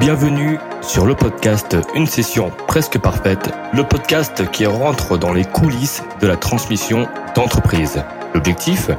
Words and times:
Bienvenue 0.00 0.58
sur 0.82 1.06
le 1.06 1.14
podcast 1.14 1.76
Une 1.94 2.06
session 2.06 2.50
presque 2.66 2.98
parfaite, 2.98 3.50
le 3.72 3.84
podcast 3.84 4.50
qui 4.50 4.66
rentre 4.66 5.16
dans 5.16 5.32
les 5.32 5.44
coulisses 5.44 6.02
de 6.20 6.26
la 6.26 6.36
transmission 6.36 7.06
d'entreprise. 7.36 8.02
L'objectif 8.34 8.90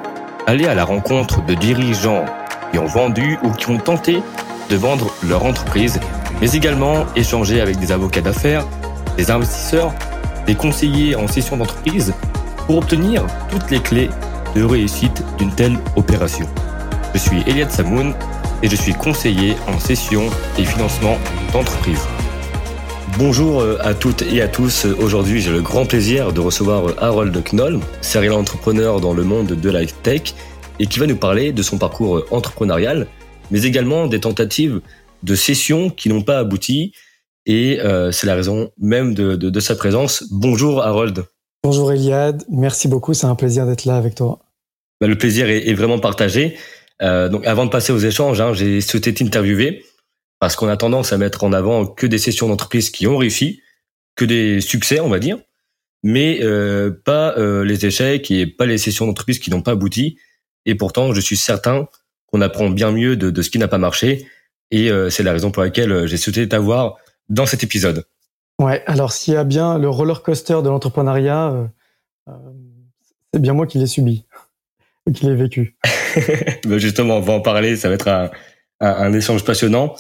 Aller 0.48 0.66
à 0.66 0.74
la 0.74 0.86
rencontre 0.86 1.44
de 1.46 1.54
dirigeants 1.54 2.26
qui 2.72 2.80
ont 2.80 2.86
vendu 2.86 3.38
ou 3.44 3.52
qui 3.52 3.70
ont 3.70 3.78
tenté 3.78 4.24
de 4.70 4.76
vendre 4.78 5.12
leur 5.22 5.46
entreprise, 5.46 6.00
mais 6.40 6.52
également 6.52 7.06
échanger 7.16 7.60
avec 7.60 7.78
des 7.78 7.92
avocats 7.92 8.22
d'affaires, 8.22 8.66
des 9.18 9.32
investisseurs, 9.32 9.94
des 10.46 10.56
conseillers 10.56 11.16
en 11.16 11.28
session 11.28 11.58
d'entreprise 11.58 12.14
pour 12.68 12.78
obtenir 12.78 13.26
toutes 13.50 13.70
les 13.70 13.82
clés 13.82 14.10
de 14.56 14.64
réussite 14.64 15.24
d'une 15.38 15.52
telle 15.52 15.78
opération. 15.98 16.48
Je 17.14 17.20
suis 17.20 17.44
Eliade 17.48 17.72
Samoun 17.72 18.14
et 18.66 18.68
je 18.68 18.76
suis 18.76 18.94
conseiller 18.94 19.56
en 19.68 19.80
session 19.80 20.24
et 20.58 20.66
financement 20.66 21.20
d'entreprise. 21.54 22.02
Bonjour 23.20 23.62
euh, 23.62 23.78
à 23.82 23.94
toutes 23.94 24.24
et 24.24 24.42
à 24.42 24.48
tous. 24.48 24.86
Aujourd'hui, 24.86 25.40
j'ai 25.40 25.52
le 25.52 25.62
grand 25.62 25.86
plaisir 25.86 26.34
de 26.34 26.40
recevoir 26.42 26.90
euh, 26.90 26.96
Harold 26.98 27.44
Knoll, 27.44 27.80
serial 28.02 28.34
entrepreneur 28.34 29.00
dans 29.00 29.14
le 29.14 29.24
monde 29.24 29.50
de 29.50 29.70
la 29.70 29.86
tech 29.86 30.34
et 30.80 30.88
qui 30.88 30.98
va 30.98 31.06
nous 31.06 31.16
parler 31.16 31.54
de 31.54 31.62
son 31.62 31.78
parcours 31.78 32.18
euh, 32.18 32.26
entrepreneurial, 32.32 33.06
mais 33.52 33.62
également 33.66 34.08
des 34.08 34.20
tentatives 34.20 34.82
de 35.22 35.36
session 35.36 35.92
qui 35.92 36.10
n'ont 36.10 36.24
pas 36.24 36.40
abouti. 36.40 36.92
Et 37.46 37.78
c'est 38.12 38.26
la 38.26 38.34
raison 38.34 38.72
même 38.80 39.14
de, 39.14 39.60
sa 39.60 39.76
présence. 39.76 40.24
Bonjour 40.32 40.82
Harold. 40.82 41.26
Bonjour 41.64 41.92
Eliade, 41.92 42.44
merci 42.50 42.88
beaucoup, 42.88 43.14
c'est 43.14 43.28
un 43.28 43.36
plaisir 43.36 43.68
d'être 43.68 43.86
là 43.86 43.98
avec 43.98 44.16
toi. 44.16 44.40
Bah, 45.00 45.08
le 45.08 45.18
plaisir 45.18 45.50
est, 45.50 45.74
vraiment 45.74 46.00
partagé. 46.00 46.56
Donc 47.02 47.46
avant 47.46 47.66
de 47.66 47.72
passer 47.72 47.92
aux 47.92 48.00
échanges, 48.00 48.40
hein, 48.42 48.54
j'ai 48.54 48.82
souhaité 48.82 49.14
t'interviewer 49.14 49.84
parce 50.40 50.56
qu'on 50.56 50.68
a 50.68 50.78
tendance 50.78 51.14
à 51.14 51.18
mettre 51.18 51.44
en 51.44 51.54
avant 51.54 51.86
que 51.86 52.06
des 52.08 52.18
sessions 52.18 52.48
d'entreprise 52.48 52.90
qui 52.90 53.08
ont 53.08 53.18
réussi, 53.18 53.62
que 54.16 54.26
des 54.26 54.62
succès, 54.62 55.00
on 55.00 55.10
va 55.10 55.20
dire, 55.20 55.38
mais 56.04 56.40
euh, 56.44 56.92
pas 57.04 57.36
euh, 57.38 57.66
les 57.66 57.86
échecs 57.86 58.30
et 58.32 58.46
pas 58.46 58.66
les 58.66 58.78
sessions 58.78 59.08
d'entreprise 59.08 59.40
qui 59.40 59.50
n'ont 59.50 59.62
pas 59.62 59.72
abouti. 59.72 60.20
Et 60.66 60.76
pourtant, 60.76 61.14
je 61.14 61.22
suis 61.22 61.38
certain 61.38 61.88
qu'on 62.28 62.42
apprend 62.42 62.70
bien 62.70 62.92
mieux 62.92 63.16
de, 63.18 63.42
ce 63.42 63.50
qui 63.50 63.60
n'a 63.60 63.68
pas 63.68 63.78
marché. 63.78 64.28
Et 64.72 64.92
euh, 64.92 65.10
c'est 65.10 65.24
la 65.24 65.32
raison 65.32 65.52
pour 65.52 65.64
laquelle 65.64 66.06
j'ai 66.06 66.18
souhaité 66.18 66.48
t'avoir 66.48 66.98
dans 67.30 67.46
cet 67.46 67.64
épisode. 67.64 68.06
Ouais, 68.60 68.84
alors 68.86 69.12
s'il 69.12 69.34
y 69.34 69.38
a 69.38 69.44
bien 69.44 69.78
le 69.78 69.90
roller 69.90 70.22
coaster 70.22 70.60
de 70.64 70.70
l'entrepreneuriat, 70.70 71.70
c'est 73.34 73.42
bien 73.42 73.54
moi 73.54 73.68
qui 73.68 73.80
l'ai 73.80 73.88
subi, 73.88 74.26
qui 75.14 75.26
l'ai 75.26 75.36
vécu. 75.36 75.78
Ben, 76.66 76.78
justement, 76.78 77.18
on 77.18 77.22
va 77.22 77.34
en 77.34 77.42
parler, 77.42 77.76
ça 77.76 77.90
va 77.90 77.96
être 77.96 78.08
un, 78.08 78.32
un 78.80 79.14
échange 79.14 79.44
passionnant. 79.44 79.96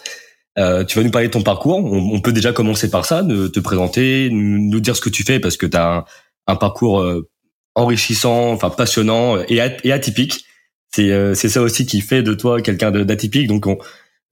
Euh, 0.57 0.85
tu 0.85 0.97
vas 0.97 1.03
nous 1.03 1.11
parler 1.11 1.27
de 1.27 1.33
ton 1.33 1.41
parcours. 1.41 1.77
On, 1.77 2.21
peut 2.21 2.31
déjà 2.31 2.53
commencer 2.53 2.89
par 2.89 3.05
ça, 3.05 3.23
de 3.23 3.47
te 3.47 3.59
présenter, 3.59 4.29
nous, 4.31 4.79
dire 4.79 4.95
ce 4.95 5.01
que 5.01 5.09
tu 5.09 5.23
fais 5.23 5.39
parce 5.39 5.57
que 5.57 5.65
tu 5.65 5.75
as 5.75 6.05
un, 6.47 6.55
parcours 6.55 7.01
euh, 7.01 7.29
enrichissant, 7.75 8.51
enfin 8.51 8.69
passionnant 8.69 9.37
et, 9.49 9.59
atypique. 9.59 10.45
C'est 10.93 11.11
euh, 11.11 11.33
c'est 11.33 11.49
ça 11.49 11.61
aussi 11.61 11.85
qui 11.85 11.99
fait 11.99 12.23
de 12.23 12.33
toi 12.33 12.61
quelqu'un 12.61 12.91
d'atypique. 12.91 13.47
Donc 13.47 13.67
on, 13.67 13.77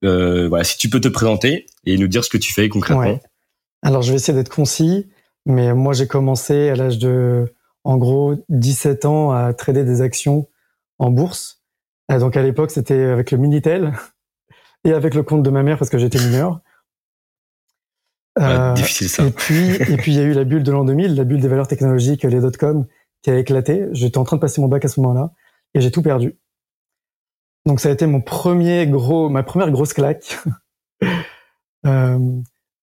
voilà, 0.02 0.64
si 0.64 0.78
tu 0.78 0.90
peux 0.90 1.02
te 1.02 1.10
présenter 1.10 1.66
et 1.86 1.98
nous 1.98 2.08
dire 2.08 2.24
ce 2.24 2.30
que 2.30 2.38
tu 2.38 2.54
fais 2.54 2.70
concrètement. 2.70 3.20
Alors 3.82 4.02
je 4.02 4.12
vais 4.12 4.16
essayer 4.16 4.38
d'être 4.38 4.54
concis, 4.54 5.10
mais 5.46 5.74
moi 5.74 5.92
j'ai 5.94 6.08
commencé 6.08 6.70
à 6.70 6.76
l'âge 6.76 7.00
de 7.00 7.54
en 7.84 7.98
gros 7.98 8.36
17 8.48 9.04
ans 9.04 9.32
à 9.32 9.54
trader 9.54 9.84
des 9.84 10.02
actions 10.02 10.48
en 11.00 11.10
bourse. 11.10 11.64
Donc 12.10 12.38
à 12.38 12.44
l'époque 12.44 12.72
c'était 12.72 13.06
avec 13.06 13.32
le 13.32 13.38
Minitel 13.38 13.94
et 14.84 14.94
avec 14.94 15.16
le 15.16 15.24
compte 15.24 15.44
de 15.44 15.50
ma 15.50 15.64
mère 15.64 15.78
parce 15.78 15.90
que 15.90 15.98
j'étais 15.98 16.20
mineur. 16.20 16.62
Euh, 18.40 18.74
difficile 18.74 19.10
ça. 19.10 19.26
Et 19.26 19.32
puis, 19.32 19.76
et 19.76 19.98
puis 19.98 20.12
il 20.12 20.18
y 20.18 20.20
a 20.20 20.24
eu 20.24 20.34
la 20.34 20.44
bulle 20.44 20.64
de 20.64 20.72
l'an 20.72 20.86
2000, 20.86 21.16
la 21.16 21.24
bulle 21.24 21.40
des 21.40 21.48
valeurs 21.48 21.68
technologiques, 21.68 22.24
les 22.24 22.40
dot-com, 22.40 22.88
qui 23.22 23.30
a 23.30 23.38
éclaté. 23.38 23.86
J'étais 23.92 24.18
en 24.18 24.24
train 24.24 24.38
de 24.38 24.42
passer 24.42 24.60
mon 24.60 24.68
bac 24.68 24.84
à 24.86 24.88
ce 24.88 25.00
moment-là 25.02 25.32
et 25.74 25.82
j'ai 25.82 25.92
tout 25.92 26.02
perdu. 26.02 26.36
Donc 27.66 27.80
ça 27.80 27.90
a 27.90 27.92
été 27.92 28.06
mon 28.06 28.22
premier 28.22 28.88
gros, 28.88 29.30
ma 29.30 29.44
première 29.44 29.72
grosse 29.72 29.94
claque. 29.94 30.40
euh, 31.86 32.20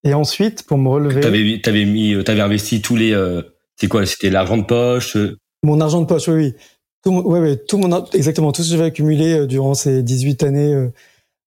et 0.05 0.15
ensuite, 0.15 0.65
pour 0.67 0.79
me 0.79 0.89
relever, 0.89 1.21
t'avais, 1.21 1.61
t'avais 1.63 1.85
mis, 1.85 2.15
euh, 2.15 2.23
t'avais 2.23 2.41
investi 2.41 2.81
tous 2.81 2.97
les, 2.97 3.13
euh, 3.13 3.43
c'est 3.77 3.89
quoi, 3.89 4.07
c'était 4.07 4.31
l'argent 4.31 4.57
de 4.57 4.65
poche. 4.65 5.17
Euh 5.17 5.37
mon 5.63 5.81
argent 5.81 6.01
de 6.01 6.07
poche, 6.07 6.29
oui, 6.29 6.35
oui. 6.35 6.55
Tout 7.03 7.11
ouais, 7.11 7.41
ouais, 7.41 7.57
tout 7.57 7.79
mon, 7.79 8.05
exactement, 8.13 8.53
tout 8.53 8.63
ce 8.63 8.71
que 8.71 8.77
j'avais 8.77 8.89
accumulé 8.89 9.47
durant 9.47 9.75
ces 9.75 10.03
18 10.03 10.43
années 10.43 10.91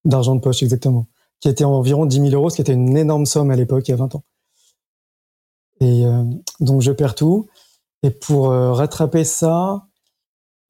D'argent 0.06 0.36
de 0.36 0.42
poche, 0.42 0.64
exactement. 0.64 1.08
Qui 1.40 1.50
était 1.50 1.64
environ 1.64 2.06
10 2.06 2.30
000 2.30 2.30
euros, 2.32 2.50
ce 2.50 2.58
qui 2.58 2.62
était 2.62 2.74
une 2.74 2.98
énorme 2.98 3.26
somme 3.26 3.52
à 3.52 3.56
l'époque, 3.56 3.88
il 3.88 3.92
y 3.92 3.94
a 3.94 3.98
20 3.98 4.16
ans. 4.16 4.24
Et 5.80 6.06
euh, 6.06 6.24
donc 6.60 6.82
je 6.82 6.92
perds 6.92 7.16
tout. 7.16 7.48
Et 8.04 8.10
pour 8.10 8.52
euh, 8.52 8.74
rattraper 8.74 9.24
ça, 9.24 9.88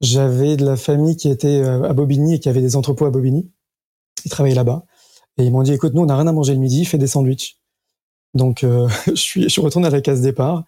j'avais 0.00 0.56
de 0.56 0.64
la 0.64 0.76
famille 0.76 1.16
qui 1.16 1.28
était 1.28 1.60
euh, 1.60 1.82
à 1.82 1.92
Bobigny 1.92 2.34
et 2.34 2.40
qui 2.40 2.48
avait 2.48 2.60
des 2.60 2.76
entrepôts 2.76 3.06
à 3.06 3.10
Bobigny. 3.10 3.50
Ils 4.24 4.30
travaillaient 4.30 4.54
là-bas. 4.54 4.84
Et 5.36 5.44
ils 5.44 5.50
m'ont 5.50 5.62
dit, 5.62 5.72
écoute, 5.72 5.94
nous, 5.94 6.02
on 6.02 6.06
n'a 6.06 6.16
rien 6.16 6.28
à 6.28 6.32
manger 6.32 6.54
le 6.54 6.60
midi, 6.60 6.84
fais 6.84 6.98
des 6.98 7.08
sandwichs. 7.08 7.58
Donc 8.34 8.64
je, 9.06 9.14
suis, 9.14 9.42
je 9.44 9.48
suis 9.48 9.60
retourné 9.60 9.88
à 9.88 9.90
la 9.90 10.00
case 10.00 10.20
départ 10.20 10.64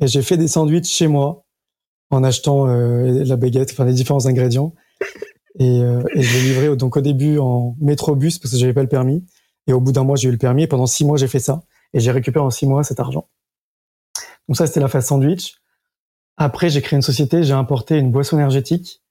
et 0.00 0.06
j'ai 0.06 0.22
fait 0.22 0.38
des 0.38 0.48
sandwichs 0.48 0.86
chez 0.86 1.08
moi 1.08 1.44
en 2.10 2.24
achetant 2.24 2.66
la 2.66 3.36
baguette, 3.36 3.70
enfin 3.72 3.84
les 3.84 3.92
différents 3.92 4.26
ingrédients. 4.26 4.74
Et, 5.58 5.82
euh, 5.82 6.02
et 6.14 6.22
je 6.22 6.34
l'ai 6.34 6.42
livré 6.42 6.76
donc 6.76 6.96
au 6.96 7.00
début 7.00 7.38
en 7.38 7.76
métrobus 7.80 8.38
parce 8.38 8.52
que 8.52 8.58
j'avais 8.58 8.72
pas 8.72 8.82
le 8.82 8.88
permis. 8.88 9.24
Et 9.66 9.72
au 9.72 9.80
bout 9.80 9.92
d'un 9.92 10.04
mois, 10.04 10.16
j'ai 10.16 10.28
eu 10.28 10.32
le 10.32 10.38
permis. 10.38 10.62
Et 10.62 10.66
pendant 10.66 10.86
six 10.86 11.04
mois, 11.04 11.16
j'ai 11.16 11.28
fait 11.28 11.40
ça. 11.40 11.62
Et 11.92 12.00
j'ai 12.00 12.10
récupéré 12.10 12.44
en 12.44 12.50
six 12.50 12.66
mois 12.66 12.84
cet 12.84 13.00
argent. 13.00 13.28
Donc 14.48 14.56
ça, 14.56 14.66
c'était 14.66 14.80
la 14.80 14.88
phase 14.88 15.06
sandwich. 15.06 15.56
Après, 16.36 16.70
j'ai 16.70 16.80
créé 16.80 16.96
une 16.96 17.02
société. 17.02 17.42
J'ai 17.42 17.52
importé 17.52 17.98
une 17.98 18.10
boisson 18.10 18.36
énergétique. 18.36 19.02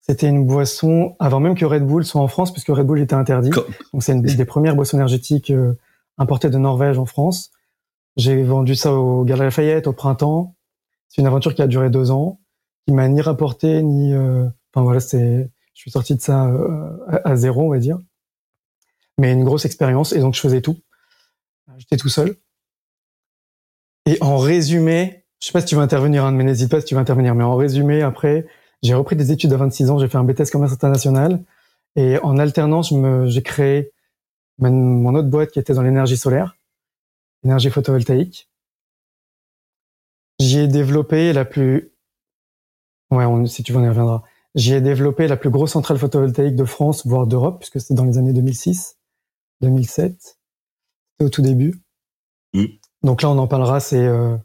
C'était 0.00 0.28
une 0.28 0.46
boisson 0.46 1.16
avant 1.18 1.40
même 1.40 1.54
que 1.54 1.64
Red 1.64 1.86
Bull 1.86 2.04
soit 2.04 2.20
en 2.20 2.28
France, 2.28 2.52
puisque 2.52 2.68
Red 2.68 2.86
Bull 2.86 3.00
était 3.00 3.14
interdit. 3.14 3.50
Donc 3.92 4.02
c'est 4.02 4.12
une 4.12 4.22
des 4.22 4.44
premières 4.44 4.74
boissons 4.74 4.96
énergétiques 4.96 5.50
euh, 5.50 5.78
importées 6.18 6.50
de 6.50 6.58
Norvège 6.58 6.98
en 6.98 7.06
France. 7.06 7.50
J'ai 8.16 8.42
vendu 8.42 8.74
ça 8.74 8.92
au 8.94 9.24
Galeries 9.24 9.46
Lafayette 9.46 9.86
au 9.86 9.92
printemps. 9.92 10.53
C'est 11.14 11.20
une 11.20 11.28
aventure 11.28 11.54
qui 11.54 11.62
a 11.62 11.68
duré 11.68 11.90
deux 11.90 12.10
ans, 12.10 12.40
qui 12.84 12.92
m'a 12.92 13.06
ni 13.06 13.20
rapporté 13.20 13.82
ni. 13.82 14.12
Euh... 14.12 14.48
Enfin 14.72 14.82
voilà, 14.82 14.98
c'est 14.98 15.48
je 15.72 15.80
suis 15.80 15.92
sorti 15.92 16.16
de 16.16 16.20
ça 16.20 16.46
euh, 16.46 16.90
à, 17.24 17.36
zéro, 17.36 17.62
on 17.62 17.68
va 17.68 17.78
dire. 17.78 18.00
Mais 19.18 19.32
une 19.32 19.44
grosse 19.44 19.64
expérience, 19.64 20.12
et 20.12 20.18
donc 20.18 20.34
je 20.34 20.40
faisais 20.40 20.60
tout. 20.60 20.76
J'étais 21.78 21.96
tout 21.96 22.08
seul. 22.08 22.34
Et 24.06 24.18
en 24.20 24.38
résumé, 24.38 25.24
je 25.40 25.46
sais 25.46 25.52
pas 25.52 25.60
si 25.60 25.66
tu 25.66 25.76
veux 25.76 25.82
intervenir, 25.82 26.24
hein, 26.24 26.32
mais 26.32 26.42
n'hésite 26.42 26.68
pas 26.68 26.80
si 26.80 26.86
tu 26.86 26.94
veux 26.94 27.00
intervenir, 27.00 27.36
mais 27.36 27.44
en 27.44 27.54
résumé, 27.54 28.02
après, 28.02 28.46
j'ai 28.82 28.94
repris 28.94 29.14
des 29.14 29.30
études 29.30 29.52
à 29.52 29.56
26 29.56 29.90
ans, 29.90 29.98
j'ai 29.98 30.08
fait 30.08 30.18
un 30.18 30.24
BTS 30.24 30.50
commerce 30.50 30.72
international, 30.72 31.44
et 31.94 32.18
en 32.24 32.38
alternance, 32.38 32.92
j'ai 33.26 33.42
créé 33.42 33.92
mon 34.58 35.14
autre 35.14 35.28
boîte 35.28 35.52
qui 35.52 35.60
était 35.60 35.74
dans 35.74 35.82
l'énergie 35.82 36.16
solaire, 36.16 36.56
énergie 37.44 37.70
photovoltaïque. 37.70 38.48
J'y 40.40 40.58
ai 40.58 40.68
développé 40.68 41.32
la 41.32 41.44
plus, 41.44 41.92
ouais, 43.10 43.46
si 43.46 43.62
tu 43.62 43.72
veux, 43.72 43.78
on 43.78 43.84
y 43.84 43.88
reviendra. 43.88 44.24
J'y 44.54 44.74
ai 44.74 44.80
développé 44.80 45.26
la 45.26 45.36
plus 45.36 45.50
grosse 45.50 45.72
centrale 45.72 45.98
photovoltaïque 45.98 46.56
de 46.56 46.64
France, 46.64 47.06
voire 47.06 47.26
d'Europe, 47.26 47.58
puisque 47.58 47.80
c'était 47.80 47.94
dans 47.94 48.04
les 48.04 48.18
années 48.18 48.32
2006, 48.32 48.98
2007. 49.60 50.12
C'était 50.12 51.24
au 51.24 51.28
tout 51.28 51.42
début. 51.42 51.82
Mm. 52.52 52.66
Donc 53.02 53.22
là, 53.22 53.30
on 53.30 53.38
en 53.38 53.46
parlera, 53.46 53.80
c'est 53.80 54.04
euh, 54.04 54.36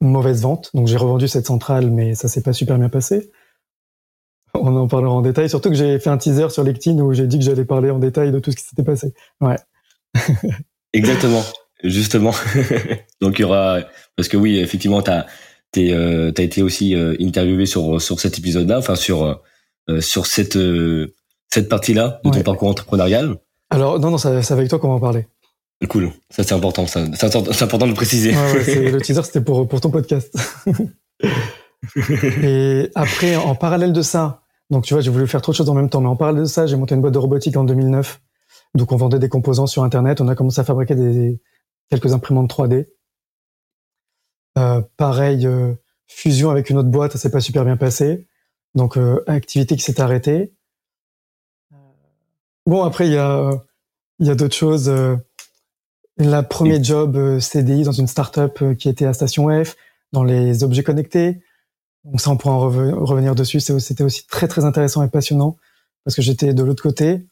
mauvaise 0.00 0.42
vente. 0.42 0.70
Donc 0.74 0.86
j'ai 0.88 0.96
revendu 0.96 1.28
cette 1.28 1.46
centrale, 1.46 1.90
mais 1.90 2.14
ça 2.14 2.28
s'est 2.28 2.42
pas 2.42 2.52
super 2.52 2.78
bien 2.78 2.88
passé. 2.88 3.30
On 4.54 4.76
en 4.76 4.86
parlera 4.86 5.12
en 5.12 5.22
détail, 5.22 5.48
surtout 5.48 5.68
que 5.68 5.74
j'ai 5.74 5.98
fait 5.98 6.10
un 6.10 6.18
teaser 6.18 6.48
sur 6.50 6.62
LinkedIn 6.62 7.00
où 7.00 7.12
j'ai 7.12 7.26
dit 7.26 7.38
que 7.38 7.44
j'allais 7.44 7.64
parler 7.64 7.90
en 7.90 7.98
détail 7.98 8.30
de 8.30 8.38
tout 8.38 8.52
ce 8.52 8.56
qui 8.56 8.64
s'était 8.64 8.84
passé. 8.84 9.12
Ouais. 9.40 9.56
Exactement, 10.92 11.42
justement. 11.82 12.32
Donc 13.20 13.38
il 13.38 13.42
y 13.42 13.44
aura, 13.44 13.80
parce 14.16 14.28
que 14.28 14.36
oui, 14.36 14.58
effectivement, 14.58 15.02
tu 15.02 15.10
as 15.10 15.26
tu 15.74 15.90
euh, 15.92 16.32
as 16.36 16.42
été 16.42 16.62
aussi 16.62 16.94
euh, 16.94 17.16
interviewé 17.20 17.66
sur 17.66 18.00
sur 18.00 18.20
cet 18.20 18.38
épisode-là, 18.38 18.78
enfin 18.78 18.94
sur 18.94 19.42
euh, 19.88 20.00
sur 20.00 20.26
cette 20.26 20.58
cette 21.52 21.68
partie-là 21.68 22.20
de 22.24 22.30
ton 22.30 22.42
parcours 22.42 22.68
entrepreneurial. 22.68 23.36
Alors 23.70 23.98
non 23.98 24.10
non, 24.10 24.18
c'est 24.18 24.52
avec 24.52 24.68
toi 24.68 24.78
qu'on 24.78 24.88
va 24.88 24.94
en 24.94 25.00
parler. 25.00 25.26
Cool, 25.88 26.12
ça 26.30 26.44
c'est 26.44 26.54
important, 26.54 26.86
ça 26.86 27.04
c'est 27.14 27.62
important 27.62 27.84
de 27.84 27.90
le 27.90 27.96
préciser. 27.96 28.32
le 28.32 29.00
teaser 29.02 29.22
c'était 29.24 29.42
pour 29.42 29.68
pour 29.68 29.80
ton 29.80 29.90
podcast. 29.90 30.34
Et 32.42 32.90
après, 32.94 33.36
en 33.36 33.54
parallèle 33.54 33.92
de 33.92 34.00
ça, 34.00 34.40
donc 34.70 34.84
tu 34.84 34.94
vois, 34.94 35.02
j'ai 35.02 35.10
voulu 35.10 35.26
faire 35.26 35.42
trop 35.42 35.52
de 35.52 35.56
choses 35.56 35.68
en 35.68 35.74
même 35.74 35.90
temps, 35.90 36.00
mais 36.00 36.08
en 36.08 36.16
parallèle 36.16 36.42
de 36.42 36.48
ça, 36.48 36.66
j'ai 36.66 36.76
monté 36.76 36.94
une 36.94 37.02
boîte 37.02 37.12
de 37.12 37.18
robotique 37.18 37.58
en 37.58 37.64
2009. 37.64 38.22
Donc 38.74 38.90
on 38.92 38.96
vendait 38.96 39.18
des 39.18 39.28
composants 39.28 39.66
sur 39.66 39.84
Internet, 39.84 40.22
on 40.22 40.28
a 40.28 40.34
commencé 40.34 40.60
à 40.60 40.64
fabriquer 40.64 40.94
des 40.94 41.40
quelques 41.90 42.12
imprimantes 42.12 42.50
3D. 42.50 42.88
Euh, 44.58 44.82
pareil, 44.96 45.46
euh, 45.46 45.74
fusion 46.06 46.50
avec 46.50 46.70
une 46.70 46.78
autre 46.78 46.88
boîte, 46.88 47.12
ça 47.12 47.18
s'est 47.18 47.30
pas 47.30 47.40
super 47.40 47.64
bien 47.64 47.76
passé. 47.76 48.28
Donc 48.74 48.96
euh, 48.96 49.22
activité 49.26 49.76
qui 49.76 49.82
s'est 49.82 50.00
arrêtée. 50.00 50.54
Bon 52.66 52.82
après 52.82 53.06
il 53.06 53.12
y 53.12 53.18
a 53.18 53.50
il 54.20 54.26
y 54.26 54.30
a 54.30 54.34
d'autres 54.34 54.54
choses. 54.54 54.92
La 56.16 56.42
premier 56.42 56.82
job 56.82 57.40
CDI 57.40 57.82
dans 57.82 57.92
une 57.92 58.06
startup 58.06 58.76
qui 58.78 58.88
était 58.88 59.04
à 59.04 59.12
Station 59.12 59.48
F, 59.64 59.76
dans 60.12 60.24
les 60.24 60.62
objets 60.62 60.84
connectés. 60.84 61.42
Donc 62.04 62.20
ça, 62.20 62.30
on 62.30 62.36
pourra 62.36 62.54
en 62.54 62.60
revenir 62.60 63.34
dessus. 63.34 63.60
C'était 63.60 64.04
aussi 64.04 64.26
très 64.26 64.46
très 64.46 64.64
intéressant 64.64 65.02
et 65.02 65.08
passionnant 65.08 65.56
parce 66.04 66.14
que 66.14 66.22
j'étais 66.22 66.54
de 66.54 66.62
l'autre 66.62 66.82
côté. 66.82 67.26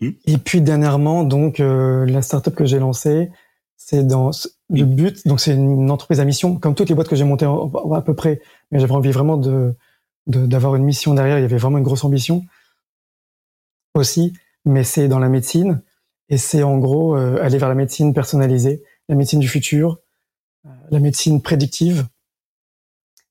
Mmh. 0.00 0.10
Et 0.26 0.38
puis 0.38 0.60
dernièrement, 0.60 1.24
donc 1.24 1.60
euh, 1.60 2.04
la 2.06 2.22
startup 2.22 2.54
que 2.54 2.64
j'ai 2.64 2.78
lancée, 2.78 3.30
c'est 3.76 4.06
dans 4.06 4.30
le 4.70 4.84
mmh. 4.84 4.94
but. 4.94 5.26
Donc 5.26 5.40
c'est 5.40 5.54
une 5.54 5.90
entreprise 5.90 6.20
à 6.20 6.24
mission, 6.24 6.56
comme 6.56 6.74
toutes 6.74 6.88
les 6.88 6.94
boîtes 6.94 7.08
que 7.08 7.16
j'ai 7.16 7.24
montées 7.24 7.46
à 7.46 8.02
peu 8.02 8.14
près. 8.14 8.40
Mais 8.70 8.78
j'avais 8.78 8.92
envie 8.92 9.12
vraiment 9.12 9.36
de 9.36 9.74
d'avoir 10.26 10.74
une 10.76 10.84
mission 10.84 11.12
derrière. 11.12 11.38
Il 11.38 11.42
y 11.42 11.44
avait 11.44 11.58
vraiment 11.58 11.78
une 11.78 11.84
grosse 11.84 12.04
ambition 12.04 12.44
aussi. 13.94 14.32
Mais 14.64 14.84
c'est 14.84 15.08
dans 15.08 15.18
la 15.18 15.28
médecine. 15.28 15.82
Et 16.28 16.38
c'est 16.38 16.62
en 16.62 16.78
gros 16.78 17.16
euh, 17.16 17.42
aller 17.42 17.58
vers 17.58 17.68
la 17.68 17.74
médecine 17.74 18.14
personnalisée, 18.14 18.82
la 19.08 19.14
médecine 19.14 19.40
du 19.40 19.48
futur, 19.48 20.00
euh, 20.64 20.70
la 20.90 20.98
médecine 20.98 21.42
prédictive. 21.42 22.06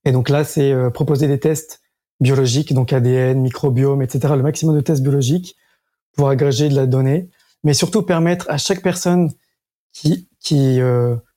Et 0.05 0.11
donc 0.11 0.29
là, 0.29 0.43
c'est 0.43 0.71
euh, 0.71 0.89
proposer 0.89 1.27
des 1.27 1.39
tests 1.39 1.81
biologiques, 2.19 2.73
donc 2.73 2.93
ADN, 2.93 3.41
microbiome, 3.41 4.01
etc., 4.01 4.35
le 4.35 4.43
maximum 4.43 4.75
de 4.75 4.81
tests 4.81 5.01
biologiques 5.01 5.55
pour 6.15 6.29
agréger 6.29 6.69
de 6.69 6.75
la 6.75 6.85
donnée, 6.85 7.29
mais 7.63 7.73
surtout 7.73 8.03
permettre 8.03 8.49
à 8.49 8.57
chaque 8.57 8.81
personne 8.81 9.31
qui, 9.91 10.27
qui 10.39 10.79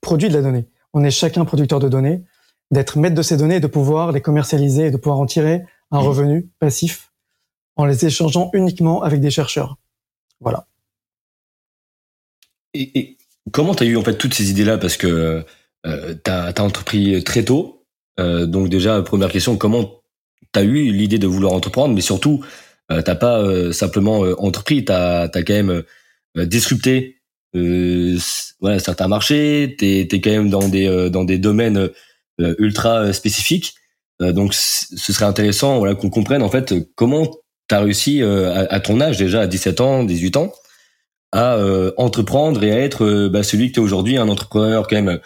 produit 0.00 0.28
de 0.28 0.34
la 0.34 0.42
donnée, 0.42 0.66
on 0.92 1.04
est 1.04 1.10
chacun 1.10 1.44
producteur 1.44 1.78
de 1.78 1.88
données, 1.88 2.22
d'être 2.70 2.98
maître 2.98 3.14
de 3.14 3.22
ces 3.22 3.36
données 3.36 3.56
et 3.56 3.60
de 3.60 3.66
pouvoir 3.66 4.12
les 4.12 4.22
commercialiser 4.22 4.86
et 4.86 4.90
de 4.90 4.96
pouvoir 4.96 5.18
en 5.18 5.26
tirer 5.26 5.64
un 5.90 5.98
revenu 5.98 6.48
passif 6.58 7.12
en 7.76 7.84
les 7.84 8.06
échangeant 8.06 8.50
uniquement 8.54 9.02
avec 9.02 9.20
des 9.20 9.30
chercheurs. 9.30 9.76
Voilà. 10.40 10.66
Et, 12.74 13.18
comment 13.52 13.74
tu 13.74 13.84
as 13.84 13.86
eu 13.86 13.96
en 13.96 14.02
fait 14.02 14.16
toutes 14.16 14.34
ces 14.34 14.50
idées-là? 14.50 14.78
Parce 14.78 14.96
que 14.96 15.44
euh, 15.86 16.14
tu 16.24 16.30
as, 16.30 16.54
entrepris 16.60 17.22
très 17.22 17.44
tôt. 17.44 17.84
Euh, 18.18 18.46
donc 18.46 18.68
déjà, 18.68 19.00
première 19.02 19.30
question, 19.30 19.56
comment 19.56 20.00
tu 20.52 20.58
as 20.58 20.62
eu 20.62 20.92
l'idée 20.92 21.18
de 21.18 21.26
vouloir 21.26 21.52
entreprendre 21.52 21.94
Mais 21.94 22.00
surtout, 22.00 22.44
euh, 22.90 23.02
t'as 23.02 23.14
pas 23.14 23.40
euh, 23.40 23.72
simplement 23.72 24.24
euh, 24.24 24.34
entrepris, 24.38 24.84
tu 24.84 24.92
as, 24.92 25.28
quand 25.34 25.50
même 25.50 25.82
disrupté 26.36 27.14
voilà, 28.60 28.78
certains 28.78 29.08
marchés, 29.08 29.76
tu 29.78 29.86
es, 30.00 30.20
quand 30.20 30.30
même 30.30 30.50
dans 30.50 30.68
des, 30.68 31.08
dans 31.10 31.24
des 31.24 31.38
domaines 31.38 31.88
ultra 32.38 33.14
spécifiques. 33.14 33.74
donc 34.20 34.52
ce 34.52 35.12
serait 35.12 35.24
intéressant 35.24 35.78
voilà, 35.78 35.94
qu'on 35.94 36.10
comprenne 36.10 36.42
en 36.42 36.50
fait 36.50 36.74
comment 36.94 37.30
tu 37.68 37.74
as 37.74 37.80
réussi 37.80 38.22
à, 38.22 38.66
à, 38.68 38.80
ton 38.80 39.00
âge 39.00 39.16
déjà, 39.16 39.42
à 39.42 39.46
17 39.46 39.80
ans, 39.80 40.04
18 40.04 40.36
ans, 40.36 40.52
à 41.32 41.56
euh, 41.56 41.92
entreprendre 41.96 42.62
et 42.64 42.72
à 42.72 42.78
être 42.80 43.04
euh, 43.04 43.28
bah, 43.28 43.42
celui 43.42 43.68
que 43.68 43.74
tu 43.74 43.80
es 43.80 43.82
aujourd'hui, 43.82 44.16
un 44.16 44.28
entrepreneur 44.28 44.86
quand 44.86 44.96
même 44.96 45.20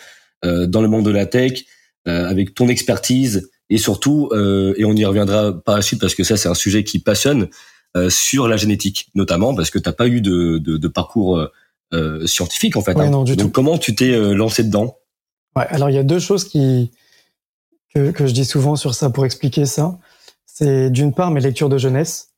euh, 0.45 0.67
dans 0.67 0.83
le 0.83 0.89
monde 0.89 1.05
de 1.05 1.11
la 1.11 1.27
tech, 1.27 1.65
avec 2.07 2.55
ton 2.55 2.69
expertise 2.69 3.51
et 3.71 3.79
surtout, 3.79 4.29
et 4.35 4.85
on 4.85 4.93
y 4.95 5.05
reviendra 5.05 5.53
par 5.53 5.77
la 5.77 5.83
suite 5.83 6.01
parce 6.01 6.15
que 6.15 6.25
ça 6.25 6.37
c'est 6.37 6.49
un 6.49 6.55
sujet 6.55 6.85
qui 6.85 6.99
passionne, 6.99 7.49
sur 8.09 8.47
la 8.47 8.57
génétique 8.57 9.09
notamment 9.15 9.55
parce 9.55 9.71
que 9.71 9.79
tu 9.79 9.89
n'as 9.89 9.93
pas 9.93 10.07
eu 10.07 10.21
de, 10.21 10.59
de, 10.59 10.77
de 10.77 10.89
parcours 10.89 11.45
scientifique 12.27 12.77
en 12.77 12.83
fait. 12.83 12.95
Ouais, 12.95 13.07
hein. 13.07 13.11
non, 13.11 13.25
du 13.25 13.35
Donc 13.37 13.47
tout. 13.49 13.53
comment 13.53 13.79
tu 13.79 13.95
t'es 13.95 14.13
lancé 14.35 14.63
dedans? 14.65 14.97
Ouais, 15.57 15.67
Alors 15.71 15.91
il 15.91 15.95
y 15.95 15.99
a 15.99 16.03
deux 16.05 16.21
choses 16.21 16.45
qui 16.45 16.91
que, 17.95 18.11
que 18.13 18.27
je 18.27 18.33
dis 18.33 18.45
souvent 18.45 18.77
sur 18.77 18.95
ça 18.95 19.11
pour 19.11 19.25
expliquer 19.25 19.67
ça. 19.67 19.99
C'est 20.47 20.91
d'une 20.91 21.13
part 21.13 21.31
mes 21.31 21.41
lectures 21.41 21.69
de 21.69 21.79
jeunesse. 21.79 22.29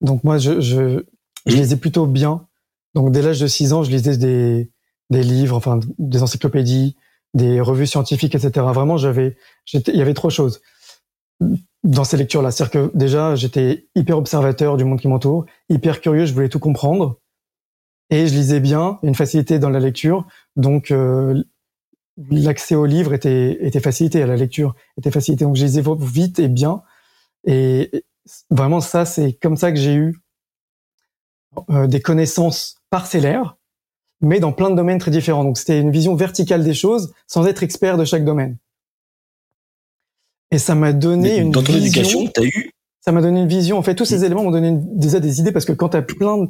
Donc 0.00 0.22
moi 0.22 0.38
je, 0.38 0.60
je, 0.60 1.04
je 1.46 1.56
les 1.56 1.72
ai 1.72 1.76
plutôt 1.76 2.06
bien 2.06 2.46
donc 2.94 3.12
dès 3.12 3.22
l'âge 3.22 3.40
de 3.40 3.46
6 3.46 3.72
ans, 3.72 3.82
je 3.82 3.90
lisais 3.90 4.16
des, 4.16 4.70
des 5.10 5.22
livres, 5.22 5.56
enfin 5.56 5.80
des 5.98 6.22
encyclopédies, 6.22 6.96
des 7.34 7.60
revues 7.60 7.86
scientifiques, 7.86 8.34
etc. 8.34 8.50
Vraiment, 8.74 8.96
j'avais, 8.96 9.36
il 9.72 9.96
y 9.96 10.02
avait 10.02 10.14
trop 10.14 10.28
de 10.28 10.32
choses 10.32 10.60
dans 11.82 12.04
ces 12.04 12.16
lectures-là. 12.16 12.50
C'est-à-dire 12.50 12.90
que 12.90 12.96
déjà, 12.96 13.34
j'étais 13.34 13.88
hyper 13.94 14.18
observateur 14.18 14.76
du 14.76 14.84
monde 14.84 15.00
qui 15.00 15.08
m'entoure, 15.08 15.46
hyper 15.68 16.00
curieux, 16.00 16.26
je 16.26 16.34
voulais 16.34 16.48
tout 16.48 16.58
comprendre, 16.58 17.18
et 18.10 18.26
je 18.26 18.34
lisais 18.34 18.60
bien, 18.60 18.98
une 19.02 19.14
facilité 19.14 19.58
dans 19.58 19.70
la 19.70 19.78
lecture, 19.78 20.26
donc 20.56 20.90
euh, 20.90 21.42
l'accès 22.30 22.74
aux 22.74 22.86
livres 22.86 23.14
était, 23.14 23.64
était 23.64 23.80
facilité, 23.80 24.22
à 24.22 24.26
la 24.26 24.36
lecture 24.36 24.74
était 24.98 25.12
facilité. 25.12 25.44
Donc 25.44 25.56
je 25.56 25.64
lisais 25.64 25.82
vite 26.00 26.38
et 26.38 26.48
bien, 26.48 26.82
et 27.44 28.04
vraiment 28.50 28.80
ça, 28.80 29.04
c'est 29.04 29.32
comme 29.34 29.56
ça 29.56 29.70
que 29.72 29.78
j'ai 29.78 29.94
eu 29.94 30.18
euh, 31.70 31.86
des 31.86 32.00
connaissances 32.00 32.76
parcellaires, 32.90 33.56
mais 34.20 34.40
dans 34.40 34.52
plein 34.52 34.70
de 34.70 34.76
domaines 34.76 34.98
très 34.98 35.10
différents. 35.12 35.44
Donc 35.44 35.56
c'était 35.56 35.80
une 35.80 35.92
vision 35.92 36.14
verticale 36.14 36.64
des 36.64 36.74
choses, 36.74 37.14
sans 37.26 37.46
être 37.46 37.62
expert 37.62 37.96
de 37.96 38.04
chaque 38.04 38.24
domaine. 38.24 38.58
Et 40.50 40.58
ça 40.58 40.74
m'a 40.74 40.92
donné 40.92 41.38
une 41.38 41.50
dans 41.50 41.62
ton 41.62 41.72
vision, 41.72 41.86
éducation, 41.86 42.26
t'as 42.26 42.42
eu 42.42 42.72
Ça 43.00 43.12
m'a 43.12 43.22
donné 43.22 43.40
une 43.40 43.48
vision. 43.48 43.78
En 43.78 43.82
fait, 43.82 43.94
tous 43.94 44.04
ces 44.04 44.24
éléments 44.24 44.42
m'ont 44.42 44.50
donné 44.50 44.76
déjà 44.94 45.20
des 45.20 45.40
idées 45.40 45.52
parce 45.52 45.64
que 45.64 45.72
quand 45.72 45.90
tu 45.90 45.96
as 45.96 46.02
plein 46.02 46.48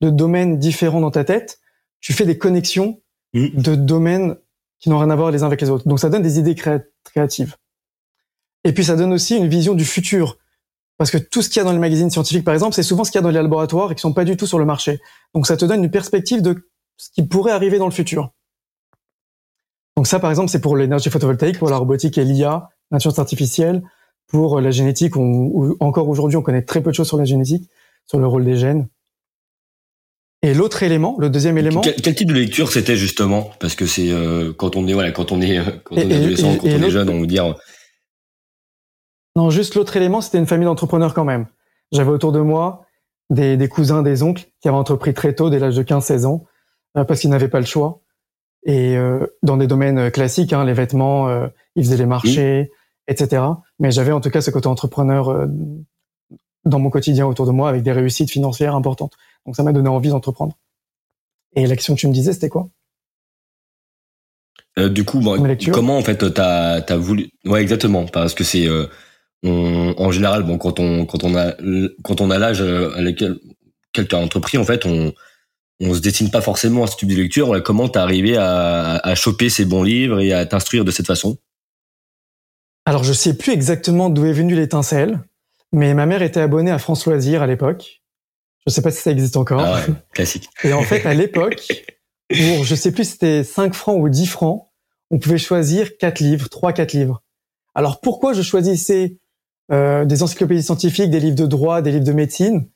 de 0.00 0.10
domaines 0.10 0.58
différents 0.58 1.00
dans 1.00 1.10
ta 1.10 1.24
tête, 1.24 1.60
tu 2.00 2.12
fais 2.12 2.24
des 2.24 2.38
connexions 2.38 3.00
mmh. 3.34 3.48
de 3.54 3.74
domaines 3.74 4.36
qui 4.78 4.90
n'ont 4.90 4.98
rien 4.98 5.10
à 5.10 5.16
voir 5.16 5.30
les 5.30 5.42
uns 5.42 5.46
avec 5.46 5.60
les 5.60 5.70
autres. 5.70 5.86
Donc 5.86 6.00
ça 6.00 6.08
donne 6.10 6.22
des 6.22 6.38
idées 6.38 6.56
créatives. 7.04 7.56
Et 8.64 8.72
puis 8.72 8.84
ça 8.84 8.96
donne 8.96 9.12
aussi 9.12 9.36
une 9.36 9.48
vision 9.48 9.74
du 9.74 9.84
futur. 9.84 10.38
Parce 10.98 11.10
que 11.10 11.18
tout 11.18 11.42
ce 11.42 11.48
qu'il 11.48 11.58
y 11.58 11.60
a 11.60 11.64
dans 11.64 11.72
les 11.72 11.78
magazines 11.78 12.10
scientifiques, 12.10 12.44
par 12.44 12.54
exemple, 12.54 12.74
c'est 12.74 12.82
souvent 12.82 13.04
ce 13.04 13.10
qu'il 13.10 13.18
y 13.18 13.20
a 13.20 13.22
dans 13.22 13.30
les 13.30 13.42
laboratoires 13.42 13.92
et 13.92 13.94
qui 13.94 14.00
sont 14.00 14.12
pas 14.12 14.24
du 14.24 14.36
tout 14.36 14.46
sur 14.46 14.58
le 14.58 14.64
marché. 14.64 15.00
Donc 15.34 15.46
ça 15.46 15.56
te 15.56 15.64
donne 15.64 15.82
une 15.84 15.90
perspective 15.90 16.42
de 16.42 16.68
ce 16.96 17.10
qui 17.10 17.26
pourrait 17.26 17.52
arriver 17.52 17.78
dans 17.78 17.86
le 17.86 17.92
futur. 17.92 18.32
Donc 19.96 20.06
ça, 20.06 20.18
par 20.18 20.30
exemple, 20.30 20.50
c'est 20.50 20.60
pour 20.60 20.76
l'énergie 20.76 21.10
photovoltaïque, 21.10 21.58
pour 21.58 21.70
la 21.70 21.76
robotique 21.76 22.18
et 22.18 22.24
l'IA, 22.24 22.70
l'intelligence 22.92 23.18
artificielle, 23.18 23.82
pour 24.28 24.60
la 24.60 24.70
génétique. 24.70 25.16
On, 25.16 25.74
encore 25.80 26.08
aujourd'hui, 26.08 26.36
on 26.36 26.42
connaît 26.42 26.62
très 26.62 26.82
peu 26.82 26.90
de 26.90 26.94
choses 26.94 27.08
sur 27.08 27.18
la 27.18 27.24
génétique, 27.24 27.68
sur 28.06 28.18
le 28.18 28.26
rôle 28.26 28.44
des 28.44 28.56
gènes. 28.56 28.88
Et 30.42 30.54
l'autre 30.54 30.82
élément, 30.82 31.16
le 31.18 31.30
deuxième 31.30 31.58
élément. 31.58 31.80
Quel, 31.80 32.14
type 32.14 32.28
de 32.28 32.34
lecture 32.34 32.70
c'était 32.70 32.96
justement? 32.96 33.50
Parce 33.60 33.74
que 33.74 33.86
c'est 33.86 34.10
euh, 34.10 34.52
quand 34.52 34.76
on 34.76 34.86
est 34.88 34.92
voilà, 34.92 35.12
quand 35.12 35.32
on 35.32 35.40
est 35.40 35.58
quand 35.84 35.96
on 35.96 35.98
est 35.98 36.14
adolescent, 36.14 36.56
quand 36.56 36.66
on 36.66 36.82
est 36.82 36.90
jeune, 36.90 37.08
on 37.08 37.20
veut 37.20 37.26
dire 37.26 37.54
non, 39.36 39.50
juste 39.50 39.74
l'autre 39.74 39.96
élément, 39.96 40.20
c'était 40.20 40.38
une 40.38 40.46
famille 40.46 40.66
d'entrepreneurs 40.66 41.14
quand 41.14 41.24
même. 41.24 41.46
J'avais 41.90 42.10
autour 42.10 42.32
de 42.32 42.40
moi 42.40 42.86
des, 43.30 43.56
des, 43.56 43.68
cousins, 43.68 44.02
des 44.02 44.22
oncles 44.22 44.44
qui 44.60 44.68
avaient 44.68 44.76
entrepris 44.76 45.14
très 45.14 45.34
tôt, 45.34 45.48
dès 45.48 45.58
l'âge 45.58 45.76
de 45.76 45.82
15-16 45.82 46.26
ans, 46.26 46.44
euh, 46.98 47.04
parce 47.04 47.20
qu'ils 47.20 47.30
n'avaient 47.30 47.48
pas 47.48 47.60
le 47.60 47.66
choix. 47.66 48.02
Et 48.64 48.96
euh, 48.96 49.26
dans 49.42 49.56
des 49.56 49.66
domaines 49.66 49.98
euh, 49.98 50.10
classiques, 50.10 50.52
hein, 50.52 50.64
les 50.64 50.74
vêtements, 50.74 51.28
euh, 51.28 51.48
ils 51.76 51.84
faisaient 51.84 51.96
les 51.96 52.06
marchés, 52.06 52.70
etc. 53.08 53.42
Mais 53.78 53.90
j'avais 53.90 54.12
en 54.12 54.20
tout 54.20 54.30
cas 54.30 54.40
ce 54.40 54.50
côté 54.50 54.66
entrepreneur 54.66 55.28
euh, 55.28 55.46
dans 56.64 56.78
mon 56.78 56.90
quotidien 56.90 57.26
autour 57.26 57.46
de 57.46 57.52
moi, 57.52 57.68
avec 57.68 57.82
des 57.82 57.92
réussites 57.92 58.30
financières 58.30 58.74
importantes. 58.74 59.14
Donc 59.46 59.56
ça 59.56 59.62
m'a 59.62 59.72
donné 59.72 59.88
envie 59.88 60.10
d'entreprendre. 60.10 60.56
Et 61.54 61.66
la 61.66 61.76
question 61.76 61.94
que 61.94 62.00
tu 62.00 62.08
me 62.08 62.12
disais, 62.12 62.32
c'était 62.32 62.48
quoi? 62.48 62.68
Du 64.90 65.04
coup, 65.04 65.20
bon, 65.20 65.54
comment 65.70 65.98
en 65.98 66.02
fait 66.02 66.32
t'as 66.32 66.76
as 66.76 66.96
voulu 66.96 67.28
Ouais, 67.44 67.60
exactement, 67.60 68.06
parce 68.06 68.32
que 68.32 68.42
c'est 68.42 68.66
en 69.44 70.10
général, 70.10 70.44
bon, 70.44 70.58
quand 70.58 70.78
on 70.78 71.04
quand 71.04 71.24
on 71.24 71.34
a 71.36 71.52
quand 72.02 72.20
on 72.20 72.30
a 72.30 72.38
l'âge 72.38 72.60
euh, 72.60 72.94
à 72.96 73.00
lequel 73.00 73.38
quelqu'un 73.92 74.18
a 74.18 74.20
entrepris, 74.20 74.58
en 74.58 74.64
fait, 74.64 74.86
on 74.86 75.12
on 75.80 75.94
se 75.94 76.00
destine 76.00 76.30
pas 76.30 76.40
forcément 76.40 76.84
à 76.84 76.86
ce 76.86 76.96
type 76.96 77.08
de 77.08 77.16
lecture. 77.16 77.60
Comment 77.64 77.88
t'es 77.88 77.98
arrivé 77.98 78.36
à, 78.36 78.98
à 78.98 79.14
choper 79.16 79.48
ces 79.48 79.64
bons 79.64 79.82
livres 79.82 80.20
et 80.20 80.32
à 80.32 80.46
t'instruire 80.46 80.84
de 80.84 80.92
cette 80.92 81.06
façon? 81.06 81.38
Alors, 82.84 83.04
je 83.04 83.12
sais 83.12 83.36
plus 83.36 83.52
exactement 83.52 84.10
d'où 84.10 84.26
est 84.26 84.32
venue 84.32 84.54
l'étincelle, 84.54 85.20
mais 85.72 85.94
ma 85.94 86.06
mère 86.06 86.22
était 86.22 86.40
abonnée 86.40 86.70
à 86.70 86.78
France 86.78 87.06
Loisirs 87.06 87.42
à 87.42 87.46
l'époque. 87.46 88.02
Je 88.66 88.72
sais 88.72 88.82
pas 88.82 88.90
si 88.90 89.00
ça 89.00 89.10
existe 89.10 89.36
encore. 89.36 89.60
Ah 89.60 89.74
ouais, 89.74 89.94
classique. 90.12 90.48
Et 90.64 90.72
en 90.72 90.82
fait, 90.82 91.04
à 91.06 91.14
l'époque, 91.14 91.84
pour 92.28 92.64
je 92.64 92.74
sais 92.74 92.92
plus 92.92 93.04
c'était 93.04 93.44
5 93.44 93.74
francs 93.74 94.00
ou 94.00 94.08
10 94.08 94.26
francs, 94.26 94.68
on 95.10 95.18
pouvait 95.18 95.38
choisir 95.38 95.96
quatre 95.96 96.20
livres, 96.20 96.48
trois 96.48 96.72
quatre 96.72 96.92
livres. 96.92 97.22
Alors 97.74 98.00
pourquoi 98.00 98.32
je 98.32 98.42
choisissais 98.42 99.18
euh, 99.70 100.04
des 100.04 100.22
encyclopédies 100.22 100.62
scientifiques, 100.62 101.10
des 101.10 101.20
livres 101.20 101.36
de 101.36 101.46
droit, 101.46 101.82
des 101.82 101.90
livres 101.90 102.04
de 102.04 102.12
médecine? 102.12 102.68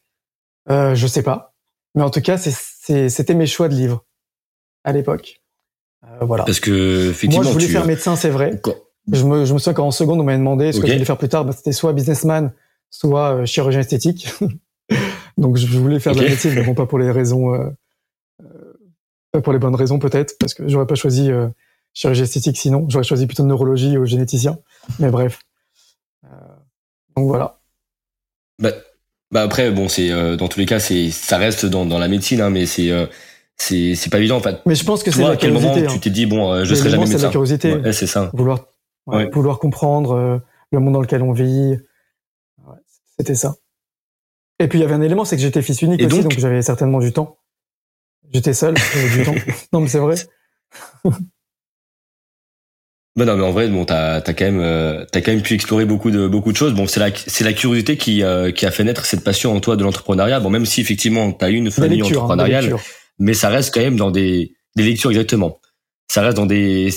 Euh, 0.68 0.94
je 0.94 1.06
sais 1.06 1.22
pas, 1.22 1.54
mais 1.94 2.02
en 2.02 2.10
tout 2.10 2.20
cas, 2.20 2.36
c'était 2.38 3.34
mes 3.34 3.46
choix 3.46 3.68
de 3.68 3.75
livres 3.75 4.04
à 4.84 4.92
l'époque. 4.92 5.40
Euh, 6.04 6.25
voilà. 6.25 6.44
Parce 6.44 6.60
que 6.60 7.10
effectivement, 7.10 7.44
moi, 7.44 7.52
je 7.52 7.58
voulais 7.58 7.68
faire 7.68 7.86
médecin, 7.86 8.16
c'est 8.16 8.30
vrai. 8.30 8.60
Je 9.12 9.25
me, 9.25 9.44
je 9.44 9.54
me 9.54 9.58
souviens 9.58 9.75
qu'en 9.75 9.90
seconde, 9.90 10.20
on 10.20 10.25
m'avait 10.25 10.38
demandé 10.38 10.72
ce 10.72 10.80
que 10.80 10.86
je 10.86 10.92
voulais 10.92 11.04
faire 11.04 11.18
plus 11.18 11.28
tard. 11.28 11.44
Bah, 11.44 11.52
c'était 11.56 11.72
soit 11.72 11.92
businessman, 11.92 12.52
soit 12.90 13.34
euh, 13.34 13.46
chirurgien 13.46 13.80
esthétique. 13.80 14.28
Donc, 15.38 15.56
je 15.56 15.78
voulais 15.78 16.00
faire 16.00 16.14
de 16.14 16.22
la 16.22 16.30
médecine, 16.30 16.52
mais 16.54 16.62
bon, 16.62 16.75
pas 16.75 16.86
pour 16.86 16.98
les 16.98 17.10
raisons, 17.10 17.54
euh, 17.54 17.68
pas 19.32 19.40
pour 19.40 19.52
les 19.52 19.58
bonnes 19.58 19.75
raisons 19.75 19.98
peut-être, 19.98 20.36
parce 20.38 20.54
que 20.54 20.66
j'aurais 20.66 20.86
pas 20.86 20.94
choisi 20.94 21.30
chirurgie 21.92 22.22
esthétique 22.22 22.56
sinon. 22.56 22.86
J'aurais 22.88 23.04
choisi 23.04 23.26
plutôt 23.26 23.44
neurologie 23.44 23.98
ou 23.98 24.06
généticien. 24.06 24.58
Mais 24.98 25.10
bref. 25.10 25.40
Donc 27.16 27.28
voilà. 27.28 27.58
Bah, 28.58 28.70
Bah 29.32 29.42
après, 29.42 29.70
bon, 29.70 29.88
c'est 29.88 30.10
euh, 30.10 30.36
dans 30.36 30.48
tous 30.48 30.60
les 30.60 30.66
cas, 30.66 30.78
c'est 30.78 31.10
ça 31.10 31.38
reste 31.38 31.66
dans, 31.66 31.86
dans 31.86 31.98
la 31.98 32.08
médecine, 32.08 32.40
hein, 32.40 32.50
mais 32.50 32.66
c'est 32.66 32.90
euh, 32.90 33.06
c'est 33.56 33.94
c'est 33.94 34.10
pas 34.10 34.18
évident. 34.18 34.36
En 34.36 34.40
fait. 34.40 34.58
Mais 34.66 34.75
je 34.75 34.84
pense 34.84 35.02
que 35.02 35.10
c'est 35.10 35.25
à 35.25 35.36
quel 35.36 35.52
moment 35.52 35.75
hein. 35.75 35.86
tu 35.90 35.98
t'es 35.98 36.10
dit 36.10 36.26
bon, 36.26 36.52
euh, 36.52 36.64
je 36.64 36.75
serai 36.75 36.90
jamais 36.90 37.04
médecin. 37.04 37.18
C'est 37.18 37.25
la 37.25 37.30
curiosité. 37.30 37.75
Ouais, 37.75 37.92
c'est 37.92 38.06
ça. 38.06 38.30
Vouloir 38.34 38.60
vouloir 39.06 39.58
comprendre 39.58 40.42
le 40.72 40.80
monde 40.80 40.94
dans 40.94 41.00
lequel 41.00 41.22
on 41.22 41.32
vit. 41.32 41.76
C'était 43.18 43.34
ça. 43.34 43.54
Et 44.58 44.68
puis 44.68 44.78
il 44.78 44.82
y 44.82 44.84
avait 44.84 44.94
un 44.94 45.02
élément, 45.02 45.25
c'est 45.25 45.36
que 45.36 45.42
j'étais 45.42 45.62
fils 45.62 45.82
unique 45.82 46.00
aussi, 46.00 46.22
donc, 46.22 46.30
donc 46.30 46.38
j'avais 46.38 46.62
certainement 46.62 46.98
du 46.98 47.12
temps. 47.12 47.38
J'étais 48.32 48.54
seul, 48.54 48.75
j'avais 48.76 49.18
du 49.18 49.25
temps. 49.25 49.34
Non, 49.72 49.80
mais 49.80 49.88
c'est 49.88 49.98
vrai. 49.98 50.16
Ben 53.16 53.25
non, 53.25 53.36
mais 53.36 53.44
en 53.44 53.52
vrai, 53.52 53.68
bon, 53.68 53.86
t'as 53.86 54.16
as 54.16 54.34
quand 54.34 54.44
même, 54.44 54.60
euh, 54.60 55.04
t'as 55.10 55.22
quand 55.22 55.32
même 55.32 55.42
pu 55.42 55.54
explorer 55.54 55.86
beaucoup 55.86 56.10
de 56.10 56.26
beaucoup 56.26 56.52
de 56.52 56.56
choses. 56.56 56.75
Bon, 56.75 56.86
c'est 56.86 57.00
la 57.00 57.10
c'est 57.14 57.44
la 57.44 57.54
curiosité 57.54 57.96
qui 57.96 58.22
euh, 58.22 58.52
qui 58.52 58.66
a 58.66 58.70
fait 58.70 58.84
naître 58.84 59.06
cette 59.06 59.25
passion 59.25 59.54
en 59.54 59.60
toi 59.60 59.76
de 59.76 59.82
l'entrepreneuriat. 59.82 60.40
Bon, 60.40 60.50
même 60.50 60.66
si 60.66 60.82
effectivement 60.82 61.32
t'as 61.32 61.48
eu 61.48 61.54
une 61.54 61.70
famille 61.70 62.02
hein, 62.02 62.06
entrepreneuriale, 62.06 62.75
mais 63.18 63.32
ça 63.32 63.48
reste 63.48 63.72
quand 63.72 63.80
même 63.80 63.96
dans 63.96 64.10
des 64.10 64.54
des 64.76 64.82
lectures 64.82 65.10
exactement. 65.10 65.58
Ça 66.08 66.20
reste 66.20 66.36
dans 66.36 66.46
des 66.46 66.90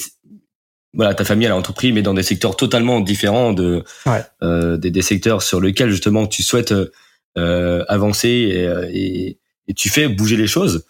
voilà, 0.93 1.13
ta 1.13 1.23
famille 1.23 1.45
elle 1.45 1.51
a 1.51 1.57
entrepris, 1.57 1.91
mais 1.91 2.01
dans 2.01 2.13
des 2.13 2.23
secteurs 2.23 2.55
totalement 2.55 2.99
différents 2.99 3.53
de 3.53 3.83
euh, 4.41 4.77
des, 4.77 4.91
des, 4.91 5.01
secteurs 5.01 5.41
sur 5.41 5.61
lesquels 5.61 5.91
justement 5.91 6.25
tu 6.27 6.43
souhaites 6.43 6.73
euh, 7.37 7.85
avancer 7.87 8.27
et, 8.27 8.65
et, 8.91 9.39
et, 9.67 9.73
tu 9.73 9.89
fais 9.89 10.07
bouger 10.07 10.35
les 10.35 10.47
choses. 10.47 10.85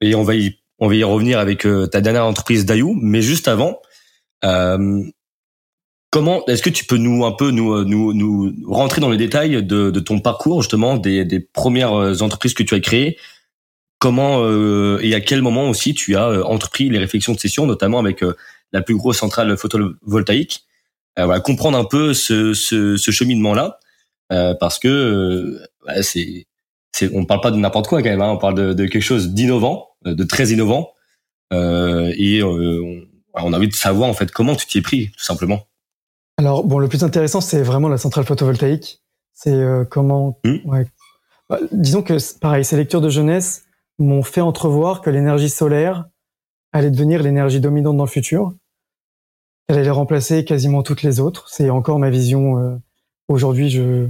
Et 0.00 0.14
on 0.14 0.22
va 0.22 0.34
y 0.34 0.58
on 0.78 0.88
va 0.88 0.94
y 0.94 1.04
revenir 1.04 1.38
avec 1.38 1.66
ta 1.90 2.00
dernière 2.00 2.24
entreprise 2.24 2.64
Dayou, 2.66 2.98
mais 3.00 3.22
juste 3.22 3.46
avant. 3.46 3.80
Euh, 4.44 5.02
comment 6.10 6.44
est-ce 6.46 6.62
que 6.62 6.70
tu 6.70 6.84
peux 6.84 6.96
nous 6.96 7.24
un 7.24 7.32
peu 7.32 7.50
nous 7.50 7.72
euh, 7.72 7.84
nous 7.84 8.12
nous 8.12 8.54
rentrer 8.66 9.00
dans 9.00 9.10
les 9.10 9.16
détails 9.16 9.62
de, 9.62 9.90
de 9.90 10.00
ton 10.00 10.20
parcours 10.20 10.62
justement 10.62 10.96
des, 10.96 11.24
des 11.24 11.40
premières 11.40 11.94
euh, 11.94 12.20
entreprises 12.20 12.54
que 12.54 12.62
tu 12.62 12.74
as 12.74 12.80
créées? 12.80 13.18
Comment 13.98 14.44
et 14.98 15.14
à 15.14 15.20
quel 15.20 15.42
moment 15.42 15.70
aussi 15.70 15.94
tu 15.94 16.16
as 16.16 16.44
entrepris 16.44 16.88
les 16.88 16.98
réflexions 16.98 17.34
de 17.34 17.38
session 17.38 17.66
notamment 17.66 18.00
avec 18.00 18.24
la 18.72 18.82
plus 18.82 18.96
grosse 18.96 19.18
centrale 19.18 19.56
photovoltaïque 19.56 20.64
voilà 21.16 21.40
comprendre 21.40 21.76
un 21.76 21.84
peu 21.84 22.14
ce, 22.14 22.54
ce, 22.54 22.96
ce 22.96 23.10
cheminement 23.10 23.54
là 23.54 23.78
parce 24.60 24.78
que 24.78 25.60
c'est 26.00 26.46
c'est 26.92 27.14
on 27.14 27.24
parle 27.24 27.40
pas 27.40 27.50
de 27.50 27.56
n'importe 27.56 27.86
quoi 27.86 28.02
quand 28.02 28.08
même 28.08 28.22
hein, 28.22 28.30
on 28.30 28.38
parle 28.38 28.54
de, 28.54 28.72
de 28.72 28.86
quelque 28.86 29.02
chose 29.02 29.30
d'innovant 29.30 29.88
de 30.04 30.24
très 30.24 30.48
innovant 30.48 30.92
et 31.52 32.42
on, 32.42 33.02
on 33.34 33.52
a 33.52 33.56
envie 33.56 33.68
de 33.68 33.74
savoir 33.74 34.08
en 34.08 34.14
fait 34.14 34.30
comment 34.30 34.54
tu 34.54 34.66
t'y 34.66 34.78
es 34.78 34.82
pris, 34.82 35.10
tout 35.10 35.24
simplement. 35.24 35.66
Alors 36.38 36.64
bon, 36.64 36.78
le 36.78 36.88
plus 36.88 37.04
intéressant, 37.04 37.40
c'est 37.40 37.62
vraiment 37.62 37.88
la 37.88 37.98
centrale 37.98 38.24
photovoltaïque. 38.24 39.02
C'est 39.32 39.52
euh, 39.52 39.84
comment. 39.84 40.38
Hmm. 40.44 40.58
Bah, 41.48 41.58
disons 41.72 42.02
que 42.02 42.14
pareil, 42.38 42.64
ces 42.64 42.76
lectures 42.76 43.00
de 43.00 43.08
jeunesse 43.08 43.64
m'ont 43.98 44.22
fait 44.22 44.40
entrevoir 44.40 45.00
que 45.00 45.10
l'énergie 45.10 45.50
solaire 45.50 46.06
allait 46.72 46.90
devenir 46.90 47.22
l'énergie 47.22 47.60
dominante 47.60 47.96
dans 47.96 48.04
le 48.04 48.10
futur. 48.10 48.54
Elle 49.68 49.78
allait 49.78 49.90
remplacer 49.90 50.44
quasiment 50.44 50.82
toutes 50.82 51.02
les 51.02 51.20
autres. 51.20 51.48
C'est 51.48 51.70
encore 51.70 51.98
ma 51.98 52.10
vision. 52.10 52.58
Euh, 52.58 52.76
aujourd'hui, 53.28 53.70
je 53.70 54.08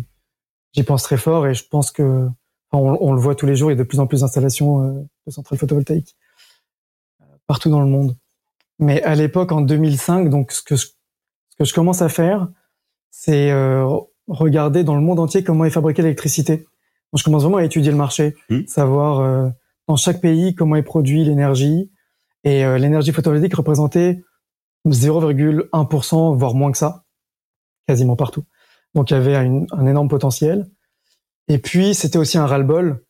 j'y 0.73 0.83
pense 0.83 1.03
très 1.03 1.19
fort 1.19 1.47
et 1.47 1.55
je 1.55 1.65
pense 1.69 1.91
que 1.91 2.29
on, 2.75 3.13
le 3.13 3.21
voit 3.21 3.35
tous 3.35 3.45
les 3.47 3.55
jours. 3.55 3.71
Il 3.71 3.75
y 3.75 3.79
a 3.79 3.83
de 3.83 3.87
plus 3.87 4.01
en 4.01 4.07
plus 4.07 4.21
d'installations 4.21 4.83
euh, 4.83 5.03
de 5.27 5.31
centrales 5.31 5.59
photovoltaïques 5.59 6.17
partout 7.47 7.71
dans 7.71 7.81
le 7.81 7.87
monde. 7.87 8.17
Mais 8.79 9.03
à 9.03 9.15
l'époque, 9.15 9.53
en 9.53 9.61
2005, 9.61 10.31
donc 10.31 10.53
ce 10.53 10.63
que 10.63 10.77
je, 10.77 10.87
ce 10.87 11.57
que 11.59 11.65
je 11.65 11.75
commence 11.75 12.03
à 12.03 12.09
faire, 12.09 12.49
c'est 13.11 13.51
euh, 13.51 13.87
regarder 14.27 14.85
dans 14.85 14.95
le 14.95 15.03
monde 15.03 15.21
entier 15.21 15.45
comment 15.45 15.65
est 15.65 15.71
fabriquée 15.71 16.03
l'électricité. 16.03 16.57
Donc, 16.57 17.19
je 17.19 17.25
commence 17.25 17.43
vraiment 17.43 17.59
à 17.59 17.65
étudier 17.65 17.91
le 17.91 17.97
marché, 17.99 18.35
mmh. 18.49 18.61
savoir 18.67 19.21
euh, 19.21 19.49
dans 19.87 19.97
chaque 19.97 20.21
pays 20.21 20.55
comment 20.55 20.77
est 20.77 20.83
produit 20.83 21.25
l'énergie. 21.25 21.91
Et 22.45 22.65
euh, 22.65 22.79
l'énergie 22.79 23.13
photovoltaïque 23.13 23.55
représentait 23.55 24.23
0,1%, 24.87 26.37
voire 26.37 26.55
moins 26.55 26.73
que 26.73 26.79
ça, 26.79 27.05
quasiment 27.87 28.17
partout. 28.17 28.45
Donc 28.95 29.11
il 29.11 29.15
y 29.15 29.17
avait 29.17 29.37
un 29.37 29.87
énorme 29.87 30.09
potentiel. 30.09 30.71
Et 31.49 31.59
puis 31.59 31.95
c'était 31.95 32.19
aussi 32.19 32.39
un 32.39 32.47
ras-le-bol 32.47 33.05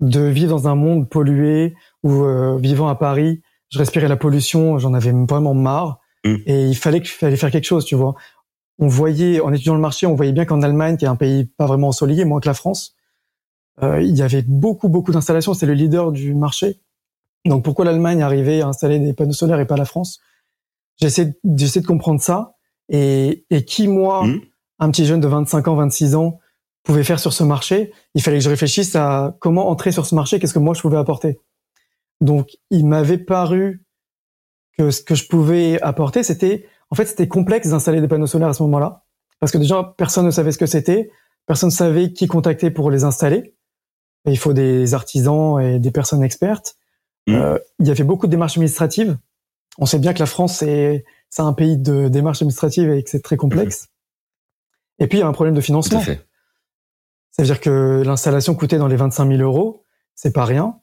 de 0.00 0.20
vivre 0.20 0.50
dans 0.50 0.68
un 0.68 0.74
monde 0.74 1.08
pollué 1.08 1.74
ou 2.02 2.24
vivant 2.58 2.88
à 2.88 2.94
Paris 2.94 3.42
je 3.74 3.78
respirais 3.80 4.06
la 4.06 4.16
pollution, 4.16 4.78
j'en 4.78 4.94
avais 4.94 5.10
vraiment 5.10 5.52
marre. 5.52 5.98
Mm. 6.24 6.36
Et 6.46 6.66
il 6.66 6.76
fallait 6.76 7.00
qu'il 7.00 7.10
fallait 7.10 7.36
faire 7.36 7.50
quelque 7.50 7.64
chose, 7.64 7.84
tu 7.84 7.96
vois. 7.96 8.14
On 8.78 8.86
voyait, 8.86 9.40
en 9.40 9.52
étudiant 9.52 9.74
le 9.74 9.80
marché, 9.80 10.06
on 10.06 10.14
voyait 10.14 10.32
bien 10.32 10.44
qu'en 10.44 10.62
Allemagne, 10.62 10.96
qui 10.96 11.04
est 11.04 11.08
un 11.08 11.16
pays 11.16 11.44
pas 11.44 11.66
vraiment 11.66 11.88
ensoleillé, 11.88 12.24
moins 12.24 12.40
que 12.40 12.46
la 12.46 12.54
France, 12.54 12.94
euh, 13.82 14.00
il 14.00 14.14
y 14.16 14.22
avait 14.22 14.42
beaucoup, 14.42 14.88
beaucoup 14.88 15.10
d'installations. 15.10 15.54
C'est 15.54 15.66
le 15.66 15.74
leader 15.74 16.12
du 16.12 16.34
marché. 16.34 16.80
Donc 17.44 17.64
pourquoi 17.64 17.84
l'Allemagne 17.84 18.22
arrivait 18.22 18.60
à 18.60 18.68
installer 18.68 19.00
des 19.00 19.12
panneaux 19.12 19.32
solaires 19.32 19.58
et 19.58 19.66
pas 19.66 19.76
la 19.76 19.84
France? 19.84 20.20
J'essaie, 20.96 21.38
j'essaie 21.56 21.80
de 21.80 21.86
comprendre 21.86 22.20
ça. 22.20 22.54
Et, 22.88 23.46
et 23.50 23.64
qui, 23.64 23.88
moi, 23.88 24.26
mm. 24.26 24.40
un 24.80 24.90
petit 24.90 25.06
jeune 25.06 25.20
de 25.20 25.28
25 25.28 25.68
ans, 25.68 25.74
26 25.76 26.14
ans, 26.14 26.38
pouvait 26.84 27.02
faire 27.02 27.18
sur 27.18 27.32
ce 27.32 27.42
marché 27.42 27.92
Il 28.14 28.22
fallait 28.22 28.38
que 28.38 28.44
je 28.44 28.50
réfléchisse 28.50 28.94
à 28.94 29.36
comment 29.40 29.68
entrer 29.68 29.90
sur 29.90 30.06
ce 30.06 30.14
marché, 30.14 30.38
qu'est-ce 30.38 30.54
que 30.54 30.58
moi 30.60 30.74
je 30.74 30.82
pouvais 30.82 30.98
apporter. 30.98 31.40
Donc, 32.20 32.50
il 32.70 32.86
m'avait 32.86 33.18
paru 33.18 33.84
que 34.78 34.90
ce 34.90 35.02
que 35.02 35.14
je 35.14 35.26
pouvais 35.26 35.80
apporter, 35.82 36.22
c'était, 36.22 36.66
en 36.90 36.94
fait, 36.94 37.06
c'était 37.06 37.26
complexe 37.28 37.68
d'installer 37.68 38.00
des 38.00 38.08
panneaux 38.08 38.26
solaires 38.26 38.48
à 38.48 38.54
ce 38.54 38.62
moment-là, 38.62 39.04
parce 39.40 39.50
que 39.50 39.58
déjà, 39.58 39.94
personne 39.96 40.26
ne 40.26 40.30
savait 40.30 40.52
ce 40.52 40.58
que 40.58 40.66
c'était, 40.66 41.10
personne 41.46 41.70
ne 41.70 41.74
savait 41.74 42.12
qui 42.12 42.26
contacter 42.26 42.70
pour 42.70 42.90
les 42.90 43.04
installer. 43.04 43.54
il 44.26 44.38
faut 44.38 44.52
des 44.52 44.94
artisans 44.94 45.60
et 45.60 45.78
des 45.78 45.90
personnes 45.90 46.22
expertes. 46.22 46.76
Mmh. 47.26 47.34
Euh, 47.34 47.58
il 47.78 47.86
y 47.86 47.90
avait 47.90 48.04
beaucoup 48.04 48.26
de 48.26 48.30
démarches 48.30 48.56
administratives. 48.56 49.16
On 49.78 49.86
sait 49.86 49.98
bien 49.98 50.12
que 50.14 50.20
la 50.20 50.26
France, 50.26 50.58
c'est, 50.58 51.04
un 51.38 51.52
pays 51.52 51.76
de 51.76 52.08
démarches 52.08 52.42
administratives 52.42 52.90
et 52.90 53.02
que 53.02 53.10
c'est 53.10 53.22
très 53.22 53.36
complexe. 53.36 53.84
Mmh. 53.84 55.04
Et 55.04 55.06
puis, 55.08 55.18
il 55.18 55.20
y 55.22 55.24
a 55.24 55.26
un 55.26 55.32
problème 55.32 55.54
de 55.54 55.60
financement. 55.60 56.00
C'est-à-dire 57.30 57.60
que 57.60 58.02
l'installation 58.06 58.54
coûtait 58.54 58.78
dans 58.78 58.86
les 58.86 58.96
25 58.96 59.28
000 59.28 59.42
euros. 59.42 59.84
C'est 60.14 60.32
pas 60.32 60.44
rien. 60.44 60.78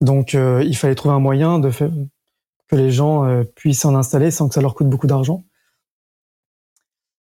Donc, 0.00 0.34
euh, 0.34 0.64
il 0.64 0.74
fallait 0.76 0.94
trouver 0.94 1.14
un 1.14 1.20
moyen 1.20 1.58
de 1.58 1.70
faire 1.70 1.90
que 2.68 2.76
les 2.76 2.90
gens 2.90 3.26
euh, 3.26 3.42
puissent 3.44 3.80
s'en 3.80 3.94
installer 3.94 4.30
sans 4.30 4.48
que 4.48 4.54
ça 4.54 4.62
leur 4.62 4.74
coûte 4.74 4.88
beaucoup 4.88 5.06
d'argent. 5.06 5.44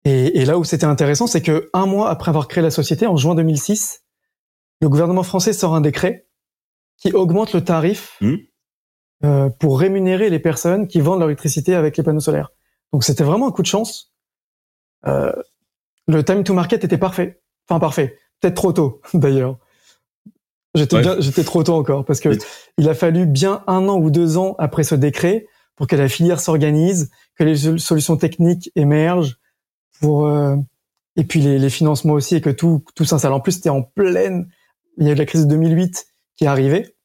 Et, 0.03 0.39
et, 0.39 0.45
là 0.45 0.57
où 0.57 0.65
c'était 0.65 0.85
intéressant, 0.85 1.27
c'est 1.27 1.41
que 1.41 1.69
un 1.73 1.85
mois 1.85 2.09
après 2.09 2.29
avoir 2.29 2.47
créé 2.49 2.61
la 2.61 2.71
société, 2.71 3.07
en 3.07 3.15
juin 3.15 3.35
2006, 3.35 4.03
le 4.81 4.89
gouvernement 4.89 5.23
français 5.23 5.53
sort 5.53 5.75
un 5.75 5.81
décret 5.81 6.27
qui 6.97 7.13
augmente 7.13 7.53
le 7.53 7.63
tarif 7.63 8.17
mmh. 8.21 8.35
Euh, 9.23 9.49
pour 9.49 9.79
rémunérer 9.79 10.29
les 10.29 10.39
personnes 10.39 10.87
qui 10.87 11.01
vendent 11.01 11.19
leur 11.19 11.29
électricité 11.29 11.75
avec 11.75 11.97
les 11.97 12.03
panneaux 12.03 12.19
solaires. 12.19 12.51
Donc 12.93 13.03
c'était 13.03 13.23
vraiment 13.23 13.47
un 13.47 13.51
coup 13.51 13.61
de 13.61 13.67
chance. 13.67 14.13
Euh, 15.05 15.31
le 16.07 16.23
time 16.23 16.43
to 16.43 16.53
market 16.53 16.83
était 16.83 16.97
parfait. 16.97 17.41
Enfin 17.67 17.79
parfait. 17.79 18.17
Peut-être 18.39 18.55
trop 18.55 18.73
tôt 18.73 19.01
d'ailleurs. 19.13 19.57
J'étais 20.75 21.01
j'étais 21.19 21.43
trop 21.43 21.63
tôt 21.63 21.73
encore 21.73 22.05
parce 22.05 22.19
que 22.19 22.37
il 22.77 22.87
a 22.87 22.93
fallu 22.93 23.25
bien 23.25 23.63
un 23.65 23.89
an 23.89 23.97
ou 23.97 24.11
deux 24.11 24.37
ans 24.37 24.55
après 24.59 24.83
ce 24.83 24.93
décret 24.93 25.47
pour 25.75 25.87
que 25.87 25.95
la 25.95 26.07
filière 26.07 26.39
s'organise, 26.39 27.11
que 27.35 27.43
les 27.43 27.79
solutions 27.79 28.17
techniques 28.17 28.71
émergent, 28.75 29.37
pour 29.99 30.27
euh, 30.27 30.55
et 31.15 31.23
puis 31.23 31.39
les, 31.39 31.57
les, 31.57 31.69
financements 31.69 32.13
aussi 32.13 32.35
et 32.35 32.41
que 32.41 32.49
tout 32.49 32.83
tout 32.95 33.05
s'installe. 33.05 33.33
En 33.33 33.39
plus, 33.39 33.53
c'était 33.53 33.69
en 33.69 33.81
pleine. 33.81 34.47
Il 34.97 35.07
y 35.07 35.09
a 35.09 35.13
eu 35.13 35.15
la 35.15 35.25
crise 35.25 35.45
de 35.45 35.49
2008 35.49 36.07
qui 36.35 36.43
est 36.43 36.47
arrivée, 36.47 36.95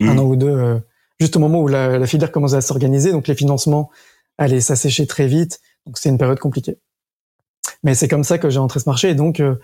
un 0.00 0.14
mmh. 0.14 0.18
an 0.18 0.22
ou 0.22 0.36
deux, 0.36 0.48
euh, 0.48 0.78
juste 1.20 1.36
au 1.36 1.40
moment 1.40 1.60
où 1.60 1.68
la, 1.68 1.98
la 1.98 2.06
filière 2.06 2.32
commençait 2.32 2.56
à 2.56 2.60
s'organiser, 2.60 3.12
donc 3.12 3.28
les 3.28 3.34
financements 3.34 3.90
allaient 4.38 4.60
s'assécher 4.60 5.06
très 5.06 5.26
vite. 5.26 5.60
Donc 5.86 5.98
c'est 5.98 6.08
une 6.08 6.18
période 6.18 6.38
compliquée. 6.38 6.78
Mais 7.82 7.94
c'est 7.94 8.08
comme 8.08 8.24
ça 8.24 8.38
que 8.38 8.50
j'ai 8.50 8.58
entré 8.58 8.80
ce 8.80 8.88
marché. 8.88 9.10
Et 9.10 9.14
donc 9.14 9.40
euh, 9.40 9.56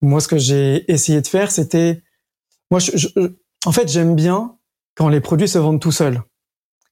moi, 0.00 0.20
ce 0.20 0.28
que 0.28 0.38
j'ai 0.38 0.90
essayé 0.90 1.20
de 1.20 1.26
faire, 1.26 1.50
c'était 1.50 2.02
moi, 2.70 2.80
je, 2.80 3.08
en 3.64 3.72
fait, 3.72 3.88
j'aime 3.88 4.14
bien 4.14 4.56
quand 4.94 5.08
les 5.08 5.20
produits 5.20 5.48
se 5.48 5.58
vendent 5.58 5.80
tout 5.80 5.92
seuls. 5.92 6.22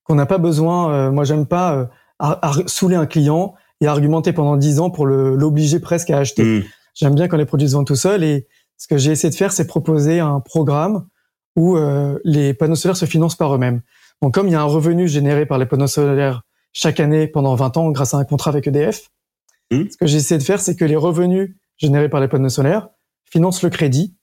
Qu'on 0.05 0.15
n'a 0.15 0.27
pas 0.27 0.39
besoin. 0.39 0.93
Euh, 0.93 1.11
moi, 1.11 1.25
j'aime 1.25 1.47
pas 1.47 1.75
euh, 1.75 1.87
à, 2.19 2.53
saouler 2.67 2.97
un 2.97 3.07
client 3.07 3.55
et 3.81 3.87
argumenter 3.87 4.33
pendant 4.33 4.57
dix 4.57 4.81
ans 4.81 4.91
pour 4.91 5.07
l'obliger 5.07 5.81
presque 5.81 6.11
à 6.11 6.19
acheter. 6.19 6.61
Hmm. 6.61 6.65
J'aime 6.95 7.15
bien 7.15 7.29
quand 7.29 7.37
les 7.37 7.45
produits 7.45 7.69
se 7.69 7.75
vendent 7.75 7.87
tout 7.87 7.97
seuls. 7.97 8.25
Et 8.25 8.47
ce 8.79 8.87
que 8.87 8.97
j'ai 8.97 9.13
essayé 9.13 9.31
de 9.31 9.35
faire, 9.35 9.53
c'est 9.53 9.67
proposer 9.67 10.21
un 10.21 10.41
programme 10.41 11.07
où 11.57 11.77
euh, 11.77 12.19
les 12.25 12.55
panneaux 12.55 12.77
solaires 12.77 12.97
se 12.97 13.07
financent 13.07 13.35
par 13.35 13.55
eux-mêmes. 13.55 13.81
Donc, 14.23 14.35
comme 14.35 14.47
il 14.47 14.53
y 14.53 14.55
a 14.55 14.61
un 14.61 14.65
revenu 14.65 15.09
généré 15.09 15.47
par 15.47 15.59
les 15.59 15.67
panneaux 15.67 15.87
solaires 15.87 16.43
chaque 16.73 17.01
année 17.01 17.27
pendant 17.27 17.55
20 17.55 17.77
ans 17.79 17.91
grâce 17.91 18.15
à 18.15 18.19
un 18.19 18.25
contrat 18.25 18.51
avec 18.51 18.67
EDF, 18.67 19.11
hmm. 19.71 19.85
ce 19.91 19.97
que 19.97 20.07
j'ai 20.07 20.19
essayé 20.19 20.39
de 20.39 20.45
faire, 20.45 20.61
c'est 20.61 20.77
que 20.77 20.85
les 20.85 20.97
revenus 20.97 21.57
générés 21.79 22.09
par 22.09 22.21
les 22.21 22.29
panneaux 22.29 22.51
solaires 22.51 22.89
financent 23.25 23.63
le 23.63 23.71
crédit 23.71 24.15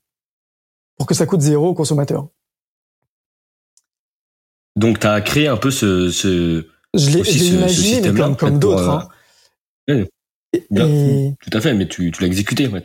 pour 0.98 1.08
que 1.08 1.16
ça 1.16 1.26
coûte 1.26 1.42
zéro 1.42 1.70
au 1.70 1.74
consommateur. 1.74 2.28
Donc, 4.76 5.00
tu 5.00 5.08
as 5.08 5.22
créé 5.22 5.48
un 5.48 5.58
peu 5.58 5.72
ce. 5.72 6.10
ce 6.10 6.68
je 6.96 7.10
l'ai 7.10 7.54
imaginé, 7.54 8.02
mais 8.02 8.20
comme, 8.20 8.36
comme 8.36 8.60
d'autres. 8.60 9.10
Euh, 9.90 10.06
hein. 10.54 11.34
Tout 11.42 11.58
à 11.58 11.62
fait, 11.62 11.74
mais 11.74 11.88
tu, 11.88 12.12
tu 12.12 12.22
l'as 12.22 12.28
exécuté. 12.28 12.68
Ouais, 12.68 12.82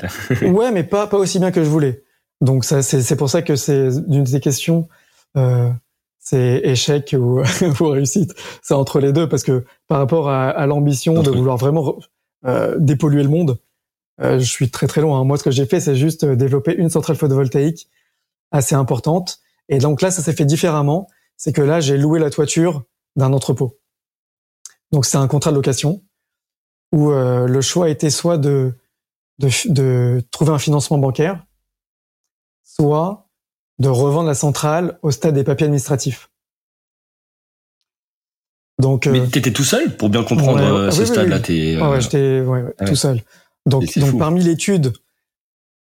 ouais 0.48 0.72
mais 0.72 0.84
pas, 0.84 1.06
pas 1.06 1.18
aussi 1.18 1.38
bien 1.38 1.50
que 1.50 1.62
je 1.62 1.68
voulais. 1.68 2.02
Donc 2.40 2.64
ça, 2.64 2.82
c'est 2.82 3.16
pour 3.16 3.30
ça 3.30 3.42
que 3.42 3.56
c'est 3.56 3.88
une 4.08 4.24
des 4.24 4.40
questions. 4.40 4.88
Euh, 5.36 5.70
c'est 6.18 6.60
échec 6.64 7.14
ou, 7.18 7.42
ou 7.80 7.84
réussite. 7.86 8.34
C'est 8.62 8.74
entre 8.74 9.00
les 9.00 9.12
deux 9.12 9.28
parce 9.28 9.42
que 9.42 9.64
par 9.86 9.98
rapport 9.98 10.28
à, 10.28 10.50
à 10.50 10.66
l'ambition 10.66 11.22
de 11.22 11.30
vouloir 11.30 11.56
vraiment 11.56 11.98
euh, 12.44 12.76
dépolluer 12.78 13.22
le 13.22 13.28
monde, 13.28 13.58
euh, 14.20 14.38
je 14.38 14.44
suis 14.44 14.70
très 14.70 14.86
très 14.86 15.00
loin. 15.00 15.24
Moi, 15.24 15.38
ce 15.38 15.42
que 15.42 15.50
j'ai 15.50 15.66
fait, 15.66 15.80
c'est 15.80 15.96
juste 15.96 16.24
développer 16.24 16.74
une 16.74 16.90
centrale 16.90 17.16
photovoltaïque 17.16 17.88
assez 18.50 18.74
importante. 18.74 19.40
Et 19.68 19.78
donc 19.78 20.00
là, 20.00 20.10
ça 20.10 20.22
s'est 20.22 20.32
fait 20.32 20.44
différemment. 20.44 21.08
C'est 21.36 21.52
que 21.52 21.62
là, 21.62 21.80
j'ai 21.80 21.98
loué 21.98 22.18
la 22.18 22.30
toiture 22.30 22.84
d'un 23.16 23.32
entrepôt. 23.32 23.78
Donc 24.92 25.04
c'est 25.04 25.18
un 25.18 25.28
contrat 25.28 25.50
de 25.50 25.56
location 25.56 26.02
où 26.92 27.10
euh, 27.10 27.46
le 27.46 27.60
choix 27.60 27.90
était 27.90 28.10
soit 28.10 28.38
de, 28.38 28.74
de, 29.38 29.48
de 29.70 30.22
trouver 30.30 30.52
un 30.52 30.58
financement 30.58 30.98
bancaire, 30.98 31.44
soit 32.78 33.28
de 33.78 33.88
revendre 33.88 34.28
la 34.28 34.34
centrale 34.34 34.98
au 35.02 35.10
stade 35.10 35.34
des 35.34 35.44
papiers 35.44 35.64
administratifs. 35.64 36.30
Donc, 38.78 39.06
Mais 39.06 39.20
euh, 39.20 39.26
t'étais 39.26 39.52
tout 39.52 39.64
seul 39.64 39.96
pour 39.96 40.08
bien 40.08 40.22
comprendre 40.22 40.90
ce 40.90 41.04
stade-là. 41.04 41.40
Oui, 41.48 41.76
ouais, 41.76 42.00
j'étais 42.00 42.40
ouais, 42.40 42.64
tout 42.86 42.94
seul. 42.94 43.22
Donc, 43.66 43.98
donc 43.98 44.18
parmi 44.18 44.42
l'étude, 44.42 44.92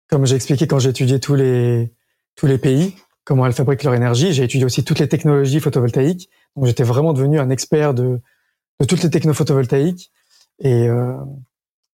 comme 0.10 0.26
j'ai 0.26 0.36
expliqué 0.36 0.68
quand 0.68 0.80
j'ai 0.80 0.90
étudié 0.90 1.20
tous 1.20 1.36
les 1.36 1.94
tous 2.36 2.48
les 2.48 2.58
pays, 2.58 2.96
comment 3.24 3.46
elles 3.46 3.54
fabriquent 3.54 3.84
leur 3.84 3.94
énergie, 3.94 4.32
j'ai 4.32 4.44
étudié 4.44 4.66
aussi 4.66 4.84
toutes 4.84 5.00
les 5.00 5.10
technologies 5.10 5.60
photovoltaïques. 5.60 6.30
Donc 6.56 6.66
j'étais 6.66 6.84
vraiment 6.84 7.14
devenu 7.14 7.40
un 7.40 7.50
expert 7.50 7.94
de 7.94 8.22
de 8.80 8.86
toutes 8.86 9.04
les 9.04 9.10
techno 9.10 9.34
photovoltaïques 9.34 10.12
et 10.60 10.88
euh, 10.88 11.14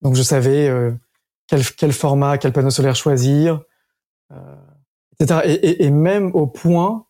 donc 0.01 0.15
je 0.15 0.21
savais 0.21 0.67
euh, 0.67 0.91
quel 1.47 1.65
quel 1.65 1.91
format, 1.91 2.37
quel 2.37 2.53
panneau 2.53 2.69
solaire 2.69 2.95
choisir. 2.95 3.61
Euh, 5.21 5.41
et, 5.61 5.89
même 5.89 6.31
au 6.33 6.47
point 6.47 7.05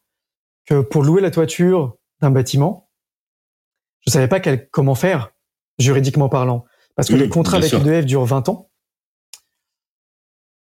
que 0.66 0.82
pour 0.82 1.04
louer 1.04 1.22
la 1.22 1.32
toiture 1.32 1.98
d'un 2.22 2.32
bâtiment, 2.32 2.90
je 4.06 4.12
savais 4.12 4.28
pas 4.28 4.40
quel, 4.40 4.70
comment 4.70 4.96
faire 4.96 5.32
juridiquement 5.80 6.30
parlant, 6.30 6.66
parce 6.96 7.08
que 7.10 7.16
le 7.16 7.28
contrat 7.28 7.58
avec 7.58 7.74
EDF 7.74 8.06
dure 8.06 8.26
20 8.26 8.50
ans. 8.50 8.70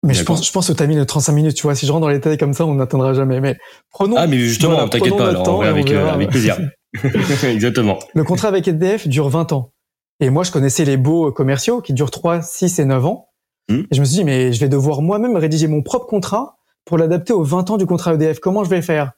Mais 0.02 0.12
je 0.12 0.22
pense, 0.22 0.46
je 0.46 0.52
pense 0.52 0.68
au 0.68 0.74
timing 0.74 0.98
de 0.98 1.04
35 1.04 1.32
minutes, 1.32 1.56
tu 1.56 1.62
vois. 1.62 1.74
Si 1.74 1.86
je 1.86 1.92
rentre 1.92 2.02
dans 2.02 2.08
les 2.08 2.16
détails 2.16 2.36
comme 2.36 2.52
ça, 2.52 2.66
on 2.66 2.74
n'atteindra 2.74 3.14
jamais. 3.14 3.40
Mais 3.40 3.56
prenons. 3.90 4.16
Ah, 4.18 4.26
mais 4.26 4.38
justement, 4.38 4.86
t'inquiète 4.86 5.16
pas, 5.16 5.30
alors, 5.30 5.64
avec, 5.64 5.90
euh, 5.90 6.08
avec 6.08 6.28
plaisir. 6.28 6.58
Exactement. 7.42 7.98
Le 8.14 8.22
contrat 8.22 8.48
avec 8.48 8.68
EDF 8.68 9.08
dure 9.08 9.30
20 9.30 9.52
ans. 9.52 9.72
Et 10.20 10.30
moi, 10.30 10.44
je 10.44 10.52
connaissais 10.52 10.84
les 10.84 10.96
beaux 10.96 11.32
commerciaux 11.32 11.80
qui 11.80 11.94
durent 11.94 12.10
3, 12.10 12.42
6 12.42 12.78
et 12.78 12.84
9 12.84 13.06
ans. 13.06 13.30
Hmm. 13.68 13.80
Et 13.90 13.94
je 13.94 14.00
me 14.00 14.04
suis 14.04 14.16
dit, 14.16 14.24
mais 14.24 14.52
je 14.52 14.60
vais 14.60 14.68
devoir 14.68 15.00
moi-même 15.00 15.36
rédiger 15.36 15.68
mon 15.68 15.82
propre 15.82 16.06
contrat 16.06 16.53
pour 16.84 16.98
l'adapter 16.98 17.32
aux 17.32 17.44
20 17.44 17.70
ans 17.70 17.76
du 17.76 17.86
contrat 17.86 18.14
EDF. 18.14 18.40
Comment 18.40 18.64
je 18.64 18.70
vais 18.70 18.82
faire? 18.82 19.12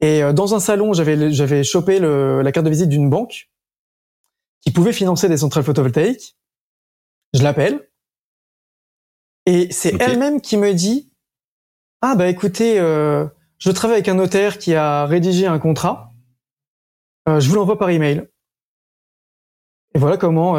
Et 0.00 0.22
euh, 0.22 0.32
dans 0.32 0.54
un 0.54 0.60
salon, 0.60 0.92
j'avais 0.92 1.32
j'avais 1.32 1.64
chopé 1.64 1.98
le, 1.98 2.42
la 2.42 2.52
carte 2.52 2.66
de 2.66 2.70
visite 2.70 2.88
d'une 2.88 3.08
banque 3.08 3.50
qui 4.60 4.72
pouvait 4.72 4.92
financer 4.92 5.28
des 5.28 5.38
centrales 5.38 5.64
photovoltaïques. 5.64 6.36
Je 7.34 7.42
l'appelle 7.42 7.88
et 9.46 9.72
c'est 9.72 10.00
elle-même 10.00 10.40
qui 10.40 10.56
me 10.56 10.72
dit 10.72 11.12
ah 12.00 12.14
bah 12.16 12.28
écoutez, 12.28 12.78
euh, 12.78 13.26
je 13.58 13.70
travaille 13.70 13.96
avec 13.96 14.08
un 14.08 14.14
notaire 14.14 14.58
qui 14.58 14.74
a 14.74 15.06
rédigé 15.06 15.46
un 15.46 15.58
contrat. 15.58 16.12
Euh, 17.28 17.40
je 17.40 17.48
vous 17.48 17.54
l'envoie 17.54 17.78
par 17.78 17.90
email. 17.90 18.28
Et 19.94 19.98
voilà 19.98 20.16
comment 20.16 20.56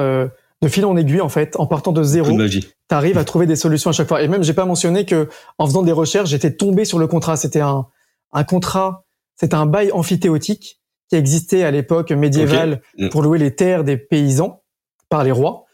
de 0.63 0.69
fil 0.69 0.85
en 0.85 0.95
aiguille 0.95 1.19
en 1.19 1.29
fait, 1.29 1.57
en 1.59 1.67
partant 1.67 1.91
de 1.91 2.01
zéro, 2.03 2.37
tu 2.47 2.61
arrives 2.89 3.17
à 3.17 3.25
trouver 3.25 3.45
des 3.45 3.57
solutions 3.57 3.89
à 3.89 3.93
chaque 3.93 4.07
fois. 4.07 4.21
Et 4.21 4.29
même, 4.29 4.43
j'ai 4.43 4.53
pas 4.53 4.65
mentionné 4.65 5.05
que 5.05 5.27
en 5.57 5.65
faisant 5.65 5.83
des 5.83 5.91
recherches, 5.91 6.29
j'étais 6.29 6.55
tombé 6.55 6.85
sur 6.85 6.99
le 6.99 7.07
contrat. 7.07 7.35
C'était 7.35 7.59
un, 7.59 7.85
un 8.31 8.43
contrat, 8.45 9.05
c'était 9.35 9.55
un 9.55 9.65
bail 9.65 9.91
amphithéotique 9.91 10.79
qui 11.09 11.17
existait 11.17 11.63
à 11.63 11.71
l'époque 11.71 12.11
médiévale 12.11 12.81
mm. 12.97 13.09
pour 13.09 13.21
louer 13.23 13.39
les 13.39 13.53
terres 13.53 13.83
des 13.83 13.97
paysans 13.97 14.63
par 15.09 15.25
les 15.25 15.31
rois, 15.31 15.65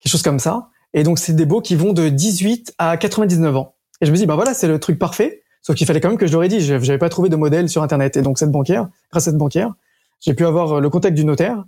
quelque 0.00 0.10
chose 0.10 0.22
comme 0.22 0.40
ça. 0.40 0.68
Et 0.94 1.04
donc, 1.04 1.20
c'est 1.20 1.34
des 1.34 1.46
baux 1.46 1.60
qui 1.60 1.76
vont 1.76 1.92
de 1.92 2.08
18 2.08 2.74
à 2.78 2.96
99 2.96 3.56
ans. 3.56 3.76
Et 4.00 4.06
je 4.06 4.10
me 4.10 4.16
dis, 4.16 4.26
bah 4.26 4.34
voilà, 4.34 4.52
c'est 4.52 4.68
le 4.68 4.80
truc 4.80 4.98
parfait. 4.98 5.42
Sauf 5.62 5.76
qu'il 5.76 5.86
fallait 5.86 6.00
quand 6.00 6.08
même 6.08 6.18
que 6.18 6.26
je 6.26 6.32
l'aurais 6.32 6.48
dit. 6.48 6.60
J'avais 6.60 6.98
pas 6.98 7.08
trouvé 7.08 7.28
de 7.28 7.36
modèle 7.36 7.68
sur 7.68 7.84
Internet. 7.84 8.16
Et 8.16 8.22
donc, 8.22 8.38
cette 8.38 8.50
banquière, 8.50 8.88
grâce 9.12 9.28
à 9.28 9.30
cette 9.30 9.38
banquière, 9.38 9.72
j'ai 10.20 10.34
pu 10.34 10.44
avoir 10.44 10.80
le 10.80 10.90
contact 10.90 11.16
du 11.16 11.24
notaire 11.24 11.64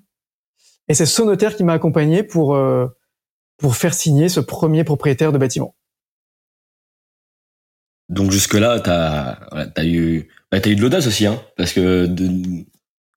et 0.89 0.95
c'est 0.95 1.07
ce 1.07 1.23
notaire 1.23 1.57
qui 1.57 1.65
m'a 1.65 1.73
accompagné 1.73 2.23
pour 2.23 2.55
euh, 2.55 2.87
pour 3.59 3.77
faire 3.77 3.95
signer 3.95 4.29
ce 4.29 4.41
premier 4.41 4.85
propriétaire 4.85 5.33
de 5.33 5.39
bâtiment. 5.39 5.75
Donc 8.09 8.31
jusque 8.31 8.55
là, 8.55 8.81
t'as 8.81 9.39
as 9.75 9.85
eu 9.85 10.29
bah, 10.53 10.59
as 10.63 10.69
eu 10.69 10.77
de 10.77 10.81
l'audace 10.81 11.07
aussi, 11.07 11.27
hein, 11.27 11.41
parce 11.57 11.73
que 11.73 12.07
de 12.07 12.65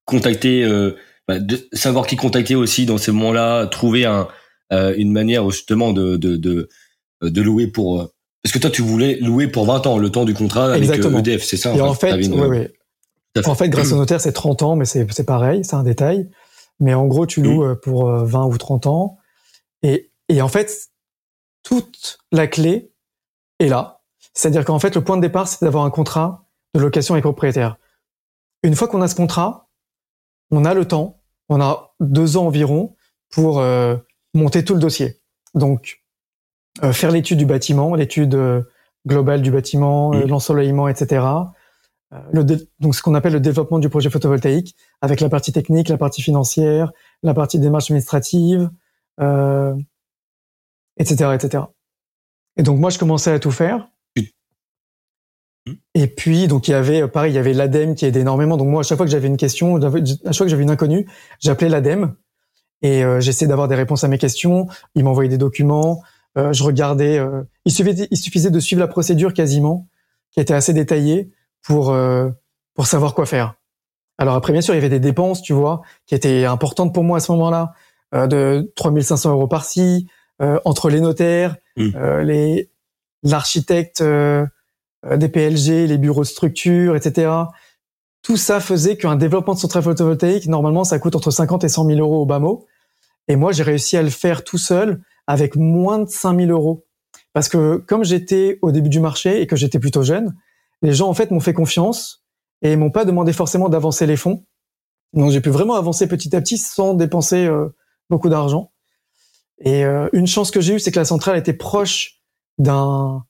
contacter, 0.05 0.63
euh, 0.63 0.97
bah, 1.27 1.39
de 1.39 1.67
savoir 1.73 2.07
qui 2.07 2.15
contacter 2.15 2.55
aussi 2.55 2.85
dans 2.85 2.97
ces 2.97 3.11
moments-là, 3.11 3.67
trouver 3.67 4.05
un 4.05 4.27
euh, 4.73 4.93
une 4.97 5.11
manière 5.11 5.49
justement 5.51 5.93
de 5.93 6.17
de 6.17 6.37
de, 6.37 6.69
de 7.21 7.41
louer 7.41 7.67
pour 7.67 8.11
parce 8.41 8.53
que 8.53 8.59
toi 8.59 8.71
tu 8.71 8.81
voulais 8.81 9.17
louer 9.21 9.47
pour 9.47 9.65
20 9.65 9.85
ans 9.85 9.97
le 9.97 10.09
temps 10.09 10.25
du 10.25 10.33
contrat 10.33 10.73
avec 10.73 10.89
EDF, 10.89 11.43
c'est 11.43 11.57
ça 11.57 11.75
Et 11.75 11.81
en 11.81 11.93
fait, 11.93 12.17
En 13.45 13.55
fait, 13.55 13.69
grâce 13.69 13.91
au 13.91 13.97
notaire, 13.97 14.19
c'est 14.19 14.31
30 14.31 14.63
ans, 14.63 14.75
mais 14.75 14.85
c'est 14.85 15.05
c'est 15.11 15.25
pareil, 15.25 15.63
c'est 15.63 15.75
un 15.75 15.83
détail. 15.83 16.29
Mais 16.79 16.93
en 16.93 17.07
gros, 17.07 17.25
tu 17.25 17.41
loues 17.41 17.63
euh, 17.63 17.75
pour 17.75 18.09
20 18.09 18.43
euh, 18.43 18.47
ou 18.47 18.57
30 18.57 18.87
ans. 18.87 19.17
Et, 19.83 20.11
et 20.29 20.41
en 20.41 20.47
fait, 20.47 20.89
toute 21.63 22.19
la 22.31 22.47
clé 22.47 22.91
est 23.59 23.67
là. 23.67 24.01
C'est-à-dire 24.33 24.63
qu'en 24.65 24.79
fait, 24.79 24.95
le 24.95 25.03
point 25.03 25.17
de 25.17 25.21
départ, 25.21 25.47
c'est 25.47 25.63
d'avoir 25.65 25.83
un 25.83 25.89
contrat 25.89 26.45
de 26.73 26.79
location 26.79 27.15
avec 27.15 27.23
propriétaire. 27.23 27.77
Une 28.63 28.75
fois 28.75 28.87
qu'on 28.87 29.01
a 29.01 29.07
ce 29.07 29.15
contrat, 29.15 29.69
on 30.51 30.65
a 30.65 30.73
le 30.73 30.85
temps, 30.85 31.21
on 31.49 31.61
a 31.61 31.93
deux 31.99 32.37
ans 32.37 32.47
environ 32.47 32.95
pour 33.29 33.59
euh, 33.59 33.95
monter 34.33 34.63
tout 34.63 34.73
le 34.73 34.79
dossier. 34.79 35.21
Donc, 35.55 36.03
faire 36.91 37.11
l'étude 37.11 37.39
du 37.39 37.45
bâtiment, 37.45 37.95
l'étude 37.95 38.37
globale 39.07 39.41
du 39.41 39.51
bâtiment, 39.51 40.11
mm. 40.11 40.27
l'ensoleillement, 40.27 40.87
etc. 40.87 41.25
Euh, 42.13 42.17
le 42.33 42.43
donc 42.79 42.95
ce 42.95 43.03
qu'on 43.03 43.13
appelle 43.13 43.33
le 43.33 43.39
développement 43.39 43.79
du 43.79 43.89
projet 43.89 44.09
photovoltaïque, 44.09 44.75
avec 45.01 45.21
la 45.21 45.29
partie 45.29 45.51
technique, 45.51 45.89
la 45.89 45.97
partie 45.97 46.21
financière, 46.21 46.91
la 47.21 47.33
partie 47.33 47.59
démarche 47.59 47.85
administrative, 47.85 48.69
euh, 49.19 49.75
etc., 50.97 51.31
etc. 51.35 51.63
Et 52.57 52.63
donc 52.63 52.79
moi 52.79 52.89
je 52.89 52.97
commençais 52.97 53.31
à 53.31 53.39
tout 53.39 53.51
faire. 53.51 53.89
Et 55.93 56.07
puis 56.07 56.47
donc 56.47 56.67
il 56.67 56.71
y 56.71 56.73
avait 56.73 57.07
pareil, 57.07 57.31
il 57.31 57.35
y 57.35 57.39
avait 57.39 57.53
l'ADEME 57.53 57.93
qui 57.93 58.05
aidait 58.05 58.21
énormément. 58.21 58.57
Donc 58.57 58.69
moi 58.69 58.79
à 58.79 58.83
chaque 58.83 58.97
fois 58.97 59.05
que 59.05 59.11
j'avais 59.11 59.27
une 59.27 59.37
question, 59.37 59.75
à 59.75 59.91
chaque 59.91 60.35
fois 60.35 60.45
que 60.45 60.47
j'avais 60.47 60.63
une 60.63 60.71
inconnue, 60.71 61.07
j'appelais 61.39 61.69
l'ADEME 61.69 62.15
et 62.81 63.03
euh, 63.03 63.19
j'essayais 63.19 63.47
d'avoir 63.47 63.67
des 63.67 63.75
réponses 63.75 64.03
à 64.03 64.07
mes 64.07 64.17
questions. 64.17 64.67
Ils 64.95 65.03
m'envoyaient 65.03 65.29
des 65.29 65.37
documents, 65.37 66.01
euh, 66.39 66.53
je 66.53 66.63
regardais. 66.63 67.21
Il 67.65 67.71
suffisait, 67.71 68.07
il 68.09 68.17
suffisait 68.17 68.49
de 68.49 68.59
suivre 68.59 68.79
la 68.79 68.87
procédure 68.87 69.35
quasiment, 69.35 69.87
qui 70.31 70.39
était 70.39 70.55
assez 70.55 70.73
détaillée 70.73 71.29
pour 71.63 71.91
euh, 71.91 72.29
pour 72.73 72.87
savoir 72.87 73.13
quoi 73.13 73.25
faire. 73.25 73.55
Alors 74.17 74.35
après, 74.35 74.51
bien 74.51 74.61
sûr, 74.61 74.73
il 74.73 74.77
y 74.77 74.79
avait 74.79 74.89
des 74.89 74.99
dépenses, 74.99 75.41
tu 75.41 75.53
vois, 75.53 75.81
qui 76.05 76.15
étaient 76.15 76.45
importantes 76.45 76.93
pour 76.93 77.03
moi 77.03 77.17
à 77.17 77.19
ce 77.19 77.31
moment-là, 77.31 77.73
euh, 78.13 78.27
de 78.27 78.71
3500 78.75 79.31
euros 79.31 79.47
par-ci, 79.47 80.07
euh, 80.41 80.59
entre 80.65 80.89
les 80.89 81.01
notaires, 81.01 81.55
mmh. 81.77 81.89
euh, 81.95 82.23
les 82.23 82.69
l'architecte 83.23 84.01
euh, 84.01 84.45
des 85.03 85.27
PLG, 85.27 85.87
les 85.87 85.97
bureaux 85.97 86.21
de 86.21 86.27
structure, 86.27 86.95
etc. 86.95 87.31
Tout 88.21 88.37
ça 88.37 88.59
faisait 88.59 88.97
qu'un 88.97 89.15
développement 89.15 89.53
de 89.53 89.59
centrale 89.59 89.83
photovoltaïque, 89.83 90.47
normalement, 90.47 90.83
ça 90.83 90.99
coûte 90.99 91.15
entre 91.15 91.31
50 91.31 91.63
et 91.63 91.69
100 91.69 91.85
000 91.85 91.99
euros 91.99 92.21
au 92.21 92.25
bas 92.25 92.39
mot. 92.39 92.65
Et 93.27 93.35
moi, 93.35 93.51
j'ai 93.51 93.63
réussi 93.63 93.97
à 93.97 94.01
le 94.01 94.09
faire 94.09 94.43
tout 94.43 94.57
seul 94.57 95.01
avec 95.27 95.55
moins 95.55 95.99
de 95.99 96.09
5 96.09 96.37
000 96.37 96.51
euros. 96.51 96.85
Parce 97.33 97.47
que 97.47 97.77
comme 97.77 98.03
j'étais 98.03 98.59
au 98.61 98.71
début 98.71 98.89
du 98.89 98.99
marché 98.99 99.41
et 99.41 99.47
que 99.47 99.55
j'étais 99.55 99.79
plutôt 99.79 100.03
jeune, 100.03 100.35
les 100.81 100.93
gens 100.93 101.09
en 101.09 101.13
fait 101.13 101.31
m'ont 101.31 101.39
fait 101.39 101.53
confiance 101.53 102.23
et 102.61 102.75
m'ont 102.75 102.91
pas 102.91 103.05
demandé 103.05 103.33
forcément 103.33 103.69
d'avancer 103.69 104.05
les 104.05 104.17
fonds. 104.17 104.45
Donc 105.13 105.31
j'ai 105.31 105.41
pu 105.41 105.49
vraiment 105.49 105.75
avancer 105.75 106.07
petit 106.07 106.35
à 106.35 106.41
petit 106.41 106.57
sans 106.57 106.93
dépenser 106.93 107.45
euh, 107.45 107.69
beaucoup 108.09 108.29
d'argent. 108.29 108.71
Et 109.59 109.83
euh, 109.83 110.07
une 110.13 110.27
chance 110.27 110.51
que 110.51 110.61
j'ai 110.61 110.75
eue, 110.75 110.79
c'est 110.79 110.91
que 110.91 110.99
la 110.99 111.05
centrale 111.05 111.37
était 111.37 111.53
proche 111.53 112.21
d'un 112.57 113.25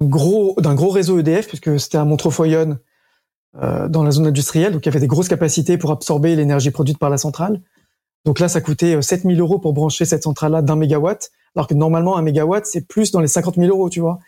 gros 0.00 0.54
d'un 0.58 0.74
gros 0.74 0.90
réseau 0.90 1.18
EDF 1.18 1.48
puisque 1.48 1.78
c'était 1.78 1.98
à 1.98 2.04
Montrefoyonne 2.04 2.78
euh, 3.62 3.88
dans 3.88 4.02
la 4.02 4.10
zone 4.10 4.26
industrielle, 4.26 4.72
donc 4.72 4.84
il 4.84 4.88
y 4.88 4.90
avait 4.90 5.00
des 5.00 5.06
grosses 5.06 5.28
capacités 5.28 5.78
pour 5.78 5.92
absorber 5.92 6.34
l'énergie 6.34 6.72
produite 6.72 6.98
par 6.98 7.10
la 7.10 7.18
centrale. 7.18 7.62
Donc 8.24 8.40
là, 8.40 8.48
ça 8.48 8.60
coûtait 8.60 9.00
7000 9.00 9.38
euros 9.38 9.58
pour 9.58 9.74
brancher 9.74 10.04
cette 10.04 10.24
centrale-là 10.24 10.62
d'un 10.62 10.76
mégawatt, 10.76 11.30
alors 11.54 11.68
que 11.68 11.74
normalement 11.74 12.16
un 12.16 12.22
mégawatt 12.22 12.66
c'est 12.66 12.88
plus 12.88 13.12
dans 13.12 13.20
les 13.20 13.28
50 13.28 13.56
000 13.56 13.68
euros, 13.68 13.90
tu 13.90 14.00
vois. 14.00 14.18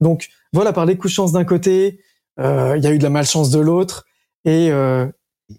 Donc 0.00 0.28
voilà, 0.52 0.72
par 0.72 0.86
les 0.86 0.96
coups 0.96 1.12
de 1.12 1.16
chance 1.16 1.32
d'un 1.32 1.44
côté, 1.44 2.00
euh, 2.38 2.76
il 2.76 2.84
y 2.84 2.86
a 2.86 2.92
eu 2.92 2.98
de 2.98 3.02
la 3.02 3.10
malchance 3.10 3.50
de 3.50 3.60
l'autre, 3.60 4.04
et, 4.44 4.70
euh, 4.70 5.06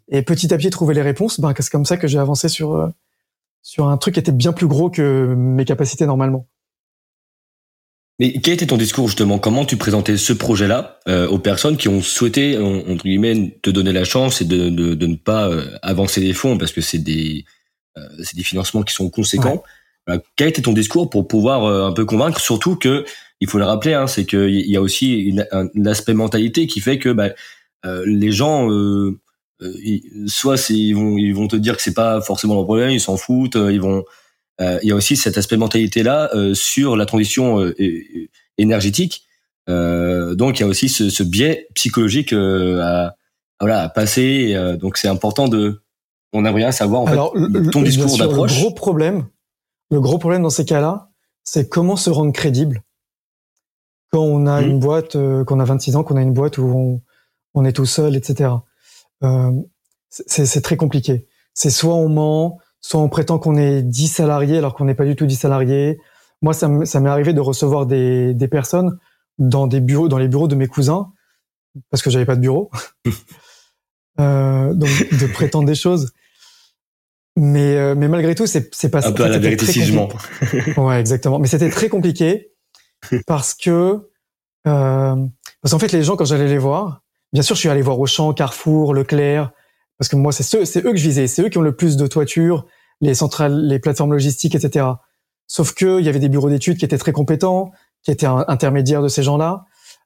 et 0.10 0.22
petit 0.22 0.54
à 0.54 0.58
petit 0.58 0.70
trouver 0.70 0.94
les 0.94 1.02
réponses. 1.02 1.40
Ben, 1.40 1.54
c'est 1.58 1.70
comme 1.72 1.86
ça 1.86 1.98
que 1.98 2.08
j'ai 2.08 2.20
avancé 2.20 2.50
sur 2.50 2.76
euh, 2.76 2.88
sur 3.62 3.88
un 3.88 3.98
truc 3.98 4.14
qui 4.14 4.20
était 4.20 4.32
bien 4.32 4.54
plus 4.54 4.68
gros 4.68 4.90
que 4.90 5.34
mes 5.36 5.66
capacités 5.66 6.06
normalement. 6.06 6.48
Mais 8.20 8.34
quel 8.42 8.56
était 8.56 8.66
ton 8.66 8.78
discours 8.78 9.08
justement? 9.08 9.38
Comment 9.38 9.66
tu 9.66 9.78
présentais 9.78 10.18
ce 10.18 10.34
projet-là 10.34 11.00
euh, 11.08 11.28
aux 11.28 11.38
personnes 11.38 11.78
qui 11.78 11.88
ont 11.88 12.02
souhaité 12.02 12.58
entre 12.58 13.04
guillemets 13.04 13.60
te 13.62 13.70
donner 13.70 13.92
la 13.92 14.06
chance 14.06 14.42
et 14.42 14.46
de, 14.46 14.70
de, 14.70 14.96
de 14.96 15.08
ne 15.08 15.16
pas 15.16 15.48
euh, 15.50 15.78
avancer 15.84 16.22
les 16.22 16.34
fonds? 16.34 16.58
Parce 16.58 16.72
que 16.72 16.82
c'est 16.82 16.98
des 16.98 17.46
euh, 17.98 18.08
c'est 18.24 18.36
des 18.36 18.44
financements 18.44 18.84
qui 18.84 18.94
sont 18.94 19.10
conséquents. 19.10 19.56
Ouais. 19.56 19.62
Quel 20.36 20.48
était 20.48 20.62
ton 20.62 20.74
discours 20.74 21.10
pour 21.10 21.28
pouvoir 21.28 21.66
un 21.66 21.92
peu 21.92 22.06
convaincre? 22.06 22.40
Surtout 22.40 22.76
que 22.76 23.06
il 23.40 23.50
faut 23.50 23.60
le 23.60 23.66
rappeler, 23.66 23.94
hein, 23.94 24.08
c'est 24.08 24.26
qu'il 24.26 24.70
y 24.70 24.76
a 24.78 24.82
aussi 24.82 25.20
une, 25.20 25.46
un, 25.52 25.68
aspect 25.86 26.14
mentalité 26.14 26.66
qui 26.66 26.80
fait 26.80 26.98
que 26.98 27.10
bah, 27.10 27.30
les 28.06 28.32
gens 28.32 28.70
soit 30.28 30.70
ils 30.70 30.94
vont 30.94 31.18
ils 31.18 31.34
vont 31.34 31.48
te 31.48 31.56
dire 31.56 31.76
que 31.76 31.82
c'est 31.82 31.94
pas 31.94 32.22
forcément 32.22 32.56
leur 32.56 32.64
problème, 32.64 32.90
ils 32.90 33.02
s'en 33.02 33.18
foutent, 33.18 33.56
ils 33.56 33.82
vont 33.82 34.04
euh, 34.60 34.80
il 34.82 34.90
y 34.90 34.92
a 34.92 34.96
aussi 34.96 35.16
cet 35.16 35.38
aspect 35.38 35.58
mentalité 35.58 36.04
là 36.04 36.30
euh, 36.34 36.54
sur 36.54 36.96
la 36.96 37.06
transition 37.06 37.60
euh, 37.60 37.76
énergétique. 38.58 39.24
donc 39.68 40.60
il 40.60 40.62
y 40.62 40.64
a 40.64 40.68
aussi 40.68 40.90
ce, 40.90 41.10
ce 41.10 41.24
biais 41.24 41.68
psychologique 41.76 42.34
à, 42.34 43.16
voilà, 43.60 43.84
à 43.84 43.90
passer. 43.90 44.56
donc 44.80 44.98
c'est 44.98 45.08
important 45.08 45.48
de. 45.48 45.82
On 46.34 46.44
aimerait 46.44 46.62
bien 46.62 46.72
savoir 46.72 47.02
en 47.02 47.08
Alors, 47.08 47.34
fait, 47.34 47.72
ton 47.72 47.82
discours 47.82 48.18
d'approche. 48.18 48.56
Le 48.56 48.62
gros 48.62 48.72
problème, 48.72 49.26
le 49.90 50.02
gros 50.02 50.18
problème 50.18 50.44
dans 50.44 50.50
ces 50.50 50.66
cas-là, 50.66 51.10
c'est 51.44 51.70
comment 51.70 51.96
se 51.96 52.10
rendre 52.10 52.34
crédible 52.34 52.84
quand 54.12 54.22
on 54.22 54.46
a 54.46 54.62
mmh. 54.62 54.66
une 54.66 54.80
boîte, 54.80 55.16
euh, 55.16 55.44
qu'on 55.44 55.60
a 55.60 55.66
26 55.66 55.96
ans, 55.96 56.04
qu'on 56.04 56.18
a 56.18 56.22
une 56.22 56.34
boîte 56.34 56.58
où 56.58 56.64
on, 56.64 57.02
on 57.54 57.66
est 57.66 57.74
tout 57.74 57.86
seul, 57.86 58.16
etc. 58.16 58.52
Euh, 59.24 59.52
c'est 60.10 60.62
très 60.62 60.78
compliqué. 60.78 61.28
C'est 61.54 61.70
soit 61.70 61.96
on 61.96 62.08
ment, 62.08 62.60
soit 62.80 63.02
on 63.02 63.10
prétend 63.10 63.40
qu'on 63.40 63.58
est 63.58 63.82
10 63.82 64.08
salariés 64.08 64.58
alors 64.58 64.76
qu'on 64.76 64.86
n'est 64.86 64.96
pas 64.96 65.06
du 65.06 65.16
tout 65.16 65.26
10 65.26 65.36
salariés. 65.36 66.00
Moi, 66.42 66.54
ça 66.54 66.68
m'est 66.68 67.10
arrivé 67.10 67.34
de 67.34 67.42
recevoir 67.42 67.86
des, 67.86 68.34
des 68.34 68.48
personnes 68.48 68.98
dans 69.40 69.68
des 69.68 69.82
bureaux, 69.82 70.08
dans 70.08 70.18
les 70.18 70.28
bureaux 70.28 70.48
de 70.48 70.56
mes 70.56 70.68
cousins, 70.68 71.12
parce 71.90 72.02
que 72.02 72.10
j'avais 72.10 72.26
pas 72.26 72.36
de 72.36 72.42
bureau. 72.42 72.72
euh, 74.20 74.74
donc, 74.74 74.90
de 74.90 75.28
prétendre 75.34 75.68
des 75.68 75.76
choses. 75.76 76.14
Mais, 77.40 77.78
euh, 77.78 77.94
mais 77.96 78.08
malgré 78.08 78.34
tout, 78.34 78.48
c'est, 78.48 78.74
c'est 78.74 78.90
pas 78.90 79.08
Un 79.08 79.12
peu 79.12 79.24
à 79.24 79.30
la 79.30 79.38
vérité 79.38 79.68
si 79.68 79.96
Ouais, 80.78 81.00
exactement. 81.00 81.38
Mais 81.38 81.48
c'était 81.48 81.70
très 81.70 81.88
compliqué 81.88 82.52
parce 83.28 83.54
que, 83.54 84.10
euh, 84.66 85.16
parce 85.62 85.72
qu'en 85.72 85.78
fait, 85.78 85.92
les 85.92 86.02
gens, 86.02 86.16
quand 86.16 86.26
j'allais 86.26 86.48
les 86.48 86.58
voir, 86.58 87.04
bien 87.32 87.44
sûr, 87.44 87.56
je 87.56 87.60
suis 87.60 87.70
allé 87.70 87.84
voir 87.84 88.00
Auchan, 88.00 88.34
Carrefour, 88.34 88.96
Leclerc, 88.96 89.52
parce 90.00 90.10
que 90.10 90.16
moi, 90.16 90.32
c'est 90.32 90.42
ceux, 90.42 90.66
c'est 90.66 90.84
eux 90.84 90.92
que 90.92 90.98
je 90.98 91.04
visais, 91.04 91.28
c'est 91.28 91.44
eux 91.44 91.50
qui 91.50 91.60
ont 91.60 91.62
le 91.62 91.76
plus 91.76 91.96
de 91.96 92.08
toitures, 92.08 92.66
les 93.02 93.14
centrales, 93.14 93.68
les 93.68 93.78
plateformes 93.78 94.14
logistiques, 94.14 94.56
etc. 94.56 94.88
Sauf 95.46 95.76
que 95.76 96.00
il 96.00 96.06
y 96.08 96.10
avait 96.10 96.20
des 96.20 96.30
bureaux 96.30 96.50
d'études 96.50 96.78
qui 96.80 96.86
étaient 96.86 96.98
très 96.98 97.12
compétents, 97.12 97.72
qui 98.02 98.10
étaient 98.10 98.26
intermédiaires 98.26 99.04
de 99.04 99.10
ces 99.10 99.22
gens-là. 99.22 99.66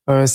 Euh, 0.09 0.27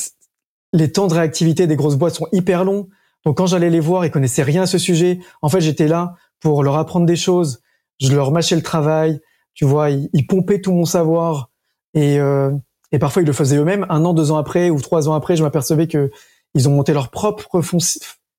les 0.73 0.93
temps 0.93 1.09
de 1.09 1.15
réactivité 1.15 1.67
des 1.67 1.77
grosses 1.77 1.97
boîtes 1.97 2.15
sont 2.15 2.29
hyper 2.33 2.65
longs. 2.65 2.89
Donc 3.27 3.37
quand 3.37 3.47
j'allais 3.47 3.71
les 3.71 3.81
voir, 3.81 4.07
ils 4.07 4.11
connaissaient 4.11 4.43
rien 4.43 4.63
à 4.63 4.67
ce 4.67 4.79
sujet. 4.79 5.19
En 5.43 5.51
fait, 5.51 5.61
j'étais 5.61 5.89
là 5.89 6.15
pour 6.47 6.63
leur 6.63 6.77
apprendre 6.77 7.07
des 7.07 7.17
choses. 7.17 7.61
Je 7.99 8.15
leur 8.15 8.31
mâchais 8.31 8.55
le 8.55 8.63
travail. 8.63 9.21
Tu 9.55 9.65
vois, 9.65 9.91
ils, 9.91 10.09
ils 10.13 10.29
pompaient 10.29 10.61
tout 10.61 10.71
mon 10.71 10.85
savoir 10.85 11.51
et, 11.93 12.21
euh, 12.21 12.53
et 12.93 13.01
parfois 13.01 13.23
ils 13.23 13.27
le 13.27 13.33
faisaient 13.33 13.57
eux-mêmes. 13.57 13.85
Un 13.89 14.05
an, 14.05 14.15
deux 14.15 14.31
ans 14.31 14.37
après 14.37 14.71
ou 14.71 14.81
trois 14.81 15.09
ans 15.09 15.15
après, 15.15 15.35
je 15.35 15.43
m'apercevais 15.43 15.89
que 15.89 16.13
ils 16.55 16.69
ont 16.69 16.73
monté 16.73 16.93
leur 16.93 17.11
propre 17.11 17.49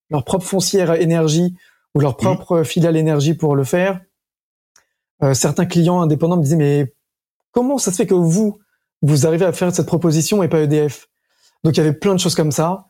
leur 0.08 0.24
propre 0.24 0.46
foncière 0.46 0.94
énergie 0.94 1.54
ou 1.94 2.00
leur 2.00 2.12
mmh. 2.12 2.16
propre 2.16 2.62
filiale 2.62 2.96
énergie 2.96 3.34
pour 3.34 3.54
le 3.54 3.64
faire. 3.64 4.00
Euh, 5.22 5.34
certains 5.34 5.66
clients 5.66 6.00
indépendants 6.00 6.38
me 6.38 6.42
disaient 6.42 6.56
mais 6.56 6.94
comment 7.52 7.76
ça 7.76 7.90
se 7.90 7.96
fait 7.96 8.06
que 8.06 8.14
vous 8.14 8.58
vous 9.02 9.26
arrivez 9.26 9.44
à 9.44 9.52
faire 9.52 9.74
cette 9.74 9.86
proposition 9.86 10.42
et 10.42 10.48
pas 10.48 10.62
EDF 10.62 11.10
Donc 11.62 11.76
il 11.76 11.80
y 11.80 11.80
avait 11.80 11.92
plein 11.92 12.14
de 12.14 12.20
choses 12.20 12.34
comme 12.34 12.52
ça, 12.52 12.86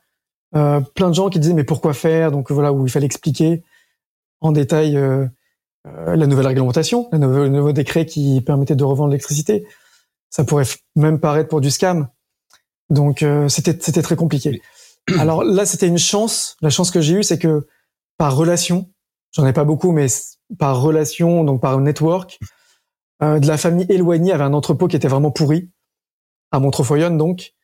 euh, 0.55 0.81
plein 0.81 1.09
de 1.09 1.15
gens 1.15 1.29
qui 1.29 1.41
disaient 1.41 1.55
mais 1.55 1.65
pourquoi 1.65 1.93
faire? 1.93 2.31
Donc 2.31 2.53
voilà 2.53 2.73
où 2.73 2.87
il 2.87 2.91
fallait 2.93 3.07
expliquer 3.07 3.65
en 4.41 4.53
détail 4.53 4.97
euh, 4.97 5.27
euh 5.87 6.17
la 6.17 6.27
nouvelle 6.27 6.47
réglementation, 6.47 7.09
le 7.13 7.19
nouveau, 7.19 7.43
le 7.45 7.49
nouveau 7.49 7.73
décret 7.73 8.07
qui 8.07 8.41
permettait 8.41 8.77
de 8.77 8.85
revendre 8.85 9.11
l'électricité. 9.11 9.67
Ça 10.31 10.45
pourrait 10.45 10.67
même 10.97 11.21
paraître 11.21 11.49
pour 11.49 11.61
du 11.61 11.71
scam. 11.71 12.09
Donc 12.91 13.23
euh, 13.23 13.49
c'était 13.49 13.77
c'était 13.81 14.03
très 14.03 14.17
compliqué. 14.17 14.61
Alors 15.19 15.43
là, 15.43 15.65
c'était 15.65 15.87
une 15.87 15.99
chance. 15.99 16.57
La 16.61 16.71
chance 16.71 16.91
que 16.91 17.01
j'ai 17.01 17.15
eue, 17.15 17.23
c'est 17.23 17.39
que 17.39 17.67
par 18.19 18.37
relation, 18.37 18.91
j'en 19.33 19.47
ai 19.47 19.53
pas 19.53 19.65
beaucoup, 19.65 19.93
mais 19.93 20.07
par 20.59 20.81
relation, 20.81 21.45
donc 21.45 21.61
par 21.61 21.79
network, 21.81 22.39
euh, 23.23 23.39
de 23.39 23.47
la 23.47 23.57
famille 23.57 23.87
éloignée 23.89 24.33
avait 24.33 24.45
un 24.45 24.53
entrepôt 24.53 24.89
qui 24.89 24.97
était 24.97 25.09
vraiment 25.09 25.31
pourri, 25.31 25.71
à 26.51 26.61
Montrefoyonne 26.61 27.19
donc, 27.19 27.55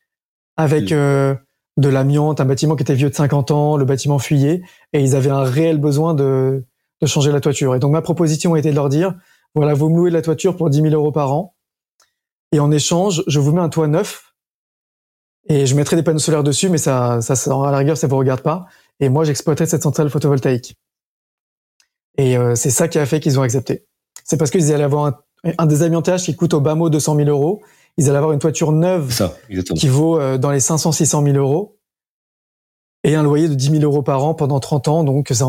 avec 0.57 0.91
euh, 0.91 1.35
de 1.77 1.89
l'amiante, 1.89 2.39
un 2.39 2.45
bâtiment 2.45 2.75
qui 2.75 2.83
était 2.83 2.93
vieux 2.93 3.09
de 3.09 3.15
50 3.15 3.51
ans, 3.51 3.77
le 3.77 3.85
bâtiment 3.85 4.19
fuyait, 4.19 4.61
et 4.93 5.01
ils 5.01 5.15
avaient 5.15 5.29
un 5.29 5.43
réel 5.43 5.77
besoin 5.77 6.13
de, 6.13 6.65
de 7.01 7.07
changer 7.07 7.31
la 7.31 7.41
toiture. 7.41 7.75
Et 7.75 7.79
donc 7.79 7.91
ma 7.91 8.01
proposition 8.01 8.55
été 8.55 8.71
de 8.71 8.75
leur 8.75 8.89
dire, 8.89 9.13
voilà, 9.55 9.73
vous 9.73 9.89
me 9.89 9.97
louez 9.97 10.11
la 10.11 10.21
toiture 10.21 10.55
pour 10.55 10.69
10 10.69 10.81
000 10.81 10.93
euros 10.93 11.11
par 11.11 11.33
an, 11.33 11.55
et 12.51 12.59
en 12.59 12.71
échange, 12.71 13.23
je 13.27 13.39
vous 13.39 13.51
mets 13.51 13.61
un 13.61 13.69
toit 13.69 13.87
neuf 13.87 14.33
et 15.47 15.65
je 15.65 15.75
mettrai 15.75 15.95
des 15.95 16.03
panneaux 16.03 16.19
solaires 16.19 16.43
dessus, 16.43 16.69
mais 16.69 16.77
ça, 16.77 17.21
ça, 17.21 17.33
à 17.33 17.71
la 17.71 17.77
rigueur, 17.77 17.97
ça 17.97 18.07
vous 18.07 18.17
regarde 18.17 18.41
pas. 18.41 18.65
Et 18.99 19.09
moi, 19.09 19.25
j'exploiterai 19.25 19.65
cette 19.65 19.83
centrale 19.83 20.09
photovoltaïque. 20.09 20.75
Et 22.17 22.37
euh, 22.37 22.55
c'est 22.55 22.69
ça 22.69 22.87
qui 22.87 22.97
a 22.97 23.05
fait 23.05 23.19
qu'ils 23.19 23.37
ont 23.39 23.43
accepté. 23.43 23.85
C'est 24.23 24.37
parce 24.37 24.51
qu'ils 24.51 24.73
allaient 24.73 24.85
avoir 24.85 25.05
un, 25.05 25.19
un 25.57 25.65
désamiantage 25.65 26.23
qui 26.23 26.35
coûte 26.35 26.53
au 26.53 26.61
bas 26.61 26.75
mot 26.75 26.89
200 26.89 27.15
000 27.17 27.29
euros. 27.29 27.61
Ils 27.97 28.09
allaient 28.09 28.17
avoir 28.17 28.33
une 28.33 28.39
toiture 28.39 28.71
neuve 28.71 29.11
ça, 29.11 29.35
qui 29.75 29.87
vaut 29.87 30.19
euh, 30.19 30.37
dans 30.37 30.51
les 30.51 30.59
500 30.59 30.91
600 30.91 31.23
000 31.23 31.37
euros 31.37 31.79
et 33.03 33.15
un 33.15 33.23
loyer 33.23 33.47
de 33.47 33.53
10 33.53 33.71
000 33.71 33.83
euros 33.83 34.01
par 34.01 34.23
an 34.25 34.33
pendant 34.33 34.59
30 34.59 34.87
ans, 34.87 35.03
donc 35.03 35.27
c'est 35.31 35.43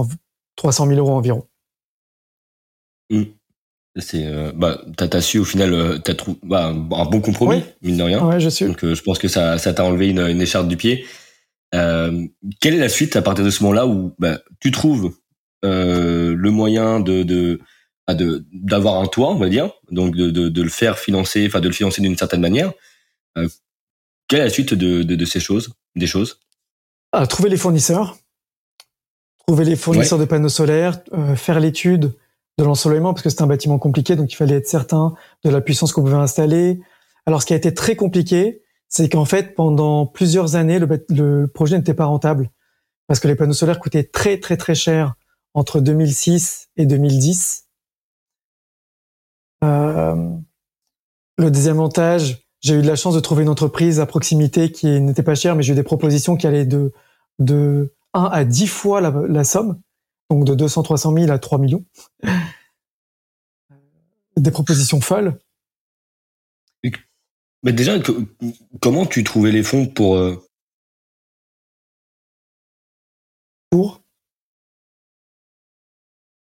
300 0.56 0.86
000 0.86 0.98
euros 0.98 1.14
environ. 1.14 1.46
Mmh. 3.10 3.22
C'est 3.98 4.26
euh, 4.26 4.52
bah 4.54 4.82
t'as 4.96 5.20
su 5.22 5.38
au 5.38 5.44
final 5.44 5.72
euh, 5.72 5.98
t'as 5.98 6.14
trouvé 6.14 6.36
bah, 6.42 6.66
un 6.66 6.74
bon 7.06 7.20
compromis 7.20 7.62
mine 7.80 7.96
de 7.96 8.02
rien. 8.02 8.26
Ouais, 8.26 8.40
je 8.40 8.50
suis. 8.50 8.66
Donc 8.66 8.84
euh, 8.84 8.94
je 8.94 9.02
pense 9.02 9.18
que 9.18 9.28
ça 9.28 9.56
ça 9.56 9.72
t'a 9.72 9.84
enlevé 9.84 10.08
une, 10.08 10.20
une 10.20 10.42
écharpe 10.42 10.68
du 10.68 10.76
pied. 10.76 11.06
Quelle 11.72 12.74
est 12.74 12.78
la 12.78 12.88
suite 12.88 13.16
à 13.16 13.22
partir 13.22 13.44
de 13.44 13.50
ce 13.50 13.62
moment-là 13.64 13.86
où 13.86 14.14
bah, 14.18 14.40
tu 14.60 14.70
trouves 14.70 15.12
le 15.62 16.48
moyen 16.50 17.00
de 17.00 17.22
de 17.22 17.60
de 18.14 18.44
d'avoir 18.52 19.00
un 19.00 19.06
toit 19.06 19.30
on 19.30 19.38
va 19.38 19.48
dire 19.48 19.70
donc 19.90 20.14
de, 20.14 20.30
de, 20.30 20.48
de 20.48 20.62
le 20.62 20.68
faire 20.68 20.98
financer 20.98 21.44
enfin 21.46 21.60
de 21.60 21.68
le 21.68 21.74
financer 21.74 22.00
d'une 22.00 22.16
certaine 22.16 22.40
manière. 22.40 22.72
Euh, 23.36 23.48
quelle 24.28 24.40
est 24.40 24.44
la 24.44 24.50
suite 24.50 24.74
de, 24.74 25.02
de, 25.02 25.14
de 25.14 25.24
ces 25.24 25.40
choses 25.40 25.72
des 25.96 26.06
choses? 26.06 26.40
Ah, 27.12 27.26
Trouver 27.26 27.48
les 27.48 27.56
fournisseurs, 27.56 28.16
trouver 29.46 29.64
les 29.64 29.76
fournisseurs 29.76 30.18
ouais. 30.18 30.24
de 30.24 30.30
panneaux 30.30 30.48
solaires, 30.48 31.00
faire 31.36 31.60
l'étude 31.60 32.12
de 32.58 32.64
l'ensoleillement 32.64 33.12
parce 33.12 33.22
que 33.22 33.30
c'était 33.30 33.42
un 33.42 33.46
bâtiment 33.46 33.78
compliqué, 33.78 34.16
donc 34.16 34.32
il 34.32 34.36
fallait 34.36 34.56
être 34.56 34.68
certain 34.68 35.14
de 35.44 35.50
la 35.50 35.60
puissance 35.60 35.92
qu'on 35.92 36.02
pouvait 36.02 36.14
installer. 36.14 36.80
Alors 37.26 37.42
ce 37.42 37.46
qui 37.46 37.52
a 37.52 37.56
été 37.56 37.72
très 37.74 37.96
compliqué, 37.96 38.62
c'est 38.88 39.08
qu'en 39.08 39.24
fait 39.24 39.54
pendant 39.54 40.06
plusieurs 40.06 40.56
années 40.56 40.78
le, 40.78 41.04
le 41.10 41.46
projet 41.46 41.76
n'était 41.76 41.94
pas 41.94 42.06
rentable 42.06 42.50
parce 43.06 43.20
que 43.20 43.28
les 43.28 43.36
panneaux 43.36 43.52
solaires 43.52 43.78
coûtaient 43.78 44.04
très 44.04 44.38
très 44.38 44.56
très 44.56 44.74
cher 44.74 45.14
entre 45.54 45.80
2006 45.80 46.68
et 46.76 46.86
2010. 46.86 47.65
Euh, 49.66 50.36
le 51.38 51.50
deuxième 51.50 51.76
montage, 51.76 52.46
j'ai 52.60 52.74
eu 52.74 52.82
de 52.82 52.86
la 52.86 52.96
chance 52.96 53.14
de 53.14 53.20
trouver 53.20 53.42
une 53.42 53.48
entreprise 53.48 54.00
à 54.00 54.06
proximité 54.06 54.72
qui 54.72 55.00
n'était 55.00 55.22
pas 55.22 55.34
chère, 55.34 55.56
mais 55.56 55.62
j'ai 55.62 55.72
eu 55.72 55.76
des 55.76 55.82
propositions 55.82 56.36
qui 56.36 56.46
allaient 56.46 56.64
de 56.64 56.92
de 57.38 57.92
1 58.14 58.24
à 58.32 58.44
10 58.44 58.66
fois 58.66 59.02
la, 59.02 59.10
la 59.28 59.44
somme 59.44 59.78
donc 60.30 60.44
de 60.44 60.54
200 60.54 60.82
300 60.82 61.14
000 61.14 61.30
à 61.30 61.38
3 61.38 61.58
millions. 61.58 61.84
Des 64.36 64.50
propositions 64.50 65.00
folles. 65.00 65.38
Mais 67.62 67.72
déjà, 67.72 67.94
comment 68.80 69.06
tu 69.06 69.24
trouvais 69.24 69.50
les 69.50 69.62
fonds 69.62 69.86
pour 69.86 70.16
euh... 70.16 70.36
pour 73.70 74.02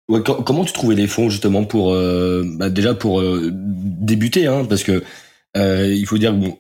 ouais, 0.10 0.22
comment 0.24 0.66
tu 0.66 0.74
trouvais 0.74 0.96
les 0.96 1.08
fonds 1.08 1.30
justement 1.30 1.64
pour 1.64 1.94
euh, 1.94 2.44
bah 2.58 2.70
déjà 2.70 2.94
pour 2.94 3.22
euh, 3.22 3.50
débuter 3.54 4.48
hein, 4.48 4.66
parce 4.68 4.84
que 4.84 5.04
euh, 5.58 5.94
il 5.94 6.06
faut 6.06 6.18
dire 6.18 6.34
bon, 6.34 6.60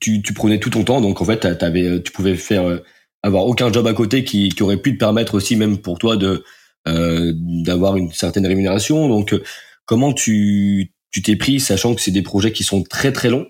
tu, 0.00 0.22
tu 0.22 0.34
prenais 0.34 0.58
tout 0.58 0.70
ton 0.70 0.84
temps 0.84 1.00
donc 1.00 1.20
en 1.20 1.24
fait 1.24 1.44
avais, 1.44 2.02
tu 2.02 2.12
pouvais 2.12 2.36
faire 2.36 2.80
avoir 3.22 3.46
aucun 3.46 3.72
job 3.72 3.86
à 3.86 3.92
côté 3.92 4.24
qui, 4.24 4.48
qui 4.50 4.62
aurait 4.62 4.76
pu 4.76 4.94
te 4.94 4.98
permettre 4.98 5.34
aussi 5.34 5.56
même 5.56 5.78
pour 5.78 5.98
toi 5.98 6.16
de 6.16 6.44
euh, 6.88 7.32
d'avoir 7.36 7.96
une 7.96 8.10
certaine 8.12 8.46
rémunération. 8.46 9.08
Donc 9.08 9.32
euh, 9.32 9.42
comment 9.84 10.12
tu 10.12 10.92
tu 11.10 11.22
t'es 11.22 11.36
pris 11.36 11.60
sachant 11.60 11.94
que 11.94 12.00
c'est 12.00 12.10
des 12.10 12.22
projets 12.22 12.52
qui 12.52 12.64
sont 12.64 12.82
très 12.82 13.12
très 13.12 13.28
longs? 13.28 13.46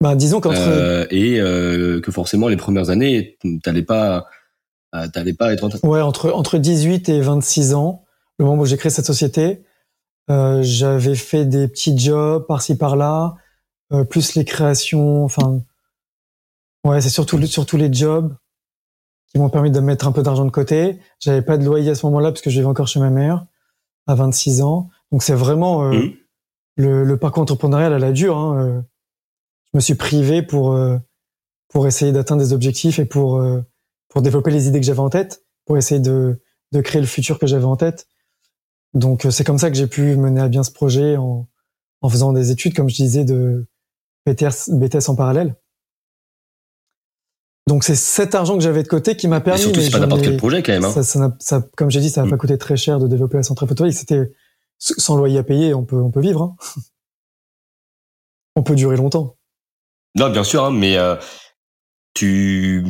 Bah 0.00 0.14
disons 0.14 0.40
qu'entre 0.40 0.60
euh, 0.60 1.06
et 1.10 1.40
euh, 1.40 2.00
que 2.00 2.12
forcément 2.12 2.48
les 2.48 2.56
premières 2.56 2.90
années 2.90 3.36
t'allais 3.64 3.82
pas 3.82 4.26
euh, 4.94 5.08
t'allais 5.12 5.34
pas 5.34 5.52
être 5.52 5.64
en 5.64 5.88
Ouais, 5.88 6.00
entre 6.00 6.30
entre 6.30 6.58
18 6.58 7.08
et 7.08 7.20
26 7.20 7.74
ans, 7.74 8.04
le 8.38 8.44
moment 8.44 8.62
où 8.62 8.66
j'ai 8.66 8.76
créé 8.76 8.90
cette 8.90 9.06
société, 9.06 9.62
euh, 10.30 10.60
j'avais 10.62 11.14
fait 11.14 11.44
des 11.44 11.68
petits 11.68 11.96
jobs 11.98 12.46
par-ci 12.46 12.76
par-là. 12.76 13.36
euh, 13.92 14.04
plus 14.04 14.34
les 14.34 14.44
créations. 14.44 15.24
Enfin, 15.24 15.62
ouais, 16.84 17.00
c'est 17.00 17.08
surtout 17.08 17.40
surtout 17.46 17.76
les 17.78 17.92
jobs 17.92 18.34
qui 19.28 19.38
m'ont 19.38 19.48
permis 19.50 19.70
de 19.70 19.80
mettre 19.80 20.06
un 20.06 20.12
peu 20.12 20.22
d'argent 20.22 20.44
de 20.44 20.50
côté. 20.50 20.98
J'avais 21.20 21.42
pas 21.42 21.56
de 21.58 21.64
loyer 21.64 21.90
à 21.90 21.94
ce 21.94 22.04
moment-là 22.06 22.30
parce 22.30 22.42
que 22.42 22.50
je 22.50 22.56
vivais 22.56 22.68
encore 22.68 22.88
chez 22.88 23.00
ma 23.00 23.10
mère 23.10 23.46
à 24.06 24.14
26 24.14 24.62
ans. 24.62 24.90
Donc 25.10 25.22
c'est 25.22 25.34
vraiment 25.34 25.84
euh, 25.84 25.92
mmh. 25.92 26.12
le, 26.76 27.04
le, 27.04 27.16
parcours 27.16 27.42
entrepreneurial 27.42 27.92
à 27.92 27.98
la 27.98 28.12
dure. 28.12 28.36
Hein. 28.36 28.62
Euh. 28.62 28.82
Je 29.72 29.78
me 29.78 29.80
suis 29.80 29.94
privé 29.94 30.42
pour 30.42 30.78
pour 31.68 31.86
essayer 31.86 32.10
d'atteindre 32.12 32.42
des 32.42 32.54
objectifs 32.54 32.98
et 32.98 33.04
pour 33.04 33.42
pour 34.08 34.22
développer 34.22 34.50
les 34.50 34.66
idées 34.66 34.80
que 34.80 34.86
j'avais 34.86 34.98
en 35.00 35.10
tête, 35.10 35.44
pour 35.66 35.76
essayer 35.76 36.00
de 36.00 36.40
de 36.72 36.80
créer 36.80 37.02
le 37.02 37.06
futur 37.06 37.38
que 37.38 37.46
j'avais 37.46 37.66
en 37.66 37.76
tête. 37.76 38.06
Donc 38.94 39.26
c'est 39.30 39.44
comme 39.44 39.58
ça 39.58 39.70
que 39.70 39.76
j'ai 39.76 39.86
pu 39.86 40.16
mener 40.16 40.40
à 40.40 40.48
bien 40.48 40.62
ce 40.62 40.70
projet 40.70 41.16
en 41.16 41.48
en 42.00 42.08
faisant 42.08 42.32
des 42.32 42.50
études, 42.50 42.74
comme 42.74 42.88
je 42.88 42.96
disais, 42.96 43.24
de 43.24 43.66
BTS, 44.26 44.70
BTS 44.70 45.08
en 45.08 45.16
parallèle. 45.16 45.56
Donc 47.66 47.84
c'est 47.84 47.96
cet 47.96 48.34
argent 48.34 48.56
que 48.56 48.62
j'avais 48.62 48.82
de 48.82 48.88
côté 48.88 49.14
qui 49.14 49.28
m'a 49.28 49.40
permis. 49.40 49.60
surtout, 49.60 49.80
c'est 49.80 49.90
pas 49.90 49.98
n'importe 49.98 50.22
quel 50.22 50.38
projet 50.38 50.62
quand 50.62 50.72
même. 50.72 50.84
Hein. 50.84 51.02
Ça, 51.02 51.36
ça, 51.38 51.68
comme 51.76 51.90
j'ai 51.90 52.00
dit, 52.00 52.08
ça 52.08 52.22
n'a 52.22 52.26
mm. 52.26 52.30
pas 52.30 52.36
coûté 52.38 52.56
très 52.56 52.76
cher 52.76 52.98
de 52.98 53.06
développer 53.06 53.36
la 53.36 53.42
centrale 53.42 53.68
photovoltaïque. 53.68 53.98
C'était 53.98 54.32
sans 54.78 55.16
loyer 55.16 55.38
à 55.38 55.42
payer, 55.42 55.74
on 55.74 55.84
peut, 55.84 56.00
on 56.00 56.10
peut 56.10 56.20
vivre. 56.20 56.42
Hein. 56.42 56.56
on 58.56 58.62
peut 58.62 58.74
durer 58.74 58.96
longtemps. 58.96 59.36
Non, 60.14 60.30
bien 60.30 60.44
sûr, 60.44 60.64
hein, 60.64 60.70
mais 60.70 60.96
euh, 60.96 61.16
tu 62.14 62.84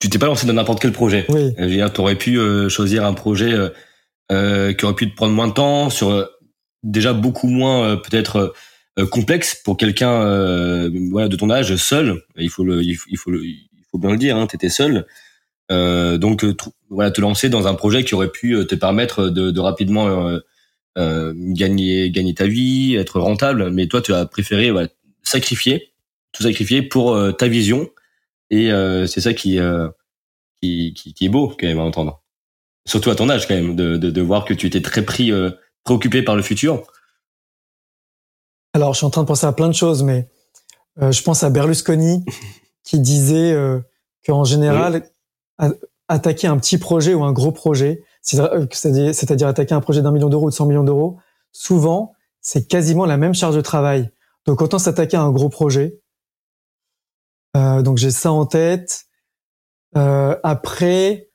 tu 0.00 0.10
t'es 0.10 0.18
pas 0.18 0.26
lancé 0.26 0.46
dans 0.46 0.54
n'importe 0.54 0.80
quel 0.80 0.92
projet. 0.92 1.24
Oui. 1.28 1.54
Tu 1.56 2.00
aurais 2.00 2.16
pu 2.16 2.38
euh, 2.38 2.68
choisir 2.68 3.04
un 3.04 3.14
projet 3.14 3.52
euh, 3.52 3.70
euh, 4.32 4.72
qui 4.72 4.84
aurait 4.84 4.94
pu 4.94 5.10
te 5.10 5.14
prendre 5.14 5.34
moins 5.34 5.48
de 5.48 5.52
temps 5.52 5.90
sur 5.90 6.28
déjà 6.82 7.12
beaucoup 7.12 7.48
moins 7.48 7.96
peut-être 7.96 8.54
complexe 9.10 9.54
pour 9.64 9.76
quelqu'un 9.76 10.88
voilà 11.10 11.28
de 11.28 11.36
ton 11.36 11.50
âge 11.50 11.74
seul. 11.76 12.22
Il 12.36 12.50
faut 12.50 12.64
le 12.64 12.82
il 12.82 12.96
faut, 12.96 13.30
le 13.30 13.42
faut 13.90 13.98
bien 13.98 14.10
le 14.10 14.16
dire. 14.16 14.36
Hein, 14.36 14.46
T'étais 14.46 14.68
seul. 14.68 15.06
donc 15.70 16.44
voilà 16.88 17.10
te 17.10 17.20
lancer 17.20 17.48
dans 17.48 17.66
un 17.66 17.74
projet 17.74 18.04
qui 18.04 18.14
aurait 18.14 18.30
pu 18.30 18.56
te 18.66 18.74
permettre 18.74 19.28
de, 19.28 19.50
de 19.50 19.60
rapidement 19.60 20.38
gagner 20.96 22.10
gagner 22.10 22.34
ta 22.34 22.46
vie, 22.46 22.94
être 22.96 23.20
rentable. 23.20 23.70
Mais 23.70 23.86
toi 23.86 24.00
tu 24.00 24.14
as 24.14 24.26
préféré 24.26 24.70
voilà, 24.70 24.88
sacrifier 25.22 25.92
tout 26.32 26.42
sacrifier 26.42 26.82
pour 26.82 27.18
ta 27.36 27.48
vision 27.48 27.88
et 28.50 28.70
euh, 28.70 29.06
c'est 29.06 29.20
ça 29.20 29.34
qui, 29.34 29.58
euh, 29.58 29.88
qui, 30.60 30.94
qui, 30.94 31.14
qui, 31.14 31.26
est 31.26 31.28
beau 31.28 31.48
quand 31.48 31.66
même 31.66 31.78
à 31.78 31.82
entendre. 31.82 32.22
Surtout 32.86 33.10
à 33.10 33.14
ton 33.14 33.28
âge 33.28 33.46
quand 33.46 33.54
même, 33.54 33.76
de, 33.76 33.96
de, 33.96 34.10
de 34.10 34.22
voir 34.22 34.44
que 34.44 34.54
tu 34.54 34.66
étais 34.66 34.80
très 34.80 35.02
pris, 35.04 35.30
euh, 35.30 35.50
préoccupé 35.84 36.22
par 36.22 36.36
le 36.36 36.42
futur. 36.42 36.82
Alors, 38.72 38.92
je 38.94 38.98
suis 38.98 39.06
en 39.06 39.10
train 39.10 39.22
de 39.22 39.26
penser 39.26 39.46
à 39.46 39.52
plein 39.52 39.68
de 39.68 39.74
choses, 39.74 40.02
mais 40.02 40.28
euh, 41.02 41.12
je 41.12 41.22
pense 41.22 41.42
à 41.42 41.50
Berlusconi 41.50 42.24
qui 42.84 43.00
disait 43.00 43.52
euh, 43.52 43.80
qu'en 44.24 44.44
général, 44.44 45.08
attaquer 46.08 46.46
un 46.46 46.56
petit 46.58 46.78
projet 46.78 47.14
ou 47.14 47.24
un 47.24 47.32
gros 47.32 47.52
projet, 47.52 48.04
c'est-à-dire 48.22 49.48
attaquer 49.48 49.74
un 49.74 49.80
projet 49.80 50.02
d'un 50.02 50.12
million 50.12 50.28
d'euros 50.28 50.46
ou 50.46 50.50
de 50.50 50.54
100 50.54 50.66
millions 50.66 50.84
d'euros, 50.84 51.18
souvent, 51.52 52.12
c'est 52.40 52.68
quasiment 52.68 53.06
la 53.06 53.16
même 53.16 53.34
charge 53.34 53.56
de 53.56 53.60
travail. 53.60 54.10
Donc, 54.46 54.62
autant 54.62 54.78
s'attaquer 54.78 55.16
à 55.16 55.22
un 55.22 55.32
gros 55.32 55.48
projet, 55.48 56.00
euh, 57.56 57.82
donc 57.82 57.96
j'ai 57.96 58.10
ça 58.10 58.30
en 58.30 58.44
tête. 58.46 59.06
Euh, 59.96 60.36
après, 60.42 61.25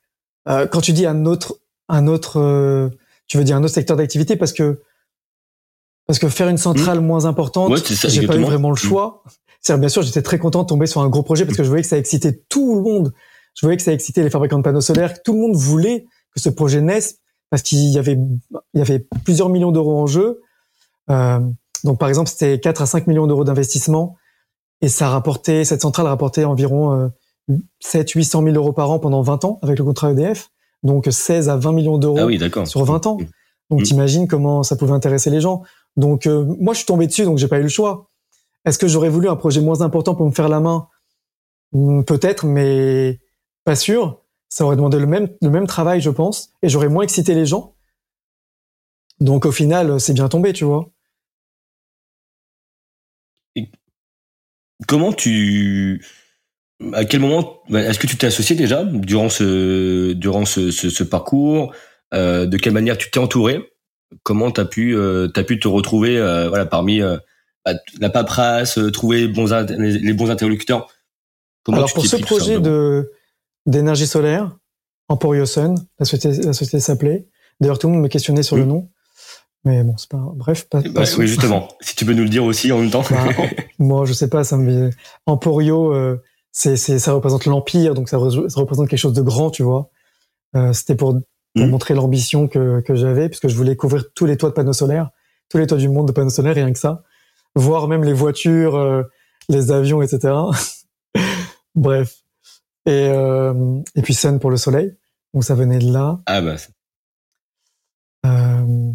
euh, 0.48 0.66
quand 0.66 0.80
tu 0.80 0.92
dis 0.92 1.06
un 1.06 1.24
autre, 1.26 1.58
un 1.88 2.06
autre, 2.06 2.90
tu 3.26 3.38
veux 3.38 3.44
dire 3.44 3.56
un 3.56 3.62
autre 3.62 3.74
secteur 3.74 3.96
d'activité 3.96 4.36
parce 4.36 4.52
que 4.52 4.80
parce 6.06 6.18
que 6.18 6.28
faire 6.28 6.48
une 6.48 6.58
centrale 6.58 7.00
mmh. 7.00 7.06
moins 7.06 7.24
importante, 7.26 7.76
j'ai 7.86 8.26
pas 8.26 8.36
eu 8.36 8.42
vraiment 8.42 8.70
le 8.70 8.74
mmh. 8.74 8.88
choix. 8.88 9.22
C'est 9.60 9.78
bien 9.78 9.88
sûr, 9.88 10.02
j'étais 10.02 10.22
très 10.22 10.38
content 10.38 10.62
de 10.62 10.66
tomber 10.66 10.86
sur 10.86 11.00
un 11.00 11.08
gros 11.08 11.22
projet 11.22 11.44
parce 11.44 11.56
que 11.56 11.62
je 11.62 11.68
voyais 11.68 11.82
que 11.82 11.88
ça 11.88 11.96
excitait 11.96 12.42
tout 12.48 12.74
le 12.74 12.82
monde. 12.82 13.12
Je 13.54 13.64
voyais 13.64 13.76
que 13.76 13.82
ça 13.82 13.92
excitait 13.92 14.22
les 14.22 14.30
fabricants 14.30 14.58
de 14.58 14.62
panneaux 14.62 14.80
solaires. 14.80 15.22
Tout 15.22 15.34
le 15.34 15.38
monde 15.38 15.54
voulait 15.54 16.06
que 16.34 16.40
ce 16.40 16.48
projet 16.48 16.80
naisse 16.80 17.18
parce 17.50 17.62
qu'il 17.62 17.78
y 17.78 17.98
avait 17.98 18.18
il 18.74 18.78
y 18.78 18.80
avait 18.80 19.06
plusieurs 19.24 19.48
millions 19.48 19.70
d'euros 19.70 20.00
en 20.00 20.06
jeu. 20.06 20.40
Euh, 21.10 21.38
donc 21.84 21.98
par 21.98 22.08
exemple, 22.08 22.28
c'était 22.28 22.58
4 22.58 22.82
à 22.82 22.86
5 22.86 23.06
millions 23.06 23.26
d'euros 23.26 23.44
d'investissement 23.44 24.16
et 24.80 24.88
ça 24.88 25.08
rapportait, 25.08 25.64
cette 25.64 25.82
centrale 25.82 26.06
rapportait 26.06 26.44
environ 26.44 27.10
7 27.80 28.10
800 28.10 28.42
000 28.42 28.54
euros 28.54 28.72
par 28.72 28.90
an 28.90 28.98
pendant 28.98 29.22
20 29.22 29.44
ans 29.44 29.58
avec 29.62 29.78
le 29.78 29.84
contrat 29.84 30.12
EDF. 30.12 30.50
Donc 30.82 31.06
16 31.10 31.48
à 31.48 31.56
20 31.56 31.72
millions 31.72 31.98
d'euros 31.98 32.18
ah 32.18 32.64
sur 32.66 32.84
20 32.84 33.06
ans. 33.06 33.18
Donc 33.70 33.80
mmh. 33.80 33.84
t'imagines 33.84 34.28
comment 34.28 34.62
ça 34.62 34.76
pouvait 34.76 34.92
intéresser 34.92 35.30
les 35.30 35.40
gens. 35.40 35.62
Donc 35.96 36.26
euh, 36.26 36.44
moi 36.58 36.74
je 36.74 36.78
suis 36.78 36.86
tombé 36.86 37.06
dessus 37.06 37.24
donc 37.24 37.38
j'ai 37.38 37.48
pas 37.48 37.58
eu 37.58 37.62
le 37.62 37.68
choix. 37.68 38.10
Est-ce 38.64 38.78
que 38.78 38.88
j'aurais 38.88 39.08
voulu 39.08 39.28
un 39.28 39.36
projet 39.36 39.60
moins 39.60 39.80
important 39.80 40.14
pour 40.14 40.26
me 40.26 40.32
faire 40.32 40.48
la 40.48 40.60
main? 40.60 40.88
Hmm, 41.72 42.02
Peut-être 42.02 42.46
mais 42.46 43.20
pas 43.64 43.76
sûr. 43.76 44.20
Ça 44.48 44.64
aurait 44.64 44.76
demandé 44.76 44.98
le 44.98 45.06
même 45.06 45.28
le 45.40 45.50
même 45.50 45.66
travail 45.66 46.00
je 46.00 46.10
pense 46.10 46.50
et 46.62 46.68
j'aurais 46.68 46.88
moins 46.88 47.04
excité 47.04 47.34
les 47.34 47.46
gens. 47.46 47.74
Donc 49.20 49.46
au 49.46 49.52
final 49.52 50.00
c'est 50.00 50.14
bien 50.14 50.28
tombé, 50.28 50.52
tu 50.52 50.64
vois. 50.64 50.90
comment 54.86 55.12
tu 55.12 56.04
à 56.92 57.04
quel 57.04 57.20
moment 57.20 57.60
est-ce 57.74 57.98
que 57.98 58.06
tu 58.06 58.16
t'es 58.16 58.26
associé 58.26 58.56
déjà 58.56 58.84
durant 58.84 59.28
ce 59.28 60.12
durant 60.12 60.44
ce, 60.44 60.70
ce, 60.70 61.04
parcours 61.04 61.72
euh, 62.14 62.46
de 62.46 62.56
quelle 62.56 62.72
manière 62.72 62.98
tu 62.98 63.10
t'es 63.10 63.18
entouré? 63.18 63.72
Comment 64.22 64.50
t'as 64.50 64.64
pu 64.64 64.94
euh, 64.96 65.28
t'as 65.28 65.44
pu 65.44 65.58
te 65.58 65.68
retrouver 65.68 66.18
euh, 66.18 66.48
voilà 66.48 66.66
parmi 66.66 67.00
bah, 67.00 67.74
la 68.00 68.10
paperasse 68.10 68.78
trouver 68.92 69.28
bons 69.28 69.52
les, 69.78 70.12
bons 70.12 70.30
interlocuteurs? 70.30 70.88
Comment 71.64 71.78
alors 71.78 71.92
pour 71.92 72.06
ce 72.06 72.16
projet 72.16 72.60
de 72.60 73.10
d'énergie 73.66 74.06
solaire 74.06 74.56
Emporio 75.08 75.46
Sun 75.46 75.76
la 75.98 76.04
société 76.04 76.42
la 76.42 76.52
société 76.52 76.80
s'appelait 76.80 77.26
d'ailleurs 77.60 77.78
tout 77.78 77.86
le 77.86 77.94
monde 77.94 78.02
me 78.02 78.08
questionnait 78.08 78.42
sur 78.42 78.56
le 78.56 78.64
nom 78.64 78.88
mais 79.64 79.84
bon, 79.84 79.96
c'est 79.96 80.08
pas 80.08 80.18
bref. 80.34 80.68
Pas, 80.68 80.80
bah, 80.80 81.04
oui, 81.18 81.28
justement. 81.28 81.68
si 81.80 81.94
tu 81.94 82.04
peux 82.04 82.14
nous 82.14 82.24
le 82.24 82.28
dire 82.28 82.42
aussi 82.42 82.72
en 82.72 82.78
même 82.80 82.90
temps. 82.90 83.04
Bah, 83.08 83.28
moi, 83.78 84.04
je 84.06 84.12
sais 84.12 84.28
pas. 84.28 84.42
Ça 84.42 84.56
me 84.56 84.90
Emporio, 85.26 86.18
c'est 86.52 86.76
c'est 86.76 86.98
ça 86.98 87.12
représente 87.14 87.46
l'empire, 87.46 87.94
donc 87.94 88.08
ça, 88.08 88.18
représente 88.18 88.88
quelque 88.88 88.98
chose 88.98 89.14
de 89.14 89.22
grand, 89.22 89.50
tu 89.50 89.62
vois. 89.62 89.90
Euh, 90.54 90.72
C'était 90.72 90.94
pour, 90.94 91.14
pour 91.54 91.66
mmh. 91.66 91.70
montrer 91.70 91.94
l'ambition 91.94 92.46
que 92.46 92.80
que 92.80 92.94
j'avais, 92.94 93.28
puisque 93.28 93.48
je 93.48 93.56
voulais 93.56 93.74
couvrir 93.74 94.04
tous 94.14 94.26
les 94.26 94.36
toits 94.36 94.50
de 94.50 94.54
panneaux 94.54 94.72
solaires, 94.74 95.10
tous 95.48 95.58
les 95.58 95.66
toits 95.66 95.78
du 95.78 95.88
monde 95.88 96.06
de 96.06 96.12
panneaux 96.12 96.30
solaires, 96.30 96.54
rien 96.54 96.72
que 96.72 96.78
ça, 96.78 97.02
voir 97.54 97.88
même 97.88 98.04
les 98.04 98.12
voitures, 98.12 98.76
euh, 98.76 99.02
les 99.48 99.72
avions, 99.72 100.02
etc. 100.02 100.34
bref. 101.74 102.18
Et 102.84 103.08
euh, 103.08 103.80
et 103.94 104.02
puis 104.02 104.14
Sun 104.14 104.38
pour 104.38 104.50
le 104.50 104.56
soleil, 104.56 104.94
donc 105.32 105.44
ça 105.44 105.54
venait 105.54 105.78
de 105.78 105.92
là. 105.92 106.20
Ah 106.26 106.42
bah. 106.42 106.56
Euh, 108.26 108.92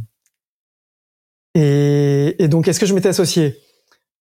et, 1.55 2.35
et 2.43 2.47
donc, 2.47 2.67
est-ce 2.67 2.79
que 2.79 2.85
je 2.85 2.93
m'étais 2.93 3.09
associé? 3.09 3.57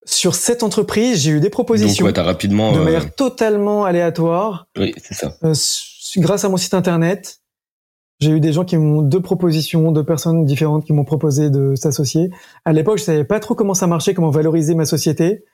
Sur 0.07 0.35
cette 0.35 0.63
entreprise 0.63 1.21
J'ai 1.21 1.33
eu 1.33 1.41
des 1.41 1.51
propositions 1.51 2.07
donc, 2.07 2.17
rapidement, 2.17 2.73
de 2.73 2.79
manière 2.79 3.05
euh, 3.05 3.15
totalement 3.17 3.85
aléatoire. 3.85 4.69
Oui, 4.79 4.95
c'est 5.03 5.15
ça. 5.15 5.37
Euh, 5.45 5.55
grâce 6.17 6.45
à 6.45 6.49
mon 6.49 6.57
site 6.57 6.75
internet, 6.75 7.41
j'ai 8.21 8.31
eu 8.31 8.41
des 8.41 8.53
gens 8.53 8.65
qui 8.65 8.79
m'ont 8.79 9.03
deux 9.03 9.21
propositions, 9.21 9.93
deux 9.93 10.05
personnes 10.05 10.47
différentes 10.47 10.85
qui 10.87 10.93
m'ont 10.93 11.05
proposé 11.05 11.51
de 11.51 11.75
s'associer. 11.75 12.31
À 12.65 12.73
l'époque, 12.73 12.99
je 12.99 13.05
savais 13.05 13.25
pas 13.25 13.41
trop 13.41 13.55
comment 13.55 13.75
ça 13.75 13.87
marchait, 13.87 14.15
comment 14.15 14.31
valoriser 14.31 14.75
ma 14.75 14.87
société. 14.87 15.45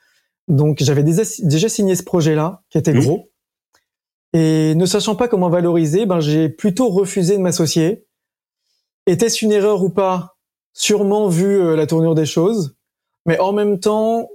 Donc, 0.49 0.79
j'avais 0.81 1.03
déjà 1.03 1.69
signé 1.69 1.97
ce 1.97 2.03
projet-là, 2.05 2.63
qui 2.71 2.79
était 2.79 2.93
gros. 2.93 3.31
Et 4.33 4.75
ne 4.75 4.87
sachant 4.87 5.17
pas 5.17 5.29
comment 5.29 5.51
valoriser, 5.51 6.07
ben, 6.07 6.21
j'ai 6.21 6.49
plutôt 6.49 6.89
refusé 6.89 7.37
de 7.37 7.43
m'associer. 7.43 8.07
Était-ce 9.07 9.45
une 9.45 9.53
erreur 9.53 9.83
ou 9.83 9.91
pas? 9.91 10.37
Sûrement 10.73 11.29
vu 11.29 11.61
euh, 11.61 11.77
la 11.77 11.87
tournure 11.87 12.15
des 12.15 12.25
choses, 12.25 12.77
mais 13.27 13.39
en 13.39 13.53
même 13.53 13.79
temps, 13.79 14.29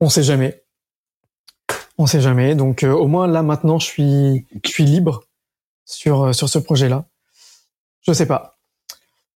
on 0.00 0.08
sait 0.08 0.22
jamais. 0.22 0.62
On 1.98 2.06
sait 2.06 2.20
jamais. 2.20 2.54
Donc 2.54 2.82
euh, 2.82 2.92
au 2.92 3.06
moins 3.06 3.26
là 3.26 3.42
maintenant, 3.42 3.78
je 3.78 3.86
suis, 3.86 4.46
je 4.64 4.70
suis 4.70 4.84
libre 4.84 5.24
sur 5.84 6.24
euh, 6.24 6.32
sur 6.32 6.48
ce 6.48 6.58
projet-là. 6.58 7.06
Je 8.02 8.12
sais 8.12 8.26
pas. 8.26 8.58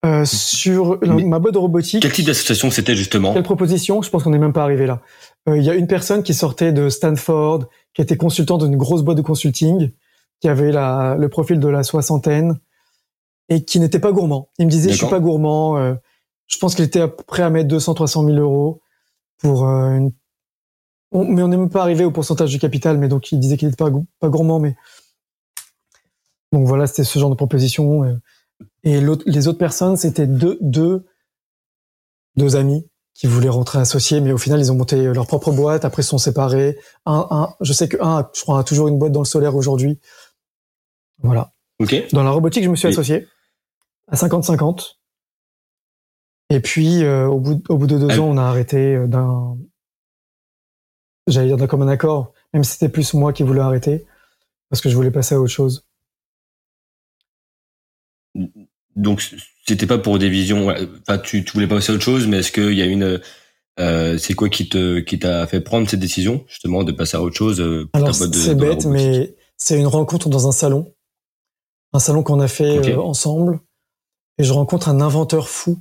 Euh, 0.07 0.25
sur 0.25 0.99
ma 1.05 1.38
boîte 1.38 1.55
de 1.55 1.59
robotique. 1.59 2.03
Quel 2.03 2.12
type 2.12 2.27
d'association 2.27 2.70
c'était 2.70 2.96
justement? 2.96 3.35
Quelle 3.35 3.42
proposition? 3.42 4.01
Je 4.01 4.09
pense 4.09 4.23
qu'on 4.23 4.31
n'est 4.31 4.38
même 4.38 4.55
pas 4.55 4.62
arrivé 4.62 4.87
là. 4.87 5.03
Il 5.46 5.62
y 5.62 5.68
a 5.68 5.75
une 5.75 5.87
personne 5.87 6.23
qui 6.23 6.33
sortait 6.33 6.73
de 6.73 6.88
Stanford, 6.88 7.66
qui 7.92 8.01
était 8.01 8.16
consultant 8.16 8.57
d'une 8.57 8.77
grosse 8.77 9.03
boîte 9.03 9.18
de 9.18 9.23
consulting, 9.23 9.90
qui 10.40 10.49
avait 10.49 10.73
la, 10.73 11.16
le 11.18 11.29
profil 11.29 11.61
de 11.61 11.68
la 11.68 11.83
soixantaine, 11.83 12.59
et 13.51 13.64
qui 13.64 13.81
n'était 13.81 13.99
pas 13.99 14.12
gourmand. 14.12 14.49
Il 14.59 14.66
me 14.66 14.70
disait, 14.70 14.90
je 14.90 14.96
suis 14.96 15.07
pas 15.07 15.20
gourmand. 15.20 15.77
Euh, 15.77 15.94
je 16.46 16.57
pense 16.59 16.75
qu'il 16.75 16.85
était 16.85 17.07
prêt 17.09 17.42
à 17.42 17.51
mettre 17.51 17.68
200, 17.68 17.94
300 17.94 18.25
000 18.25 18.38
euros 18.38 18.81
pour 19.38 19.68
euh, 19.68 19.99
une... 21.12 21.35
mais 21.35 21.42
on 21.42 21.49
n'est 21.49 21.57
même 21.57 21.70
pas 21.70 21.83
arrivé 21.83 22.05
au 22.05 22.11
pourcentage 22.11 22.51
du 22.51 22.59
capital, 22.59 22.99
mais 22.99 23.09
donc 23.09 23.33
il 23.33 23.40
disait 23.40 23.57
qu'il 23.57 23.68
n'était 23.68 23.83
pas, 23.83 23.90
pas 24.18 24.29
gourmand, 24.29 24.59
mais 24.59 24.77
donc 26.53 26.66
voilà, 26.66 26.87
c'était 26.87 27.05
ce 27.05 27.18
genre 27.18 27.31
de 27.31 27.35
proposition. 27.37 28.05
Euh. 28.05 28.14
Et 28.83 29.01
les 29.27 29.49
autres 29.49 29.59
personnes, 29.59 29.96
c'était 29.96 30.27
deux, 30.27 30.59
deux, 30.61 31.07
deux 32.37 32.57
amis 32.57 32.87
qui 33.14 33.27
voulaient 33.27 33.49
rentrer 33.51 33.79
associés, 33.79 34.20
mais 34.20 34.33
au 34.33 34.38
final, 34.38 34.61
ils 34.61 34.73
ont 34.73 34.75
monté 34.75 35.03
leur 35.12 35.27
propre 35.27 35.53
boîte. 35.53 35.85
Après, 35.85 36.03
ils 36.03 36.05
se 36.05 36.11
sont 36.11 36.18
séparés. 36.18 36.79
Un, 37.07 37.27
un, 37.31 37.55
je 37.61 37.73
sais 37.73 37.88
que 37.88 37.96
un, 38.01 38.29
je 38.35 38.40
crois, 38.40 38.59
a 38.59 38.64
toujours 38.64 38.88
une 38.88 38.99
boîte 38.99 39.12
dans 39.12 39.20
le 39.20 39.27
solaire 39.27 39.55
aujourd'hui. 39.55 40.01
Voilà. 41.18 41.53
Ok. 41.79 41.94
Dans 42.12 42.23
la 42.23 42.31
robotique, 42.31 42.64
je 42.64 42.70
me 42.70 42.77
suis 42.77 42.88
associé 42.88 43.27
à 44.09 44.16
50-50. 44.16 44.96
Et 46.49 46.61
puis, 46.61 47.05
euh, 47.05 47.27
au, 47.27 47.38
bout, 47.38 47.62
au 47.68 47.77
bout 47.77 47.87
de 47.87 47.99
deux 47.99 48.09
Ah. 48.11 48.20
ans, 48.20 48.29
on 48.29 48.37
a 48.38 48.42
arrêté 48.42 48.96
euh, 48.96 49.07
d'un, 49.07 49.57
j'allais 51.26 51.48
dire 51.48 51.56
d'un 51.56 51.66
commun 51.66 51.88
accord, 51.88 52.33
même 52.52 52.64
si 52.64 52.72
c'était 52.72 52.88
plus 52.88 53.14
moi 53.14 53.33
qui 53.33 53.42
voulais 53.42 53.61
arrêter, 53.61 54.06
parce 54.68 54.80
que 54.80 54.88
je 54.88 54.96
voulais 54.96 55.11
passer 55.11 55.35
à 55.35 55.40
autre 55.40 55.52
chose. 55.52 55.87
Donc 58.96 59.22
c'était 59.66 59.87
pas 59.87 59.98
pour 59.98 60.18
des 60.18 60.30
visions. 60.30 60.68
Enfin, 61.00 61.18
tu, 61.18 61.44
tu 61.44 61.52
voulais 61.52 61.66
passer 61.66 61.92
à 61.92 61.94
autre 61.94 62.04
chose, 62.04 62.26
mais 62.26 62.38
est-ce 62.38 62.52
qu'il 62.52 62.74
y 62.74 62.83
a 62.83 62.87
une 62.87 63.20
euh, 63.78 64.18
c'est 64.18 64.35
quoi 64.35 64.48
qui 64.48 64.68
te 64.68 64.98
qui 64.98 65.18
t'a 65.18 65.46
fait 65.46 65.61
prendre 65.61 65.88
cette 65.88 66.00
décision 66.00 66.44
justement 66.48 66.85
de 66.85 66.92
passer 66.92 67.16
à 67.16 67.22
autre 67.22 67.37
chose 67.37 67.61
euh, 67.61 67.88
Alors, 67.92 68.14
c'est 68.14 68.54
bête, 68.54 68.85
mais 68.85 69.37
c'est 69.56 69.78
une 69.78 69.87
rencontre 69.87 70.28
dans 70.28 70.48
un 70.48 70.52
salon. 70.52 70.92
Un 71.92 71.98
salon 71.98 72.22
qu'on 72.22 72.40
a 72.40 72.48
fait 72.48 72.90
euh, 72.90 73.00
ensemble. 73.00 73.61
Et 74.38 74.44
je 74.44 74.52
rencontre 74.52 74.88
un 74.88 75.00
inventeur 75.00 75.48
fou 75.48 75.78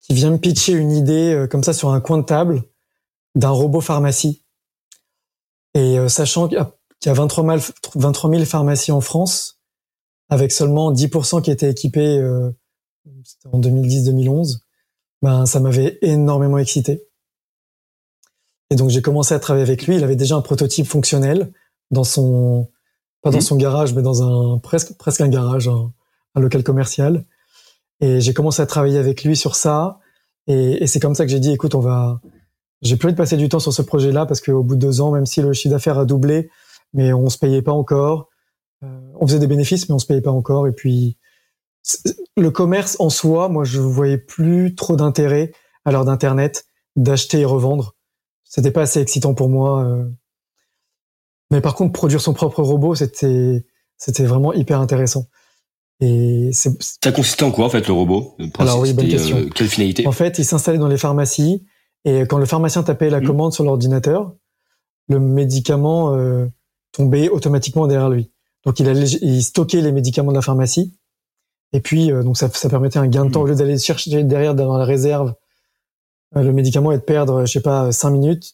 qui 0.00 0.14
vient 0.14 0.30
me 0.30 0.38
pitcher 0.38 0.72
une 0.72 0.92
idée 0.92 1.34
euh, 1.34 1.46
comme 1.46 1.62
ça 1.62 1.72
sur 1.72 1.90
un 1.90 2.00
coin 2.00 2.18
de 2.18 2.24
table 2.24 2.62
d'un 3.34 3.50
robot 3.50 3.80
pharmacie. 3.80 4.42
Et 5.74 5.98
euh, 5.98 6.08
sachant 6.08 6.48
qu'il 6.48 6.58
y 6.58 6.60
a 6.60 6.72
qu'il 7.00 7.10
y 7.10 7.12
a 7.12 7.14
23 7.14 7.58
000, 7.58 7.72
23 7.94 8.30
000 8.30 8.44
pharmacies 8.44 8.90
en 8.90 9.00
France, 9.00 9.60
avec 10.30 10.50
seulement 10.50 10.92
10% 10.92 11.42
qui 11.42 11.52
étaient 11.52 11.70
équipés 11.70 12.18
euh, 12.18 12.50
c'était 13.24 13.54
en 13.54 13.60
2010-2011, 13.60 14.58
ben, 15.22 15.46
ça 15.46 15.60
m'avait 15.60 15.98
énormément 16.02 16.58
excité. 16.58 17.06
Et 18.70 18.76
donc 18.76 18.90
j'ai 18.90 19.00
commencé 19.00 19.32
à 19.34 19.38
travailler 19.38 19.62
avec 19.64 19.86
lui. 19.86 19.96
Il 19.96 20.04
avait 20.04 20.16
déjà 20.16 20.34
un 20.36 20.40
prototype 20.40 20.86
fonctionnel 20.86 21.52
dans 21.90 22.04
son, 22.04 22.68
pas 23.22 23.30
dans 23.30 23.36
Mhm. 23.38 23.42
son 23.42 23.56
garage, 23.56 23.94
mais 23.94 24.02
dans 24.02 24.22
un 24.22 24.58
presque 24.58 24.94
presque 24.94 25.20
un 25.20 25.28
garage, 25.28 25.68
un, 25.68 25.92
un 26.34 26.40
local 26.40 26.62
commercial. 26.62 27.24
Et 28.00 28.20
j'ai 28.20 28.34
commencé 28.34 28.60
à 28.60 28.66
travailler 28.66 28.98
avec 28.98 29.24
lui 29.24 29.36
sur 29.36 29.56
ça. 29.56 30.00
Et, 30.48 30.82
et 30.82 30.86
c'est 30.86 31.00
comme 31.00 31.14
ça 31.14 31.24
que 31.24 31.30
j'ai 31.30 31.40
dit, 31.40 31.52
écoute, 31.52 31.74
on 31.74 31.80
va. 31.80 32.20
J'ai 32.82 32.96
plus 32.96 33.06
envie 33.06 33.14
de 33.14 33.18
passer 33.18 33.36
du 33.36 33.48
temps 33.48 33.58
sur 33.58 33.72
ce 33.72 33.82
projet-là 33.82 34.26
parce 34.26 34.40
qu'au 34.40 34.62
bout 34.62 34.76
de 34.76 34.80
deux 34.80 35.00
ans, 35.00 35.10
même 35.10 35.26
si 35.26 35.40
le 35.42 35.52
chiffre 35.52 35.72
d'affaires 35.74 35.98
a 35.98 36.04
doublé, 36.04 36.50
mais 36.94 37.12
on 37.12 37.28
se 37.28 37.38
payait 37.38 37.62
pas 37.62 37.72
encore. 37.72 38.28
Euh, 38.84 38.86
on 39.20 39.26
faisait 39.26 39.40
des 39.40 39.46
bénéfices, 39.48 39.88
mais 39.88 39.94
on 39.94 39.98
se 39.98 40.06
payait 40.06 40.20
pas 40.20 40.30
encore. 40.30 40.68
Et 40.68 40.72
puis 40.72 41.16
le 42.36 42.50
commerce 42.50 42.96
en 43.00 43.10
soi, 43.10 43.48
moi, 43.48 43.64
je 43.64 43.80
voyais 43.80 44.18
plus 44.18 44.74
trop 44.74 44.94
d'intérêt 44.96 45.52
à 45.84 45.92
l'heure 45.92 46.04
d'Internet 46.04 46.66
d'acheter 46.96 47.40
et 47.40 47.44
revendre. 47.44 47.96
C'était 48.44 48.70
pas 48.70 48.82
assez 48.82 49.00
excitant 49.00 49.34
pour 49.34 49.48
moi. 49.48 49.84
euh. 49.84 50.08
Mais 51.50 51.60
par 51.60 51.74
contre, 51.74 51.92
produire 51.92 52.20
son 52.20 52.34
propre 52.34 52.62
robot, 52.62 52.94
c'était 52.94 53.64
c'était 53.96 54.24
vraiment 54.24 54.52
hyper 54.52 54.80
intéressant. 54.80 55.26
Et 56.00 56.50
c'est 56.52 56.70
Ça 57.02 57.10
consistait 57.10 57.42
en 57.44 57.50
quoi 57.50 57.66
en 57.66 57.70
fait 57.70 57.86
le 57.88 57.92
robot? 57.92 58.36
Le 58.38 58.46
Alors 58.58 58.78
oui, 58.80 58.92
bonne 58.92 59.06
c'était, 59.06 59.16
question. 59.16 59.38
euh, 59.38 59.48
quelle 59.52 59.68
finalité? 59.68 60.06
En 60.06 60.12
fait, 60.12 60.38
il 60.38 60.44
s'installait 60.44 60.78
dans 60.78 60.86
les 60.88 60.98
pharmacies 60.98 61.66
et 62.04 62.20
quand 62.22 62.38
le 62.38 62.46
pharmacien 62.46 62.82
tapait 62.82 63.10
la 63.10 63.20
Mhm. 63.20 63.26
commande 63.26 63.52
sur 63.52 63.64
l'ordinateur, 63.64 64.34
le 65.08 65.18
médicament 65.20 66.14
euh, 66.14 66.46
tombait 66.92 67.28
automatiquement 67.28 67.86
derrière 67.86 68.10
lui. 68.10 68.30
Donc 68.64 68.80
il, 68.80 68.88
allait, 68.88 69.06
il 69.06 69.42
stockait 69.42 69.80
les 69.80 69.92
médicaments 69.92 70.30
de 70.32 70.36
la 70.36 70.42
pharmacie 70.42 70.96
et 71.72 71.80
puis 71.80 72.10
euh, 72.12 72.22
donc 72.22 72.36
ça, 72.36 72.48
ça 72.50 72.68
permettait 72.68 72.98
un 72.98 73.06
gain 73.06 73.24
de 73.24 73.30
temps 73.30 73.40
Mhm. 73.40 73.44
au 73.44 73.48
lieu 73.48 73.54
d'aller 73.56 73.78
chercher 73.78 74.22
derrière 74.24 74.54
dans 74.54 74.76
la 74.76 74.84
réserve 74.84 75.34
euh, 76.36 76.42
le 76.42 76.52
médicament 76.52 76.92
et 76.92 76.98
de 76.98 77.02
perdre, 77.02 77.46
je 77.46 77.52
sais 77.52 77.62
pas, 77.62 77.90
5 77.92 78.10
minutes 78.10 78.52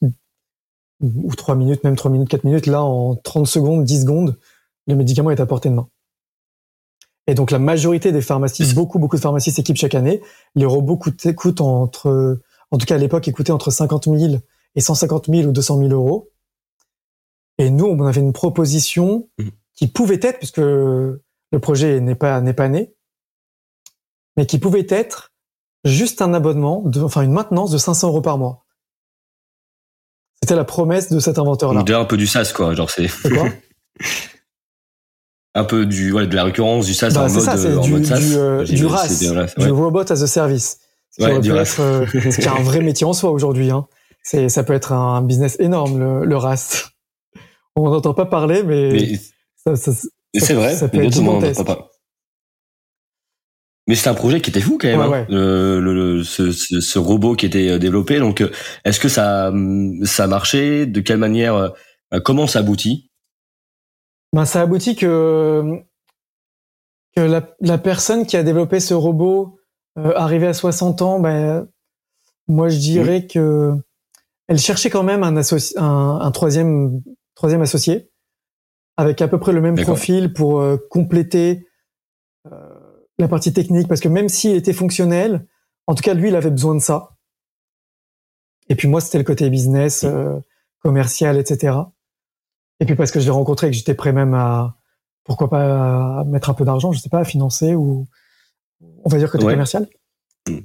ou 1.02 1.34
3 1.34 1.56
minutes, 1.56 1.82
même 1.84 1.96
3 1.96 2.10
minutes, 2.10 2.28
4 2.28 2.44
minutes. 2.44 2.66
Là, 2.66 2.82
en 2.84 3.16
30 3.16 3.46
secondes, 3.48 3.84
10 3.84 4.02
secondes, 4.02 4.38
le 4.86 4.94
médicament 4.94 5.30
est 5.32 5.40
à 5.40 5.46
portée 5.46 5.68
de 5.68 5.74
main. 5.74 5.88
Et 7.26 7.34
donc 7.34 7.50
la 7.50 7.58
majorité 7.58 8.12
des 8.12 8.20
pharmacies, 8.20 8.74
beaucoup 8.74 8.98
beaucoup 8.98 9.16
de 9.16 9.20
pharmacies 9.20 9.50
s'équipent 9.50 9.76
chaque 9.76 9.94
année. 9.94 10.20
Les 10.54 10.66
robots 10.66 10.96
coûtent, 10.96 11.32
coûtent 11.34 11.60
entre, 11.62 12.38
en 12.70 12.78
tout 12.78 12.86
cas 12.86 12.96
à 12.96 12.98
l'époque, 12.98 13.26
ils 13.26 13.32
coûtaient 13.32 13.52
entre 13.52 13.70
50 13.70 14.04
000 14.04 14.34
et 14.74 14.80
150 14.80 15.26
000 15.28 15.48
ou 15.48 15.52
200 15.52 15.78
000 15.78 15.90
euros. 15.90 16.30
Et 17.58 17.70
nous, 17.70 17.86
on 17.86 18.04
avait 18.06 18.20
une 18.20 18.32
proposition 18.32 19.28
Mhm. 19.38 19.50
qui 19.74 19.86
pouvait 19.88 20.20
être, 20.22 20.38
puisque 20.38 20.58
le 20.58 21.20
projet 21.60 22.00
n'est 22.00 22.14
pas 22.16 22.40
n'est 22.40 22.52
pas 22.54 22.68
né, 22.68 22.94
mais 24.36 24.46
qui 24.46 24.58
pouvait 24.58 24.86
être 24.88 25.32
juste 25.84 26.20
un 26.22 26.34
abonnement, 26.34 26.82
de, 26.82 27.00
enfin 27.00 27.22
une 27.22 27.32
maintenance 27.32 27.70
de 27.70 27.78
500 27.78 28.08
euros 28.08 28.22
par 28.22 28.38
mois. 28.38 28.64
C'était 30.42 30.56
la 30.56 30.64
promesse 30.64 31.10
de 31.12 31.20
cet 31.20 31.38
inventeur-là. 31.38 31.78
Donc 31.80 31.86
déjà 31.86 32.00
un 32.00 32.04
peu 32.04 32.16
du 32.16 32.26
SaaS 32.26 32.52
quoi, 32.54 32.74
genre 32.74 32.90
c'est 32.90 33.08
un 35.54 35.64
peu 35.64 35.86
du 35.86 36.12
ouais, 36.12 36.26
de 36.26 36.34
la 36.34 36.44
récurrence 36.44 36.86
du 36.86 36.94
SaaS 36.94 37.10
Bah, 37.14 37.26
en 37.26 37.30
mode 37.30 37.42
ça, 37.42 37.56
c'est 37.56 37.74
en 37.76 37.80
du, 37.82 37.92
mode 37.92 38.04
SaaS. 38.04 38.18
du, 38.18 38.36
euh, 38.36 38.64
du 38.64 38.86
RAS, 38.86 39.18
bien 39.20 39.34
là, 39.34 39.46
du 39.56 39.70
robot 39.70 40.00
as 40.10 40.22
a 40.22 40.26
service. 40.26 40.80
Qui 41.16 41.22
Ouais, 41.24 41.50
aurait 41.50 41.62
être, 41.62 41.80
euh, 41.80 42.06
ce 42.06 42.36
qui 42.40 42.44
est 42.44 42.48
un 42.48 42.62
vrai 42.62 42.80
métier 42.82 43.06
en 43.06 43.12
soi 43.12 43.30
aujourd'hui. 43.30 43.70
Hein. 43.70 43.86
C'est, 44.22 44.48
ça 44.48 44.64
peut 44.64 44.72
être 44.72 44.92
un 44.92 45.22
business 45.22 45.56
énorme, 45.60 45.98
le, 45.98 46.24
le 46.24 46.36
RAS. 46.36 46.90
On 47.76 47.90
n'entend 47.90 48.14
pas 48.14 48.26
parler, 48.26 48.62
mais, 48.62 48.92
Mais 48.92 49.18
ça, 49.56 49.76
ça- 49.76 50.08
c'est 50.36 50.54
vrai, 50.54 50.74
ça 50.74 50.88
peut 50.88 50.98
mais 50.98 51.06
être 51.06 51.64
pas. 51.64 51.90
Mais 53.86 53.94
c'est 53.96 54.08
un 54.08 54.14
projet 54.14 54.40
qui 54.40 54.48
était 54.50 54.60
fou 54.62 54.78
quand 54.80 54.88
même, 54.88 54.98
Ouais, 55.00 55.18
hein, 55.18 55.26
le, 55.28 55.78
le- 55.80 55.92
le- 56.16 56.24
ce, 56.24 56.52
ce, 56.52 56.80
ce 56.80 56.98
robot 56.98 57.34
qui 57.36 57.44
était 57.46 57.68
euh, 57.68 57.78
développé. 57.78 58.18
Donc, 58.18 58.40
euh, 58.40 58.50
est-ce 58.86 58.98
que 58.98 59.08
ça, 59.08 59.48
hum, 59.48 60.02
ça 60.06 60.26
marchait 60.26 60.86
De 60.86 61.00
quelle 61.00 61.18
manière 61.18 61.72
Comment 62.24 62.46
ça 62.46 62.60
aboutit? 62.60 63.10
Ben, 64.32 64.44
ça 64.46 64.62
aboutit 64.62 64.96
que, 64.96 65.62
que 67.14 67.20
la, 67.20 67.54
la 67.60 67.76
personne 67.78 68.24
qui 68.26 68.36
a 68.36 68.42
développé 68.42 68.80
ce 68.80 68.94
robot, 68.94 69.58
euh, 69.98 70.12
arrivé 70.16 70.46
à 70.46 70.54
60 70.54 71.02
ans, 71.02 71.20
ben, 71.20 71.68
moi 72.48 72.68
je 72.68 72.78
dirais 72.78 73.26
que 73.26 73.72
elle 74.48 74.58
cherchait 74.58 74.90
quand 74.90 75.02
même 75.02 75.22
un, 75.22 75.36
associ- 75.36 75.78
un, 75.78 76.20
un 76.20 76.30
troisième, 76.30 77.02
troisième 77.34 77.62
associé 77.62 78.10
avec 78.96 79.22
à 79.22 79.28
peu 79.28 79.38
près 79.38 79.52
le 79.52 79.60
même 79.60 79.74
profil 79.84 80.32
pour 80.32 80.60
euh, 80.60 80.76
compléter 80.90 81.66
euh, 82.52 82.58
la 83.18 83.26
partie 83.28 83.52
technique 83.52 83.88
parce 83.88 84.00
que 84.00 84.08
même 84.08 84.28
s'il 84.28 84.54
était 84.54 84.72
fonctionnel, 84.72 85.46
en 85.86 85.94
tout 85.94 86.02
cas 86.02 86.14
lui 86.14 86.28
il 86.28 86.36
avait 86.36 86.50
besoin 86.50 86.74
de 86.74 86.80
ça. 86.80 87.16
Et 88.68 88.74
puis 88.74 88.88
moi 88.88 89.00
c'était 89.00 89.18
le 89.18 89.24
côté 89.24 89.48
business, 89.50 90.04
euh, 90.04 90.38
commercial, 90.80 91.38
etc. 91.38 91.76
Et 92.80 92.84
puis 92.86 92.94
parce 92.94 93.10
que 93.10 93.20
je 93.20 93.24
l'ai 93.24 93.30
rencontré 93.30 93.68
et 93.68 93.70
que 93.70 93.76
j'étais 93.76 93.94
prêt 93.94 94.12
même 94.12 94.34
à 94.34 94.76
pourquoi 95.24 95.48
pas 95.48 96.20
à 96.20 96.24
mettre 96.24 96.50
un 96.50 96.54
peu 96.54 96.64
d'argent, 96.64 96.92
je 96.92 97.00
sais 97.00 97.08
pas, 97.08 97.20
à 97.20 97.24
financer 97.24 97.74
ou 97.74 98.06
on 99.04 99.08
va 99.08 99.18
dire 99.18 99.30
côté 99.30 99.44
Ouais. 99.44 99.52
commercial. 99.52 99.88
Mm. 100.48 100.58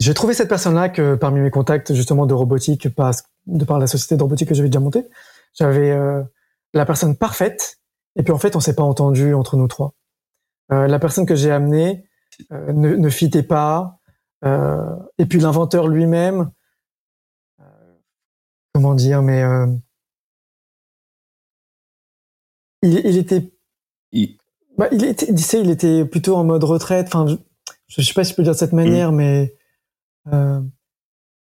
J'ai 0.00 0.14
trouvé 0.14 0.34
cette 0.34 0.48
personne-là 0.48 0.88
que 0.88 1.14
parmi 1.16 1.40
mes 1.40 1.50
contacts 1.50 1.92
justement 1.92 2.26
de 2.26 2.34
robotique, 2.34 2.86
de 2.86 3.64
par 3.64 3.78
la 3.78 3.86
société 3.86 4.16
de 4.16 4.22
robotique 4.22 4.48
que 4.48 4.54
j'avais 4.54 4.68
déjà 4.68 4.80
montée, 4.80 5.08
j'avais 5.54 5.90
euh, 5.90 6.22
la 6.72 6.86
personne 6.86 7.16
parfaite. 7.16 7.80
Et 8.16 8.22
puis 8.22 8.32
en 8.32 8.38
fait, 8.38 8.54
on 8.56 8.60
s'est 8.60 8.74
pas 8.74 8.82
entendu 8.84 9.34
entre 9.34 9.56
nous 9.56 9.66
trois. 9.68 9.94
Euh, 10.72 10.86
la 10.86 10.98
personne 10.98 11.26
que 11.26 11.34
j'ai 11.34 11.50
amenée 11.50 12.04
euh, 12.52 12.72
ne, 12.72 12.94
ne 12.94 13.08
fitait 13.10 13.42
pas. 13.42 13.98
Et 14.44 15.26
puis 15.26 15.40
l'inventeur 15.40 15.88
lui-même, 15.88 16.52
comment 18.72 18.94
dire, 18.94 19.20
mais 19.20 19.42
il, 22.82 22.98
il 23.04 23.16
était 23.16 23.52
Il- 24.12 24.38
bah, 24.78 24.88
il 24.92 25.04
était, 25.04 25.34
tu 25.34 25.42
sais, 25.42 25.60
il 25.60 25.70
était 25.70 26.04
plutôt 26.04 26.36
en 26.36 26.44
mode 26.44 26.64
retraite. 26.64 27.08
Enfin, 27.08 27.26
je, 27.26 27.34
je 27.88 28.02
sais 28.02 28.14
pas 28.14 28.24
si 28.24 28.30
je 28.32 28.36
peux 28.36 28.42
dire 28.42 28.52
de 28.52 28.58
cette 28.58 28.72
manière, 28.72 29.12
mais 29.12 29.54
euh, 30.32 30.60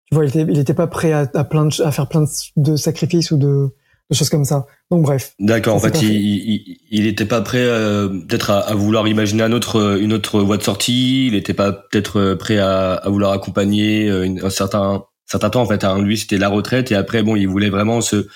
tu 0.08 0.14
vois, 0.14 0.24
il 0.24 0.28
était, 0.28 0.42
il 0.48 0.58
était 0.58 0.74
pas 0.74 0.86
prêt 0.86 1.12
à, 1.12 1.28
à, 1.34 1.44
plein 1.44 1.66
de, 1.66 1.82
à 1.82 1.90
faire 1.92 2.08
plein 2.08 2.24
de, 2.56 2.76
sacrifices 2.76 3.30
ou 3.32 3.36
de, 3.36 3.68
de 4.10 4.14
choses 4.14 4.28
comme 4.30 4.44
ça. 4.44 4.66
Donc 4.90 5.02
bref, 5.02 5.34
D'accord. 5.40 5.74
En 5.74 5.80
fait, 5.80 5.96
c'est 5.96 6.04
il, 6.04 6.08
parfait. 6.08 6.62
il, 6.66 6.78
il 6.90 7.06
était 7.06 7.24
pas 7.24 7.40
prêt, 7.42 7.64
euh, 7.64 8.08
peut-être 8.08 8.50
à, 8.50 8.60
à 8.60 8.74
vouloir 8.74 9.08
imaginer 9.08 9.42
un 9.42 9.52
autre, 9.52 9.98
une 10.00 10.12
autre 10.12 10.40
voie 10.40 10.56
de 10.58 10.62
sortie. 10.62 11.26
Il 11.26 11.34
était 11.34 11.54
pas 11.54 11.72
peut-être 11.72 12.20
euh, 12.20 12.36
prêt 12.36 12.58
à, 12.58 12.92
à 12.94 13.08
vouloir 13.08 13.32
accompagner 13.32 14.08
euh, 14.08 14.24
une- 14.24 14.44
un 14.44 14.50
certain, 14.50 15.04
certain 15.24 15.50
temps. 15.50 15.62
En 15.62 15.66
fait, 15.66 15.82
hein. 15.82 16.00
lui, 16.00 16.16
c'était 16.18 16.38
la 16.38 16.48
retraite 16.48 16.92
et 16.92 16.94
après, 16.94 17.22
bon, 17.24 17.34
il 17.34 17.48
voulait 17.48 17.70
vraiment 17.70 18.00
se, 18.00 18.28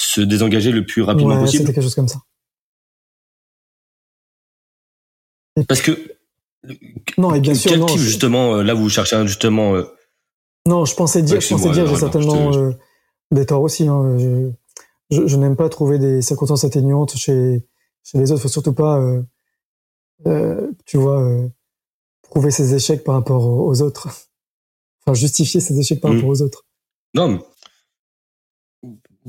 se 0.00 0.20
désengager 0.20 0.72
le 0.72 0.84
plus 0.84 1.02
rapidement 1.02 1.34
ouais, 1.36 1.40
possible. 1.42 1.62
c'était 1.62 1.74
quelque 1.74 1.84
chose 1.84 1.94
comme 1.94 2.08
ça. 2.08 2.18
Parce 5.68 5.82
que 5.82 5.92
Non, 7.18 7.34
et 7.34 7.40
bien 7.40 7.54
sûr, 7.54 7.70
quel 7.70 7.80
non, 7.80 7.86
type 7.86 7.98
je- 7.98 8.04
justement 8.04 8.56
euh, 8.56 8.62
là 8.62 8.74
vous 8.74 8.88
cherchez 8.88 9.16
un, 9.16 9.26
justement 9.26 9.74
euh, 9.74 9.84
non, 10.66 10.84
je 10.84 10.94
pensais 10.94 11.22
dire, 11.22 11.40
je 11.40 11.48
pensais 11.48 11.70
dire, 11.70 11.86
j'ai 11.86 11.96
certainement 11.96 12.50
te- 12.50 12.58
euh, 12.58 12.72
des 13.30 13.44
torts 13.44 13.62
aussi. 13.62 13.86
Hein, 13.86 14.16
je, 14.18 14.50
je, 15.10 15.26
je 15.26 15.36
n'aime 15.36 15.56
pas 15.56 15.68
trouver 15.68 15.98
des 15.98 16.22
circonstances 16.22 16.64
atténuantes 16.64 17.16
chez, 17.16 17.66
chez 18.02 18.18
les 18.18 18.32
autres. 18.32 18.40
Faut 18.42 18.48
surtout 18.48 18.72
pas, 18.72 18.98
euh, 18.98 19.22
euh, 20.26 20.70
tu 20.86 20.96
vois, 20.96 21.30
prouver 22.22 22.50
ses 22.50 22.74
échecs 22.74 23.04
par 23.04 23.16
rapport 23.16 23.46
aux 23.46 23.82
autres. 23.82 24.08
enfin, 25.06 25.14
justifier 25.14 25.60
ses 25.60 25.78
échecs 25.78 26.00
par 26.00 26.12
rapport 26.12 26.28
mm. 26.28 26.32
aux 26.32 26.42
autres. 26.42 26.64
Non, 27.14 27.28
mais... 27.28 27.38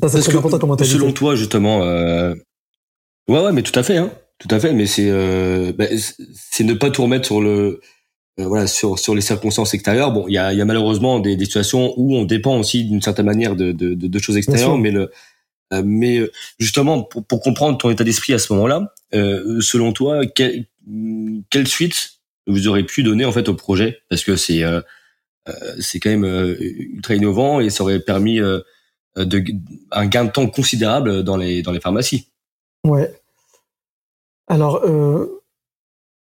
Ça, 0.02 0.10
c'est 0.10 0.22
très 0.30 0.38
important 0.38 0.60
comment 0.60 0.78
Selon 0.78 1.12
toi, 1.12 1.36
justement, 1.36 1.80
ouais, 1.80 2.36
ouais, 3.28 3.52
mais 3.52 3.64
tout 3.64 3.78
à 3.78 3.84
fait, 3.84 3.98
hein, 3.98 4.12
tout 4.40 4.48
à 4.52 4.60
fait, 4.60 4.74
mais 4.74 4.86
c'est, 4.86 5.10
euh... 5.10 5.72
bah, 5.74 5.86
c'est 6.34 6.64
ne 6.64 6.74
pas 6.74 6.90
tout 6.92 7.04
remettre 7.04 7.26
sur 7.26 7.42
le, 7.42 7.80
euh, 8.40 8.48
voilà, 8.48 8.68
sur 8.68 9.00
sur 9.00 9.16
les 9.16 9.22
circonstances 9.22 9.74
extérieures. 9.74 10.12
Bon, 10.12 10.28
il 10.28 10.34
y 10.34 10.38
a, 10.38 10.54
y 10.54 10.62
a 10.62 10.66
malheureusement 10.66 11.20
des, 11.20 11.38
des, 11.38 11.46
situations 11.46 11.94
où 11.98 12.16
on 12.16 12.26
dépend 12.26 12.60
aussi 12.60 12.84
d'une 12.84 13.02
certaine 13.02 13.26
manière 13.26 13.56
de, 13.56 13.72
de, 13.72 13.94
de, 13.94 14.08
de 14.08 14.20
choses 14.20 14.36
extérieures, 14.36 14.78
mais 14.78 14.92
le, 14.92 15.10
euh, 15.74 15.84
mais 15.86 16.18
euh, 16.18 16.32
justement 16.60 17.02
pour, 17.02 17.26
pour 17.26 17.42
comprendre 17.42 17.78
ton 17.78 17.90
état 17.90 18.04
d'esprit 18.04 18.34
à 18.34 18.40
ce 18.40 18.52
moment-là, 18.54 18.94
selon 19.14 19.94
toi, 19.94 20.22
quelle 20.26 21.68
suite 21.68 22.20
vous 22.48 22.68
aurez 22.68 22.84
pu 22.84 23.04
donner 23.04 23.24
en 23.24 23.32
fait 23.32 23.48
au 23.48 23.54
projet? 23.54 24.00
Parce 24.10 24.26
que 24.26 24.36
c'est 24.36 24.64
c'est 25.80 26.00
quand 26.02 26.10
même 26.10 26.26
ultra 26.60 27.16
innovant 27.16 27.62
et 27.62 27.70
ça 27.70 27.84
aurait 27.84 28.02
permis 28.02 28.40
de, 28.40 28.66
un 29.92 30.06
gain 30.08 30.26
de 30.26 30.32
temps 30.32 30.48
considérable 30.48 31.24
dans 31.24 31.38
les 31.38 31.62
dans 31.62 31.72
les 31.72 31.80
pharmacies. 31.80 32.28
Ouais. 32.84 33.10
Alors, 34.48 34.84
euh, 34.84 35.44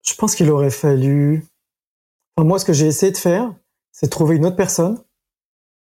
je 0.03 0.15
pense 0.15 0.36
qu'il 0.36 0.49
aurait 0.49 0.71
fallu 0.71 1.47
moi, 2.43 2.59
ce 2.59 2.65
que 2.65 2.73
j'ai 2.73 2.88
essayé 2.88 3.11
de 3.11 3.17
faire, 3.17 3.53
c'est 3.91 4.07
de 4.07 4.11
trouver 4.11 4.36
une 4.36 4.45
autre 4.45 4.57
personne. 4.57 5.01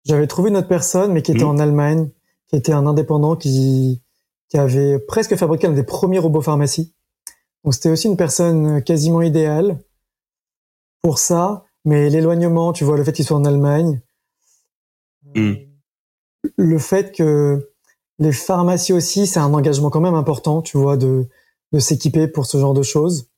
J'avais 0.05 0.29
trouvé 0.29 0.51
une 0.51 0.57
autre 0.57 0.69
personne, 0.69 1.13
mais 1.13 1.23
qui 1.23 1.33
était 1.33 1.45
mmh. 1.45 1.49
en 1.49 1.59
Allemagne, 1.59 2.11
qui 2.47 2.57
était 2.57 2.73
un 2.73 2.87
indépendant 2.87 3.35
qui, 3.35 4.01
qui 4.49 4.57
avait 4.57 5.01
presque 5.01 5.35
fabriqué 5.35 5.67
un 5.67 5.73
des 5.73 5.83
premiers 5.83 6.21
robots 6.21 6.43
pharmacie. 6.43 6.95
Donc 7.65 7.75
c'était 7.75 7.91
aussi 7.91 8.07
une 8.07 8.17
personne 8.17 8.83
quasiment 8.83 9.23
idéale 9.23 9.81
pour 11.03 11.19
ça. 11.19 11.65
Mais 11.85 12.11
l'éloignement, 12.11 12.73
tu 12.73 12.85
vois, 12.85 12.97
le 12.97 13.05
fait 13.05 13.13
qu'il 13.13 13.25
soit 13.25 13.37
en 13.37 13.45
Allemagne, 13.45 14.01
mmh. 15.35 15.53
le 16.57 16.79
fait 16.79 17.13
que 17.13 17.73
les 18.19 18.33
pharmacies 18.33 18.93
aussi, 18.93 19.27
c'est 19.27 19.41
un 19.41 19.53
engagement 19.53 19.91
quand 19.91 20.01
même 20.01 20.15
important, 20.15 20.63
tu 20.63 20.79
vois, 20.79 20.97
de, 20.97 21.29
de 21.73 21.79
s'équiper 21.79 22.29
pour 22.29 22.47
ce 22.47 22.59
genre 22.59 22.75
de 22.75 22.83
choses. 22.83 23.29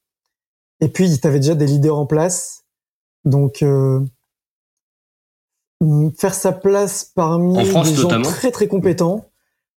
Et 0.81 0.89
puis, 0.89 1.19
tu 1.19 1.27
avais 1.27 1.41
déjà 1.41 1.55
des 1.55 1.67
leaders 1.67 1.99
en 1.99 2.07
place 2.07 2.65
donc 3.25 3.63
euh, 3.63 4.01
faire 6.17 6.35
sa 6.35 6.53
place 6.53 7.05
parmi 7.05 7.57
des 7.57 7.95
gens 7.95 8.23
très 8.23 8.51
très 8.51 8.69
compétents 8.69 9.31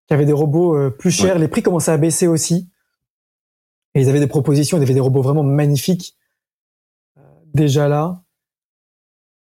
qui 0.08 0.14
avaient 0.14 0.26
des 0.26 0.32
robots 0.32 0.76
euh, 0.76 0.90
plus 0.90 1.10
chers, 1.10 1.38
les 1.38 1.48
prix 1.48 1.62
commençaient 1.62 1.92
à 1.92 1.96
baisser 1.96 2.26
aussi. 2.26 2.68
Et 3.94 4.00
ils 4.00 4.08
avaient 4.08 4.20
des 4.20 4.26
propositions, 4.26 4.78
ils 4.78 4.82
avaient 4.82 4.94
des 4.94 5.00
robots 5.00 5.22
vraiment 5.22 5.42
magnifiques 5.42 6.16
euh, 7.18 7.20
déjà 7.54 7.88
là. 7.88 8.22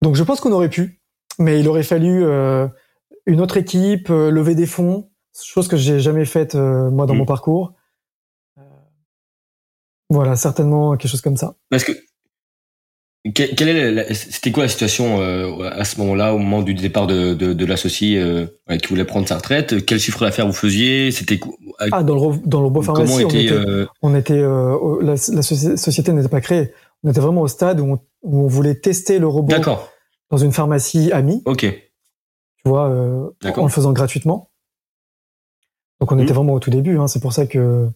Donc 0.02 0.16
je 0.16 0.24
pense 0.24 0.40
qu'on 0.40 0.52
aurait 0.52 0.70
pu, 0.70 1.02
mais 1.38 1.60
il 1.60 1.68
aurait 1.68 1.84
fallu 1.84 2.24
une 3.26 3.42
autre 3.42 3.58
équipe, 3.58 4.10
lever 4.10 4.54
des 4.54 4.68
fonds, 4.68 5.10
chose 5.42 5.68
que 5.68 5.76
j'ai 5.76 6.00
jamais 6.00 6.26
faite 6.26 6.54
moi 6.54 7.08
dans 7.08 7.16
mm. 7.16 7.18
mon 7.18 7.26
parcours. 7.26 7.74
Voilà, 10.10 10.36
certainement 10.36 10.96
quelque 10.96 11.12
chose 11.12 11.22
comme 11.22 11.38
ça. 11.38 11.56
Parce 11.70 11.84
que 11.84 11.92
quelle 13.34 13.68
est 13.70 14.14
c'était 14.14 14.52
quoi 14.52 14.64
la 14.64 14.70
situation 14.70 15.20
euh, 15.22 15.70
à 15.70 15.84
ce 15.84 16.00
moment-là, 16.00 16.34
au 16.34 16.38
moment 16.38 16.62
du 16.62 16.74
départ 16.74 17.08
de, 17.08 17.34
de, 17.34 17.54
de 17.54 17.66
l'associé 17.66 18.18
euh, 18.20 18.48
qui 18.82 18.88
voulait 18.88 19.06
prendre 19.06 19.28
sa 19.28 19.36
retraite? 19.36 19.86
Quel 19.86 20.00
chiffre 20.00 20.24
d'affaires 20.24 20.48
vous 20.48 20.54
faisiez? 20.54 21.12
C'était 21.12 21.40
ah 21.92 22.04
dans 22.04 22.16
le 22.16 22.38
dans 22.46 22.60
le 22.60 22.66
robot 22.66 22.82
pharmacie, 22.82 23.26
on 23.26 23.30
était, 23.30 23.52
euh, 23.52 23.86
on 24.02 24.16
était 24.16 24.42
la, 24.42 25.16
la, 25.16 25.42
société 25.42 26.14
n'était 26.14 26.30
pas 26.30 26.42
créée. 26.42 26.72
On 27.04 27.10
était 27.10 27.20
vraiment 27.20 27.42
au 27.42 27.48
stade 27.48 27.80
où 27.80 27.86
on, 27.86 28.00
où 28.24 28.44
on 28.44 28.48
voulait 28.48 28.76
tester 28.76 29.20
le 29.20 29.28
robot 29.28 29.56
dans 30.30 30.38
une 30.38 30.52
pharmacie 30.52 31.12
amie. 31.12 31.42
Ok. 31.46 31.62
Tu 31.62 32.70
vois, 32.70 32.88
en 32.88 33.64
le 33.64 33.70
faisant 33.70 33.92
gratuitement. 33.94 34.52
Donc 36.00 36.12
on 36.12 36.20
était 36.20 36.32
mmh. 36.32 36.36
vraiment 36.36 36.54
au 36.54 36.60
tout 36.60 36.70
début. 36.70 36.98
Hein, 36.98 37.08
c'est 37.08 37.20
pour 37.20 37.34
ça 37.34 37.46
que 37.46 37.90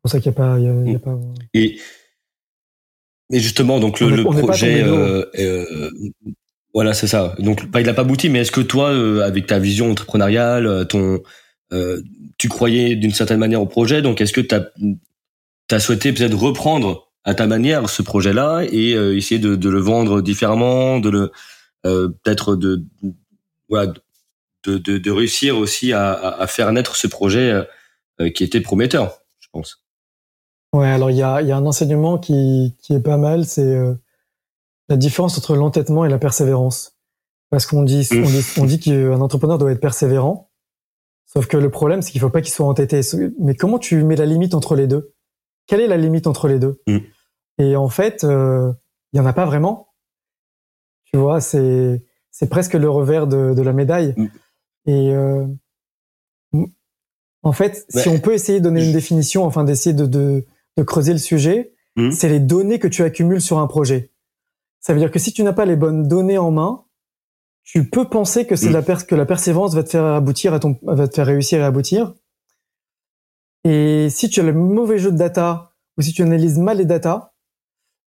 pour 0.00 0.10
ça 0.10 0.20
qu'il 0.20 0.30
n'y 0.30 0.36
a 0.36 0.38
pas, 0.38 0.58
y 0.58 0.66
a, 0.66 0.70
y 0.70 0.94
a 0.94 0.98
mmh. 0.98 1.00
pas. 1.00 1.18
Et 1.54 1.78
et 3.30 3.40
justement, 3.40 3.78
donc 3.78 4.00
le, 4.00 4.24
projet, 4.24 4.82
euh, 4.82 5.24
euh, 5.38 5.90
voilà, 6.72 6.94
c'est 6.94 7.06
ça. 7.06 7.34
Donc, 7.38 7.70
pas, 7.70 7.80
il 7.80 7.86
n'a 7.86 7.92
pas 7.92 8.02
abouti, 8.02 8.30
mais 8.30 8.40
est-ce 8.40 8.52
que 8.52 8.62
toi, 8.62 8.88
euh, 8.90 9.20
avec 9.20 9.46
ta 9.46 9.58
vision 9.58 9.90
entrepreneuriale, 9.90 10.66
euh, 10.66 10.84
ton, 10.84 11.20
tu 12.38 12.48
croyais 12.48 12.96
d'une 12.96 13.12
certaine 13.12 13.38
manière 13.38 13.60
au 13.60 13.66
projet, 13.66 14.00
donc 14.00 14.22
est-ce 14.22 14.32
que 14.32 14.40
tu 14.40 14.54
as, 14.54 15.80
souhaité 15.80 16.14
peut-être 16.14 16.34
reprendre 16.34 17.10
à 17.24 17.34
ta 17.34 17.46
manière 17.46 17.90
ce 17.90 18.00
projet-là 18.00 18.62
et 18.72 18.92
essayer 18.92 19.38
de, 19.38 19.54
de, 19.54 19.68
le 19.68 19.78
vendre 19.78 20.22
différemment, 20.22 20.98
de 20.98 21.10
le 21.10 21.32
peut-être 21.82 22.56
de, 22.56 22.82
voilà, 23.68 23.92
de, 24.64 24.78
de, 24.78 24.96
de, 24.96 25.10
réussir 25.10 25.58
aussi 25.58 25.92
à, 25.92 26.12
à, 26.12 26.46
faire 26.46 26.72
naître 26.72 26.96
ce 26.96 27.06
projet 27.06 27.52
qui 28.34 28.44
était 28.44 28.62
prometteur, 28.62 29.20
je 29.40 29.48
pense. 29.52 29.82
Ouais, 30.72 30.86
alors 30.86 31.10
il 31.10 31.16
y 31.16 31.22
a, 31.22 31.40
y 31.42 31.50
a, 31.50 31.56
un 31.56 31.66
enseignement 31.66 32.18
qui, 32.18 32.76
qui 32.80 32.92
est 32.92 33.00
pas 33.00 33.16
mal, 33.16 33.46
c'est 33.46 33.62
euh, 33.62 33.94
la 34.88 34.96
différence 34.96 35.38
entre 35.38 35.56
l'entêtement 35.56 36.04
et 36.04 36.08
la 36.08 36.18
persévérance. 36.18 36.98
Parce 37.50 37.64
qu'on 37.64 37.82
dit, 37.82 38.06
on 38.12 38.22
dit, 38.22 38.46
on 38.58 38.64
dit 38.66 38.78
qu'un 38.78 39.20
entrepreneur 39.20 39.56
doit 39.56 39.72
être 39.72 39.80
persévérant, 39.80 40.50
sauf 41.24 41.46
que 41.46 41.56
le 41.56 41.70
problème, 41.70 42.02
c'est 42.02 42.12
qu'il 42.12 42.20
faut 42.20 42.28
pas 42.28 42.42
qu'il 42.42 42.52
soit 42.52 42.66
entêté. 42.66 43.00
Mais 43.38 43.54
comment 43.54 43.78
tu 43.78 44.04
mets 44.04 44.16
la 44.16 44.26
limite 44.26 44.54
entre 44.54 44.76
les 44.76 44.86
deux? 44.86 45.14
Quelle 45.66 45.80
est 45.80 45.86
la 45.86 45.96
limite 45.96 46.26
entre 46.26 46.46
les 46.46 46.58
deux? 46.58 46.82
Mm. 46.86 46.98
Et 47.58 47.76
en 47.76 47.88
fait, 47.88 48.24
euh, 48.24 48.72
il 49.12 49.18
y 49.18 49.20
en 49.20 49.26
a 49.26 49.32
pas 49.32 49.46
vraiment. 49.46 49.88
Tu 51.04 51.16
vois, 51.16 51.40
c'est 51.40 52.04
c'est 52.30 52.50
presque 52.50 52.74
le 52.74 52.90
revers 52.90 53.26
de, 53.26 53.54
de 53.54 53.62
la 53.62 53.72
médaille. 53.72 54.12
Mm. 54.16 54.26
Et 54.86 55.14
euh, 55.14 55.46
en 57.42 57.52
fait, 57.52 57.86
si 57.88 58.08
on 58.08 58.20
peut 58.20 58.34
essayer 58.34 58.60
de 58.60 58.64
donner 58.64 58.84
une 58.84 58.92
définition, 58.92 59.44
enfin 59.44 59.64
d'essayer 59.64 59.94
de, 59.94 60.04
de 60.04 60.44
de 60.78 60.82
creuser 60.84 61.12
le 61.12 61.18
sujet, 61.18 61.74
mmh. 61.96 62.12
c'est 62.12 62.28
les 62.28 62.40
données 62.40 62.78
que 62.78 62.88
tu 62.88 63.02
accumules 63.02 63.42
sur 63.42 63.58
un 63.58 63.66
projet. 63.66 64.12
Ça 64.80 64.94
veut 64.94 65.00
dire 65.00 65.10
que 65.10 65.18
si 65.18 65.32
tu 65.32 65.42
n'as 65.42 65.52
pas 65.52 65.64
les 65.64 65.76
bonnes 65.76 66.06
données 66.06 66.38
en 66.38 66.52
main, 66.52 66.84
tu 67.64 67.90
peux 67.90 68.08
penser 68.08 68.46
que 68.46 68.56
c'est 68.56 68.70
mmh. 68.70 68.86
la 68.86 68.96
que 68.96 69.14
la 69.14 69.26
persévérance 69.26 69.74
va 69.74 69.82
te 69.82 69.90
faire 69.90 70.04
aboutir 70.04 70.54
à 70.54 70.60
ton 70.60 70.78
va 70.82 71.08
te 71.08 71.14
faire 71.14 71.26
réussir 71.26 71.58
et 71.58 71.64
aboutir. 71.64 72.14
Et 73.64 74.08
si 74.08 74.30
tu 74.30 74.40
as 74.40 74.44
le 74.44 74.54
mauvais 74.54 74.98
jeu 74.98 75.10
de 75.10 75.18
data 75.18 75.72
ou 75.98 76.02
si 76.02 76.12
tu 76.12 76.22
analyses 76.22 76.58
mal 76.58 76.78
les 76.78 76.84
data, 76.84 77.34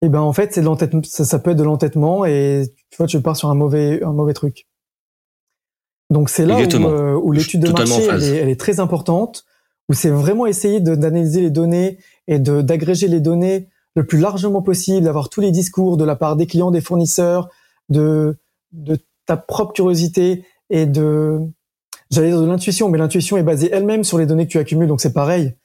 et 0.03 0.07
eh 0.07 0.09
ben 0.09 0.21
en 0.21 0.33
fait 0.33 0.53
c'est 0.53 0.63
de 0.63 1.05
ça, 1.05 1.39
peut 1.39 1.51
être 1.51 1.57
de 1.57 1.65
l'entêtement 1.65 2.25
et 2.25 2.65
tu 2.91 2.97
vois 2.99 3.07
tu 3.07 3.21
pars 3.21 3.37
sur 3.37 3.49
un 3.49 3.55
mauvais 3.55 4.03
un 4.03 4.13
mauvais 4.13 4.35
truc. 4.35 4.69
Donc 6.11 6.29
c'est 6.29 6.45
là 6.45 6.57
où, 6.57 6.87
euh, 6.87 7.33
l'étude 7.33 7.63
de 7.63 7.71
marché 7.71 8.07
elle 8.07 8.49
est, 8.49 8.61
très 8.61 8.81
importante, 8.81 9.45
où 9.91 9.93
c'est 9.93 10.09
vraiment 10.09 10.47
essayer 10.47 10.81
d'analyser 10.81 11.43
les 11.43 11.51
données 11.51 11.99
et 12.29 12.39
d'agréger 12.39 13.09
les 13.09 13.21
données 13.21 13.69
le 13.97 14.07
plus 14.07 14.19
largement 14.19 14.63
possible, 14.63 15.05
d'avoir 15.05 15.29
tous 15.29 15.41
les 15.41 15.51
discours 15.51 15.97
de 15.97 16.05
la 16.05 16.15
part 16.15 16.37
des 16.37 16.47
clients, 16.47 16.71
des 16.71 16.81
fournisseurs, 16.81 17.51
de 17.89 18.39
ta 19.27 19.37
propre 19.37 19.73
curiosité 19.73 20.45
et 20.71 20.87
de 20.87 21.41
j'allais 22.11 22.29
dire 22.29 22.41
de 22.41 22.47
l'intuition, 22.47 22.89
mais 22.89 22.99
l'intuition 22.99 23.37
est 23.37 23.43
basée 23.43 23.69
elle-même 23.73 24.05
sur 24.05 24.17
les 24.17 24.27
données 24.27 24.47
que 24.47 24.53
tu 24.53 24.59
accumules, 24.59 24.89
donc 24.89 25.01
c'est 25.01 25.13
pareil. 25.13 25.57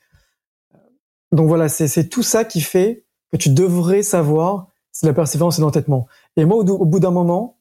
Donc 1.31 1.47
voilà, 1.47 1.69
c'est 1.69 2.09
tout 2.09 2.23
ça 2.23 2.45
qui 2.45 2.61
fait 2.61 3.05
que 3.31 3.37
tu 3.37 3.49
devrais 3.49 4.03
savoir 4.03 4.67
c'est 4.91 5.07
la 5.07 5.13
persévérance 5.13 5.59
et 5.59 5.61
l'entêtement. 5.61 6.07
Et 6.37 6.45
moi, 6.45 6.57
au, 6.57 6.85
bout 6.85 7.01
d'un 7.01 7.11
moment, 7.11 7.59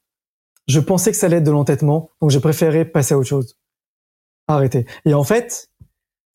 je 0.68 0.78
pensais 0.78 1.10
que 1.10 1.16
ça 1.16 1.26
allait 1.26 1.38
être 1.38 1.44
de 1.44 1.50
l'entêtement, 1.50 2.10
donc 2.20 2.30
j'ai 2.30 2.38
préféré 2.38 2.84
passer 2.84 3.14
à 3.14 3.18
autre 3.18 3.28
chose, 3.28 3.58
arrêter. 4.46 4.86
Et 5.04 5.14
en 5.14 5.24
fait, 5.24 5.70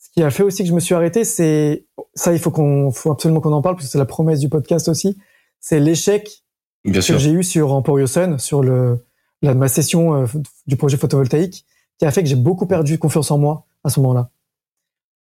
ce 0.10 0.14
qui 0.14 0.24
a 0.24 0.32
fait 0.32 0.44
aussi 0.44 0.64
que 0.64 0.70
je 0.70 0.74
me 0.74 0.80
suis 0.80 0.96
arrêté, 0.96 1.24
c'est 1.24 1.86
ça, 2.16 2.34
il 2.34 2.40
faut 2.40 2.50
qu'on, 2.50 2.92
faut 2.92 3.12
absolument 3.12 3.42
qu'on 3.42 3.54
en 3.54 3.62
parle 3.62 3.76
parce 3.76 3.86
que 3.86 3.92
c'est 3.92 4.00
la 4.00 4.06
promesse 4.06 4.40
du 4.40 4.50
podcast 4.50 4.88
aussi. 4.88 5.18
C'est 5.60 5.80
l'échec 5.80 6.44
que 6.84 7.00
j'ai 7.00 7.32
eu 7.32 7.44
sur 7.44 7.74
Emporio 7.74 8.08
Sun, 8.08 8.40
sur 8.40 8.64
le 8.64 9.06
la, 9.42 9.54
ma 9.54 9.68
session 9.68 10.24
euh, 10.24 10.26
du 10.66 10.78
projet 10.78 10.98
photovoltaïque, 10.98 11.66
qui 11.98 12.06
a 12.06 12.12
fait 12.12 12.24
que 12.24 12.30
j'ai 12.30 12.36
beaucoup 12.36 12.66
perdu 12.66 12.98
confiance 12.98 13.30
en 13.30 13.38
moi 13.38 13.68
à 13.84 13.90
ce 13.90 14.00
moment-là. 14.00 14.32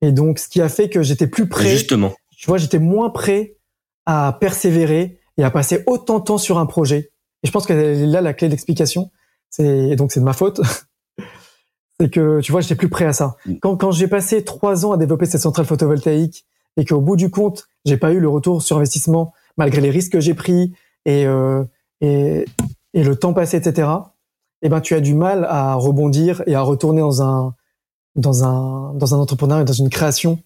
Et 0.01 0.11
donc, 0.11 0.39
ce 0.39 0.49
qui 0.49 0.61
a 0.61 0.69
fait 0.69 0.89
que 0.89 1.03
j'étais 1.03 1.27
plus 1.27 1.49
prêt. 1.49 1.69
Justement. 1.69 2.13
Tu 2.37 2.49
vois, 2.49 2.59
j'étais 2.59 2.79
moins 2.79 3.11
prêt 3.11 3.57
à 4.07 4.37
persévérer 4.41 5.21
et 5.37 5.45
à 5.45 5.51
passer 5.51 5.85
autant 5.87 6.19
de 6.19 6.25
temps 6.25 6.39
sur 6.39 6.59
un 6.59 6.67
projet. 6.67 7.13
Et 7.43 7.47
je 7.47 7.53
pense 7.53 7.67
que 7.67 7.73
là 7.73 8.21
la 8.21 8.33
clé 8.33 8.49
d'explication. 8.49 9.11
C'est 9.51 9.97
donc 9.97 10.13
c'est 10.13 10.21
de 10.21 10.25
ma 10.25 10.33
faute. 10.33 10.61
C'est 12.03 12.11
que 12.11 12.41
tu 12.41 12.51
vois, 12.51 12.61
j'étais 12.61 12.75
plus 12.75 12.89
prêt 12.89 13.05
à 13.05 13.13
ça. 13.13 13.37
Mm. 13.47 13.55
Quand, 13.61 13.77
quand 13.77 13.93
j'ai 13.93 14.09
passé 14.09 14.43
trois 14.43 14.85
ans 14.85 14.93
à 14.93 14.97
développer 14.97 15.27
cette 15.27 15.41
centrale 15.41 15.67
photovoltaïque 15.67 16.45
et 16.77 16.85
qu'au 16.85 17.01
bout 17.01 17.15
du 17.17 17.31
compte, 17.31 17.69
j'ai 17.85 17.97
pas 17.97 18.13
eu 18.13 18.19
le 18.19 18.29
retour 18.29 18.63
sur 18.63 18.77
investissement 18.77 19.33
malgré 19.57 19.81
les 19.81 19.91
risques 19.91 20.13
que 20.13 20.21
j'ai 20.21 20.35
pris 20.35 20.73
et, 21.05 21.27
euh, 21.27 21.63
et, 22.01 22.45
et 22.95 23.05
le 23.05 23.15
temps 23.15 23.35
passé, 23.35 23.57
etc. 23.57 23.89
Eh 24.63 24.69
ben, 24.69 24.81
tu 24.81 24.95
as 24.95 25.01
du 25.01 25.15
mal 25.15 25.47
à 25.49 25.75
rebondir 25.75 26.43
et 26.47 26.57
à 26.57 26.63
retourner 26.63 27.01
dans 27.01 27.23
un 27.23 27.55
dans 28.17 28.45
un 28.45 28.95
dans 28.95 29.15
un 29.15 29.19
entrepreneur 29.19 29.61
et 29.61 29.65
dans 29.65 29.73
une 29.73 29.89
création, 29.89 30.41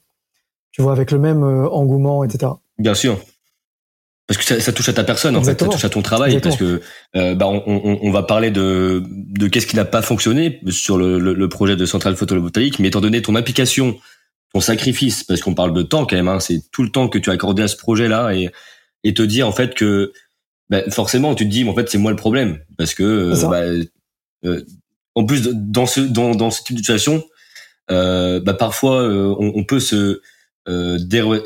tu 0.73 0.83
vois, 0.83 0.93
avec 0.93 1.11
le 1.11 1.19
même 1.19 1.43
euh, 1.43 1.71
engouement, 1.71 2.23
etc. 2.23 2.53
Bien 2.79 2.95
sûr. 2.95 3.19
Parce 4.27 4.39
que 4.39 4.45
ça, 4.45 4.61
ça, 4.61 4.73
touche 4.73 4.89
à 4.89 4.93
ta 4.93 5.05
personne 5.05 5.37
en 5.37 5.43
fait, 5.43 5.61
ça 5.61 5.69
touche 5.69 5.85
à 5.85 5.89
ton 5.89 6.03
travail 6.03 6.41
parce 6.41 6.57
que 6.57 6.81
euh, 7.15 7.35
bah 7.35 7.47
on, 7.47 7.63
on, 7.67 7.99
on, 8.03 8.11
va 8.11 8.25
parler 8.25 8.51
de 8.51 9.03
de 9.07 9.47
qu'est-ce 9.47 9.67
qui 9.69 9.77
n'a 9.77 9.85
pas 9.85 10.03
fonctionné 10.03 10.61
sur 10.69 10.99
le, 10.99 11.19
le, 11.19 11.33
le, 11.33 11.49
projet 11.49 11.77
de 11.77 11.87
centrale 11.87 12.17
photovoltaïque, 12.17 12.81
mais 12.81 12.89
étant 12.89 13.01
donné 13.01 13.23
ton 13.23 13.37
implication, 13.37 13.97
ton 14.53 14.61
sacrifice, 14.61 15.23
parce 15.23 15.41
qu'on 15.43 15.55
parle 15.55 15.73
de 15.73 15.83
temps 15.83 16.07
quand 16.07 16.17
même, 16.17 16.29
hein, 16.29 16.41
c'est 16.41 16.61
tout 16.73 16.83
le 16.83 16.91
temps 16.91 17.09
que 17.09 17.19
tu 17.19 17.31
as 17.31 17.35
accordé 17.35 17.63
à 17.63 17.69
ce 17.69 17.77
projet-là 17.77 18.35
et 18.35 18.51
et 19.05 19.15
te 19.15 19.23
dire 19.23 19.47
en 19.47 19.53
fait 19.53 19.75
que 19.75 20.13
bah, 20.69 20.83
forcément 20.91 21.35
tu 21.37 21.45
te 21.45 21.51
dis 21.51 21.63
mais 21.63 21.71
en 21.71 21.75
fait 21.75 21.89
c'est 21.89 21.99
moi 21.99 22.11
le 22.11 22.17
problème 22.17 22.59
parce 22.77 22.95
que 22.95 23.05
euh, 23.05 23.49
bah, 23.49 23.63
euh, 24.45 24.63
en 25.15 25.25
plus 25.25 25.49
dans 25.53 25.87
ce 25.87 26.01
dans 26.01 26.35
dans 26.35 26.51
ce 26.51 26.65
type 26.65 26.75
de 26.75 26.81
situation, 26.81 27.25
euh, 27.93 28.41
bah 28.41 28.55
parfois 28.55 29.05
on, 29.05 29.53
on 29.55 29.65
peut 29.65 29.81
se 29.81 30.21
euh, 30.69 30.99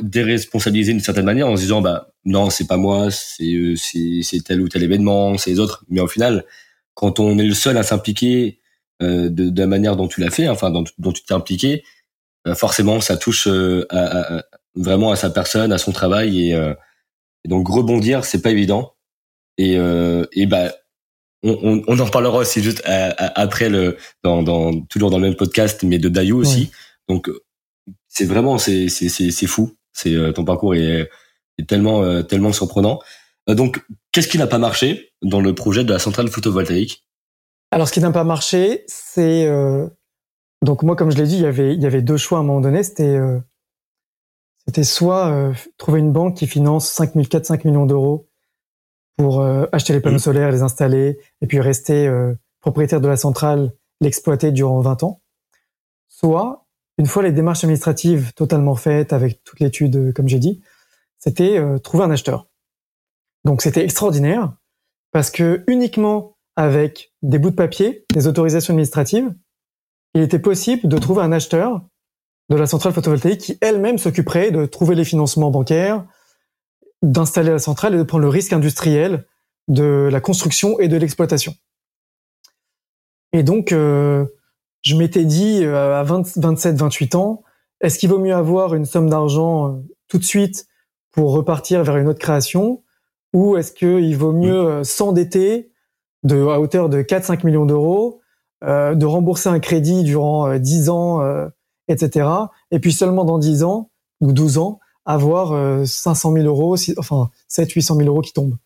déresponsabiliser 0.03 0.93
d'une 0.93 1.01
certaine 1.01 1.27
manière 1.27 1.49
en 1.49 1.57
se 1.57 1.63
disant 1.63 1.83
bah 1.83 2.09
non 2.25 2.49
c'est 2.49 2.67
pas 2.67 2.77
moi 2.79 3.11
c'est 3.11 3.53
euh, 3.55 3.77
c'est 3.77 4.21
c'est 4.23 4.41
tel 4.43 4.61
ou 4.61 4.69
tel 4.69 4.83
événement 4.83 5.37
c'est 5.39 5.51
les 5.51 5.59
autres. 5.59 5.85
Mais 5.89 6.01
au 6.01 6.09
final 6.09 6.45
quand 6.95 7.21
on 7.21 7.39
est 7.39 7.45
le 7.45 7.55
seul 7.55 7.77
à 7.77 7.83
s'impliquer 7.83 8.61
euh, 9.03 9.29
de, 9.29 9.51
de, 9.51 9.61
la 9.61 9.67
manière 9.67 9.97
dont 9.97 10.09
tu 10.09 10.21
l'as 10.21 10.31
fait 10.31 10.49
enfin 10.49 10.71
dont, 10.71 10.85
dont 10.99 11.13
tu 11.13 11.23
t'es 11.25 11.35
impliqué 11.35 11.83
euh, 12.47 12.55
forcément 12.55 13.01
ça 13.01 13.17
touche 13.19 13.47
euh, 13.49 13.87
à, 13.91 14.37
à, 14.37 14.43
vraiment 14.75 15.11
à 15.13 15.17
sa 15.17 15.29
personne 15.29 15.73
à 15.73 15.79
son 15.79 15.93
travail 15.93 16.49
et, 16.49 16.55
euh, 16.55 16.75
et 17.45 17.49
donc 17.49 17.69
rebondir 17.69 18.25
c'est 18.25 18.41
pas 18.43 18.51
évident. 18.51 18.95
Et 19.59 19.75
et 19.75 20.47
bah 20.47 20.73
on, 21.43 21.59
on, 21.63 21.83
on, 21.87 21.99
en 22.01 22.05
reparlera 22.07 22.39
aussi 22.39 22.63
juste 22.63 22.83
après 22.87 23.69
le 23.69 23.99
dans, 24.23 24.43
dans 24.43 24.81
toujours 24.87 25.11
dans 25.11 25.19
le 25.19 25.29
même 25.29 25.37
podcast 25.37 25.83
mais 25.83 25.99
de 25.99 26.09
Dayu 26.09 26.33
aussi. 26.33 26.71
Donc 27.09 27.29
c'est 28.09 28.25
vraiment 28.25 28.59
c'est 28.59 28.89
c'est 28.89 29.09
c'est 29.09 29.47
fou. 29.47 29.77
C'est 29.93 30.15
euh, 30.15 30.33
ton 30.33 30.45
parcours 30.45 30.75
est, 30.75 31.11
est 31.59 31.69
tellement 31.69 32.03
euh, 32.03 32.23
tellement 32.23 32.53
surprenant. 32.53 33.01
Euh, 33.49 33.55
donc, 33.55 33.85
qu'est-ce 34.13 34.29
qui 34.29 34.39
n'a 34.39 34.47
pas 34.47 34.59
marché 34.59 35.13
dans 35.23 35.41
le 35.41 35.55
projet 35.55 35.85
de 35.85 35.93
la 35.93 35.99
centrale 35.99 36.29
photovoltaïque? 36.29 37.05
Alors, 37.71 37.89
ce 37.89 37.93
qui 37.93 38.01
n'a 38.01 38.11
pas 38.11 38.25
marché, 38.25 38.85
c'est 38.89 39.49
donc 40.63 40.83
moi, 40.83 40.97
comme 40.97 41.11
je 41.11 41.17
l'ai 41.17 41.27
dit, 41.27 41.37
il 41.37 41.43
y 41.43 41.47
avait 41.47 41.75
il 41.75 41.81
y 41.81 41.87
avait 41.87 42.03
deux 42.03 42.17
choix 42.17 42.39
à 42.39 42.41
un 42.41 42.45
moment 42.45 42.61
donné. 42.61 42.83
C'était 42.83 43.19
c'était 44.67 44.85
soit 44.85 45.53
trouver 45.79 46.01
une 46.01 46.13
banque 46.13 46.37
qui 46.37 46.49
finance 46.49 46.91
5 46.91 47.13
4 47.29 47.47
5 47.47 47.65
millions 47.65 47.87
d'euros 47.87 48.29
pour 49.17 49.45
acheter 49.73 49.93
les 49.93 50.01
panneaux 50.01 50.17
mmh. 50.17 50.19
solaires, 50.19 50.51
les 50.51 50.63
installer, 50.63 51.21
et 51.43 51.47
puis 51.47 51.61
rester 51.61 52.11
propriétaire 52.61 53.01
de 53.01 53.09
la 53.09 53.17
centrale, 53.17 53.73
l'exploiter 54.01 54.51
durant 54.51 54.81
20 54.81 55.05
ans. 55.05 55.23
Soit 56.09 56.67
une 57.01 57.07
fois 57.07 57.23
les 57.23 57.33
démarches 57.33 57.65
administratives 57.65 58.35
totalement 58.35 58.75
faites 58.77 59.15
avec 59.15 59.43
toute 59.43 59.59
l'étude, 59.59 59.97
euh, 59.97 60.13
comme 60.13 60.29
j'ai 60.29 60.39
dit, 60.39 60.61
c'était 61.19 61.57
euh, 61.57 61.79
trouver 61.79 62.05
un 62.05 62.11
acheteur. 62.11 62.47
Donc 63.47 63.63
c'était 63.63 63.83
extraordinaire 63.83 64.53
parce 65.11 65.31
que 65.31 65.65
uniquement 65.67 66.37
avec 66.57 67.15
des 67.23 67.39
bouts 67.39 67.53
de 67.53 67.55
papier, 67.55 68.05
des 68.13 68.27
autorisations 68.27 68.75
administratives, 68.75 69.35
il 70.13 70.21
était 70.21 70.39
possible 70.39 70.87
de 70.87 70.99
trouver 70.99 71.23
un 71.23 71.33
acheteur 71.33 71.81
de 72.51 72.57
la 72.57 72.67
centrale 72.67 72.93
photovoltaïque 72.93 73.41
qui 73.41 73.59
elle-même 73.63 73.97
s'occuperait 73.97 74.51
de 74.51 74.67
trouver 74.67 74.95
les 74.95 75.07
financements 75.07 75.51
bancaires, 75.51 76.05
d'installer 77.01 77.51
la 77.51 77.59
centrale 77.59 77.95
et 77.95 77.99
de 77.99 78.03
prendre 78.03 78.25
le 78.25 78.29
risque 78.29 78.53
industriel 78.53 79.27
de 79.69 80.11
la 80.13 80.21
construction 80.21 80.79
et 80.81 80.89
de 80.89 80.99
l'exploitation. 80.99 81.55
Et 83.33 83.43
donc, 83.43 83.73
euh, 83.73 84.27
je 84.83 84.97
m'étais 84.97 85.25
dit 85.25 85.65
euh, 85.65 85.99
à 85.99 86.03
27, 86.03 86.77
28 86.77 87.15
ans, 87.15 87.43
est-ce 87.81 87.99
qu'il 87.99 88.09
vaut 88.09 88.19
mieux 88.19 88.35
avoir 88.35 88.75
une 88.75 88.85
somme 88.85 89.09
d'argent 89.09 89.69
euh, 89.69 89.73
tout 90.09 90.19
de 90.19 90.25
suite 90.25 90.67
pour 91.13 91.33
repartir 91.33 91.83
vers 91.85 91.97
une 91.97 92.09
autre 92.09 92.19
création? 92.19 92.83
Ou 93.33 93.57
est-ce 93.57 93.73
qu'il 93.73 94.17
vaut 94.17 94.33
mieux 94.33 94.59
euh, 94.59 94.85
s'endetter 94.85 95.71
de 96.23 96.47
à 96.47 96.61
hauteur 96.61 96.89
de 96.89 97.03
4-5 97.03 97.47
millions 97.47 97.65
d'euros, 97.65 98.21
de 98.63 99.07
rembourser 99.07 99.49
un 99.49 99.59
crédit 99.59 100.03
durant 100.03 100.59
10 100.59 100.91
ans, 100.91 101.23
etc. 101.89 102.29
Et 102.71 102.79
puis 102.79 102.93
seulement 102.93 103.25
dans 103.25 103.39
10 103.39 103.65
ans 103.65 103.91
ou 104.21 104.35
12 104.35 104.59
ans, 104.59 104.81
avoir 105.07 105.87
500 105.87 106.35
000 106.35 106.45
euros, 106.45 106.77
enfin 106.99 107.31
700-800 107.49 107.97
000 107.97 108.01
euros 108.03 108.21
qui 108.21 108.35
tombent? 108.35 108.59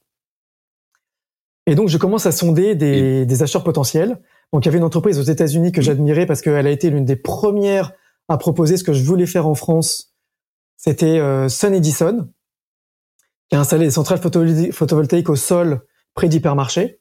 Et 1.67 1.77
donc 1.77 1.89
je 1.89 1.97
commence 1.97 2.27
à 2.27 2.33
sonder 2.33 2.75
des, 2.75 3.25
des 3.25 3.43
acheteurs 3.45 3.63
potentiels 3.63 4.19
donc 4.55 4.65
il 4.65 4.67
y 4.67 4.69
avait 4.69 4.79
une 4.79 4.85
entreprise 4.85 5.19
aux 5.19 5.25
États-Unis 5.25 5.73
que 5.73 5.83
j'admirais 5.83 6.27
parce 6.27 6.41
qu'elle 6.41 6.69
a 6.69 6.71
été 6.71 6.89
l'une 6.89 7.05
des 7.05 7.17
premières 7.17 7.93
à 8.29 8.39
proposer 8.39 8.77
ce 8.77 8.85
que 8.85 8.93
je 8.93 9.03
voulais 9.03 9.27
faire 9.27 9.49
en 9.49 9.57
France. 9.57 10.15
C'était 10.77 11.19
euh, 11.19 11.49
Sun 11.49 11.75
Edison, 11.75 12.29
qui 13.49 13.57
a 13.57 13.59
installé 13.59 13.87
des 13.87 13.91
centrales 13.91 14.21
photovoltaïques 14.21 15.29
au 15.29 15.35
sol 15.35 15.85
près 16.15 16.29
d'hypermarchés. 16.29 17.01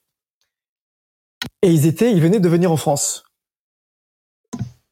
Et 1.62 1.70
ils 1.70 1.86
étaient, 1.86 2.12
ils 2.12 2.22
venaient 2.24 2.39
de 2.39 2.49
venir 2.49 2.72
en 2.72 2.78
France. 2.78 3.24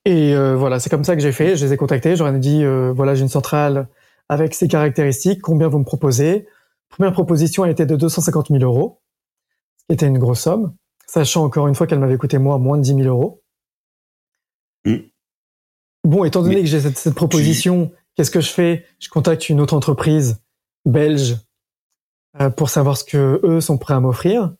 Et 0.06 0.36
euh, 0.36 0.56
voilà, 0.56 0.80
c'est 0.80 0.92
comme 0.92 1.04
ça 1.04 1.16
que 1.16 1.22
j'ai 1.24 1.32
fait. 1.32 1.56
Je 1.56 1.66
les 1.66 1.74
ai 1.74 1.78
contactés. 1.78 2.16
J'aurais 2.16 2.38
dit 2.38 2.64
euh, 2.64 2.94
voilà, 2.96 3.16
j'ai 3.16 3.24
une 3.24 3.30
centrale 3.30 3.88
avec 4.30 4.54
ces 4.54 4.68
caractéristiques. 4.68 5.42
Combien 5.42 5.68
vous 5.68 5.80
me 5.80 5.84
proposez? 5.84 6.48
Première 6.90 7.14
proposition 7.14 7.64
a 7.64 7.72
été 7.72 7.88
de 7.88 7.96
250 7.96 8.50
000 8.50 8.60
euros, 8.62 9.02
ce 9.80 9.86
qui 9.88 9.94
était 9.94 10.06
une 10.06 10.20
grosse 10.20 10.42
somme 10.42 10.76
sachant 11.12 11.44
encore 11.44 11.68
une 11.68 11.76
fois 11.76 11.88
qu'elle 11.88 12.00
m'avait 12.00 12.18
coûté 12.18 12.38
moi 12.38 12.58
moins 12.58 12.78
de 12.78 12.84
10 12.84 12.96
000 12.96 13.02
euros. 13.02 13.44
Hmm. 14.86 15.00
Bon, 16.06 16.24
étant 16.24 16.42
donné 16.42 16.62
que 16.62 16.68
j'ai 16.68 16.80
cette, 16.80 17.14
proposition, 17.14 17.92
qu'est-ce 18.16 18.32
que 18.32 18.40
je 18.40 18.50
fais? 18.50 18.86
Je 19.00 19.10
contacte 19.10 19.50
une 19.50 19.60
autre 19.60 19.74
entreprise 19.74 20.42
belge 20.86 21.36
euh, 22.40 22.50
pour 22.50 22.70
savoir 22.70 22.96
ce 22.96 23.04
que 23.04 23.42
eux 23.44 23.60
sont 23.60 23.78
prêts 23.78 23.94
à 23.94 24.00
m'offrir. 24.00 24.56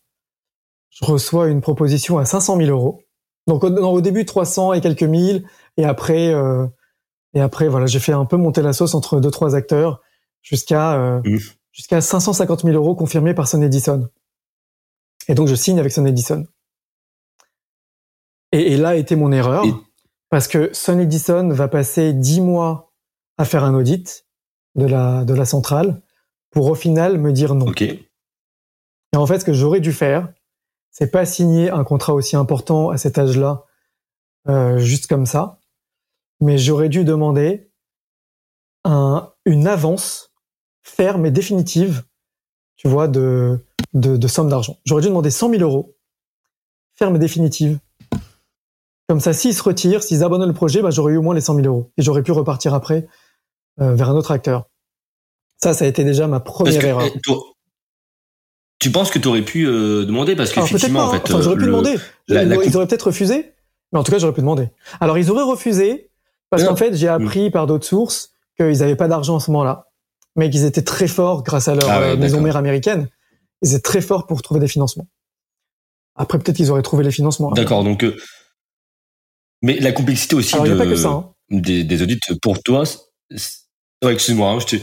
Je 0.90 1.06
reçois 1.06 1.48
une 1.48 1.62
proposition 1.62 2.18
à 2.18 2.26
500 2.26 2.58
000 2.58 2.68
euros. 2.68 3.02
Donc 3.46 3.64
au, 3.64 4.00
début 4.02 4.26
300 4.26 4.74
et 4.74 4.82
quelques 4.82 5.02
mille, 5.02 5.48
et 5.78 5.84
après 5.86 6.34
euh, 6.34 6.66
et 7.32 7.40
après 7.40 7.66
voilà, 7.66 7.86
j'ai 7.86 7.98
fait 7.98 8.12
un 8.12 8.26
peu 8.26 8.36
monter 8.36 8.60
la 8.60 8.74
sauce 8.74 8.94
entre 8.94 9.20
deux 9.20 9.30
trois 9.30 9.56
acteurs 9.56 10.02
jusqu'à 10.42 11.00
euh, 11.00 11.22
hmm. 11.24 11.38
jusqu'à 11.72 12.02
550 12.02 12.62
000 12.62 12.74
euros 12.76 12.94
confirmés 12.94 13.32
par 13.32 13.48
Son 13.48 13.62
Edison. 13.62 14.10
Et 15.28 15.34
donc 15.34 15.48
je 15.48 15.54
signe 15.54 15.78
avec 15.78 15.92
Son 15.92 16.06
Edison. 16.06 16.44
Et, 18.52 18.72
et 18.72 18.76
là 18.76 18.96
était 18.96 19.16
mon 19.16 19.32
erreur, 19.32 19.64
parce 20.28 20.48
que 20.48 20.70
Son 20.72 20.98
Edison 20.98 21.48
va 21.48 21.68
passer 21.68 22.12
dix 22.12 22.40
mois 22.40 22.92
à 23.38 23.44
faire 23.44 23.64
un 23.64 23.74
audit 23.74 24.26
de 24.74 24.86
la, 24.86 25.24
de 25.24 25.34
la 25.34 25.44
centrale 25.44 26.02
pour 26.50 26.66
au 26.68 26.74
final 26.74 27.18
me 27.18 27.32
dire 27.32 27.54
non. 27.54 27.66
Et 29.12 29.16
en 29.16 29.26
fait, 29.26 29.40
ce 29.40 29.44
que 29.44 29.52
j'aurais 29.52 29.80
dû 29.80 29.92
faire, 29.92 30.32
c'est 30.90 31.10
pas 31.10 31.24
signer 31.24 31.70
un 31.70 31.84
contrat 31.84 32.14
aussi 32.14 32.36
important 32.36 32.90
à 32.90 32.98
cet 32.98 33.18
âge-là, 33.18 33.64
euh, 34.48 34.78
juste 34.78 35.06
comme 35.06 35.26
ça, 35.26 35.60
mais 36.40 36.58
j'aurais 36.58 36.88
dû 36.88 37.04
demander 37.04 37.70
un, 38.84 39.32
une 39.44 39.66
avance 39.66 40.32
ferme 40.82 41.26
et 41.26 41.30
définitive, 41.30 42.04
tu 42.76 42.88
vois, 42.88 43.08
de, 43.08 43.64
de, 43.94 44.16
de 44.16 44.28
somme 44.28 44.48
d'argent. 44.48 44.78
J'aurais 44.84 45.02
dû 45.02 45.08
demander 45.08 45.30
100 45.30 45.50
000 45.50 45.62
euros, 45.62 45.94
ferme 46.94 47.18
définitive. 47.18 47.78
Comme 49.08 49.20
ça, 49.20 49.32
s'ils 49.32 49.54
se 49.54 49.62
retirent, 49.62 50.02
s'ils 50.02 50.24
abandonnent 50.24 50.48
le 50.48 50.54
projet, 50.54 50.80
bah, 50.80 50.90
j'aurais 50.90 51.12
eu 51.12 51.16
au 51.16 51.22
moins 51.22 51.34
les 51.34 51.40
100 51.40 51.56
000 51.56 51.66
euros. 51.66 51.90
Et 51.98 52.02
j'aurais 52.02 52.22
pu 52.22 52.32
repartir 52.32 52.72
après 52.74 53.06
euh, 53.80 53.94
vers 53.94 54.10
un 54.10 54.14
autre 54.14 54.30
acteur. 54.30 54.68
Ça, 55.62 55.74
ça 55.74 55.84
a 55.84 55.88
été 55.88 56.04
déjà 56.04 56.26
ma 56.26 56.40
première 56.40 56.84
erreur. 56.84 57.04
Eh, 57.14 57.20
tu 58.78 58.90
penses 58.90 59.10
que 59.10 59.18
tu 59.18 59.28
aurais 59.28 59.42
pu 59.42 59.66
euh, 59.66 60.04
demander? 60.04 60.34
Parce 60.34 60.52
qu'effectivement, 60.52 61.04
en 61.04 61.12
fait, 61.12 61.22
enfin, 61.22 61.40
j'aurais 61.40 61.56
pu 61.56 61.66
demander. 61.66 61.96
ils 62.28 62.76
auraient 62.76 62.86
peut-être 62.86 63.08
refusé, 63.08 63.52
mais 63.92 63.98
en 63.98 64.02
tout 64.02 64.10
cas, 64.10 64.18
j'aurais 64.18 64.32
pu 64.32 64.40
demander. 64.40 64.70
Alors, 65.00 65.18
ils 65.18 65.30
auraient 65.30 65.42
refusé 65.42 66.10
parce 66.50 66.64
qu'en 66.64 66.76
fait, 66.76 66.94
j'ai 66.94 67.08
appris 67.08 67.50
par 67.50 67.66
d'autres 67.66 67.86
sources 67.86 68.32
qu'ils 68.56 68.78
n'avaient 68.78 68.96
pas 68.96 69.08
d'argent 69.08 69.36
à 69.36 69.40
ce 69.40 69.50
moment-là, 69.52 69.88
mais 70.36 70.50
qu'ils 70.50 70.64
étaient 70.64 70.82
très 70.82 71.06
forts 71.06 71.44
grâce 71.44 71.68
à 71.68 71.74
leur 71.74 71.88
ah 71.88 72.00
euh, 72.00 72.16
maison 72.16 72.40
mère 72.40 72.56
américaine 72.56 73.08
ils 73.62 73.70
étaient 73.70 73.80
très 73.80 74.00
forts 74.00 74.26
pour 74.26 74.42
trouver 74.42 74.60
des 74.60 74.68
financements. 74.68 75.06
Après, 76.14 76.38
peut-être 76.38 76.56
qu'ils 76.56 76.70
auraient 76.70 76.82
trouvé 76.82 77.04
les 77.04 77.10
financements. 77.10 77.50
D'accord, 77.52 77.84
donc. 77.84 78.04
Euh, 78.04 78.16
mais 79.62 79.78
la 79.78 79.92
complexité 79.92 80.34
aussi 80.34 80.54
Alors, 80.54 80.66
de, 80.66 80.74
pas 80.74 80.86
que 80.86 80.96
ça, 80.96 81.08
hein. 81.08 81.30
des, 81.50 81.84
des, 81.84 82.02
audits 82.02 82.18
pour 82.42 82.62
toi. 82.62 82.82
excuse-moi, 84.02 84.50
hein, 84.50 84.58
je 84.58 84.66
te. 84.66 84.76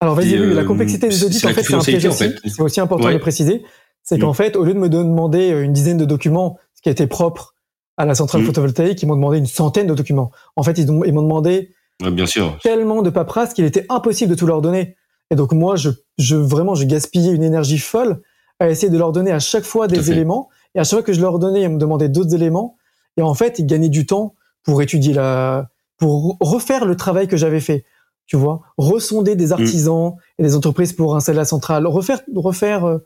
Alors 0.00 0.14
vas-y, 0.14 0.36
la 0.36 0.62
euh, 0.62 0.64
complexité 0.64 1.08
des 1.08 1.24
audits, 1.24 1.44
en 1.44 1.50
fait, 1.50 1.62
c'est 1.62 1.74
un 1.74 1.80
piège 1.80 2.06
aussi. 2.06 2.30
C'est 2.46 2.60
aussi 2.60 2.80
important 2.80 3.10
de 3.10 3.18
préciser. 3.18 3.64
C'est 4.02 4.18
qu'en 4.18 4.30
mm. 4.30 4.34
fait, 4.34 4.56
au 4.56 4.64
lieu 4.64 4.74
de 4.74 4.78
me 4.78 4.88
demander 4.88 5.52
euh, 5.52 5.62
une 5.62 5.72
dizaine 5.72 5.98
de 5.98 6.04
documents, 6.04 6.58
ce 6.74 6.82
qui 6.82 6.88
été 6.88 7.06
propre 7.06 7.54
à 7.96 8.06
la 8.06 8.14
centrale 8.14 8.42
mm. 8.42 8.46
photovoltaïque, 8.46 9.02
ils 9.02 9.06
m'ont 9.06 9.16
demandé 9.16 9.38
une 9.38 9.46
centaine 9.46 9.86
de 9.86 9.94
documents. 9.94 10.30
En 10.56 10.62
fait, 10.62 10.78
ils 10.78 10.90
m'ont 10.90 11.22
demandé 11.22 11.74
bien 12.00 12.26
sûr. 12.26 12.58
tellement 12.62 13.02
de 13.02 13.10
paperasse 13.10 13.52
qu'il 13.52 13.64
était 13.64 13.86
impossible 13.88 14.30
de 14.30 14.36
tout 14.36 14.46
leur 14.46 14.62
donner. 14.62 14.96
Et 15.30 15.36
donc 15.36 15.52
moi, 15.52 15.76
je, 15.76 15.90
je 16.18 16.36
vraiment, 16.36 16.74
je 16.74 16.84
gaspillais 16.84 17.32
une 17.32 17.42
énergie 17.42 17.78
folle 17.78 18.20
à 18.58 18.68
essayer 18.68 18.90
de 18.90 18.98
leur 18.98 19.12
donner 19.12 19.30
à 19.30 19.38
chaque 19.38 19.64
fois 19.64 19.88
des 19.88 20.10
éléments. 20.10 20.48
Et 20.74 20.80
à 20.80 20.84
chaque 20.84 20.98
fois 20.98 21.02
que 21.02 21.12
je 21.12 21.20
leur 21.20 21.38
donnais, 21.38 21.62
ils 21.62 21.68
me 21.68 21.78
demandaient 21.78 22.08
d'autres 22.08 22.34
éléments. 22.34 22.76
Et 23.16 23.22
en 23.22 23.34
fait, 23.34 23.58
ils 23.58 23.66
gagnaient 23.66 23.88
du 23.88 24.06
temps 24.06 24.34
pour 24.62 24.82
étudier 24.82 25.14
la, 25.14 25.70
pour 25.96 26.36
refaire 26.40 26.84
le 26.84 26.96
travail 26.96 27.28
que 27.28 27.36
j'avais 27.36 27.60
fait. 27.60 27.84
tu 28.26 28.36
vois, 28.36 28.62
resonder 28.76 29.34
des 29.34 29.52
artisans 29.52 30.16
et 30.38 30.42
des 30.42 30.54
entreprises 30.54 30.92
pour 30.92 31.16
installer 31.16 31.38
la 31.38 31.44
centrale, 31.44 31.86
refaire, 31.86 32.20
refaire, 32.34 32.84
euh, 32.84 32.98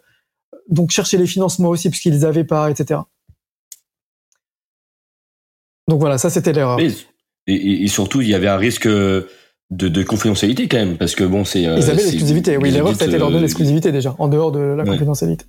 donc 0.68 0.90
chercher 0.90 1.16
les 1.18 1.26
financements 1.26 1.70
aussi 1.70 1.88
puisqu'ils 1.88 2.12
les 2.12 2.24
avaient 2.24 2.44
pas, 2.44 2.70
etc. 2.70 3.00
Donc 5.88 6.00
voilà, 6.00 6.18
ça 6.18 6.30
c'était 6.30 6.52
l'erreur. 6.52 6.78
Et, 7.46 7.84
et, 7.84 7.88
surtout, 7.88 8.22
il 8.22 8.28
y 8.28 8.34
avait 8.34 8.48
un 8.48 8.56
risque 8.56 8.88
de, 9.70 9.88
de 9.88 10.02
confidentialité 10.02 10.68
quand 10.68 10.76
même, 10.78 10.96
parce 10.96 11.14
que 11.14 11.24
bon, 11.24 11.44
c'est. 11.44 11.62
Ils 11.62 11.68
avaient 11.68 11.94
l'exclusivité. 11.94 12.56
Oui, 12.56 12.70
l'erreur 12.70 12.94
c'était 12.94 13.18
leur 13.18 13.30
donner 13.30 13.42
l'exclusivité 13.42 13.92
déjà, 13.92 14.14
en 14.18 14.28
dehors 14.28 14.52
de 14.52 14.60
la 14.60 14.84
confidentialité. 14.84 15.46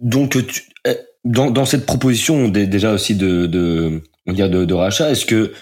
Donc, 0.00 0.38
eh, 0.86 0.96
dans, 1.24 1.50
dans 1.50 1.66
cette 1.66 1.84
proposition 1.84 2.48
déjà 2.48 2.92
aussi 2.92 3.14
de, 3.14 3.46
de, 3.46 4.02
on 4.26 4.32
dire 4.32 4.48
de, 4.48 4.64
de 4.64 4.74
rachat, 4.74 5.10
est-ce 5.10 5.26
que 5.26 5.52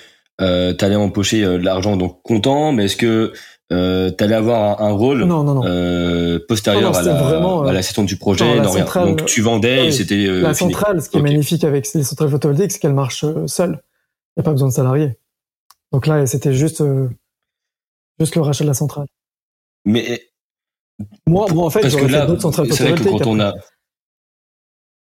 euh, 0.41 0.73
tu 0.75 0.85
allais 0.85 0.97
empocher 0.97 1.45
euh, 1.45 1.59
de 1.59 1.65
l'argent 1.65 1.97
donc 1.97 2.23
content, 2.23 2.71
mais 2.73 2.85
est-ce 2.85 2.97
que 2.97 3.33
euh, 3.71 4.11
tu 4.17 4.25
allais 4.25 4.35
avoir 4.35 4.81
un, 4.81 4.93
rôle 4.93 5.25
non, 5.25 5.43
non, 5.43 5.55
non. 5.55 5.63
Euh, 5.67 6.39
postérieur 6.49 6.97
à, 6.97 7.03
la, 7.03 7.15
vraiment, 7.15 7.63
à 7.65 7.73
la 7.73 7.81
du 8.05 8.17
projet 8.17 8.63
non, 8.63 8.73
centrale, 8.73 9.09
Donc 9.09 9.27
tu 9.27 9.43
vendais 9.43 9.89
et 9.89 9.93
c'était 9.93 10.27
euh, 10.27 10.41
la 10.41 10.55
centrale. 10.55 11.03
Ce 11.03 11.11
qui 11.11 11.19
est 11.19 11.23
magnifique 11.23 11.65
avec 11.65 11.93
les 11.93 12.03
centrales 12.03 12.31
photovoltaïques, 12.31 12.73
c'est 12.73 12.79
qu'elle 12.79 12.95
marche 12.95 13.27
seule. 13.47 13.81
N'y 14.39 14.43
a 14.43 14.45
pas 14.45 14.53
besoin 14.53 14.69
de 14.69 14.73
salariés. 14.73 15.19
Donc 15.93 16.07
là, 16.07 16.25
c'était 16.27 16.55
juste 16.55 16.83
juste 18.19 18.37
le 18.37 18.43
rachat 18.43 18.65
de 18.65 18.69
la 18.69 18.75
centrale. 18.75 19.07
Mais 19.85 20.23
moi, 21.27 21.47
moi 21.53 21.67
en 21.67 21.71
fait, 21.71 21.89
j'aurais 21.89 22.09
fait 22.09 22.27
d'autres 22.27 22.43
centrales 22.43 22.67
photovoltaïques. 22.69 23.03
Vrai 23.09 23.19
que 23.19 23.25
quand 23.25 23.31
on 23.31 23.41
a 23.41 23.55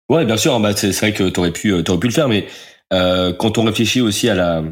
Ouais, 0.09 0.25
bien 0.25 0.37
sûr. 0.37 0.59
Bah, 0.59 0.75
c'est 0.75 0.91
vrai 0.91 1.13
que 1.13 1.29
t'aurais 1.29 1.51
pu, 1.51 1.83
t'aurais 1.83 1.99
pu 1.99 2.07
le 2.07 2.13
faire, 2.13 2.27
mais 2.27 2.47
euh, 2.93 3.31
quand 3.33 3.57
on 3.57 3.63
réfléchit 3.63 4.01
aussi 4.01 4.27
à 4.29 4.35
la 4.35 4.63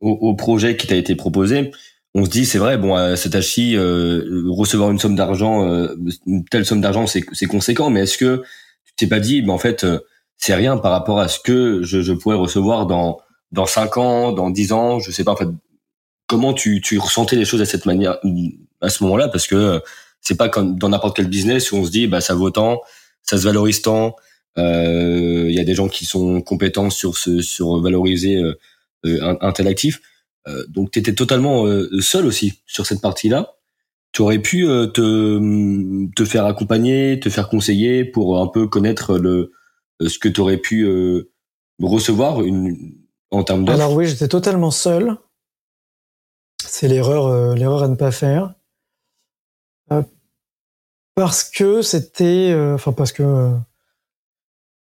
au, 0.00 0.10
au 0.10 0.34
projet 0.34 0.76
qui 0.76 0.86
t'a 0.86 0.96
été 0.96 1.14
proposé, 1.16 1.70
on 2.14 2.24
se 2.24 2.30
dit 2.30 2.46
c'est 2.46 2.58
vrai 2.58 2.78
bon 2.78 2.94
à 2.94 3.16
cet 3.16 3.34
âge-ci 3.34 3.76
euh, 3.76 4.44
recevoir 4.50 4.90
une 4.90 4.98
somme 4.98 5.16
d'argent 5.16 5.68
euh, 5.68 5.94
une 6.26 6.44
telle 6.44 6.64
somme 6.64 6.80
d'argent 6.80 7.06
c'est 7.06 7.22
c'est 7.32 7.46
conséquent 7.46 7.90
mais 7.90 8.00
est-ce 8.02 8.18
que 8.18 8.44
tu 8.84 8.94
t'es 8.96 9.06
pas 9.06 9.18
dit 9.20 9.42
mais 9.42 9.52
en 9.52 9.58
fait 9.58 9.84
euh, 9.84 9.98
c'est 10.36 10.54
rien 10.54 10.76
par 10.76 10.92
rapport 10.92 11.18
à 11.18 11.28
ce 11.28 11.40
que 11.40 11.82
je, 11.82 12.02
je 12.02 12.12
pourrais 12.12 12.36
recevoir 12.36 12.86
dans 12.86 13.18
dans 13.54 13.66
cinq 13.66 13.96
ans 13.96 14.32
dans 14.32 14.50
dix 14.50 14.72
ans 14.72 14.98
je 15.00 15.10
sais 15.10 15.24
pas 15.24 15.32
en 15.32 15.36
fait 15.36 15.48
comment 16.26 16.52
tu 16.52 16.80
tu 16.80 16.98
ressentais 16.98 17.36
les 17.36 17.44
choses 17.44 17.62
à 17.62 17.66
cette 17.66 17.86
manière 17.86 18.18
à 18.80 18.88
ce 18.90 19.02
moment-là? 19.04 19.28
Parce 19.28 19.46
que 19.46 19.80
c'est 20.20 20.36
pas 20.36 20.48
comme 20.48 20.78
dans 20.78 20.88
n'importe 20.88 21.16
quel 21.16 21.28
business 21.28 21.72
où 21.72 21.76
on 21.76 21.84
se 21.84 21.90
dit 21.90 22.06
bah 22.06 22.20
ça 22.20 22.34
vaut 22.34 22.50
tant 22.50 22.80
ça 23.22 23.38
se 23.38 23.44
valorise 23.44 23.82
tant 23.82 24.16
il 24.56 25.52
y 25.52 25.60
a 25.60 25.64
des 25.64 25.74
gens 25.74 25.88
qui 25.88 26.04
sont 26.04 26.40
compétents 26.40 26.90
sur 26.90 27.16
ce 27.16 27.40
sur 27.40 27.80
valoriser 27.80 28.42
un, 29.04 29.36
un 29.40 29.52
tel 29.52 29.66
actif 29.68 30.00
euh, 30.48 30.64
donc 30.68 30.90
tu 30.90 30.98
étais 30.98 31.14
totalement 31.14 31.66
euh, 31.66 31.88
seul 32.00 32.26
aussi 32.26 32.60
sur 32.66 32.86
cette 32.86 33.00
partie-là. 33.00 33.54
Tu 34.12 34.22
aurais 34.22 34.38
pu 34.38 34.66
euh, 34.66 34.86
te, 34.86 36.12
te 36.14 36.24
faire 36.24 36.46
accompagner, 36.46 37.18
te 37.20 37.28
faire 37.30 37.48
conseiller 37.48 38.04
pour 38.04 38.40
un 38.40 38.46
peu 38.46 38.68
connaître 38.68 39.18
le 39.18 39.52
ce 40.00 40.18
que 40.18 40.28
tu 40.28 40.40
aurais 40.40 40.58
pu 40.58 40.86
recevoir 41.80 42.42
une, 42.42 42.96
en 43.34 43.44
termes. 43.44 43.68
Alors 43.68 43.92
oui, 43.92 44.06
j'étais 44.06 44.28
totalement 44.28 44.70
seul. 44.70 45.16
C'est 46.64 46.88
l'erreur, 46.88 47.54
l'erreur 47.54 47.82
à 47.82 47.88
ne 47.88 47.94
pas 47.94 48.10
faire. 48.10 48.54
parce 51.14 51.44
que 51.44 51.82
c'était, 51.82 52.54
enfin 52.74 52.92
parce 52.92 53.12
que 53.12 53.50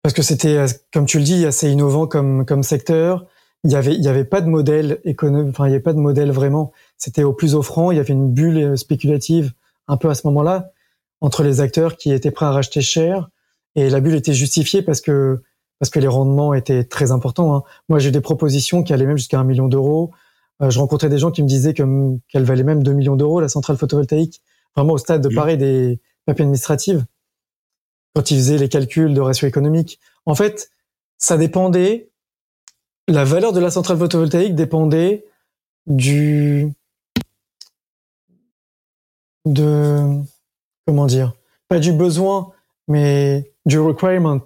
parce 0.01 0.13
que 0.13 0.21
c'était, 0.21 0.65
comme 0.93 1.05
tu 1.05 1.17
le 1.17 1.23
dis, 1.23 1.45
assez 1.45 1.69
innovant 1.69 2.07
comme 2.07 2.45
comme 2.45 2.63
secteur 2.63 3.25
il 3.65 3.71
y 3.71 3.75
avait 3.75 3.95
il 3.95 4.03
y 4.03 4.07
avait 4.07 4.25
pas 4.25 4.41
de 4.41 4.47
modèle 4.47 4.99
économique 5.03 5.49
enfin 5.49 5.67
il 5.67 5.71
y 5.71 5.73
avait 5.73 5.83
pas 5.83 5.93
de 5.93 5.99
modèle 5.99 6.31
vraiment 6.31 6.71
c'était 6.97 7.23
au 7.23 7.33
plus 7.33 7.55
offrant 7.55 7.91
il 7.91 7.97
y 7.97 7.99
avait 7.99 8.13
une 8.13 8.31
bulle 8.31 8.57
euh, 8.57 8.75
spéculative 8.75 9.53
un 9.87 9.97
peu 9.97 10.09
à 10.09 10.15
ce 10.15 10.25
moment-là 10.27 10.71
entre 11.19 11.43
les 11.43 11.61
acteurs 11.61 11.97
qui 11.97 12.13
étaient 12.13 12.31
prêts 12.31 12.45
à 12.45 12.51
racheter 12.51 12.81
cher 12.81 13.29
et 13.75 13.89
la 13.89 13.99
bulle 13.99 14.15
était 14.15 14.33
justifiée 14.33 14.83
parce 14.83 15.01
que 15.01 15.41
parce 15.79 15.89
que 15.89 15.99
les 15.99 16.07
rendements 16.07 16.53
étaient 16.53 16.83
très 16.83 17.11
importants 17.11 17.55
hein. 17.55 17.63
moi 17.89 17.99
j'ai 17.99 18.11
des 18.11 18.21
propositions 18.21 18.83
qui 18.83 18.93
allaient 18.93 19.05
même 19.05 19.17
jusqu'à 19.17 19.39
un 19.39 19.43
million 19.43 19.67
d'euros. 19.67 20.11
Euh, 20.61 20.69
je 20.69 20.79
rencontrais 20.79 21.09
des 21.09 21.17
gens 21.17 21.31
qui 21.31 21.43
me 21.43 21.47
disaient 21.47 21.73
que 21.73 21.83
qu'elle 22.29 22.43
valait 22.43 22.63
même 22.63 22.81
2 22.81 22.93
millions 22.93 23.15
d'euros 23.15 23.41
la 23.41 23.49
centrale 23.49 23.77
photovoltaïque 23.77 24.41
vraiment 24.75 24.93
au 24.93 24.97
stade 24.97 25.21
de 25.21 25.33
pareil 25.33 25.57
des 25.57 25.99
papiers 26.25 26.43
administratifs 26.43 27.01
quand 28.15 28.31
ils 28.31 28.37
faisaient 28.37 28.57
les 28.57 28.69
calculs 28.69 29.13
de 29.13 29.21
ratio 29.21 29.47
économique. 29.47 29.99
En 30.25 30.35
fait 30.35 30.71
ça 31.17 31.37
dépendait 31.37 32.09
la 33.07 33.23
valeur 33.23 33.53
de 33.53 33.59
la 33.59 33.69
centrale 33.69 33.97
photovoltaïque 33.97 34.55
dépendait 34.55 35.25
du 35.87 36.71
de 39.45 40.21
comment 40.87 41.05
dire 41.05 41.33
pas 41.67 41.79
du 41.79 41.91
besoin 41.91 42.51
mais 42.87 43.51
du 43.65 43.79
requirement 43.79 44.41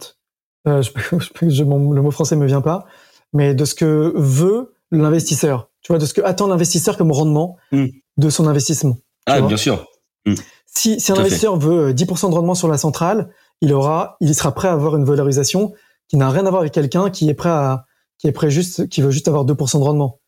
euh, 0.68 0.82
je, 0.82 0.91
le 1.64 2.01
mot 2.01 2.12
français 2.12 2.36
me 2.36 2.45
vient 2.45 2.62
pas 2.62 2.86
mais 3.34 3.53
de 3.53 3.66
ce 3.66 3.76
que 3.76 4.14
veut 4.16 4.74
l'investisseur 4.91 5.70
tu 5.82 5.91
vois 5.91 5.99
de 5.99 6.05
ce 6.05 6.14
que 6.14 6.22
attend 6.22 6.47
l'investisseur 6.47 6.97
comme 6.97 7.12
rendement 7.12 7.57
hmm. 7.72 7.88
de 8.18 8.30
son 8.30 8.47
investissement 8.47 8.97
ah 9.26 9.41
bien 9.41 9.57
sûr 9.57 9.86
hmm. 10.26 10.36
si, 10.66 10.99
si 10.99 11.12
un 11.12 11.16
investisseur 11.16 11.57
veut 11.57 11.93
10% 11.93 12.26
euh, 12.26 12.30
de 12.30 12.36
rendement 12.36 12.55
sur 12.55 12.68
la 12.68 12.78
centrale 12.78 13.30
il 13.62 13.74
aura 13.74 14.18
il 14.20 14.34
sera 14.36 14.53
prêt 14.53 14.68
à 14.68 14.74
avoir 14.74 14.95
une 14.95 15.05
valorisation 15.05 15.74
qui 16.07 16.18
n'a 16.18 16.30
rien 16.30 16.45
à 16.45 16.49
voir 16.49 16.62
avec 16.62 16.74
quelqu'un 16.74 17.10
qui 17.10 17.30
est 17.30 17.36
prêt 17.36 17.49
à 17.49 17.86
qui 18.20 18.28
est 18.28 18.32
prêt 18.32 18.51
juste, 18.51 18.88
qui 18.89 19.01
veut 19.01 19.12
juste 19.12 19.28
avoir 19.28 19.45
2% 19.45 19.80
de 19.80 19.84
rendement. 19.84 20.20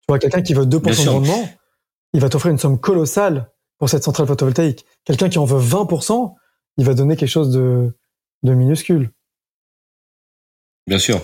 Tu 0.00 0.04
vois, 0.08 0.18
quelqu'un 0.18 0.40
qui 0.40 0.54
veut 0.54 0.64
2% 0.64 1.04
de 1.04 1.10
rendement, 1.10 1.48
il 2.14 2.20
va 2.20 2.28
t'offrir 2.30 2.52
une 2.52 2.58
somme 2.58 2.78
colossale 2.80 3.50
pour 3.78 3.90
cette 3.90 4.04
centrale 4.04 4.26
photovoltaïque. 4.26 4.86
Quelqu'un 5.04 5.28
qui 5.28 5.38
en 5.38 5.44
veut 5.44 5.60
20%, 5.60 6.34
il 6.78 6.84
va 6.84 6.94
donner 6.94 7.16
quelque 7.16 7.28
chose 7.28 7.50
de, 7.50 7.94
de 8.42 8.54
minuscule. 8.54 9.10
Bien 10.86 10.98
sûr. 10.98 11.20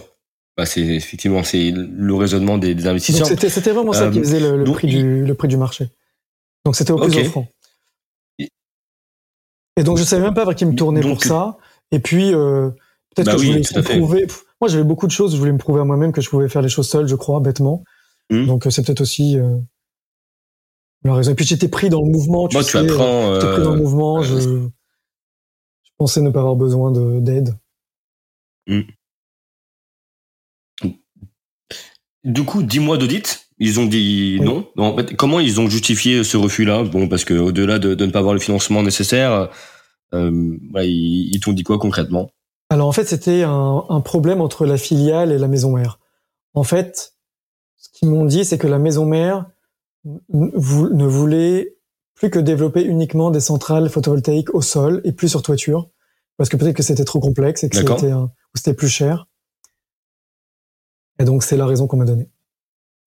Bah, 0.56 0.66
c'est 0.66 0.82
effectivement 0.82 1.42
c'est 1.42 1.72
le 1.72 2.14
raisonnement 2.14 2.58
des, 2.58 2.86
investisseurs. 2.86 3.26
C'était, 3.26 3.72
vraiment 3.72 3.92
ça 3.92 4.08
qui 4.10 4.20
euh, 4.20 4.22
faisait 4.22 4.40
le, 4.40 4.64
prix 4.64 4.86
du, 4.86 5.24
le 5.24 5.34
prix 5.34 5.48
du 5.48 5.56
marché. 5.56 5.88
Donc 6.64 6.76
c'était 6.76 6.92
au 6.92 6.98
plus 6.98 7.18
offrant. 7.18 7.48
Et 9.76 9.82
donc 9.82 9.98
je 9.98 10.04
savais 10.04 10.22
même 10.22 10.34
pas 10.34 10.44
vers 10.44 10.54
qui 10.54 10.64
me 10.64 10.74
tourner 10.76 11.00
pour 11.00 11.22
ça. 11.22 11.58
Et 11.90 11.98
puis 11.98 12.32
euh, 12.32 12.70
peut-être 13.14 13.26
bah 13.26 13.32
que 13.34 13.38
je 13.38 13.46
voulais 13.46 13.82
prouver. 13.82 14.26
Moi, 14.60 14.68
j'avais 14.68 14.84
beaucoup 14.84 15.06
de 15.06 15.12
choses. 15.12 15.34
Je 15.34 15.38
voulais 15.38 15.52
me 15.52 15.58
prouver 15.58 15.80
à 15.80 15.84
moi-même 15.84 16.12
que 16.12 16.20
je 16.20 16.30
pouvais 16.30 16.48
faire 16.48 16.62
les 16.62 16.68
choses 16.68 16.88
seul, 16.88 17.06
je 17.06 17.14
crois, 17.16 17.40
bêtement. 17.40 17.84
Hmm. 18.30 18.46
Donc, 18.46 18.66
euh, 18.66 18.70
c'est 18.70 18.82
peut-être 18.82 19.02
aussi 19.02 19.38
euh, 19.38 19.58
la 21.02 21.14
raison. 21.14 21.32
Et 21.32 21.34
puis, 21.34 21.44
j'étais 21.44 21.68
pris 21.68 21.90
dans 21.90 22.00
le 22.00 22.10
mouvement. 22.10 22.48
Tu 22.48 22.56
Moi, 22.56 22.64
tu 22.64 22.76
apprends. 22.78 23.34
J'étais 23.34 23.52
pris 23.52 23.62
dans 23.62 23.74
le 23.74 23.80
mouvement. 23.80 24.22
Je 24.22 24.68
pensais 25.98 26.20
ne 26.20 26.30
pas 26.30 26.40
avoir 26.40 26.56
besoin 26.56 26.92
d'aide. 27.20 27.54
Hmm. 28.66 28.82
Du 32.24 32.44
coup, 32.44 32.62
dix 32.62 32.80
mois 32.80 32.96
d'audit, 32.96 33.50
ils 33.58 33.78
ont 33.78 33.86
dit 33.86 34.38
non. 34.40 34.66
En 34.78 34.96
fait, 34.96 35.14
comment 35.14 35.40
ils 35.40 35.60
ont 35.60 35.68
justifié 35.68 36.24
ce 36.24 36.36
refus-là? 36.36 36.82
Bon, 36.84 37.08
parce 37.08 37.24
que 37.24 37.34
au-delà 37.34 37.78
de, 37.78 37.94
de, 37.94 38.06
ne 38.06 38.10
pas 38.10 38.20
avoir 38.20 38.34
le 38.34 38.40
financement 38.40 38.82
nécessaire, 38.82 39.50
euh, 40.14 40.56
bah, 40.70 40.84
ils, 40.84 41.34
ils 41.34 41.40
t'ont 41.40 41.52
dit 41.52 41.62
quoi 41.62 41.78
concrètement? 41.78 42.30
Alors 42.70 42.88
en 42.88 42.92
fait, 42.92 43.04
c'était 43.04 43.42
un, 43.42 43.84
un, 43.88 44.00
problème 44.00 44.40
entre 44.40 44.64
la 44.64 44.78
filiale 44.78 45.32
et 45.32 45.38
la 45.38 45.48
maison 45.48 45.76
mère. 45.76 46.00
En 46.54 46.64
fait, 46.64 47.14
ce 47.76 47.88
qu'ils 47.92 48.08
m'ont 48.08 48.24
dit, 48.24 48.44
c'est 48.44 48.58
que 48.58 48.66
la 48.66 48.78
maison 48.78 49.04
mère 49.04 49.46
ne 50.32 51.06
voulait 51.06 51.76
plus 52.14 52.30
que 52.30 52.38
développer 52.38 52.82
uniquement 52.82 53.30
des 53.30 53.40
centrales 53.40 53.88
photovoltaïques 53.88 54.54
au 54.54 54.62
sol 54.62 55.00
et 55.04 55.12
plus 55.12 55.28
sur 55.28 55.42
toiture, 55.42 55.90
parce 56.36 56.48
que 56.48 56.56
peut-être 56.56 56.76
que 56.76 56.82
c'était 56.82 57.04
trop 57.04 57.20
complexe 57.20 57.64
et 57.64 57.68
que 57.68 57.76
c'était 57.76 58.12
c'était 58.54 58.74
plus 58.74 58.88
cher. 58.88 59.26
Et 61.18 61.24
donc 61.24 61.42
c'est 61.42 61.56
la 61.56 61.66
raison 61.66 61.86
qu'on 61.86 61.96
m'a 61.96 62.04
donnée, 62.04 62.30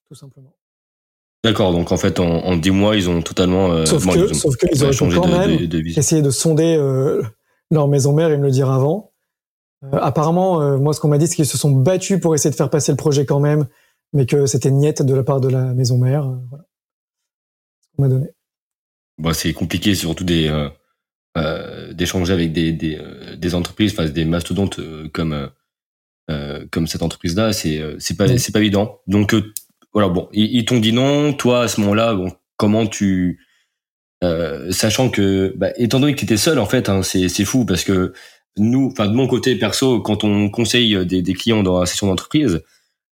tout 0.07 0.15
simplement. 0.15 0.53
D'accord, 1.43 1.71
donc 1.71 1.91
en 1.91 1.97
fait 1.97 2.19
en, 2.19 2.25
en 2.25 2.57
10 2.57 2.71
mois 2.71 2.95
ils 2.95 3.09
ont 3.09 3.21
totalement. 3.21 3.71
Euh, 3.71 3.85
sauf, 3.85 4.05
que, 4.05 4.33
sauf 4.33 4.55
qu'ils 4.57 4.83
auraient 4.83 5.15
quand 5.15 5.27
même 5.27 5.69
essayé 5.95 6.21
de 6.21 6.29
sonder 6.29 6.75
euh, 6.75 7.21
leur 7.71 7.87
maison 7.87 8.13
mère 8.13 8.31
et 8.31 8.37
me 8.37 8.43
le 8.43 8.51
dire 8.51 8.69
avant. 8.69 9.11
Euh, 9.83 9.99
apparemment, 10.01 10.61
euh, 10.61 10.77
moi, 10.77 10.93
ce 10.93 10.99
qu'on 10.99 11.07
m'a 11.07 11.17
dit, 11.17 11.27
c'est 11.27 11.35
qu'ils 11.35 11.45
se 11.45 11.57
sont 11.57 11.71
battus 11.71 12.19
pour 12.19 12.33
essayer 12.33 12.49
de 12.49 12.55
faire 12.55 12.69
passer 12.69 12.91
le 12.91 12.97
projet 12.97 13.25
quand 13.25 13.39
même, 13.39 13.67
mais 14.13 14.25
que 14.25 14.45
c'était 14.45 14.71
niette 14.71 15.01
de 15.01 15.13
la 15.13 15.23
part 15.23 15.39
de 15.39 15.49
la 15.49 15.73
maison 15.73 15.97
mère. 15.97 16.25
Euh, 16.25 16.35
voilà. 16.49 16.65
Ce 17.81 17.87
qu'on 17.95 18.01
m'a 18.03 18.09
donné. 18.09 18.27
Bah, 19.17 19.33
c'est 19.33 19.53
compliqué, 19.53 19.95
surtout 19.95 20.23
des 20.23 20.51
d'échanger 21.93 22.33
avec 22.33 22.51
des 22.51 22.71
des, 22.71 22.99
des 23.37 23.55
entreprises, 23.55 23.93
enfin 23.93 24.09
des 24.09 24.25
mastodontes 24.25 24.79
comme 25.13 25.49
comme 26.71 26.87
cette 26.87 27.03
entreprise-là. 27.03 27.53
C'est 27.53 27.81
c'est 27.99 28.17
pas 28.17 28.37
c'est 28.37 28.51
pas 28.51 28.59
évident. 28.59 29.01
Donc 29.07 29.35
voilà, 29.93 30.09
bon, 30.09 30.29
ils, 30.33 30.65
t'ont 30.65 30.79
dit 30.79 30.93
non. 30.93 31.33
Toi, 31.33 31.63
à 31.63 31.67
ce 31.67 31.81
moment-là, 31.81 32.13
bon, 32.13 32.31
comment 32.57 32.87
tu 32.87 33.39
sachant 34.71 35.09
que, 35.09 35.53
bah, 35.57 35.69
étant 35.77 35.99
donné 35.99 36.13
que 36.13 36.19
tu 36.19 36.25
étais 36.25 36.37
seul, 36.37 36.59
en 36.59 36.65
fait, 36.65 36.89
hein, 36.89 37.03
c'est 37.03 37.29
c'est 37.29 37.45
fou 37.45 37.65
parce 37.65 37.83
que 37.83 38.13
nous, 38.57 38.89
enfin 38.91 39.07
de 39.07 39.13
mon 39.13 39.27
côté 39.27 39.55
perso, 39.55 40.01
quand 40.01 40.23
on 40.23 40.49
conseille 40.49 41.05
des, 41.05 41.21
des 41.21 41.33
clients 41.33 41.63
dans 41.63 41.79
la 41.79 41.85
session 41.85 42.07
d'entreprise, 42.07 42.61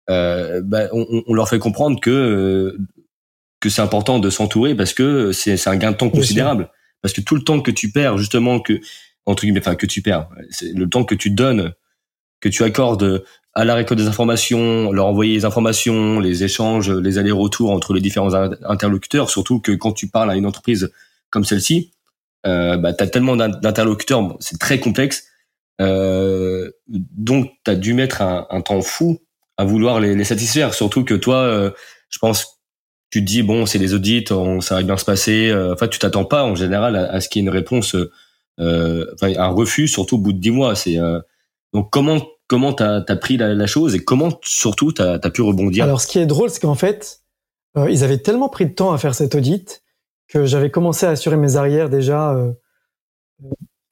euh, 0.10 0.62
bah, 0.64 0.88
on, 0.92 1.24
on, 1.28 1.34
leur 1.34 1.48
fait 1.50 1.60
comprendre 1.60 2.00
que 2.00 2.78
que 3.64 3.70
c'est 3.70 3.82
important 3.82 4.20
de 4.20 4.30
s'entourer 4.30 4.76
parce 4.76 4.94
que 4.94 5.32
c'est 5.32 5.56
c'est 5.56 5.70
un 5.70 5.78
gain 5.78 5.92
de 5.92 5.96
temps 5.96 6.10
considérable. 6.10 6.70
Parce 7.02 7.14
que 7.14 7.22
tout 7.22 7.36
le 7.36 7.44
temps 7.44 7.62
que 7.62 7.72
tu 7.72 7.92
perds, 7.92 8.18
justement, 8.18 8.60
que 8.60 8.82
entre 9.26 9.44
guillemets, 9.44 9.62
enfin 9.62 9.76
que 9.76 9.86
tu 9.86 10.02
perds, 10.02 10.28
c'est 10.50 10.74
le 10.74 10.90
temps 10.90 11.06
que 11.06 11.16
tu 11.16 11.30
donnes, 11.30 11.72
que 12.42 12.50
tu 12.50 12.64
accordes 12.64 13.24
à 13.54 13.64
la 13.64 13.76
récolte 13.76 14.02
des 14.02 14.08
informations, 14.08 14.92
leur 14.92 15.06
envoyer 15.06 15.36
les 15.36 15.46
informations, 15.46 16.20
les 16.20 16.44
échanges, 16.44 16.90
les 16.90 17.18
allers-retours 17.20 17.72
entre 17.72 17.94
les 17.94 18.02
différents 18.02 18.34
interlocuteurs, 18.34 19.30
surtout 19.30 19.62
que 19.62 19.72
quand 19.72 19.94
tu 19.94 20.08
parles 20.08 20.30
à 20.30 20.36
une 20.36 20.46
entreprise 20.46 20.92
comme 21.30 21.46
celle-ci, 21.46 21.92
euh, 22.46 22.76
bah, 22.76 22.94
tu 22.94 23.02
as 23.02 23.08
tellement 23.08 23.38
d'interlocuteurs, 23.38 24.36
c'est 24.42 24.60
très 24.60 24.80
complexe, 24.80 25.28
euh, 25.80 26.70
donc 26.88 27.52
tu 27.64 27.72
as 27.72 27.76
dû 27.76 27.94
mettre 27.94 28.22
un, 28.22 28.46
un, 28.50 28.60
temps 28.60 28.82
fou 28.82 29.22
à 29.56 29.64
vouloir 29.64 30.02
les, 30.02 30.16
les 30.16 30.26
satisfaire, 30.26 30.74
surtout 30.74 31.06
que 31.06 31.14
toi, 31.14 31.38
euh, 31.38 31.72
je 32.10 32.18
pense, 32.20 32.53
tu 33.14 33.22
te 33.22 33.26
dis, 33.26 33.44
bon, 33.44 33.68
c'est 33.68 33.78
des 33.78 33.94
audits, 33.94 34.26
on, 34.32 34.60
ça 34.60 34.74
va 34.74 34.82
bien 34.82 34.98
se 34.98 35.06
passer, 35.06 35.50
euh, 35.50 35.74
enfin, 35.74 35.88
tu 35.88 36.00
t'attends 36.00 36.26
pas 36.26 36.44
en 36.44 36.56
général 36.56 36.96
à, 36.96 37.12
à 37.12 37.22
ce 37.22 37.30
qu'il 37.30 37.42
y 37.42 37.46
ait 37.46 37.48
une 37.48 37.54
réponse, 37.54 37.96
euh, 38.60 39.06
un 39.22 39.48
refus, 39.50 39.88
surtout 39.88 40.16
au 40.16 40.20
bout 40.20 40.34
de 40.34 40.40
dix 40.40 40.50
mois. 40.50 40.74
C'est 40.76 40.98
Donc 41.74 41.92
comment 41.92 42.20
comment 42.48 42.74
t'as 42.74 43.04
as 43.08 43.16
pris 43.16 43.38
la, 43.38 43.68
chose 43.68 43.94
et 43.94 44.00
comment 44.00 44.40
surtout 44.44 44.92
t'as 44.92 45.20
as 45.22 45.30
pu 45.30 45.44
rebondir? 45.44 45.84
Alors 45.84 46.02
ce 46.02 46.08
qui 46.08 46.18
est 46.18 46.26
drôle, 46.26 46.50
c'est 46.50 46.60
qu'en 46.60 46.74
fait, 46.74 47.22
euh, 47.78 47.90
ils 47.90 48.04
avaient 48.04 48.18
tellement 48.18 48.50
pris 48.50 48.66
de 48.66 48.74
temps 48.74 48.92
à 48.92 48.98
faire 48.98 49.14
cet 49.14 49.36
audit 49.36 49.84
que 50.28 50.46
j'avais 50.46 50.72
commencé 50.72 51.06
à 51.06 51.10
assurer 51.10 51.38
mes 51.38 51.56
arrières 51.56 51.90
déjà 51.90 52.32
euh, 52.32 52.52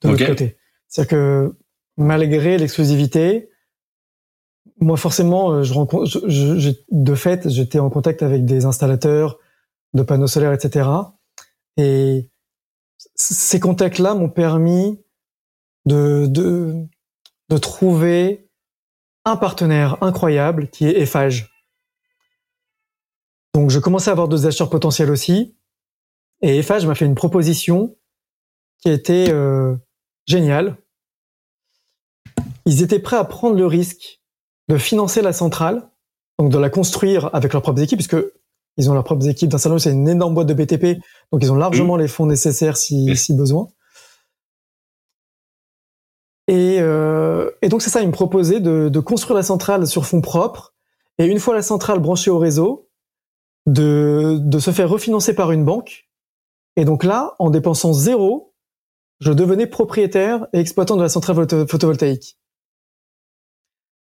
de 0.01 0.09
l'autre 0.09 0.26
côté. 0.26 0.57
C'est-à-dire 0.88 1.11
que 1.11 1.55
malgré 1.95 2.57
l'exclusivité, 2.57 3.51
moi 4.82 4.97
forcément, 4.97 5.51
euh, 5.51 5.63
je 5.63 5.73
rencontre, 5.73 6.27
je, 6.27 6.71
de 6.89 7.15
fait, 7.15 7.47
j'étais 7.49 7.79
en 7.79 7.89
contact 7.89 8.23
avec 8.23 8.45
des 8.45 8.65
installateurs 8.65 9.38
de 9.93 10.01
panneaux 10.01 10.27
solaires, 10.27 10.53
etc. 10.53 10.89
Et 11.77 12.29
ces 13.15 13.59
contacts-là 13.59 14.15
m'ont 14.15 14.29
permis 14.29 14.99
de, 15.86 16.25
de, 16.27 17.57
trouver 17.57 18.49
un 19.25 19.36
partenaire 19.36 20.01
incroyable 20.01 20.69
qui 20.69 20.86
est 20.86 20.99
Eiffage. 20.99 21.51
Donc 23.53 23.69
je 23.69 23.79
commençais 23.79 24.09
à 24.09 24.13
avoir 24.13 24.27
deux 24.27 24.47
acheteurs 24.47 24.69
potentiels 24.69 25.11
aussi. 25.11 25.55
Et 26.41 26.57
Eiffage 26.57 26.88
m'a 26.88 26.95
fait 26.95 27.05
une 27.05 27.15
proposition 27.15 27.97
qui 28.79 28.89
était 28.89 29.29
euh, 29.29 29.75
géniale. 30.25 30.77
Ils 32.65 32.82
étaient 32.82 32.99
prêts 32.99 33.17
à 33.17 33.25
prendre 33.25 33.55
le 33.55 33.65
risque 33.67 34.20
de 34.72 34.78
financer 34.78 35.22
la 35.22 35.34
centrale, 35.34 35.84
donc 36.39 36.49
de 36.49 36.57
la 36.57 36.69
construire 36.69 37.30
avec 37.34 37.51
leurs 37.51 37.61
propres 37.61 37.82
équipes, 37.82 37.97
puisque 37.97 38.17
ils 38.78 38.89
ont 38.89 38.93
leurs 38.93 39.03
propres 39.03 39.28
équipes 39.28 39.49
d'un 39.49 39.57
salon, 39.57 39.78
c'est 39.78 39.91
une 39.91 40.07
énorme 40.07 40.34
boîte 40.34 40.47
de 40.47 40.53
BTP, 40.53 41.01
donc 41.32 41.43
ils 41.43 41.51
ont 41.51 41.55
largement 41.55 41.97
les 41.97 42.07
fonds 42.07 42.26
nécessaires 42.26 42.78
si, 42.78 43.13
si 43.17 43.36
besoin. 43.36 43.67
Et, 46.47 46.78
euh, 46.80 47.51
et 47.61 47.67
donc 47.67 47.82
c'est 47.82 47.89
ça, 47.89 48.01
il 48.01 48.07
me 48.07 48.13
proposait 48.13 48.61
de, 48.61 48.88
de, 48.88 48.99
construire 49.01 49.36
la 49.36 49.43
centrale 49.43 49.86
sur 49.88 50.05
fonds 50.05 50.22
propres, 50.22 50.74
et 51.17 51.26
une 51.26 51.39
fois 51.39 51.53
la 51.53 51.61
centrale 51.63 51.99
branchée 51.99 52.32
au 52.32 52.39
réseau, 52.39 52.89
de, 53.65 54.38
de 54.39 54.59
se 54.59 54.72
faire 54.72 54.89
refinancer 54.89 55.36
par 55.36 55.51
une 55.51 55.65
banque. 55.65 56.09
Et 56.78 56.86
donc 56.86 57.03
là, 57.03 57.36
en 57.39 57.49
dépensant 57.49 57.91
zéro, 57.91 58.53
je 59.19 59.34
devenais 59.34 59.67
propriétaire 59.67 60.47
et 60.53 60.59
exploitant 60.59 60.95
de 60.95 61.01
la 61.01 61.09
centrale 61.09 61.36
photovoltaïque. 61.67 62.38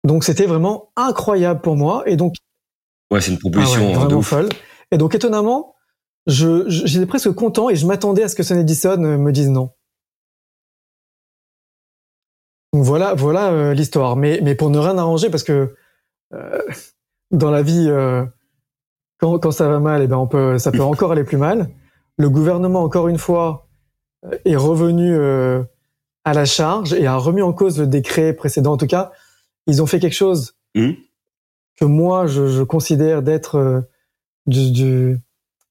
Donc 0.04 0.24
c'était 0.24 0.46
vraiment 0.46 0.92
incroyable 0.96 1.62
pour 1.62 1.76
moi. 1.76 2.04
Et 2.06 2.16
donc 2.16 2.36
ouais, 3.12 3.22
c'est 3.22 3.32
une 3.32 3.40
proposition 3.40 3.92
ah 3.94 3.98
vraiment 3.98 4.22
folle. 4.22 4.50
Et 4.92 4.98
donc 4.98 5.16
étonnamment, 5.16 5.76
je 6.28 6.68
j'étais 6.68 7.06
presque 7.06 7.32
content 7.32 7.70
et 7.70 7.76
je 7.76 7.86
m'attendais 7.86 8.24
à 8.24 8.28
ce 8.28 8.36
que 8.36 8.44
Son 8.44 8.56
Edison 8.56 8.98
me 8.98 9.32
dise 9.32 9.50
non. 9.50 9.72
Voilà, 12.74 13.14
voilà 13.14 13.52
euh, 13.52 13.74
l'histoire. 13.74 14.16
Mais, 14.16 14.40
mais 14.44 14.56
pour 14.56 14.70
ne 14.70 14.78
rien 14.78 14.98
arranger, 14.98 15.30
parce 15.30 15.44
que 15.44 15.76
euh, 16.34 16.62
dans 17.32 17.50
la 17.50 17.62
vie, 17.62 17.88
euh, 17.90 18.26
quand, 19.20 19.40
quand 19.40 19.52
ça 19.52 19.68
va 19.68 19.80
mal, 19.80 20.02
eh 20.02 20.08
ben 20.08 20.18
on 20.18 20.28
peut, 20.28 20.58
ça 20.58 20.72
peut 20.72 20.84
encore 20.84 21.12
aller 21.12 21.24
plus 21.24 21.38
mal. 21.38 21.70
Le 22.18 22.30
gouvernement, 22.30 22.84
encore 22.84 23.08
une 23.08 23.18
fois, 23.18 23.68
est 24.46 24.56
revenu 24.56 25.16
à 26.26 26.34
la 26.34 26.46
charge 26.46 26.94
et 26.94 27.06
a 27.06 27.16
remis 27.16 27.44
en 27.44 27.54
cause 27.54 27.80
le 27.80 27.86
décret 27.86 28.34
précédent. 28.34 28.74
En 28.74 28.78
tout 28.78 28.88
cas, 28.88 29.12
ils 29.68 29.82
ont 29.82 29.86
fait 29.86 30.00
quelque 30.00 30.14
chose 30.14 30.56
mmh. 30.76 30.92
que 31.80 31.86
moi, 31.86 32.28
je, 32.28 32.48
je 32.48 32.64
considère 32.64 33.22
d'être 33.22 33.86
du, 34.46 34.72
du, 34.72 35.20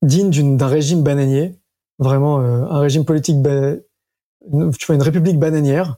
digne 0.02 0.56
d'un 0.56 0.66
régime 0.68 1.02
bananier, 1.02 1.58
vraiment 1.98 2.38
un 2.38 2.78
régime 2.78 3.04
politique, 3.04 3.36
tu 3.42 4.86
vois, 4.86 4.94
une 4.94 5.02
république 5.02 5.38
bananière 5.38 5.96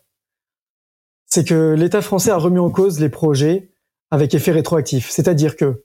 c'est 1.29 1.45
que 1.45 1.75
l'État 1.75 2.03
français 2.03 2.31
a 2.31 2.37
remis 2.37 2.59
en 2.59 2.71
cause 2.71 2.99
les 3.01 3.11
projets 3.11 3.71
avec 4.11 4.35
effet 4.35 4.51
rétroactif. 4.51 5.11
C'est-à-dire 5.11 5.57
que, 5.57 5.85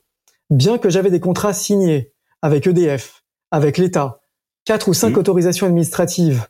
bien 0.49 0.77
que 0.77 0.89
j'avais 0.89 1.11
des 1.11 1.19
contrats 1.19 1.53
signés 1.53 2.13
avec 2.41 2.65
EDF, 2.65 3.23
avec 3.51 3.77
l'État, 3.77 4.21
quatre 4.65 4.87
ou 4.87 4.93
cinq 4.93 5.15
mmh. 5.15 5.19
autorisations 5.19 5.67
administratives 5.67 6.47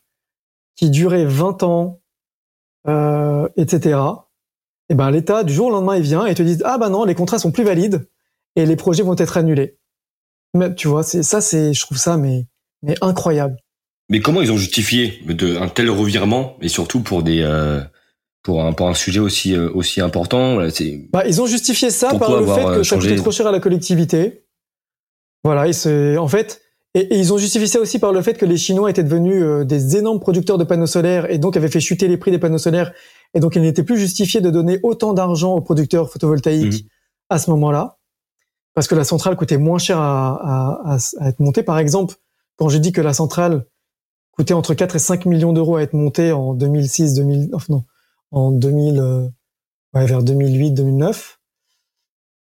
qui 0.75 0.91
duraient 0.91 1.25
20 1.25 1.63
ans, 1.63 2.01
euh, 2.87 3.49
etc., 3.57 3.99
et 3.99 4.22
eh 4.93 4.95
ben 4.95 5.11
l'État, 5.11 5.43
du 5.43 5.53
jour 5.53 5.67
au 5.67 5.71
lendemain, 5.71 5.97
il 5.97 6.03
vient 6.03 6.25
et 6.25 6.35
te 6.35 6.43
dit 6.43 6.59
ah 6.63 6.77
ben 6.77 6.89
non, 6.89 7.03
les 7.03 7.15
contrats 7.15 7.39
sont 7.39 7.51
plus 7.51 7.63
valides 7.63 8.07
et 8.55 8.65
les 8.65 8.75
projets 8.75 9.03
vont 9.03 9.15
être 9.17 9.37
annulés. 9.37 9.77
Mais 10.53 10.73
tu 10.75 10.87
vois, 10.87 11.03
c'est 11.03 11.23
ça, 11.23 11.41
c'est, 11.41 11.73
je 11.73 11.81
trouve 11.81 11.97
ça 11.97 12.17
mais 12.17 12.45
mais 12.81 12.95
incroyable. 13.01 13.57
Mais 14.09 14.19
comment 14.19 14.41
ils 14.41 14.51
ont 14.51 14.57
justifié 14.57 15.21
de, 15.25 15.57
un 15.57 15.67
tel 15.67 15.89
revirement 15.89 16.57
et 16.61 16.67
surtout 16.67 17.01
pour 17.01 17.23
des 17.23 17.41
euh, 17.41 17.81
pour 18.43 18.63
un, 18.63 18.73
pour 18.73 18.87
un 18.87 18.93
sujet 18.93 19.21
aussi, 19.21 19.55
euh, 19.55 19.69
aussi 19.73 20.01
important. 20.01 20.57
Bah, 21.11 21.25
ils 21.25 21.41
ont 21.41 21.47
justifié 21.47 21.89
ça 21.89 22.13
par 22.13 22.39
le 22.39 22.45
fait 22.45 22.63
que 22.63 22.67
euh, 22.67 22.83
ça 22.83 22.97
coûtait 22.97 23.15
trop 23.15 23.31
cher 23.31 23.47
à 23.47 23.51
la 23.51 23.59
collectivité. 23.59 24.43
Voilà, 25.45 25.67
et 25.67 26.17
en 26.17 26.27
fait, 26.27 26.61
et, 26.93 27.17
ils 27.17 27.33
ont 27.33 27.37
justifié 27.37 27.67
ça 27.67 27.79
aussi 27.79 27.99
par 27.99 28.11
le 28.11 28.21
fait 28.21 28.37
que 28.37 28.45
les 28.45 28.57
Chinois 28.57 28.89
étaient 28.89 29.03
devenus 29.03 29.41
euh, 29.41 29.63
des 29.63 29.97
énormes 29.97 30.19
producteurs 30.19 30.57
de 30.57 30.63
panneaux 30.63 30.85
solaires 30.85 31.31
et 31.31 31.37
donc 31.37 31.57
avaient 31.57 31.69
fait 31.69 31.79
chuter 31.79 32.07
les 32.07 32.17
prix 32.17 32.31
des 32.31 32.37
panneaux 32.37 32.57
solaires. 32.57 32.93
Et 33.33 33.39
donc, 33.39 33.55
il 33.55 33.61
n'était 33.61 33.83
plus 33.83 33.97
justifié 33.97 34.41
de 34.41 34.49
donner 34.49 34.79
autant 34.83 35.13
d'argent 35.13 35.53
aux 35.53 35.61
producteurs 35.61 36.09
photovoltaïques 36.09 36.83
mmh. 36.83 36.87
à 37.29 37.39
ce 37.39 37.49
moment-là. 37.51 37.97
Parce 38.73 38.87
que 38.87 38.95
la 38.95 39.03
centrale 39.03 39.35
coûtait 39.35 39.57
moins 39.57 39.77
cher 39.77 39.99
à, 39.99 40.93
à, 40.93 40.97
à 41.19 41.29
être 41.29 41.39
montée. 41.39 41.63
Par 41.63 41.77
exemple, 41.77 42.15
quand 42.57 42.69
j'ai 42.69 42.79
dit 42.79 42.91
que 42.91 43.01
la 43.01 43.13
centrale 43.13 43.65
coûtait 44.31 44.53
entre 44.53 44.73
4 44.73 44.95
et 44.95 44.99
5 44.99 45.25
millions 45.25 45.53
d'euros 45.53 45.77
à 45.77 45.83
être 45.83 45.93
montée 45.93 46.31
en 46.31 46.53
2006, 46.53 47.15
2000, 47.15 47.49
enfin 47.53 47.73
non, 47.73 47.83
en 48.31 48.51
2000, 48.51 48.99
euh, 48.99 49.27
ouais, 49.93 50.05
vers 50.05 50.23
2008, 50.23 50.71
2009, 50.71 51.39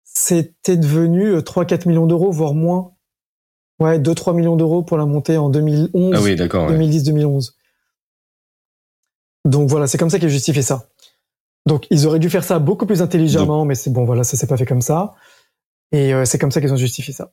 c'était 0.04 0.78
devenu 0.78 1.36
3-4 1.38 1.74
euh, 1.74 1.78
millions 1.90 2.08
d'euros, 2.08 2.32
voire 2.32 2.54
moins. 2.54 2.94
Ouais, 3.80 3.98
2-3 3.98 4.36
millions 4.36 4.58
d'euros 4.58 4.84
pour 4.84 4.98
la 4.98 5.06
montée 5.06 5.38
en 5.38 5.50
2011, 5.50 6.14
ah 6.16 6.22
oui, 6.22 6.36
2010-2011. 6.36 7.54
Donc 9.46 9.70
voilà, 9.70 9.88
c'est 9.88 9.98
comme 9.98 10.10
ça 10.10 10.20
qu'ils 10.20 10.30
justifié 10.30 10.62
ça. 10.62 10.90
Donc 11.66 11.88
ils 11.90 12.08
auraient 12.08 12.20
dû 12.20 12.30
faire 12.30 12.44
ça 12.44 12.60
beaucoup 12.60 12.86
plus 12.86 13.02
intelligemment, 13.02 13.66
mais 13.66 13.76
c'est 13.76 13.92
bon, 13.92 14.06
voilà, 14.06 14.24
ça 14.24 14.38
s'est 14.38 14.48
pas 14.48 14.58
fait 14.58 14.66
comme 14.66 14.82
ça. 14.82 15.16
Et 15.92 16.14
euh, 16.14 16.26
c'est 16.26 16.38
comme 16.38 16.52
ça 16.52 16.62
qu'ils 16.62 16.74
ont 16.74 16.78
justifié 16.78 17.14
ça. 17.14 17.32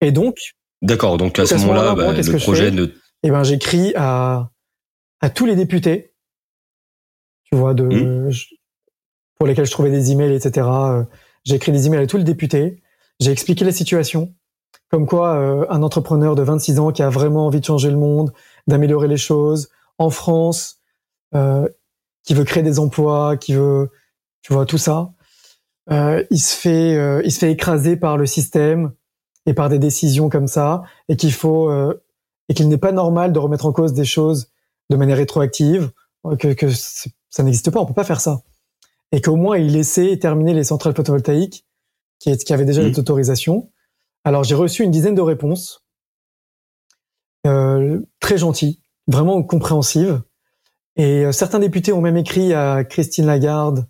Et 0.00 0.12
donc. 0.12 0.36
D'accord, 0.82 1.16
donc 1.16 1.38
à 1.38 1.46
ce 1.46 1.54
moment-là, 1.54 1.94
bah, 1.94 2.12
le 2.12 2.38
projet 2.38 2.70
de. 2.70 2.94
Eh 3.22 3.30
ben, 3.30 3.44
j'écris 3.44 3.92
à 3.96 4.50
à 5.20 5.30
tous 5.30 5.46
les 5.46 5.54
députés 5.54 6.12
tu 7.52 7.58
vois, 7.58 7.74
de, 7.74 7.84
mmh. 7.84 8.30
pour 9.38 9.46
lesquels 9.46 9.66
je 9.66 9.70
trouvais 9.70 9.90
des 9.90 10.10
emails, 10.10 10.34
etc. 10.34 10.66
Euh, 10.66 11.04
j'ai 11.44 11.56
écrit 11.56 11.70
des 11.70 11.86
emails 11.86 12.02
à 12.04 12.06
tous 12.06 12.16
les 12.16 12.24
députés. 12.24 12.82
J'ai 13.20 13.30
expliqué 13.30 13.64
la 13.64 13.72
situation, 13.72 14.34
comme 14.90 15.06
quoi 15.06 15.36
euh, 15.36 15.66
un 15.68 15.82
entrepreneur 15.82 16.34
de 16.34 16.42
26 16.42 16.78
ans 16.78 16.92
qui 16.92 17.02
a 17.02 17.10
vraiment 17.10 17.46
envie 17.46 17.60
de 17.60 17.64
changer 17.64 17.90
le 17.90 17.98
monde, 17.98 18.32
d'améliorer 18.66 19.06
les 19.06 19.18
choses 19.18 19.68
en 19.98 20.10
France, 20.10 20.80
euh, 21.34 21.68
qui 22.24 22.34
veut 22.34 22.44
créer 22.44 22.62
des 22.62 22.78
emplois, 22.78 23.36
qui 23.36 23.54
veut, 23.54 23.90
tu 24.42 24.52
vois, 24.52 24.66
tout 24.66 24.78
ça, 24.78 25.12
euh, 25.90 26.24
il 26.30 26.38
se 26.38 26.54
fait, 26.54 26.94
euh, 26.96 27.22
il 27.24 27.32
se 27.32 27.38
fait 27.38 27.50
écraser 27.50 27.96
par 27.96 28.16
le 28.16 28.26
système 28.26 28.92
et 29.46 29.54
par 29.54 29.68
des 29.68 29.78
décisions 29.78 30.28
comme 30.28 30.46
ça, 30.46 30.82
et 31.08 31.16
qu'il 31.16 31.32
faut, 31.32 31.72
et 32.48 32.54
qu'il 32.54 32.68
n'est 32.68 32.78
pas 32.78 32.92
normal 32.92 33.32
de 33.32 33.40
remettre 33.40 33.66
en 33.66 33.72
cause 33.72 33.92
des 33.92 34.04
choses 34.04 34.52
de 34.88 34.96
manière 34.96 35.16
rétroactive, 35.16 35.90
que, 36.38 36.52
que 36.52 36.68
ça 36.70 37.42
n'existe 37.42 37.72
pas, 37.72 37.80
on 37.80 37.86
peut 37.86 37.92
pas 37.92 38.04
faire 38.04 38.20
ça. 38.20 38.42
Et 39.10 39.20
qu'au 39.20 39.34
moins 39.34 39.58
il 39.58 39.72
laissait 39.72 40.16
terminer 40.18 40.54
les 40.54 40.62
centrales 40.62 40.94
photovoltaïques 40.94 41.66
qui, 42.20 42.36
qui 42.38 42.52
avaient 42.52 42.64
déjà 42.64 42.82
mmh. 42.82 42.90
des 42.92 42.98
autorisations. 43.00 43.72
Alors 44.22 44.44
j'ai 44.44 44.54
reçu 44.54 44.84
une 44.84 44.92
dizaine 44.92 45.16
de 45.16 45.22
réponses, 45.22 45.84
très 47.42 48.38
gentilles, 48.38 48.81
vraiment 49.06 49.42
compréhensives. 49.42 50.22
Et 50.96 51.24
euh, 51.24 51.32
certains 51.32 51.58
députés 51.58 51.92
ont 51.92 52.00
même 52.00 52.16
écrit 52.16 52.52
à 52.52 52.84
Christine 52.84 53.26
Lagarde, 53.26 53.86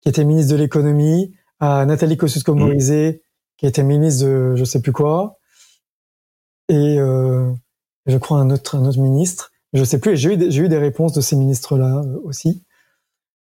qui 0.00 0.08
était 0.08 0.24
ministre 0.24 0.52
de 0.52 0.58
l'économie, 0.58 1.34
à 1.60 1.86
Nathalie 1.86 2.16
Kosciusko-Morizet, 2.16 3.22
qui 3.56 3.66
était 3.66 3.84
ministre 3.84 4.26
de 4.26 4.56
je 4.56 4.64
sais 4.64 4.82
plus 4.82 4.92
quoi, 4.92 5.38
et 6.68 6.98
euh, 6.98 7.52
je 8.06 8.18
crois 8.18 8.38
un 8.38 8.50
autre 8.50 8.76
un 8.76 8.84
autre 8.84 8.98
ministre. 8.98 9.52
Je 9.72 9.84
sais 9.84 10.00
plus. 10.00 10.16
J'ai 10.16 10.34
eu 10.34 10.50
j'ai 10.50 10.62
eu 10.62 10.68
des 10.68 10.78
réponses 10.78 11.12
de 11.12 11.20
ces 11.20 11.36
ministres-là 11.36 12.02
euh, 12.04 12.18
aussi 12.24 12.64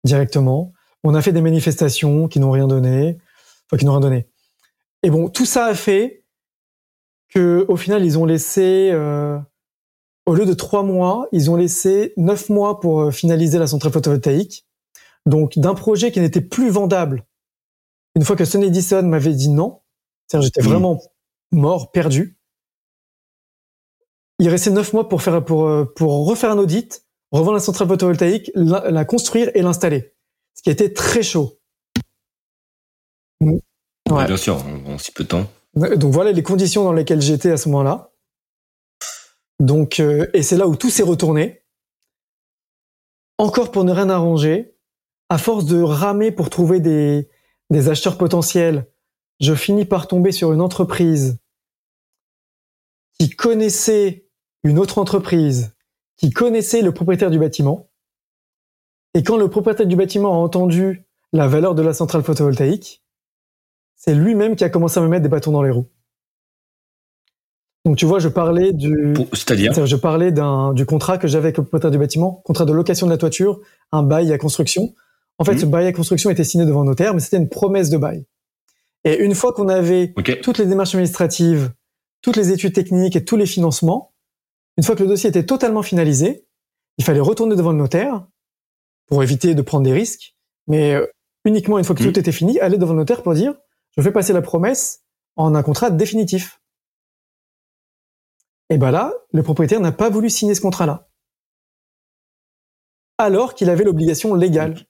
directement. 0.03 0.73
On 1.03 1.15
a 1.15 1.21
fait 1.21 1.31
des 1.31 1.41
manifestations 1.41 2.27
qui 2.27 2.39
n'ont 2.39 2.51
rien 2.51 2.67
donné, 2.67 3.17
enfin 3.65 3.77
qui 3.77 3.85
n'ont 3.85 3.93
rien 3.93 4.01
donné. 4.01 4.27
Et 5.03 5.09
bon, 5.09 5.29
tout 5.29 5.45
ça 5.45 5.65
a 5.65 5.75
fait 5.75 6.23
que 7.29 7.65
au 7.69 7.77
final 7.77 8.03
ils 8.03 8.19
ont 8.19 8.25
laissé 8.25 8.89
euh, 8.91 9.39
au 10.25 10.35
lieu 10.35 10.45
de 10.45 10.53
trois 10.53 10.83
mois, 10.83 11.27
ils 11.31 11.49
ont 11.49 11.55
laissé 11.55 12.13
neuf 12.17 12.49
mois 12.49 12.79
pour 12.79 13.01
euh, 13.01 13.11
finaliser 13.11 13.57
la 13.59 13.67
centrale 13.67 13.91
photovoltaïque. 13.91 14.67
Donc 15.25 15.57
d'un 15.57 15.73
projet 15.73 16.11
qui 16.11 16.19
n'était 16.19 16.41
plus 16.41 16.69
vendable. 16.69 17.25
Une 18.15 18.23
fois 18.23 18.35
que 18.35 18.45
Sun 18.45 18.63
Edison 18.63 19.03
m'avait 19.03 19.33
dit 19.33 19.49
non, 19.49 19.81
c'est-à-dire 20.27 20.45
j'étais 20.45 20.61
vraiment 20.61 21.01
mort, 21.51 21.91
perdu. 21.91 22.37
Il 24.39 24.49
restait 24.49 24.71
neuf 24.71 24.93
mois 24.93 25.07
pour 25.07 25.21
faire 25.21 25.43
pour 25.45 25.67
euh, 25.67 25.85
pour 25.85 26.27
refaire 26.27 26.51
un 26.51 26.57
audit, 26.57 27.05
revendre 27.31 27.53
la 27.53 27.59
centrale 27.59 27.87
photovoltaïque, 27.87 28.51
la, 28.55 28.89
la 28.89 29.05
construire 29.05 29.51
et 29.55 29.61
l'installer. 29.61 30.13
Ce 30.55 30.63
qui 30.63 30.69
a 30.69 30.73
été 30.73 30.93
très 30.93 31.23
chaud. 31.23 31.59
Ouais. 33.39 33.61
Bien 34.25 34.37
sûr, 34.37 34.61
en 34.87 34.97
si 34.97 35.11
peu 35.11 35.23
de 35.23 35.29
temps. 35.29 35.47
Donc 35.75 36.11
voilà 36.11 36.31
les 36.31 36.43
conditions 36.43 36.83
dans 36.83 36.93
lesquelles 36.93 37.21
j'étais 37.21 37.51
à 37.51 37.57
ce 37.57 37.69
moment-là. 37.69 38.10
Donc 39.61 39.99
euh, 39.99 40.25
et 40.33 40.41
c'est 40.41 40.57
là 40.57 40.67
où 40.67 40.75
tout 40.75 40.89
s'est 40.89 41.03
retourné. 41.03 41.63
Encore 43.37 43.71
pour 43.71 43.83
ne 43.83 43.91
rien 43.91 44.09
arranger, 44.09 44.75
à 45.29 45.37
force 45.37 45.65
de 45.65 45.79
ramer 45.81 46.31
pour 46.31 46.49
trouver 46.49 46.79
des, 46.79 47.29
des 47.69 47.87
acheteurs 47.87 48.17
potentiels, 48.17 48.91
je 49.39 49.53
finis 49.53 49.85
par 49.85 50.07
tomber 50.07 50.31
sur 50.31 50.51
une 50.51 50.61
entreprise 50.61 51.37
qui 53.19 53.29
connaissait 53.29 54.27
une 54.63 54.79
autre 54.79 54.97
entreprise, 54.97 55.75
qui 56.17 56.31
connaissait 56.31 56.81
le 56.81 56.91
propriétaire 56.91 57.29
du 57.29 57.37
bâtiment. 57.37 57.91
Et 59.13 59.21
quand 59.21 59.37
le 59.37 59.47
propriétaire 59.47 59.85
du 59.85 59.95
bâtiment 59.95 60.33
a 60.33 60.37
entendu 60.37 61.05
la 61.33 61.47
valeur 61.47 61.75
de 61.75 61.83
la 61.83 61.93
centrale 61.93 62.23
photovoltaïque, 62.23 63.03
c'est 63.95 64.15
lui-même 64.15 64.55
qui 64.55 64.63
a 64.63 64.69
commencé 64.69 64.99
à 64.99 65.03
me 65.03 65.07
mettre 65.07 65.23
des 65.23 65.29
bâtons 65.29 65.51
dans 65.51 65.61
les 65.61 65.69
roues. 65.69 65.89
Donc 67.85 67.97
tu 67.97 68.05
vois, 68.05 68.19
je 68.19 68.27
parlais 68.29 68.73
du, 68.73 69.13
c'est-à-dire, 69.33 69.85
je 69.87 69.95
parlais 69.95 70.31
d'un 70.31 70.73
du 70.73 70.85
contrat 70.85 71.17
que 71.17 71.27
j'avais 71.27 71.45
avec 71.47 71.57
le 71.57 71.63
propriétaire 71.63 71.89
du 71.91 71.97
bâtiment, 71.97 72.41
contrat 72.45 72.65
de 72.65 72.73
location 72.73 73.07
de 73.07 73.11
la 73.11 73.17
toiture, 73.17 73.59
un 73.91 74.03
bail 74.03 74.31
à 74.31 74.37
construction. 74.37 74.93
En 75.39 75.43
fait, 75.45 75.53
Mhm. 75.53 75.59
ce 75.59 75.65
bail 75.65 75.87
à 75.87 75.91
construction 75.93 76.29
était 76.29 76.43
signé 76.43 76.65
devant 76.65 76.83
notaire, 76.83 77.13
mais 77.15 77.19
c'était 77.19 77.37
une 77.37 77.49
promesse 77.49 77.89
de 77.89 77.97
bail. 77.97 78.25
Et 79.03 79.17
une 79.17 79.33
fois 79.33 79.51
qu'on 79.53 79.67
avait 79.67 80.13
toutes 80.43 80.59
les 80.59 80.67
démarches 80.67 80.93
administratives, 80.93 81.71
toutes 82.21 82.35
les 82.35 82.51
études 82.51 82.73
techniques 82.73 83.15
et 83.15 83.25
tous 83.25 83.35
les 83.35 83.47
financements, 83.47 84.11
une 84.77 84.83
fois 84.83 84.95
que 84.95 85.01
le 85.01 85.09
dossier 85.09 85.29
était 85.31 85.43
totalement 85.45 85.81
finalisé, 85.81 86.45
il 86.99 87.03
fallait 87.03 87.19
retourner 87.19 87.55
devant 87.55 87.71
le 87.71 87.79
notaire 87.79 88.27
pour 89.07 89.23
éviter 89.23 89.55
de 89.55 89.61
prendre 89.63 89.83
des 89.85 89.91
risques, 89.93 90.35
mais 90.67 90.93
euh, 90.93 91.07
uniquement 91.45 91.79
une 91.79 91.83
fois 91.83 91.95
que 91.95 92.03
Mhm. 92.03 92.11
tout 92.13 92.19
était 92.19 92.31
fini, 92.31 92.59
aller 92.59 92.77
devant 92.77 92.93
le 92.93 92.99
notaire 92.99 93.23
pour 93.23 93.33
dire 93.33 93.55
je 93.97 94.03
fais 94.03 94.11
passer 94.11 94.33
la 94.33 94.43
promesse 94.43 95.01
en 95.35 95.55
un 95.55 95.63
contrat 95.63 95.89
définitif. 95.89 96.60
Et 98.71 98.77
ben 98.77 98.89
là, 98.91 99.13
le 99.33 99.43
propriétaire 99.43 99.79
n'a 99.81 99.91
pas 99.91 100.09
voulu 100.09 100.29
signer 100.29 100.55
ce 100.55 100.61
contrat-là. 100.61 101.07
Alors 103.17 103.53
qu'il 103.53 103.69
avait 103.69 103.83
l'obligation 103.83 104.33
légale. 104.33 104.87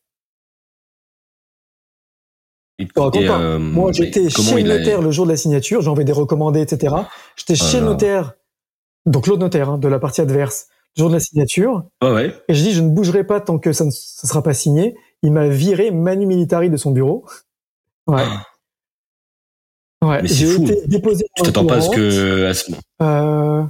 Et- 2.80 2.84
et, 2.84 2.90
euh, 3.30 3.60
Moi, 3.60 3.92
j'étais 3.92 4.30
chez 4.30 4.64
le 4.64 4.72
a- 4.72 4.78
notaire 4.80 5.02
le 5.02 5.12
jour 5.12 5.26
de 5.26 5.32
la 5.32 5.38
signature, 5.38 5.88
envoyé 5.88 6.06
des 6.06 6.12
recommandés, 6.14 6.62
etc. 6.62 6.96
J'étais 7.36 7.56
chez 7.56 7.80
le 7.80 7.86
notaire, 7.88 8.34
donc 9.06 9.28
l'autre 9.28 9.42
notaire 9.42 9.70
hein, 9.70 9.78
de 9.78 9.88
la 9.88 10.00
partie 10.00 10.22
adverse, 10.22 10.68
le 10.96 11.02
jour 11.02 11.10
de 11.10 11.16
la 11.16 11.20
signature, 11.20 11.84
Ouais, 12.02 12.12
ouais. 12.14 12.44
et 12.48 12.54
je 12.56 12.64
dis 12.64 12.72
je 12.72 12.82
ne 12.82 12.90
bougerai 12.90 13.24
pas 13.26 13.40
tant 13.42 13.60
que 13.60 13.72
ça 13.74 13.86
ne 13.86 13.92
ça 13.92 14.28
sera 14.28 14.42
pas 14.42 14.54
signé. 14.54 14.96
Il 15.22 15.32
m'a 15.32 15.48
viré 15.48 15.92
manu 15.92 16.26
militari 16.26 16.70
de 16.72 16.78
son 16.78 16.92
bureau. 16.92 17.26
Ouais. 18.08 18.24
Ouais. 20.04 20.22
Mais 20.22 20.28
c'est 20.28 20.46
fou. 20.46 20.64
été 20.64 20.88
déposé. 20.88 21.26
Tu 21.36 21.44
t'attends 21.44 21.66
pas 21.66 21.76
à 21.78 21.82
ce 21.82 21.90
que 21.90 22.46
à 22.46 22.54
ce 22.54 22.72
moment. 22.72 22.82
Euh, 23.02 23.64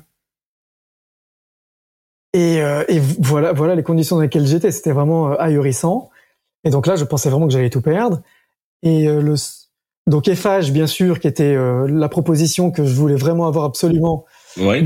et, 2.34 2.62
euh, 2.62 2.84
et 2.88 3.00
voilà, 3.20 3.52
voilà 3.52 3.76
les 3.76 3.84
conditions 3.84 4.16
dans 4.16 4.22
lesquelles 4.22 4.48
j'étais. 4.48 4.72
C'était 4.72 4.92
vraiment 4.94 5.32
euh, 5.32 5.36
ahurissant. 5.40 6.10
Et 6.64 6.70
donc 6.70 6.88
là, 6.88 6.96
je 6.96 7.04
pensais 7.04 7.30
vraiment 7.30 7.48
que 7.48 7.54
j'allais 7.54 7.70
tout 7.70 7.82
perdre. 7.82 8.22
Et 8.84 9.08
euh, 9.08 9.22
le 9.22 9.36
donc 10.08 10.28
Eiffage, 10.28 10.72
bien 10.72 10.88
sûr, 10.88 11.20
qui 11.20 11.28
était 11.28 11.56
la 11.88 12.10
proposition 12.10 12.72
que 12.72 12.86
je 12.86 12.96
voulais 12.96 13.16
vraiment 13.16 13.46
avoir 13.48 13.66
absolument. 13.66 14.26
Ouais. 14.58 14.84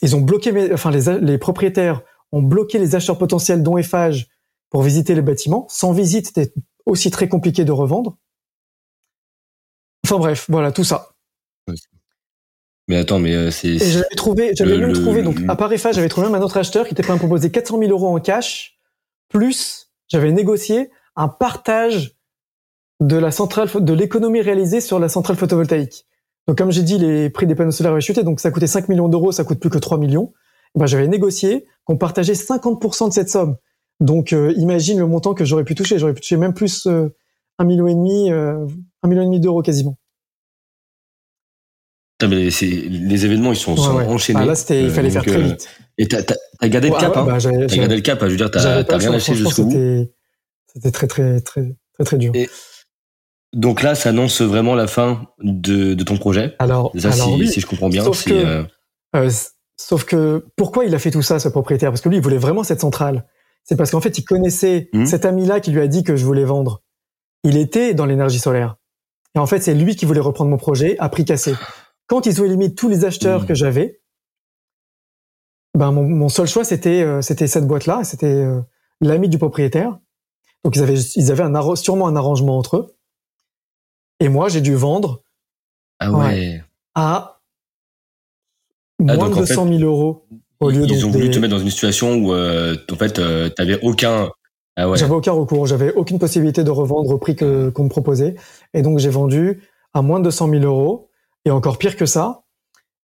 Ils 0.00 0.14
ont 0.16 0.20
bloqué, 0.20 0.52
mes- 0.52 0.72
enfin 0.72 0.90
les, 0.92 1.18
les 1.20 1.38
propriétaires 1.38 2.02
ont 2.30 2.40
bloqué 2.42 2.78
les 2.78 2.94
acheteurs 2.94 3.18
potentiels 3.18 3.62
dont 3.64 3.76
Eiffage 3.78 4.28
pour 4.70 4.82
visiter 4.82 5.14
les 5.16 5.22
bâtiments. 5.22 5.66
Sans 5.68 5.92
visite, 5.92 6.28
c'était 6.28 6.52
aussi 6.86 7.10
très 7.10 7.28
compliqué 7.28 7.64
de 7.64 7.72
revendre. 7.72 8.16
Enfin 10.04 10.18
bref, 10.18 10.46
voilà 10.48 10.70
tout 10.72 10.84
ça. 10.84 11.10
Mais 12.88 12.96
attends, 12.96 13.18
mais 13.18 13.34
euh, 13.34 13.50
c'est. 13.50 13.68
Et 13.68 13.78
j'avais 13.78 14.04
trouvé, 14.14 14.52
j'avais 14.54 14.76
même 14.76 14.90
le- 14.90 15.00
trouvé, 15.00 15.22
donc 15.22 15.38
le- 15.40 15.50
à 15.50 15.56
part 15.56 15.72
Eiffage, 15.72 15.94
j'avais 15.94 16.08
trouvé 16.10 16.26
même 16.26 16.34
un 16.34 16.42
autre 16.44 16.58
acheteur 16.58 16.86
qui 16.86 16.92
était 16.92 17.02
prêt 17.02 17.12
à 17.12 17.14
me 17.14 17.18
proposer 17.18 17.50
400 17.50 17.78
000 17.78 17.90
euros 17.90 18.08
en 18.14 18.20
cash, 18.20 18.78
plus 19.30 19.90
j'avais 20.08 20.32
négocié 20.32 20.90
un 21.16 21.28
partage 21.28 22.12
de 23.00 23.16
la 23.16 23.30
centrale, 23.30 23.70
de 23.74 23.92
l'économie 23.94 24.42
réalisée 24.42 24.82
sur 24.82 24.98
la 24.98 25.08
centrale 25.08 25.36
photovoltaïque. 25.36 26.04
Donc 26.46 26.58
comme 26.58 26.70
j'ai 26.70 26.82
dit, 26.82 26.98
les 26.98 27.30
prix 27.30 27.46
des 27.46 27.54
panneaux 27.54 27.70
solaires 27.70 27.92
avaient 27.92 28.02
chuté, 28.02 28.22
donc 28.22 28.38
ça 28.38 28.50
coûtait 28.50 28.66
5 28.66 28.88
millions 28.90 29.08
d'euros, 29.08 29.32
ça 29.32 29.44
coûte 29.44 29.60
plus 29.60 29.70
que 29.70 29.78
3 29.78 29.96
millions. 29.96 30.34
Et 30.76 30.78
ben, 30.78 30.86
j'avais 30.86 31.08
négocié 31.08 31.64
qu'on 31.84 31.96
partageait 31.96 32.34
50% 32.34 33.08
de 33.08 33.12
cette 33.14 33.30
somme. 33.30 33.56
Donc 34.00 34.34
euh, 34.34 34.52
imagine 34.58 34.98
le 34.98 35.06
montant 35.06 35.32
que 35.32 35.44
j'aurais 35.46 35.64
pu 35.64 35.74
toucher, 35.74 35.98
j'aurais 35.98 36.12
pu 36.12 36.20
toucher 36.20 36.36
même 36.36 36.52
plus 36.52 36.86
euh, 36.86 37.08
un 37.58 37.64
million 37.64 37.86
et 37.86 37.94
demi, 37.94 38.30
euh, 38.30 38.66
un 39.04 39.08
million 39.08 39.22
et 39.22 39.26
demi 39.26 39.38
d'euros 39.40 39.62
quasiment. 39.62 39.96
Mais 42.22 42.48
les 42.48 43.24
événements 43.26 43.52
ils 43.52 43.56
sont, 43.56 43.76
sont 43.76 43.96
ouais. 43.96 44.06
enchaînés. 44.06 44.40
Ah, 44.42 44.46
là, 44.46 44.54
c'était, 44.54 44.80
il 44.80 44.86
Euh, 44.86 44.90
fallait 44.90 45.10
donc, 45.10 45.24
faire 45.24 45.32
très 45.34 45.42
euh, 45.42 45.46
vite. 45.48 45.68
Et 45.98 46.08
t'as 46.08 46.22
t'as- 46.22 46.68
gardé 46.68 46.88
le 46.88 46.94
cap, 46.94 47.14
ouais, 47.14 47.18
hein. 47.18 47.24
bah, 47.26 47.38
T'as 47.38 47.76
gardé 47.76 47.96
le 47.96 48.00
cap. 48.00 48.18
Je 48.22 48.26
veux 48.26 48.36
dire, 48.36 48.50
t'as 48.50 48.82
t'as 48.82 48.96
rien 48.96 49.10
lâché 49.10 49.34
jusqu'au 49.34 49.64
bout. 49.64 50.08
C'était, 50.72 50.90
très, 50.90 51.06
très, 51.06 51.40
très, 51.42 51.74
très, 51.94 52.04
très 52.04 52.16
dur. 52.18 52.32
Et- 52.34 52.48
Donc 53.52 53.82
là, 53.82 53.94
ça 53.94 54.08
annonce 54.08 54.40
vraiment 54.40 54.74
la 54.74 54.86
fin 54.86 55.26
de, 55.40 55.92
de 55.94 56.02
ton 56.04 56.16
projet. 56.16 56.56
alors, 56.58 56.92
Ça, 56.96 57.10
alors 57.12 57.28
si, 57.28 57.34
oui, 57.34 57.46
si 57.48 57.60
je 57.60 57.66
comprends 57.66 57.90
bien, 57.90 58.02
sauf 58.04 58.16
c'est. 58.16 58.30
que- 58.30 58.34
euh, 58.34 58.62
euh, 59.16 59.30
sauf 59.76 60.04
que 60.04 60.46
pourquoi 60.56 60.86
il 60.86 60.94
a 60.94 60.98
fait 60.98 61.10
tout 61.10 61.22
ça, 61.22 61.38
ce 61.38 61.48
propriétaire? 61.48 61.90
Parce 61.90 62.00
que 62.00 62.08
lui, 62.08 62.16
il 62.16 62.22
voulait 62.22 62.38
vraiment 62.38 62.64
cette 62.64 62.80
centrale. 62.80 63.26
C'est 63.64 63.76
parce 63.76 63.90
qu'en 63.90 64.00
fait, 64.00 64.16
il 64.18 64.24
connaissait 64.24 64.88
Mhm. 64.94 65.04
cet 65.06 65.24
ami-là 65.26 65.60
qui 65.60 65.72
lui 65.72 65.80
a 65.80 65.88
dit 65.88 66.02
que 66.04 66.16
je 66.16 66.24
voulais 66.24 66.44
vendre. 66.44 66.82
Il 67.44 67.56
était 67.58 67.92
dans 67.92 68.06
l'énergie 68.06 68.38
solaire. 68.38 68.76
Et 69.34 69.38
en 69.38 69.46
fait, 69.46 69.60
c'est 69.60 69.74
lui 69.74 69.96
qui 69.96 70.04
voulait 70.04 70.20
reprendre 70.20 70.50
mon 70.50 70.56
projet 70.56 70.96
à 70.98 71.08
prix 71.08 71.24
cassé. 71.24 71.54
Quand 72.06 72.26
ils 72.26 72.40
ont 72.40 72.44
éliminé 72.44 72.74
tous 72.74 72.88
les 72.88 73.04
acheteurs 73.04 73.40
Mhm. 73.42 73.46
que 73.48 73.54
j'avais, 73.54 74.00
ben 75.76 75.90
mon, 75.90 76.04
mon 76.04 76.28
seul 76.28 76.46
choix 76.46 76.62
c'était 76.64 77.02
euh, 77.02 77.20
c'était 77.20 77.46
cette 77.48 77.66
boîte-là. 77.66 78.04
C'était 78.04 78.26
euh, 78.26 78.60
l'ami 79.00 79.28
du 79.28 79.38
propriétaire. 79.38 79.98
Donc 80.62 80.76
ils 80.76 80.82
avaient 80.82 80.94
ils 80.98 81.30
avaient 81.32 81.42
un 81.42 81.74
sûrement 81.76 82.06
un 82.06 82.16
arrangement 82.16 82.58
entre 82.58 82.76
eux. 82.76 82.96
Et 84.20 84.28
moi, 84.28 84.48
j'ai 84.48 84.60
dû 84.60 84.74
vendre 84.76 85.22
Ah 85.98 86.12
ouais. 86.12 86.62
à 86.94 87.40
Ah, 89.00 89.16
moins 89.16 89.28
de 89.28 89.32
en 89.34 89.36
fait, 89.44 89.54
200 89.54 89.66
000 89.66 89.80
euros 89.80 90.24
au 90.60 90.70
lieu 90.70 90.82
Ils 90.84 90.88
donc 91.00 91.04
ont 91.08 91.10
voulu 91.10 91.28
des- 91.28 91.34
te 91.34 91.38
mettre 91.40 91.52
dans 91.54 91.58
une 91.60 91.70
situation 91.70 92.14
où, 92.14 92.32
euh, 92.32 92.76
en 92.92 92.96
fait, 92.96 93.18
euh, 93.18 93.48
t'avais 93.50 93.80
aucun. 93.82 94.30
Ah 94.76 94.88
ouais. 94.90 94.96
J'avais 94.96 95.14
aucun 95.14 95.32
recours, 95.32 95.66
j'avais 95.66 95.92
aucune 95.94 96.18
possibilité 96.18 96.64
de 96.64 96.70
revendre 96.70 97.10
au 97.10 97.18
prix 97.18 97.36
que 97.36 97.70
qu'on 97.70 97.84
me 97.84 97.88
proposait, 97.88 98.34
et 98.72 98.82
donc 98.82 98.98
j'ai 98.98 99.10
vendu 99.10 99.62
à 99.92 100.02
moins 100.02 100.18
de 100.18 100.24
200 100.24 100.48
000 100.50 100.64
euros. 100.64 101.10
Et 101.44 101.50
encore 101.50 101.78
pire 101.78 101.96
que 101.96 102.06
ça, 102.06 102.44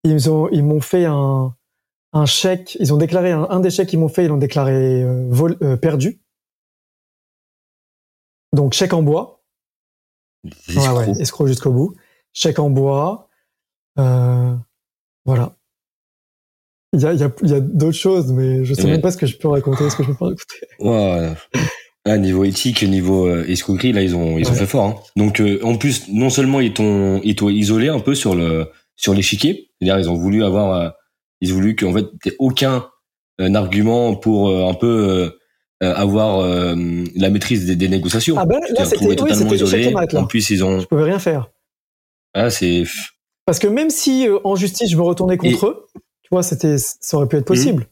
ils 0.04 0.30
ont 0.30 0.48
ils 0.50 0.62
m'ont 0.62 0.80
fait 0.80 1.04
un 1.06 1.54
un 2.12 2.26
chèque, 2.26 2.76
ils 2.80 2.94
ont 2.94 2.96
déclaré 2.96 3.32
un, 3.32 3.46
un 3.50 3.60
des 3.60 3.70
chèques 3.70 3.88
qu'ils 3.88 3.98
m'ont 3.98 4.08
fait, 4.08 4.24
ils 4.24 4.28
l'ont 4.28 4.36
déclaré 4.36 5.02
euh, 5.02 5.26
vol- 5.28 5.58
euh, 5.62 5.76
perdu. 5.76 6.22
Donc 8.52 8.72
chèque 8.72 8.92
en 8.92 9.02
bois, 9.02 9.42
escrocs. 10.68 11.08
ouais, 11.08 11.20
escroc 11.20 11.46
jusqu'au 11.48 11.72
bout, 11.72 11.94
chèque 12.32 12.58
en 12.58 12.70
bois, 12.70 13.28
euh, 13.98 14.54
voilà. 15.24 15.55
Il 16.96 17.02
y 17.02 17.06
a, 17.06 17.12
il 17.12 17.20
y 17.20 17.24
a, 17.24 17.30
il 17.42 17.50
y 17.50 17.54
a 17.54 17.60
d'autres 17.60 17.96
choses, 17.98 18.32
mais 18.32 18.64
je 18.64 18.72
sais 18.74 18.86
même 18.86 19.00
pas 19.02 19.10
ce 19.10 19.18
que 19.18 19.26
je 19.26 19.36
peux 19.36 19.48
raconter, 19.48 19.88
ce 19.90 19.96
que 19.96 20.02
je 20.02 20.08
peux 20.08 20.14
pas 20.16 20.26
raconter. 20.26 20.44
Ouais. 20.80 21.32
Ah, 22.08 22.18
niveau 22.18 22.44
éthique, 22.44 22.84
niveau 22.84 23.26
euh, 23.26 23.44
escroquerie, 23.48 23.92
là, 23.92 24.00
ils 24.00 24.14
ont, 24.14 24.38
ils 24.38 24.46
ont 24.46 24.52
Ouais. 24.52 24.58
fait 24.58 24.66
fort. 24.66 24.84
Hein. 24.84 24.94
Donc, 25.16 25.40
euh, 25.40 25.58
en 25.64 25.76
plus, 25.76 26.06
non 26.08 26.30
seulement 26.30 26.60
ils 26.60 26.72
t'ont, 26.72 27.20
ils 27.24 27.34
t'ont 27.34 27.48
isolé 27.48 27.88
un 27.88 27.98
peu 27.98 28.14
sur 28.14 28.36
le, 28.36 28.70
sur 28.94 29.12
l'échiquier. 29.12 29.70
C'est-à-dire, 29.80 29.98
ils 29.98 30.08
ont 30.08 30.14
voulu 30.14 30.44
avoir, 30.44 30.72
euh, 30.80 30.88
ils 31.40 31.52
ont 31.52 31.56
voulu 31.56 31.74
qu'en 31.74 31.92
fait, 31.92 32.04
t'aies 32.22 32.36
aucun 32.38 32.86
euh, 33.40 33.52
argument 33.54 34.14
pour 34.14 34.50
un 34.50 34.74
peu 34.74 35.32
avoir 35.80 36.46
la 36.46 37.28
maîtrise 37.30 37.66
des, 37.66 37.88
négociations. 37.88 38.36
Ah 38.38 38.46
ben 38.46 38.60
là, 38.76 38.84
c'était 38.86 39.14
totalement 39.14 39.52
isolé. 39.52 39.92
En 40.14 40.26
plus, 40.26 40.48
ils 40.50 40.64
ont. 40.64 40.80
Je 40.80 40.86
pouvais 40.86 41.02
rien 41.04 41.18
faire. 41.18 41.50
Ah, 42.34 42.50
c'est. 42.50 42.84
Parce 43.44 43.58
que 43.58 43.66
même 43.66 43.90
si 43.90 44.26
en 44.44 44.56
justice 44.56 44.90
je 44.90 44.96
me 44.96 45.02
retournais 45.02 45.36
contre 45.36 45.66
eux, 45.66 45.86
tu 46.26 46.30
vois, 46.32 46.42
c'était, 46.42 46.76
ça 46.78 47.16
aurait 47.16 47.28
pu 47.28 47.36
être 47.36 47.44
possible. 47.44 47.84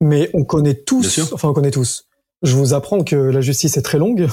Mmh. 0.00 0.06
Mais 0.06 0.30
on 0.34 0.44
connaît 0.44 0.76
tous, 0.76 1.32
enfin 1.32 1.48
on 1.48 1.52
connaît 1.52 1.72
tous. 1.72 2.06
Je 2.42 2.54
vous 2.54 2.74
apprends 2.74 3.02
que 3.02 3.16
la 3.16 3.40
justice 3.40 3.76
est 3.76 3.82
très 3.82 3.98
longue, 3.98 4.28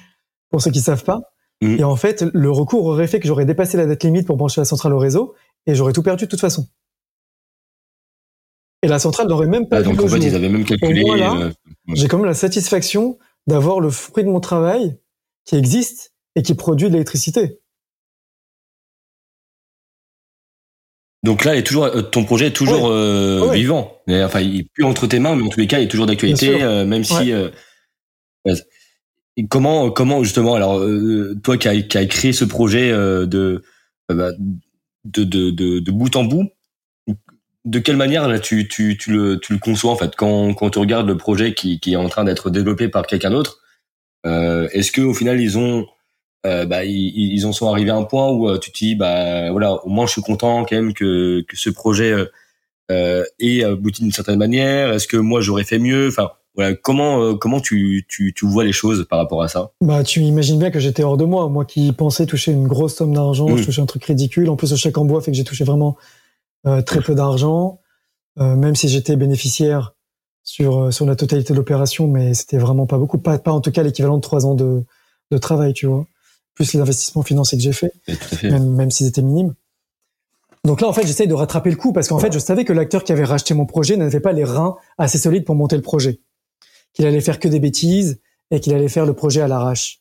pour 0.50 0.62
ceux 0.62 0.70
qui 0.70 0.80
savent 0.80 1.04
pas. 1.04 1.34
Mmh. 1.60 1.80
Et 1.80 1.84
en 1.84 1.96
fait, 1.96 2.24
le 2.32 2.50
recours 2.50 2.86
aurait 2.86 3.06
fait 3.06 3.20
que 3.20 3.28
j'aurais 3.28 3.44
dépassé 3.44 3.76
la 3.76 3.84
date 3.84 4.02
limite 4.04 4.26
pour 4.26 4.38
brancher 4.38 4.62
la 4.62 4.64
centrale 4.64 4.94
au 4.94 4.98
réseau, 4.98 5.34
et 5.66 5.74
j'aurais 5.74 5.92
tout 5.92 6.02
perdu 6.02 6.24
de 6.24 6.30
toute 6.30 6.40
façon. 6.40 6.66
Et 8.82 8.88
la 8.88 8.98
centrale 8.98 9.28
n'aurait 9.28 9.46
même 9.46 9.68
pas. 9.68 9.76
Ah, 9.76 9.82
donc 9.82 10.00
en 10.00 10.08
fait, 10.08 10.16
ils 10.16 10.34
avaient 10.34 10.48
même 10.48 10.64
calculé. 10.64 11.04
Euh, 11.06 11.52
j'ai 11.88 12.08
quand 12.08 12.16
même 12.16 12.26
la 12.26 12.32
satisfaction 12.32 13.18
d'avoir 13.46 13.80
le 13.80 13.90
fruit 13.90 14.24
de 14.24 14.30
mon 14.30 14.40
travail 14.40 14.96
qui 15.44 15.56
existe 15.56 16.14
et 16.36 16.42
qui 16.42 16.54
produit 16.54 16.88
de 16.88 16.94
l'électricité. 16.94 17.60
Donc 21.22 21.44
là, 21.44 21.56
est 21.56 21.62
toujours, 21.62 21.84
euh, 21.84 22.02
ton 22.02 22.24
projet 22.24 22.48
est 22.48 22.52
toujours 22.52 22.88
euh, 22.88 23.50
vivant. 23.52 24.02
Enfin, 24.08 24.40
il 24.40 24.60
est 24.60 24.68
plus 24.72 24.84
entre 24.84 25.06
tes 25.06 25.20
mains, 25.20 25.36
mais 25.36 25.44
en 25.44 25.48
tous 25.48 25.60
les 25.60 25.66
cas, 25.66 25.78
il 25.78 25.84
est 25.84 25.88
toujours 25.88 26.06
d'actualité, 26.06 26.58
même 26.84 27.04
si. 27.04 27.32
comment, 29.48 29.90
comment 29.90 30.22
justement, 30.24 30.54
alors 30.54 30.84
toi 31.42 31.56
qui 31.56 31.68
as, 31.68 31.80
qui 31.82 31.96
as 31.96 32.06
créé 32.06 32.32
ce 32.32 32.44
projet 32.44 32.90
de, 32.90 33.62
bah, 34.08 34.30
de, 35.04 35.24
de, 35.24 35.50
de, 35.50 35.78
de 35.78 35.90
bout 35.92 36.14
en 36.16 36.24
bout, 36.24 36.50
de 37.64 37.78
quelle 37.78 37.96
manière 37.96 38.28
là 38.28 38.40
tu, 38.40 38.66
tu, 38.66 38.96
tu, 38.96 39.12
le, 39.12 39.38
tu 39.38 39.52
le 39.52 39.58
conçois 39.58 39.92
en 39.92 39.96
fait? 39.96 40.16
Quand, 40.16 40.52
quand 40.54 40.70
tu 40.70 40.78
regardes 40.80 41.06
le 41.06 41.16
projet 41.16 41.54
qui, 41.54 41.78
qui 41.78 41.92
est 41.92 41.96
en 41.96 42.08
train 42.08 42.24
d'être 42.24 42.50
développé 42.50 42.88
par 42.88 43.06
quelqu'un 43.06 43.30
d'autre 43.30 43.60
euh, 44.26 44.68
Est-ce 44.72 44.90
que 44.90 45.00
au 45.00 45.14
final 45.14 45.40
ils 45.40 45.58
ont 45.58 45.86
euh, 46.46 46.66
bah, 46.66 46.84
ils, 46.84 47.34
ils 47.34 47.46
en 47.46 47.52
sont 47.52 47.68
arrivés 47.68 47.90
à 47.90 47.96
un 47.96 48.04
point 48.04 48.28
où 48.30 48.48
euh, 48.48 48.58
tu 48.58 48.72
te 48.72 48.78
dis 48.78 48.94
bah 48.94 49.50
voilà 49.52 49.74
au 49.84 49.88
moins 49.88 50.06
je 50.06 50.12
suis 50.12 50.22
content 50.22 50.64
quand 50.64 50.74
même 50.74 50.92
que, 50.92 51.42
que 51.42 51.56
ce 51.56 51.70
projet 51.70 52.12
euh, 52.12 52.26
euh 52.90 53.24
ait 53.38 53.62
abouti 53.62 54.02
d'une 54.02 54.12
certaine 54.12 54.38
manière. 54.38 54.92
Est-ce 54.92 55.06
que 55.06 55.16
moi 55.16 55.40
j'aurais 55.40 55.64
fait 55.64 55.78
mieux? 55.78 56.08
Enfin 56.08 56.32
voilà 56.54 56.74
comment 56.74 57.22
euh, 57.22 57.34
comment 57.34 57.60
tu, 57.60 58.04
tu, 58.08 58.34
tu 58.34 58.46
vois 58.46 58.64
les 58.64 58.72
choses 58.72 59.06
par 59.08 59.18
rapport 59.18 59.42
à 59.42 59.48
ça? 59.48 59.70
Bah 59.80 60.02
tu 60.02 60.20
imagines 60.20 60.58
bien 60.58 60.70
que 60.70 60.80
j'étais 60.80 61.02
hors 61.02 61.16
de 61.16 61.24
moi. 61.24 61.48
Moi 61.48 61.64
qui 61.64 61.92
pensais 61.92 62.26
toucher 62.26 62.52
une 62.52 62.66
grosse 62.66 62.96
somme 62.96 63.14
d'argent, 63.14 63.56
je 63.56 63.64
touchais 63.64 63.80
un 63.80 63.86
truc 63.86 64.04
ridicule. 64.04 64.50
En 64.50 64.56
plus 64.56 64.70
le 64.70 64.76
chèque 64.76 64.98
en 64.98 65.04
bois 65.04 65.20
fait 65.20 65.30
que 65.30 65.36
j'ai 65.36 65.44
touché 65.44 65.64
vraiment 65.64 65.96
euh, 66.66 66.82
très 66.82 67.00
peu 67.00 67.14
d'argent, 67.14 67.80
euh, 68.38 68.56
même 68.56 68.74
si 68.74 68.88
j'étais 68.88 69.16
bénéficiaire 69.16 69.94
sur 70.44 70.92
sur 70.92 71.06
la 71.06 71.16
totalité 71.16 71.52
de 71.54 71.58
l'opération, 71.58 72.08
mais 72.08 72.34
c'était 72.34 72.58
vraiment 72.58 72.86
pas 72.86 72.98
beaucoup, 72.98 73.18
pas 73.18 73.38
pas 73.38 73.52
en 73.52 73.60
tout 73.60 73.70
cas 73.70 73.82
l'équivalent 73.82 74.16
de 74.16 74.22
trois 74.22 74.44
ans 74.44 74.54
de 74.54 74.84
de 75.30 75.38
travail, 75.38 75.72
tu 75.72 75.86
vois, 75.86 76.06
plus 76.54 76.72
les 76.74 76.80
investissements 76.80 77.22
financiers 77.22 77.58
que 77.58 77.64
j'ai 77.64 77.72
fait, 77.72 77.92
même 78.42 78.70
même 78.70 78.90
s'ils 78.90 79.06
étaient 79.06 79.22
minimes. 79.22 79.54
Donc 80.64 80.80
là, 80.80 80.88
en 80.88 80.92
fait, 80.92 81.06
j'essaye 81.06 81.26
de 81.26 81.34
rattraper 81.34 81.70
le 81.70 81.76
coup 81.76 81.92
parce 81.92 82.08
qu'en 82.08 82.18
fait, 82.18 82.32
je 82.32 82.38
savais 82.38 82.64
que 82.64 82.72
l'acteur 82.72 83.02
qui 83.02 83.12
avait 83.12 83.24
racheté 83.24 83.52
mon 83.52 83.66
projet 83.66 83.96
n'avait 83.96 84.20
pas 84.20 84.32
les 84.32 84.44
reins 84.44 84.76
assez 84.96 85.18
solides 85.18 85.44
pour 85.44 85.56
monter 85.56 85.76
le 85.76 85.82
projet, 85.82 86.20
qu'il 86.92 87.04
allait 87.06 87.20
faire 87.20 87.40
que 87.40 87.48
des 87.48 87.58
bêtises 87.58 88.20
et 88.50 88.60
qu'il 88.60 88.72
allait 88.72 88.88
faire 88.88 89.06
le 89.06 89.14
projet 89.14 89.40
à 89.40 89.48
l'arrache. 89.48 90.00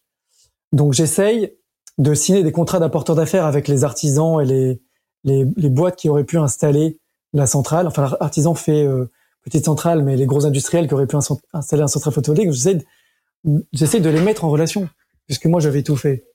Donc 0.71 0.93
j'essaye 0.93 1.53
de 1.97 2.13
signer 2.13 2.43
des 2.43 2.51
contrats 2.51 2.79
d'apporteurs 2.79 3.15
d'affaires 3.15 3.45
avec 3.45 3.67
les 3.67 3.83
artisans 3.83 4.39
et 4.39 4.45
les, 4.45 4.81
les, 5.23 5.45
les, 5.55 5.69
boîtes 5.69 5.95
qui 5.95 6.09
auraient 6.09 6.23
pu 6.23 6.37
installer 6.37 6.99
la 7.33 7.47
centrale. 7.47 7.87
Enfin, 7.87 8.15
l'artisan 8.19 8.55
fait 8.55 8.85
euh, 8.85 9.09
petite 9.43 9.65
centrale, 9.65 10.03
mais 10.03 10.15
les 10.15 10.25
gros 10.25 10.45
industriels 10.45 10.87
qui 10.87 10.93
auraient 10.93 11.07
pu 11.07 11.17
installer 11.53 11.81
un 11.81 11.87
centrale 11.87 12.13
photovoltaïque, 12.13 12.51
j'essaie 12.51 13.99
de, 13.99 14.03
de 14.03 14.09
les 14.09 14.21
mettre 14.21 14.45
en 14.45 14.49
relation, 14.49 14.87
puisque 15.25 15.45
moi 15.45 15.59
j'avais 15.59 15.83
tout 15.83 15.95
fait. 15.95 16.25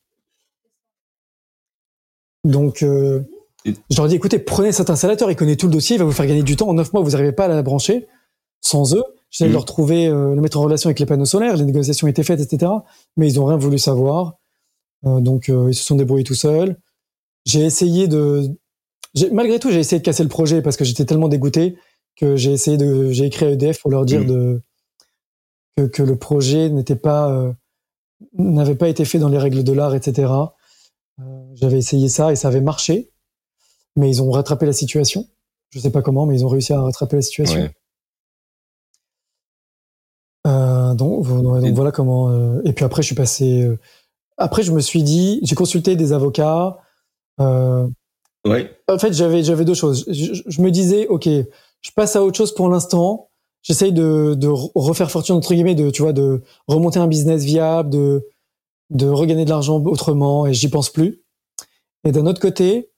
Donc, 2.46 2.82
euh, 2.82 3.20
je 3.64 3.96
leur 3.96 4.08
dis, 4.08 4.14
écoutez, 4.14 4.38
prenez 4.38 4.72
cet 4.72 4.90
installateur, 4.90 5.30
il 5.30 5.36
connaît 5.36 5.56
tout 5.56 5.66
le 5.66 5.72
dossier, 5.72 5.96
il 5.96 5.98
va 5.98 6.04
vous 6.04 6.12
faire 6.12 6.26
gagner 6.26 6.42
du 6.42 6.56
temps. 6.56 6.68
En 6.68 6.74
neuf 6.74 6.92
mois, 6.92 7.02
vous 7.02 7.10
n'arrivez 7.10 7.32
pas 7.32 7.46
à 7.46 7.48
la 7.48 7.62
brancher. 7.62 8.06
Sans 8.60 8.94
eux, 8.94 9.02
j'essaie 9.30 9.44
de 9.44 9.50
mmh. 9.50 9.52
leur 9.52 9.64
trouver, 9.64 10.06
euh, 10.06 10.34
le 10.34 10.40
mettre 10.40 10.58
en 10.58 10.62
relation 10.62 10.88
avec 10.88 11.00
les 11.00 11.06
panneaux 11.06 11.24
solaires. 11.24 11.56
Les 11.56 11.64
négociations 11.64 12.06
étaient 12.06 12.22
faites, 12.22 12.40
etc. 12.40 12.72
Mais 13.16 13.28
ils 13.28 13.40
ont 13.40 13.44
rien 13.44 13.56
voulu 13.56 13.78
savoir. 13.78 14.38
Euh, 15.04 15.20
donc, 15.20 15.48
euh, 15.48 15.68
ils 15.70 15.74
se 15.74 15.84
sont 15.84 15.96
débrouillés 15.96 16.24
tout 16.24 16.34
seuls. 16.34 16.76
J'ai 17.44 17.64
essayé 17.64 18.08
de, 18.08 18.48
malgré 19.32 19.58
tout, 19.58 19.70
j'ai 19.70 19.80
essayé 19.80 20.00
de 20.00 20.04
casser 20.04 20.22
le 20.22 20.28
projet 20.28 20.62
parce 20.62 20.76
que 20.76 20.84
j'étais 20.84 21.04
tellement 21.04 21.28
dégoûté 21.28 21.76
que 22.16 22.36
j'ai 22.36 22.52
essayé 22.52 22.76
de, 22.76 23.10
j'ai 23.10 23.26
écrit 23.26 23.46
à 23.46 23.50
EDF 23.50 23.80
pour 23.80 23.90
leur 23.90 24.04
dire 24.04 24.22
mmh. 24.22 24.26
de 24.26 24.62
que, 25.76 25.82
que, 25.82 26.02
le 26.02 26.16
projet 26.16 26.70
n'était 26.70 26.96
pas, 26.96 27.30
euh, 27.30 27.52
n'avait 28.38 28.74
pas 28.74 28.88
été 28.88 29.04
fait 29.04 29.18
dans 29.18 29.28
les 29.28 29.38
règles 29.38 29.62
de 29.62 29.72
l'art, 29.72 29.94
etc. 29.94 30.32
J'avais 31.60 31.78
essayé 31.78 32.08
ça 32.08 32.32
et 32.32 32.36
ça 32.36 32.48
avait 32.48 32.60
marché, 32.60 33.10
mais 33.96 34.08
ils 34.10 34.22
ont 34.22 34.30
rattrapé 34.30 34.66
la 34.66 34.72
situation. 34.72 35.26
Je 35.70 35.80
sais 35.80 35.90
pas 35.90 36.02
comment, 36.02 36.26
mais 36.26 36.36
ils 36.36 36.44
ont 36.44 36.48
réussi 36.48 36.72
à 36.72 36.80
rattraper 36.80 37.16
la 37.16 37.22
situation. 37.22 37.60
Ouais. 37.60 37.70
Euh, 40.46 40.94
donc, 40.94 41.26
donc, 41.26 41.74
voilà 41.74 41.92
comment. 41.92 42.30
Euh, 42.30 42.60
et 42.64 42.72
puis 42.72 42.84
après, 42.84 43.02
je 43.02 43.06
suis 43.06 43.14
passé. 43.14 43.62
Euh, 43.62 43.78
après, 44.36 44.62
je 44.62 44.72
me 44.72 44.80
suis 44.80 45.02
dit, 45.02 45.40
j'ai 45.42 45.54
consulté 45.54 45.96
des 45.96 46.12
avocats. 46.12 46.78
Euh, 47.40 47.88
en 48.88 48.98
fait, 48.98 49.12
j'avais 49.12 49.42
j'avais 49.42 49.64
deux 49.64 49.74
choses. 49.74 50.04
Je, 50.08 50.62
me 50.62 50.70
disais, 50.70 51.08
ok, 51.08 51.26
je 51.26 51.90
passe 51.96 52.14
à 52.14 52.22
autre 52.22 52.36
chose 52.36 52.54
pour 52.54 52.68
l'instant. 52.68 53.28
J'essaye 53.62 53.92
de, 53.92 54.34
de 54.34 54.46
refaire 54.46 55.10
fortune 55.10 55.34
entre 55.34 55.52
guillemets, 55.52 55.74
de 55.74 55.90
tu 55.90 56.02
vois, 56.02 56.12
de 56.12 56.42
remonter 56.68 57.00
un 57.00 57.08
business 57.08 57.42
viable, 57.42 57.90
de 57.90 58.28
de 58.90 59.08
regagner 59.08 59.44
de 59.44 59.50
l'argent 59.50 59.82
autrement, 59.84 60.46
et 60.46 60.54
j'y 60.54 60.68
pense 60.68 60.90
plus. 60.90 61.24
Et 62.06 62.12
d'un 62.12 62.24
autre 62.26 62.40
côté, 62.40 62.92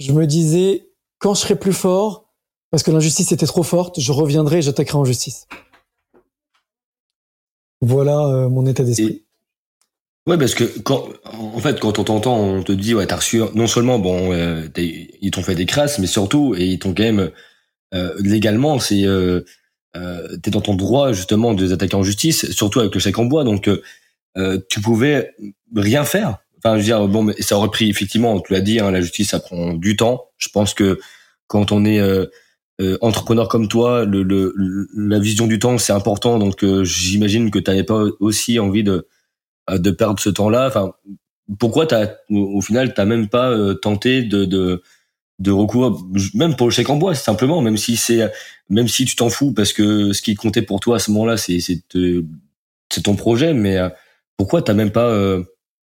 je 0.00 0.12
me 0.12 0.26
disais, 0.26 0.88
quand 1.18 1.34
je 1.34 1.40
serai 1.40 1.54
plus 1.54 1.72
fort, 1.72 2.34
parce 2.72 2.82
que 2.82 2.90
l'injustice 2.90 3.30
était 3.30 3.46
trop 3.46 3.62
forte, 3.62 4.00
je 4.00 4.10
reviendrai 4.10 4.58
et 4.58 4.62
j'attaquerai 4.62 4.98
en 4.98 5.04
justice. 5.04 5.46
Voilà 7.80 8.18
euh, 8.26 8.48
mon 8.48 8.66
état 8.66 8.82
d'esprit. 8.82 9.22
Ouais, 10.26 10.36
parce 10.36 10.54
que 10.54 10.64
quand, 10.80 11.08
en 11.24 11.60
fait, 11.60 11.78
quand 11.78 12.00
on 12.00 12.04
t'entend, 12.04 12.36
on 12.38 12.62
te 12.64 12.72
dit, 12.72 12.92
ouais, 12.92 13.06
t'as 13.06 13.16
reçu, 13.16 13.40
non 13.54 13.68
seulement, 13.68 14.00
bon, 14.00 14.32
euh, 14.32 14.66
ils 14.76 15.30
t'ont 15.30 15.42
fait 15.42 15.54
des 15.54 15.66
crasses, 15.66 16.00
mais 16.00 16.08
surtout, 16.08 16.56
et 16.56 16.66
ils 16.66 16.78
t'ont 16.80 16.92
quand 16.92 17.04
même, 17.04 17.30
euh, 17.94 18.14
légalement, 18.18 18.80
c'est, 18.80 19.06
t'es 20.42 20.50
dans 20.50 20.60
ton 20.60 20.74
droit, 20.74 21.12
justement, 21.12 21.54
de 21.54 21.64
les 21.64 21.72
attaquer 21.72 21.94
en 21.94 22.02
justice, 22.02 22.50
surtout 22.50 22.80
avec 22.80 22.94
le 22.94 23.00
chèque 23.00 23.18
en 23.18 23.26
bois, 23.26 23.44
donc, 23.44 23.70
tu 24.68 24.80
pouvais 24.80 25.34
rien 25.74 26.04
faire. 26.04 26.38
Enfin, 26.62 26.74
je 26.76 26.80
veux 26.80 26.84
dire, 26.84 27.08
bon, 27.08 27.22
mais 27.22 27.34
ça 27.40 27.56
aurait 27.56 27.70
pris, 27.70 27.88
effectivement, 27.88 28.40
tu 28.40 28.52
l'as 28.52 28.60
dit, 28.60 28.80
hein, 28.80 28.90
la 28.90 29.00
justice, 29.00 29.30
ça 29.30 29.40
prend 29.40 29.72
du 29.74 29.96
temps. 29.96 30.28
Je 30.38 30.48
pense 30.48 30.74
que 30.74 30.98
quand 31.46 31.72
on 31.72 31.84
est, 31.84 32.00
entrepreneur 33.02 33.48
comme 33.48 33.68
toi, 33.68 34.04
le, 34.04 34.22
le, 34.22 34.54
la 34.96 35.18
vision 35.18 35.46
du 35.46 35.58
temps, 35.58 35.76
c'est 35.78 35.92
important, 35.92 36.38
donc, 36.38 36.64
j'imagine 36.82 37.50
que 37.50 37.58
tu 37.58 37.70
n'avais 37.70 37.84
pas 37.84 38.04
aussi 38.20 38.58
envie 38.58 38.84
de, 38.84 39.06
euh, 39.70 39.78
de 39.78 39.90
perdre 39.90 40.20
ce 40.20 40.30
temps-là. 40.30 40.66
Enfin, 40.66 40.92
pourquoi 41.58 41.86
t'as, 41.86 42.14
au 42.30 42.60
final, 42.60 42.94
t'as 42.94 43.04
même 43.04 43.28
pas 43.28 43.50
euh, 43.50 43.74
tenté 43.74 44.22
de, 44.22 44.44
de 44.44 44.82
de 45.40 45.50
recours, 45.50 46.06
même 46.34 46.54
pour 46.54 46.66
le 46.66 46.70
chèque 46.70 46.90
en 46.90 46.96
bois, 46.96 47.14
simplement, 47.14 47.62
même 47.62 47.78
si 47.78 47.96
c'est, 47.96 48.30
même 48.68 48.88
si 48.88 49.06
tu 49.06 49.16
t'en 49.16 49.30
fous 49.30 49.54
parce 49.54 49.72
que 49.72 50.12
ce 50.12 50.20
qui 50.20 50.34
comptait 50.34 50.60
pour 50.60 50.80
toi 50.80 50.96
à 50.96 50.98
ce 50.98 51.10
moment-là, 51.12 51.38
c'est, 51.38 51.60
c'est, 51.60 51.82
c'est 52.90 53.02
ton 53.02 53.16
projet, 53.16 53.54
mais 53.54 53.78
euh, 53.78 53.88
pourquoi 54.36 54.60
t'as 54.60 54.74
même 54.74 54.90
pas, 54.90 55.08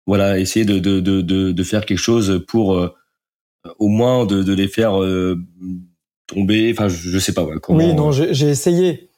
voilà, 0.06 0.38
essayé 0.38 0.64
de, 0.64 0.78
de, 0.78 1.00
de, 1.00 1.52
de, 1.52 1.62
faire 1.62 1.86
quelque 1.86 1.98
chose 1.98 2.44
pour 2.48 2.78
au 3.78 3.88
moins 3.88 4.26
de, 4.26 4.42
de 4.42 4.52
les 4.52 4.68
faire 4.68 4.92
tomber, 6.26 6.72
enfin, 6.72 6.88
je, 6.88 7.18
sais 7.18 7.32
pas. 7.32 7.46
comment... 7.62 7.78
Oui, 7.78 7.94
non, 7.94 8.10
j'ai, 8.10 8.48
essayé. 8.48 9.10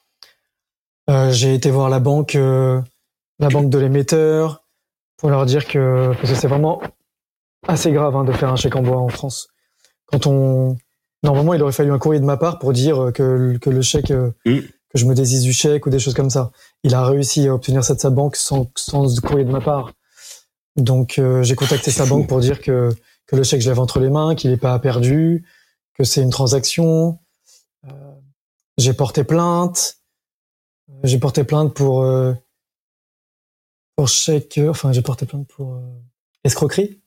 j'ai 1.31 1.55
été 1.55 1.71
voir 1.71 1.89
la 1.89 2.01
banque 2.01 2.37
la 3.43 3.49
banque 3.49 3.71
de 3.71 3.79
l'émetteur, 3.79 4.65
pour 5.19 5.29
leur 5.29 5.45
dire 5.47 5.67
que, 5.67 6.13
parce 6.15 6.31
que 6.31 6.37
c'est 6.37 6.49
vraiment 6.49 6.81
assez 7.67 7.93
grave 7.93 8.17
hein, 8.17 8.25
de 8.25 8.33
faire 8.33 8.51
un 8.51 8.57
chèque 8.57 8.77
en 8.77 8.83
bois 8.83 8.99
en 8.99 9.09
France. 9.09 9.49
Quand 10.07 10.27
on, 10.27 10.77
normalement, 11.23 11.55
il 11.55 11.63
aurait 11.63 11.73
fallu 11.73 11.91
un 11.91 11.99
courrier 11.99 12.21
de 12.21 12.25
ma 12.25 12.37
part 12.37 12.59
pour 12.59 12.73
dire 12.73 13.11
que, 13.13 13.59
que 13.59 13.71
le 13.71 13.83
chèque, 13.83 14.13
euh, 14.13 14.31
mm. 14.47 14.61
que 14.61 14.99
je 14.99 15.07
me 15.07 15.15
désise 15.15 15.43
du 15.43 15.53
chèque 15.53 15.87
ou 15.87 15.91
des 15.91 15.99
choses 15.99 16.15
comme 16.15 16.31
ça. 16.31 16.53
Il 16.85 16.95
a 16.95 17.05
réussi 17.05 17.49
à 17.49 17.55
obtenir 17.55 17.83
ça 17.85 17.95
de 17.95 18.01
sa 18.01 18.11
banque 18.11 18.37
sans, 18.37 18.71
sans 18.77 19.21
courrier 19.21 19.45
de 19.45 19.51
ma 19.51 19.61
part. 19.61 19.93
Donc, 20.77 21.19
euh, 21.19 21.43
j'ai 21.43 21.55
contacté 21.55 21.91
sa 21.91 22.07
banque 22.07 22.29
pour 22.29 22.41
dire 22.41 22.61
que, 22.61 22.91
que 23.27 23.37
le 23.37 23.43
chèque, 23.43 23.61
je 23.61 23.69
l'avais 23.69 23.81
entre 23.81 24.01
les 24.01 24.11
mains, 24.11 24.35
qu'il 24.35 24.51
n'est 24.51 24.57
pas 24.57 24.79
perdu, 24.79 25.45
que 25.95 26.05
c'est 26.05 26.23
une 26.23 26.31
transaction. 26.31 27.19
Euh, 27.87 27.91
j'ai 28.79 28.95
porté 28.95 29.25
plainte. 29.25 29.99
J'ai 31.05 31.19
porté 31.19 31.45
plainte 31.45 31.75
pour 31.75 32.05
pour 33.97 34.09
chèque, 34.09 34.61
enfin, 34.69 34.93
j'ai 34.93 35.03
porté 35.03 35.27
plainte 35.27 35.47
pour 35.49 35.75
euh, 35.75 35.81
escroquerie. 36.45 37.01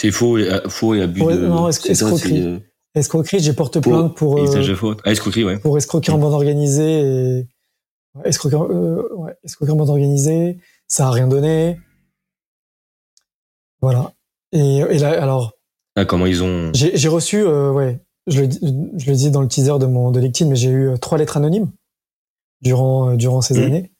C'est 0.00 0.10
faux 0.10 0.38
et, 0.38 0.50
euh, 0.50 0.68
faux 0.68 0.94
et 0.94 1.02
abus 1.02 1.22
de... 1.22 1.46
Non, 1.46 1.68
escroquerie. 1.68 2.42
Euh, 2.42 2.58
escroquerie, 2.94 3.40
j'ai 3.40 3.52
porté 3.52 3.80
plainte 3.80 4.14
pour... 4.16 4.38
Euh, 4.38 4.96
ah, 5.04 5.10
escroquerie, 5.10 5.44
ouais. 5.44 5.58
Pour 5.58 5.78
escroquerie 5.78 6.12
en 6.12 6.18
bande 6.18 6.34
organisée 6.34 7.00
et, 7.00 7.48
escroquement 8.24 9.88
organisé, 9.88 10.58
ça 10.88 11.08
a 11.08 11.10
rien 11.10 11.28
donné. 11.28 11.80
Voilà. 13.82 14.12
Et, 14.52 14.78
et 14.78 14.98
là, 14.98 15.22
alors. 15.22 15.52
Ah, 15.96 16.04
comment 16.04 16.26
ils 16.26 16.42
ont. 16.42 16.70
J'ai 16.72 17.08
reçu, 17.08 17.44
ouais, 17.44 18.00
je 18.26 18.42
le, 18.42 18.48
je 18.96 19.10
le 19.10 19.16
dis 19.16 19.30
dans 19.30 19.42
le 19.42 19.48
teaser 19.48 19.78
de 19.78 19.86
mon 19.86 20.10
de 20.10 20.20
LinkedIn, 20.20 20.48
mais 20.48 20.56
j'ai 20.56 20.70
eu 20.70 20.90
trois 21.00 21.18
lettres 21.18 21.36
anonymes 21.36 21.70
durant 22.62 23.14
durant 23.14 23.42
ces 23.42 23.54
mmh. 23.54 23.62
années. 23.62 23.92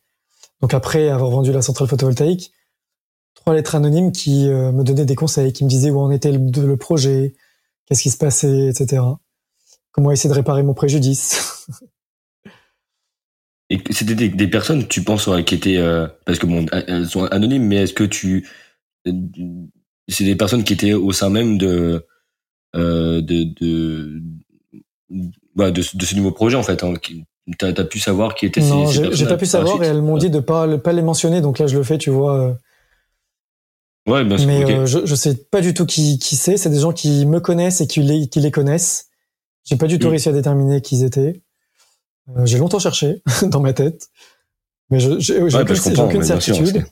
Donc 0.62 0.72
après 0.72 1.08
avoir 1.08 1.30
vendu 1.30 1.52
la 1.52 1.60
centrale 1.60 1.88
photovoltaïque, 1.88 2.52
trois 3.34 3.54
lettres 3.54 3.74
anonymes 3.74 4.12
qui 4.12 4.48
me 4.48 4.82
donnaient 4.84 5.04
des 5.04 5.16
conseils, 5.16 5.52
qui 5.52 5.64
me 5.64 5.68
disaient 5.68 5.90
où 5.90 6.00
en 6.00 6.10
était 6.10 6.32
le, 6.32 6.38
le 6.38 6.76
projet, 6.78 7.34
qu'est-ce 7.86 8.02
qui 8.02 8.10
se 8.10 8.16
passait, 8.16 8.68
etc. 8.68 9.02
Comment 9.90 10.12
essayer 10.12 10.30
de 10.30 10.34
réparer 10.34 10.62
mon 10.62 10.72
préjudice. 10.74 11.68
Et 13.72 13.80
c'était 13.90 14.14
des, 14.14 14.48
personnes, 14.48 14.86
tu 14.86 15.02
penses, 15.02 15.30
qui 15.46 15.54
étaient 15.54 15.78
euh, 15.78 16.06
parce 16.26 16.38
que 16.38 16.44
bon, 16.44 16.66
elles 16.72 17.08
sont 17.08 17.24
anonymes, 17.24 17.64
mais 17.64 17.76
est-ce 17.76 17.94
que 17.94 18.04
tu, 18.04 18.46
c'est 20.08 20.24
des 20.24 20.36
personnes 20.36 20.64
qui 20.64 20.72
étaient 20.72 20.92
au 20.92 21.12
sein 21.12 21.30
même 21.30 21.58
de 21.58 22.06
euh, 22.74 23.20
de 23.20 23.44
de, 23.60 24.22
bah, 25.54 25.70
de, 25.70 25.82
de, 25.94 26.04
ce 26.04 26.14
nouveau 26.14 26.32
projet 26.32 26.56
en 26.56 26.62
fait. 26.62 26.82
Hein, 26.82 26.94
T'as 27.58 27.68
as 27.68 27.84
pu 27.84 27.98
savoir 27.98 28.34
qui 28.34 28.46
étaient 28.46 28.60
non, 28.60 28.86
ces, 28.86 29.00
Non, 29.00 29.08
j'ai 29.12 29.26
pas 29.26 29.36
pu 29.36 29.46
savoir 29.46 29.82
et 29.82 29.86
elles 29.86 30.00
m'ont 30.00 30.16
dit 30.16 30.30
de 30.30 30.38
pas 30.38 30.78
pas 30.78 30.92
les 30.92 31.02
mentionner. 31.02 31.40
Donc 31.40 31.58
là, 31.58 31.66
je 31.66 31.76
le 31.76 31.82
fais, 31.82 31.98
tu 31.98 32.10
vois. 32.10 32.38
Euh. 32.40 32.54
Ouais, 34.06 34.24
bien 34.24 34.38
sûr. 34.38 34.46
Mais 34.46 34.64
euh, 34.64 34.86
je, 34.86 35.04
je 35.04 35.14
sais 35.14 35.34
pas 35.34 35.60
du 35.60 35.74
tout 35.74 35.84
qui, 35.84 36.18
qui 36.18 36.36
c'est. 36.36 36.56
C'est 36.56 36.70
des 36.70 36.78
gens 36.78 36.92
qui 36.92 37.26
me 37.26 37.40
connaissent 37.40 37.80
et 37.80 37.86
qui 37.88 38.00
les, 38.00 38.28
qui 38.28 38.40
les 38.40 38.52
connaissent. 38.52 39.08
J'ai 39.64 39.76
pas 39.76 39.86
du 39.86 39.98
tout 39.98 40.06
mm. 40.06 40.10
réussi 40.10 40.28
à 40.28 40.32
déterminer 40.32 40.80
qui 40.80 40.96
ils 40.98 41.04
étaient. 41.04 41.42
Euh, 42.36 42.46
j'ai 42.46 42.58
longtemps 42.58 42.78
cherché 42.78 43.22
dans 43.42 43.60
ma 43.60 43.72
tête, 43.72 44.08
mais 44.90 45.00
je 45.00 45.18
j'ai 45.18 45.40
ouais, 45.40 45.54
aucune, 45.54 45.94
bah, 45.94 46.04
aucune 46.04 46.22
certitude. 46.22 46.76
Euh, 46.76 46.82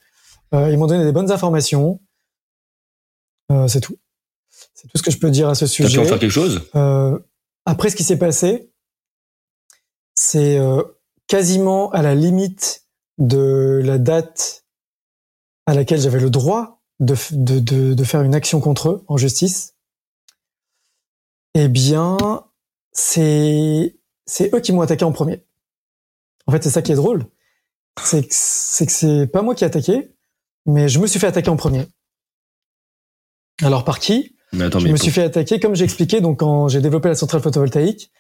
ils 0.53 0.77
m'ont 0.79 0.87
donné 0.87 1.05
des 1.05 1.13
bonnes 1.13 1.31
informations. 1.31 2.01
Euh, 3.51 3.69
c'est 3.69 3.81
tout. 3.81 3.97
C'est 4.75 4.89
tout 4.89 4.99
ce 4.99 5.03
que 5.03 5.11
je 5.11 5.19
peux 5.19 5.31
dire 5.31 5.49
à 5.49 5.55
ce 5.55 5.67
sujet. 5.67 5.89
Tu 5.89 5.95
pu 5.95 6.01
en 6.01 6.05
faire 6.05 6.19
quelque 6.19 6.31
chose? 6.31 6.63
Euh, 6.75 7.19
Après 7.67 7.91
ce 7.91 7.97
qui 7.97 8.05
s'est 8.05 8.19
passé, 8.19 8.73
c'est 10.15 10.59
quasiment 11.27 11.91
à 11.93 12.03
la 12.03 12.15
limite 12.15 12.87
de 13.19 13.81
la 13.85 13.99
date 13.99 14.65
à 15.67 15.75
laquelle 15.75 16.01
j'avais 16.01 16.21
le 16.21 16.31
droit 16.31 16.83
de, 16.99 17.15
de, 17.33 17.95
de, 17.95 18.05
faire 18.05 18.23
une 18.23 18.35
action 18.35 18.61
contre 18.61 18.91
eux 18.91 19.05
en 19.07 19.17
justice, 19.17 19.77
eh 21.55 21.69
bien, 21.69 22.19
c'est 22.93 23.97
c'est 24.27 24.55
eux 24.55 24.61
qui 24.61 24.73
m'ont 24.73 24.81
attaqué 24.83 25.05
en 25.05 25.13
premier. 25.13 25.45
En 26.47 26.53
fait, 26.53 26.63
c'est 26.63 26.71
ça 26.71 26.83
qui 26.83 26.93
est 26.93 26.97
drôle, 26.97 27.27
c'est 28.03 28.23
que 28.27 28.35
c'est 28.35 28.87
que 28.87 28.93
c'est 28.93 29.27
pas 29.27 29.43
moi 29.43 29.55
qui 29.55 29.65
ai 29.65 29.67
attaqué, 29.67 30.15
mais 30.67 30.89
je 30.89 30.99
me 30.99 31.07
suis 31.07 31.19
fait 31.19 31.27
attaquer 31.27 31.51
en 31.51 31.57
premier. 31.57 31.87
Alors 33.63 33.85
par 33.85 33.99
qui? 33.99 34.37
Mais 34.53 34.65
attends, 34.65 34.81
Je 34.81 34.89
me 34.89 34.97
suis 34.97 35.11
fait 35.11 35.23
attaquer, 35.23 35.61
comme 35.61 35.75
j'ai 35.75 35.85
expliqué, 35.85 36.21
donc 36.21 36.41
quand 36.41 36.69
j'ai 36.69 36.81
développé 36.81 37.09
la 37.09 37.15
centrale 37.15 37.41
photovoltaïque, 37.41 38.11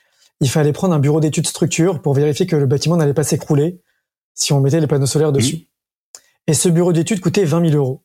il 0.40 0.48
fallait 0.48 0.72
prendre 0.72 0.94
un 0.94 0.98
bureau 0.98 1.20
d'études 1.20 1.46
structure 1.46 2.00
pour 2.00 2.14
vérifier 2.14 2.46
que 2.46 2.56
le 2.56 2.66
bâtiment 2.66 2.96
n'allait 2.96 3.14
pas 3.14 3.24
s'écrouler 3.24 3.80
si 4.34 4.52
on 4.52 4.60
mettait 4.60 4.80
les 4.80 4.86
panneaux 4.86 5.06
solaires 5.06 5.32
dessus. 5.32 5.68
Et 6.46 6.54
ce 6.54 6.68
bureau 6.68 6.92
d'études 6.92 7.20
coûtait 7.20 7.44
20 7.44 7.70
000 7.70 7.76
euros. 7.76 8.02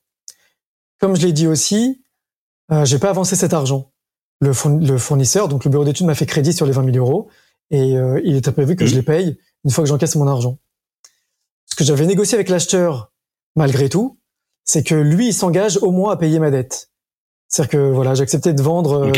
Comme 0.99 1.15
je 1.15 1.25
l'ai 1.25 1.33
dit 1.33 1.47
aussi, 1.47 2.03
euh, 2.71 2.83
j'ai 2.83 2.99
pas 2.99 3.09
avancé 3.09 3.35
cet 3.35 3.53
argent. 3.53 3.91
Le, 4.41 4.53
fournisseur, 4.53 5.47
donc 5.47 5.63
le 5.63 5.71
bureau 5.71 5.85
d'études, 5.85 6.05
m'a 6.05 6.13
fait 6.13 6.25
crédit 6.25 6.51
sur 6.51 6.65
les 6.65 6.73
20 6.73 6.91
000 6.93 6.97
euros 6.97 7.29
et 7.71 7.97
euh, 7.97 8.21
il 8.23 8.35
était 8.35 8.51
prévu 8.51 8.75
que 8.75 8.85
je 8.85 8.93
les 8.93 9.01
paye 9.01 9.37
une 9.63 9.71
fois 9.71 9.83
que 9.83 9.87
j'encaisse 9.87 10.15
mon 10.15 10.27
argent. 10.27 10.59
Ce 11.65 11.75
que 11.75 11.83
j'avais 11.83 12.05
négocié 12.05 12.35
avec 12.35 12.49
l'acheteur, 12.49 13.11
malgré 13.55 13.89
tout, 13.89 14.19
c'est 14.65 14.83
que 14.83 14.95
lui, 14.95 15.27
il 15.27 15.33
s'engage 15.33 15.77
au 15.77 15.91
moins 15.91 16.13
à 16.13 16.17
payer 16.17 16.39
ma 16.39 16.51
dette. 16.51 16.91
C'est-à-dire 17.47 17.71
que 17.71 17.91
voilà, 17.91 18.15
j'acceptais 18.15 18.53
de 18.53 18.61
vendre, 18.61 19.05
euh, 19.05 19.11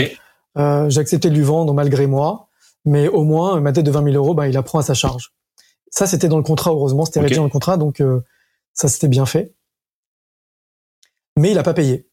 euh 0.57 0.89
j'acceptais 0.89 1.29
de 1.29 1.35
lui 1.35 1.43
vendre 1.43 1.73
malgré 1.73 2.05
moi, 2.07 2.49
mais 2.85 3.07
au 3.07 3.23
moins 3.23 3.59
ma 3.59 3.71
dette 3.71 3.85
de 3.85 3.91
20 3.91 4.03
000 4.03 4.15
euros, 4.15 4.33
bah, 4.33 4.47
il 4.47 4.53
la 4.53 4.63
prend 4.63 4.79
à 4.79 4.83
sa 4.83 4.93
charge. 4.93 5.33
Ça, 5.89 6.05
c'était 6.05 6.27
dans 6.27 6.37
le 6.37 6.43
contrat, 6.43 6.71
heureusement, 6.71 7.05
c'était 7.05 7.21
okay. 7.21 7.35
dans 7.35 7.43
le 7.45 7.49
contrat, 7.49 7.77
donc 7.77 8.01
euh, 8.01 8.21
ça, 8.73 8.89
c'était 8.89 9.07
bien 9.07 9.25
fait 9.25 9.55
mais 11.37 11.51
il 11.51 11.57
a 11.57 11.63
pas 11.63 11.73
payé 11.73 12.09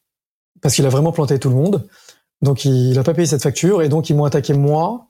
parce 0.62 0.76
qu'il 0.76 0.86
a 0.86 0.88
vraiment 0.88 1.10
planté 1.10 1.38
tout 1.38 1.48
le 1.48 1.56
monde. 1.56 1.88
Donc 2.42 2.64
il 2.64 2.96
a 2.98 3.02
pas 3.02 3.14
payé 3.14 3.26
cette 3.26 3.42
facture 3.42 3.82
et 3.82 3.88
donc 3.88 4.10
ils 4.10 4.16
m'ont 4.16 4.24
attaqué 4.24 4.52
moi. 4.54 5.08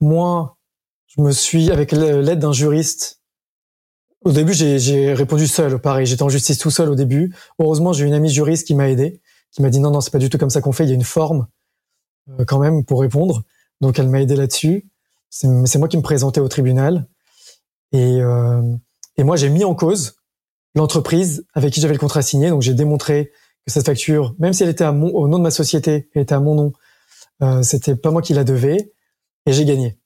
Moi, 0.00 0.56
je 1.06 1.20
me 1.20 1.32
suis 1.32 1.70
avec 1.70 1.92
l'aide 1.92 2.38
d'un 2.38 2.52
juriste. 2.52 3.20
Au 4.24 4.32
début, 4.32 4.52
j'ai 4.52 5.12
répondu 5.12 5.46
seul. 5.46 5.78
Pareil, 5.78 6.06
j'étais 6.06 6.22
en 6.22 6.28
justice 6.28 6.58
tout 6.58 6.70
seul 6.70 6.90
au 6.90 6.94
début. 6.94 7.34
Heureusement, 7.58 7.92
j'ai 7.92 8.04
une 8.04 8.14
amie 8.14 8.30
juriste 8.30 8.66
qui 8.66 8.74
m'a 8.74 8.88
aidé, 8.88 9.20
qui 9.52 9.62
m'a 9.62 9.70
dit 9.70 9.80
non 9.80 9.90
non, 9.90 10.00
c'est 10.00 10.10
pas 10.10 10.18
du 10.18 10.28
tout 10.28 10.38
comme 10.38 10.50
ça 10.50 10.60
qu'on 10.60 10.72
fait. 10.72 10.84
Il 10.84 10.88
y 10.88 10.92
a 10.92 10.96
une 10.96 11.04
forme 11.04 11.46
euh, 12.30 12.44
quand 12.44 12.58
même 12.58 12.84
pour 12.84 13.00
répondre. 13.00 13.44
Donc 13.80 13.98
elle 13.98 14.08
m'a 14.08 14.20
aidé 14.20 14.34
là-dessus. 14.34 14.88
C'est 15.30 15.78
moi 15.78 15.88
qui 15.88 15.96
me 15.96 16.02
présentais 16.02 16.40
au 16.40 16.48
tribunal 16.48 17.06
et 17.92 18.20
euh, 18.22 18.62
et 19.18 19.24
moi 19.24 19.36
j'ai 19.36 19.50
mis 19.50 19.62
en 19.62 19.74
cause 19.74 20.16
l'entreprise 20.74 21.44
avec 21.52 21.74
qui 21.74 21.80
j'avais 21.80 21.92
le 21.92 21.98
contrat 22.00 22.22
signé. 22.22 22.48
Donc 22.48 22.62
j'ai 22.62 22.74
démontré 22.74 23.30
cette 23.68 23.86
facture, 23.86 24.34
même 24.38 24.52
si 24.52 24.62
elle 24.62 24.68
était 24.70 24.84
à 24.84 24.92
mon, 24.92 25.08
au 25.08 25.28
nom 25.28 25.38
de 25.38 25.42
ma 25.42 25.50
société, 25.50 26.08
elle 26.14 26.22
était 26.22 26.34
à 26.34 26.40
mon 26.40 26.54
nom, 26.54 26.72
euh, 27.42 27.62
c'était 27.62 27.96
pas 27.96 28.10
moi 28.10 28.22
qui 28.22 28.32
la 28.32 28.44
devais, 28.44 28.92
et 29.46 29.52
j'ai 29.52 29.64
gagné. 29.64 29.98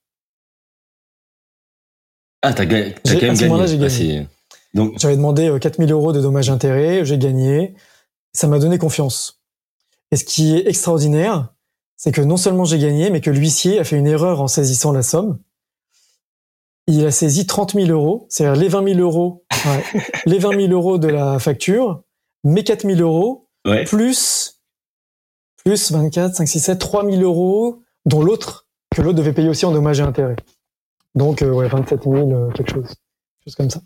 Ah, 2.43 2.53
t'as, 2.53 2.66
gagné. 2.66 2.95
quand 3.05 3.12
même 3.12 3.36
gagné. 3.36 3.66
j'ai 3.66 3.74
ah, 3.74 3.88
gagné. 3.88 4.28
Donc, 4.74 4.99
j'avais 4.99 5.16
demandé 5.16 5.51
4000 5.61 5.90
euh, 5.90 5.95
euros 5.95 6.12
de 6.12 6.20
dommages 6.20 6.51
intérêts, 6.51 7.05
j'ai 7.05 7.18
gagné. 7.18 7.74
Ça 8.32 8.49
m'a 8.49 8.59
donné 8.59 8.78
confiance. 8.78 9.40
Et 10.11 10.16
ce 10.16 10.24
qui 10.24 10.57
est 10.57 10.66
extraordinaire, 10.68 11.53
c'est 11.97 12.12
que 12.12 12.20
non 12.20 12.36
seulement 12.36 12.64
j'ai 12.64 12.78
gagné, 12.78 13.11
mais 13.11 13.20
que 13.20 13.30
l'huissier 13.30 13.78
a 13.78 13.84
fait 13.84 13.97
une 13.97 14.07
erreur 14.07 14.40
en 14.40 14.49
saisissant 14.49 14.93
la 14.93 15.03
somme. 15.03 15.38
Il 16.88 17.07
a 17.07 17.12
saisi 17.12 17.47
30 17.47 17.74
000 17.74 17.88
euros, 17.88 18.26
c'est-à-dire 18.28 18.61
les 18.61 18.68
20 18.68 18.95
000 18.95 19.01
euros, 19.01 19.45
ouais, 19.66 20.01
les 20.26 20.38
20 20.38 20.66
000 20.66 20.72
euros 20.72 20.99
de 20.99 21.07
la 21.07 21.38
facture, 21.38 22.03
mes 22.43 22.64
4 22.64 22.82
000 22.82 23.01
euros, 23.01 23.49
plus, 23.86 24.61
plus 25.64 25.93
24, 25.93 26.34
5, 26.34 26.49
6, 26.49 26.61
7, 26.61 26.78
3000 26.78 27.22
euros, 27.22 27.82
dont 28.05 28.22
l'autre, 28.22 28.66
que 28.95 29.03
l'autre 29.03 29.18
devait 29.18 29.32
payer 29.32 29.49
aussi 29.49 29.64
en 29.64 29.70
dommages 29.70 30.01
et 30.01 30.03
intérêts. 30.03 30.36
Donc, 31.14 31.42
euh, 31.42 31.50
ouais, 31.50 31.68
27 31.68 32.04
000, 32.04 32.16
euh, 32.16 32.50
quelque 32.52 32.72
chose. 32.72 32.94
Chose 33.44 33.54
comme 33.54 33.70
ça. 33.70 33.80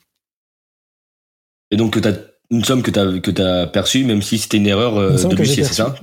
Et 1.70 1.77
donc, 1.77 2.01
tu 2.01 2.07
as 2.07 2.14
une 2.51 2.64
somme 2.64 2.83
que 2.83 2.91
tu 2.91 2.99
as, 2.99 3.18
que 3.20 3.43
as 3.43 3.66
perçue, 3.66 4.05
même 4.05 4.22
si 4.22 4.39
c'était 4.39 4.59
une 4.59 4.66
erreur 4.66 4.97
euh, 4.97 5.16
de 5.16 5.35
l'huissier, 5.35 5.64
c'est 5.64 5.74
ça? 5.74 5.95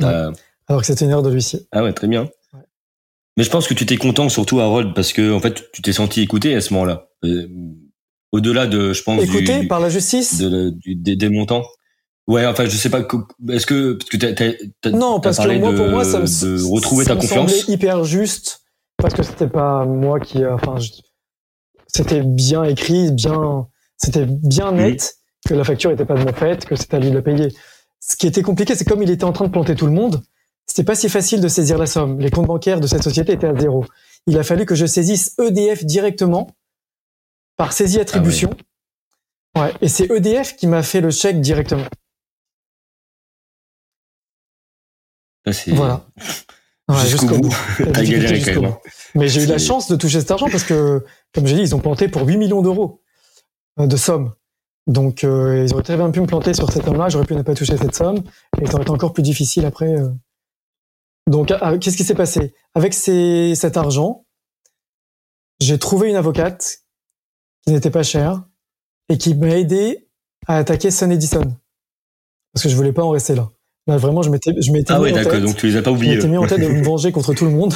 Alors 0.68 0.82
que 0.82 0.88
c'était 0.88 1.06
une 1.06 1.12
erreur 1.12 1.24
de 1.24 1.30
l'huissier. 1.30 1.62
Ah 1.72 1.84
ouais, 1.84 1.94
très 1.94 2.08
bien. 2.08 2.30
Mais 3.38 3.44
je 3.44 3.50
pense 3.50 3.68
que 3.68 3.74
tu 3.74 3.86
t'es 3.86 3.98
content, 3.98 4.30
surtout 4.30 4.60
Harold, 4.60 4.94
parce 4.94 5.12
que 5.12 5.32
en 5.32 5.40
fait, 5.40 5.72
tu 5.72 5.82
t'es 5.82 5.94
senti 5.94 6.22
écouté 6.22 6.56
à 6.56 6.62
ce 6.62 6.74
moment-là. 6.74 7.10
Au-delà 8.32 8.68
de, 8.68 8.94
je 8.94 9.04
pense, 9.04 9.22
écouté 9.22 9.68
par 9.68 9.80
la 9.80 9.90
justice, 9.90 10.40
de, 10.40 10.74
des 10.86 11.30
montants? 11.30 11.64
Ouais, 12.28 12.46
enfin, 12.46 12.66
je 12.66 12.78
sais 12.78 12.90
pas. 12.90 13.06
Est-ce 13.50 13.66
que 13.66 13.94
parce 13.94 14.10
que 14.10 14.18
t'as, 14.18 14.90
non, 14.92 15.20
parce 15.20 15.38
que 15.38 15.58
moi, 15.60 15.74
pour 15.74 15.88
moi, 15.90 16.06
ça 16.06 16.20
me, 16.20 16.26
de 16.26 16.64
retrouver 16.64 17.06
ta 17.06 17.16
confiance. 17.16 17.52
semblait 17.52 17.74
hyper 17.74 18.04
juste 18.06 18.62
parce 18.98 19.14
que 19.14 19.24
c'était 19.24 19.48
pas 19.48 19.86
moi 19.86 20.20
qui, 20.20 20.46
enfin, 20.46 20.76
c'était 21.96 22.22
bien 22.24 22.64
écrit, 22.64 23.12
bien, 23.12 23.68
c'était 23.98 24.26
bien 24.26 24.72
net 24.72 25.18
que 25.48 25.54
la 25.54 25.64
facture 25.64 25.92
était 25.92 26.06
pas 26.06 26.16
de 26.16 26.24
mon 26.24 26.34
fait, 26.34 26.66
que 26.66 26.76
c'était 26.76 26.96
à 26.96 27.00
lui 27.00 27.10
de 27.10 27.16
la 27.16 27.22
payer. 27.22 27.54
Ce 28.00 28.16
qui 28.16 28.28
était 28.28 28.42
compliqué, 28.42 28.76
c'est 28.76 28.86
comme 28.86 29.04
il 29.04 29.10
était 29.10 29.24
en 29.24 29.34
train 29.34 29.46
de 29.46 29.52
planter 29.52 29.76
tout 29.76 29.86
le 29.86 29.92
monde, 29.92 30.24
c'était 30.66 30.84
pas 30.84 30.96
si 30.96 31.10
facile 31.10 31.42
de 31.42 31.48
saisir 31.48 31.78
la 31.78 31.86
somme. 31.86 32.20
Les 32.20 32.32
comptes 32.32 32.48
bancaires 32.48 32.80
de 32.80 32.88
cette 32.88 33.04
société 33.04 33.34
étaient 33.34 33.48
à 33.48 33.56
zéro. 33.56 33.86
Il 34.28 34.38
a 34.38 34.44
fallu 34.44 34.66
que 34.66 34.76
je 34.76 34.86
saisisse 34.86 35.38
EDF 35.40 35.86
directement 35.86 36.56
par 37.58 37.74
saisie 37.74 38.00
attribution. 38.00 38.56
Ah 39.56 39.66
ouais. 39.66 39.74
Et 39.82 39.88
c'est 39.90 40.10
EDF 40.10 40.56
qui 40.56 40.68
m'a 40.68 40.82
fait 40.82 41.02
le 41.02 41.12
chèque 41.12 41.42
directement. 41.42 41.86
voilà. 45.68 46.08
Ouais, 46.94 47.08
jusqu'au 47.08 47.38
bout. 47.40 47.56
Mais 49.16 49.28
j'ai 49.28 49.44
eu 49.44 49.48
la 49.48 49.58
chance 49.58 49.88
de 49.88 49.96
toucher 49.96 50.20
cet 50.20 50.32
argent 50.32 50.48
parce 50.50 50.64
que, 50.64 51.04
comme 51.34 51.48
j'ai 51.48 51.56
dit, 51.56 51.62
ils 51.62 51.76
ont 51.76 51.80
planté 51.80 52.08
pour 52.08 52.26
8 52.28 52.38
millions 52.38 52.62
d'euros 52.62 53.02
euh, 53.80 53.88
de 53.88 53.96
somme. 53.96 54.34
Donc, 54.88 55.24
euh, 55.24 55.64
ils 55.66 55.74
auraient 55.74 55.84
très 55.84 55.96
bien 55.96 56.12
pu 56.12 56.20
me 56.20 56.28
planter 56.28 56.54
sur 56.54 56.72
cette 56.72 56.86
somme-là. 56.86 57.10
J'aurais 57.10 57.26
pu 57.26 57.36
ne 57.36 57.42
pas 57.42 57.56
toucher 57.56 57.78
cette 57.78 57.96
somme. 57.96 58.24
Et 58.62 58.66
ça 58.66 58.74
aurait 58.74 58.84
été 58.84 58.92
encore 58.92 59.14
plus 59.14 59.24
difficile 59.24 59.66
après. 59.66 59.98
Euh. 59.98 60.10
Donc, 61.28 61.52
ah, 61.52 61.78
qu'est-ce 61.78 61.96
qui 61.96 62.04
s'est 62.04 62.16
passé? 62.16 62.54
Avec 62.76 62.94
ces, 62.94 63.54
cet 63.56 63.78
argent, 63.78 64.26
j'ai 65.62 65.80
trouvé 65.80 66.10
une 66.10 66.18
avocate 66.18 66.80
qui 67.66 67.72
n'était 67.72 67.92
pas 67.92 68.04
chère 68.04 68.44
et 69.08 69.18
qui 69.18 69.36
m'a 69.36 69.58
aidé 69.58 70.10
à 70.48 70.58
attaquer 70.58 70.92
Sun 70.92 71.12
Edison. 71.12 71.56
Parce 72.54 72.64
que 72.64 72.70
je 72.70 72.76
voulais 72.76 72.92
pas 72.92 73.04
en 73.04 73.10
rester 73.10 73.36
là. 73.36 73.50
Bah, 73.88 73.98
vraiment, 73.98 74.22
je 74.22 74.30
m'étais, 74.30 74.54
je 74.62 74.72
m'étais 74.72 74.94
ah 74.94 75.00
mis 75.00 75.06
ouais, 75.06 75.12
d'accord. 75.12 75.42
Donc 75.42 75.58
tu 75.58 75.68
les 75.68 75.76
as 75.76 75.82
pas 75.82 75.92
oubliés. 75.92 76.14
Je 76.14 76.18
m'étais 76.18 76.30
mis 76.30 76.38
en 76.38 76.48
tête 76.48 76.62
de 76.62 76.68
me 76.68 76.84
venger 76.84 77.12
contre 77.12 77.34
tout 77.34 77.46
le 77.46 77.52
monde 77.52 77.74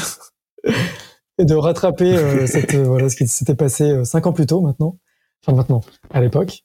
et 1.37 1.45
de 1.45 1.55
rattraper 1.55 2.15
euh, 2.15 2.47
cette, 2.47 2.73
euh, 2.75 2.83
voilà 2.83 3.09
ce 3.09 3.15
qui 3.15 3.27
s'était 3.27 3.55
passé 3.55 3.91
euh, 3.91 4.03
cinq 4.03 4.25
ans 4.25 4.33
plus 4.33 4.45
tôt 4.45 4.61
maintenant. 4.61 4.97
enfin 5.43 5.55
maintenant, 5.55 5.81
à 6.11 6.21
l'époque. 6.21 6.63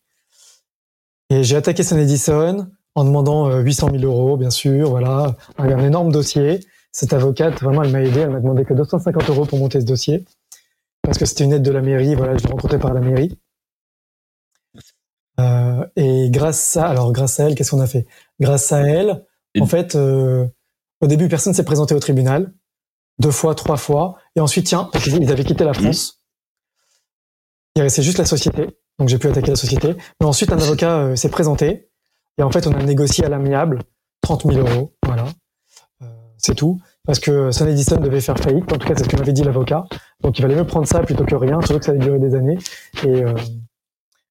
Et 1.31 1.43
j'ai 1.43 1.57
attaqué 1.57 1.83
Sun 1.83 1.99
Edison 1.99 2.69
en 2.95 3.05
demandant 3.05 3.59
800 3.59 3.89
000 3.99 4.05
euros, 4.05 4.37
bien 4.37 4.51
sûr, 4.51 4.91
voilà, 4.91 5.35
un, 5.57 5.71
un 5.71 5.85
énorme 5.85 6.13
dossier. 6.13 6.61
Cette 6.93 7.15
avocate, 7.15 7.63
vraiment, 7.63 7.83
elle 7.83 7.91
m'a 7.91 8.03
aidé, 8.03 8.21
elle 8.21 8.31
m'a 8.31 8.41
demandé 8.41 8.67
que 8.67 8.75
250 8.75 9.31
euros 9.31 9.47
pour 9.47 9.59
monter 9.59 9.81
ce 9.81 9.87
dossier, 9.87 10.27
parce 11.01 11.17
que 11.17 11.25
c'était 11.25 11.45
une 11.45 11.55
aide 11.55 11.63
de 11.63 11.71
la 11.71 11.81
mairie, 11.81 12.15
voilà, 12.15 12.37
je 12.37 12.45
l'ai 12.45 12.51
rencontrée 12.51 12.79
par 12.79 12.93
la 12.93 13.01
mairie. 13.01 13.39
Euh, 15.41 15.87
et 15.97 16.29
grâce 16.31 16.77
à, 16.77 16.87
alors 16.89 17.13
grâce 17.13 17.41
à 17.41 17.47
elle, 17.47 17.55
qu'est-ce 17.55 17.71
qu'on 17.71 17.81
a 17.81 17.87
fait? 17.87 18.07
Grâce 18.41 18.73
à 18.73 18.81
elle, 18.81 19.25
en 19.61 19.67
fait, 19.67 19.95
euh, 19.95 20.47
au 21.01 21.07
début, 21.07 21.29
personne 21.29 21.55
s'est 21.55 21.65
présenté 21.65 21.95
au 21.95 22.01
tribunal, 22.01 22.53
deux 23.19 23.31
fois, 23.31 23.55
trois 23.55 23.77
fois, 23.77 24.17
et 24.37 24.41
ensuite, 24.41 24.67
tiens, 24.67 24.91
ils 25.07 25.31
avaient 25.31 25.45
quitté 25.45 25.65
la 25.65 25.75
France. 25.75 26.21
Il 27.77 27.83
restait 27.83 28.03
juste 28.03 28.19
la 28.19 28.25
société, 28.25 28.79
donc 28.99 29.09
j'ai 29.09 29.19
pu 29.19 29.29
attaquer 29.29 29.51
la 29.51 29.57
société. 29.57 29.95
Mais 30.21 30.27
ensuite, 30.27 30.53
un 30.53 30.59
avocat 30.59 30.99
euh, 30.99 31.17
s'est 31.17 31.31
présenté, 31.31 31.91
et 32.39 32.43
en 32.43 32.51
fait, 32.51 32.67
on 32.67 32.73
a 32.73 32.83
négocié 32.83 33.25
à 33.25 33.29
l'amiable 33.29 33.81
30 34.23 34.53
000 34.53 34.67
euros, 34.67 34.93
voilà, 35.05 35.27
euh, 36.03 36.07
c'est 36.39 36.55
tout. 36.55 36.81
Parce 37.05 37.19
que 37.19 37.51
Sun 37.51 37.69
Edison 37.69 37.97
devait 37.97 38.21
faire 38.21 38.39
faillite, 38.39 38.73
en 38.73 38.79
tout 38.79 38.87
cas, 38.87 38.95
c'est 38.97 39.05
ce 39.05 39.09
que 39.09 39.17
m'avait 39.17 39.33
dit 39.33 39.43
l'avocat. 39.43 39.85
Donc, 40.21 40.39
il 40.39 40.43
valait 40.43 40.55
mieux 40.55 40.67
prendre 40.67 40.87
ça 40.87 41.01
plutôt 41.01 41.25
que 41.25 41.35
rien, 41.35 41.61
surtout 41.63 41.81
que 41.81 41.85
ça 41.85 41.91
allait 41.91 42.01
durer 42.01 42.21
des 42.21 42.37
années. 42.37 42.59
Et, 43.03 43.25
euh, 43.25 43.35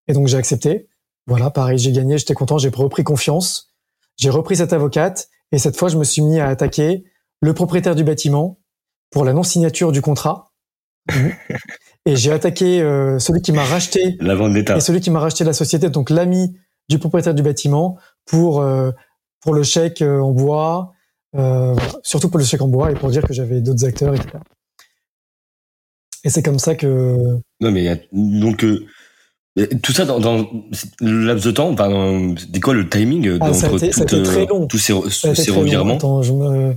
et 0.07 0.13
donc, 0.13 0.27
j'ai 0.27 0.37
accepté. 0.37 0.87
Voilà, 1.27 1.49
pareil, 1.49 1.77
j'ai 1.77 1.91
gagné, 1.91 2.17
j'étais 2.17 2.33
content, 2.33 2.57
j'ai 2.57 2.69
repris 2.69 3.03
confiance. 3.03 3.70
J'ai 4.17 4.29
repris 4.29 4.55
cette 4.55 4.73
avocate 4.73 5.29
et 5.51 5.57
cette 5.57 5.77
fois, 5.77 5.89
je 5.89 5.97
me 5.97 6.03
suis 6.03 6.21
mis 6.21 6.39
à 6.39 6.47
attaquer 6.47 7.03
le 7.41 7.53
propriétaire 7.53 7.95
du 7.95 8.03
bâtiment 8.03 8.59
pour 9.09 9.25
la 9.25 9.33
non-signature 9.33 9.91
du 9.91 10.01
contrat. 10.01 10.51
et 12.05 12.15
j'ai 12.15 12.31
attaqué 12.31 12.81
euh, 12.81 13.17
celui 13.19 13.41
qui 13.41 13.51
m'a 13.51 13.63
racheté 13.63 14.17
la 14.19 14.35
vente 14.35 14.53
d'État 14.53 14.77
et 14.77 14.81
celui 14.81 15.01
qui 15.01 15.09
m'a 15.09 15.19
racheté 15.19 15.43
la 15.43 15.53
société, 15.53 15.89
donc 15.89 16.11
l'ami 16.11 16.55
du 16.89 16.99
propriétaire 16.99 17.33
du 17.33 17.41
bâtiment 17.41 17.97
pour 18.25 18.61
euh, 18.61 18.91
pour 19.41 19.53
le 19.53 19.63
chèque 19.63 20.01
euh, 20.01 20.19
en 20.19 20.31
bois, 20.31 20.93
euh, 21.35 21.75
surtout 22.03 22.29
pour 22.29 22.37
le 22.37 22.45
chèque 22.45 22.61
en 22.61 22.67
bois 22.67 22.91
et 22.91 22.93
pour 22.93 23.09
dire 23.09 23.23
que 23.23 23.33
j'avais 23.33 23.61
d'autres 23.61 23.85
acteurs, 23.85 24.13
etc. 24.13 24.37
Et 26.23 26.29
c'est 26.29 26.43
comme 26.43 26.59
ça 26.59 26.75
que. 26.75 27.39
Non 27.59 27.71
mais 27.71 28.07
donc 28.11 28.63
euh, 29.59 29.67
tout 29.83 29.91
ça 29.91 30.05
dans, 30.05 30.19
dans 30.19 30.47
le 31.01 31.25
laps 31.25 31.45
de 31.45 31.51
temps, 31.51 31.69
enfin, 31.71 32.33
c'était 32.37 32.59
quoi 32.59 32.73
le 32.73 32.89
timing 32.89 33.37
Ah, 33.41 33.49
entre 33.49 33.65
a 33.65 33.75
été- 33.85 34.01
a 34.01 34.05
très 34.23 34.45
long. 34.45 34.67
tous 34.67 34.77
ces, 34.77 34.93
Ça 35.09 35.29
a 35.29 35.31
été 35.31 35.43
ces 35.43 35.51
revirements? 35.51 35.95
Attends, 35.95 36.21
je 36.21 36.33
me... 36.33 36.75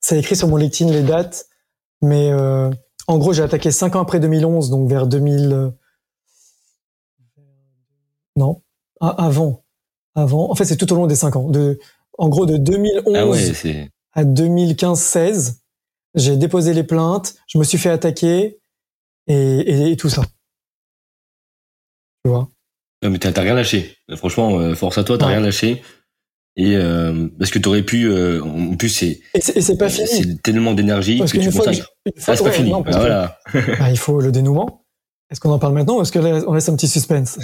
Ça 0.00 0.16
écrit 0.16 0.36
sur 0.36 0.48
mon 0.48 0.56
LinkedIn 0.56 0.90
les 0.92 1.02
dates, 1.02 1.46
mais 2.02 2.30
euh, 2.30 2.70
en 3.06 3.18
gros, 3.18 3.32
j'ai 3.32 3.42
attaqué 3.42 3.70
cinq 3.70 3.96
ans 3.96 4.00
après 4.02 4.20
2011, 4.20 4.70
donc 4.70 4.88
vers 4.88 5.06
2000. 5.06 5.52
euh, 5.52 5.70
Non, 8.36 8.62
Ah, 9.00 9.14
avant, 9.24 9.64
avant. 10.14 10.50
En 10.50 10.54
fait, 10.54 10.64
c'est 10.64 10.76
tout 10.76 10.92
au 10.92 10.96
long 10.96 11.06
des 11.06 11.14
cinq 11.16 11.36
ans. 11.36 11.48
De, 11.48 11.78
en 12.18 12.28
gros, 12.28 12.46
de 12.46 12.56
2011 12.56 13.14
Ah 13.16 13.26
ouais, 13.26 13.52
c'est 13.54 13.90
à 14.12 14.24
2015-16, 14.24 15.54
j'ai 16.14 16.36
déposé 16.36 16.74
les 16.74 16.84
plaintes, 16.84 17.34
je 17.48 17.58
me 17.58 17.64
suis 17.64 17.78
fait 17.78 17.90
attaquer 17.90 18.60
et, 19.26 19.34
et, 19.34 19.90
et 19.92 19.96
tout 19.96 20.08
ça. 20.08 20.22
Tu 22.24 22.30
vois 22.30 22.48
non, 23.02 23.10
mais 23.10 23.18
t'as 23.18 23.38
rien 23.42 23.54
lâché. 23.54 23.98
Franchement, 24.16 24.58
euh, 24.58 24.74
force 24.74 24.96
à 24.96 25.04
toi, 25.04 25.18
t'as 25.18 25.26
Ouais. 25.26 25.32
rien 25.32 25.40
lâché. 25.42 25.82
Et 26.56 26.74
euh, 26.76 27.28
parce 27.38 27.50
que 27.50 27.58
t'aurais 27.58 27.82
pu, 27.82 28.04
euh, 28.06 28.40
en 28.42 28.76
plus 28.76 28.88
c'est 28.88 29.20
Et 29.34 29.40
c'est 29.42 29.76
pas 29.76 29.90
fini. 29.90 30.06
c'est 30.08 30.42
tellement 30.42 30.72
d'énergie 30.72 31.18
Parce 31.18 31.32
que 31.32 31.38
tu 31.38 31.50
que 31.50 31.54
consacres. 31.54 31.90
Ah, 32.26 32.34
c'est 32.36 32.42
pas 32.44 32.50
fini. 32.52 32.70
non, 32.70 32.82
Ah, 32.86 32.90
que- 32.90 32.96
voilà. 32.96 33.38
bah, 33.78 33.90
il 33.90 33.98
faut 33.98 34.20
le 34.22 34.32
dénouement. 34.32 34.86
Est-ce 35.30 35.38
qu'on 35.40 35.50
en 35.50 35.58
parle 35.58 35.74
maintenant 35.74 35.98
ou 35.98 36.02
est-ce 36.02 36.12
que 36.12 36.18
là, 36.18 36.42
on 36.46 36.54
laisse 36.54 36.68
un 36.70 36.76
petit 36.76 36.88
suspense? 36.88 37.38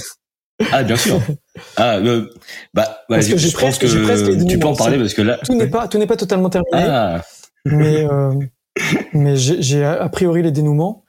Ah, 0.72 0.82
bien 0.82 0.96
sûr. 0.96 1.20
Ah, 1.76 1.96
euh, 1.96 2.30
bah, 2.72 3.04
que 3.10 3.20
je, 3.20 3.36
je 3.36 3.56
pense 3.56 3.76
que 3.76 4.44
tu 4.48 4.58
peux 4.58 4.66
en 4.66 4.74
parler 4.76 4.96
parce 4.98 5.12
que 5.12 5.20
là. 5.22 5.38
Tout 5.44 5.54
n'est 5.54 5.68
pas, 5.68 5.88
tout 5.88 5.98
n'est 5.98 6.06
pas 6.06 6.16
totalement 6.16 6.48
terminé, 6.48 6.70
Ah, 6.88 7.22
mais 7.66 8.04
euh, 8.08 8.32
mais 9.12 9.36
j'ai 9.36 9.84
a 9.84 10.08
priori 10.08 10.42
les 10.42 10.52
dénouements. 10.52 11.04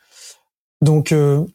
Donc 0.81 1.13
euh, 1.13 1.45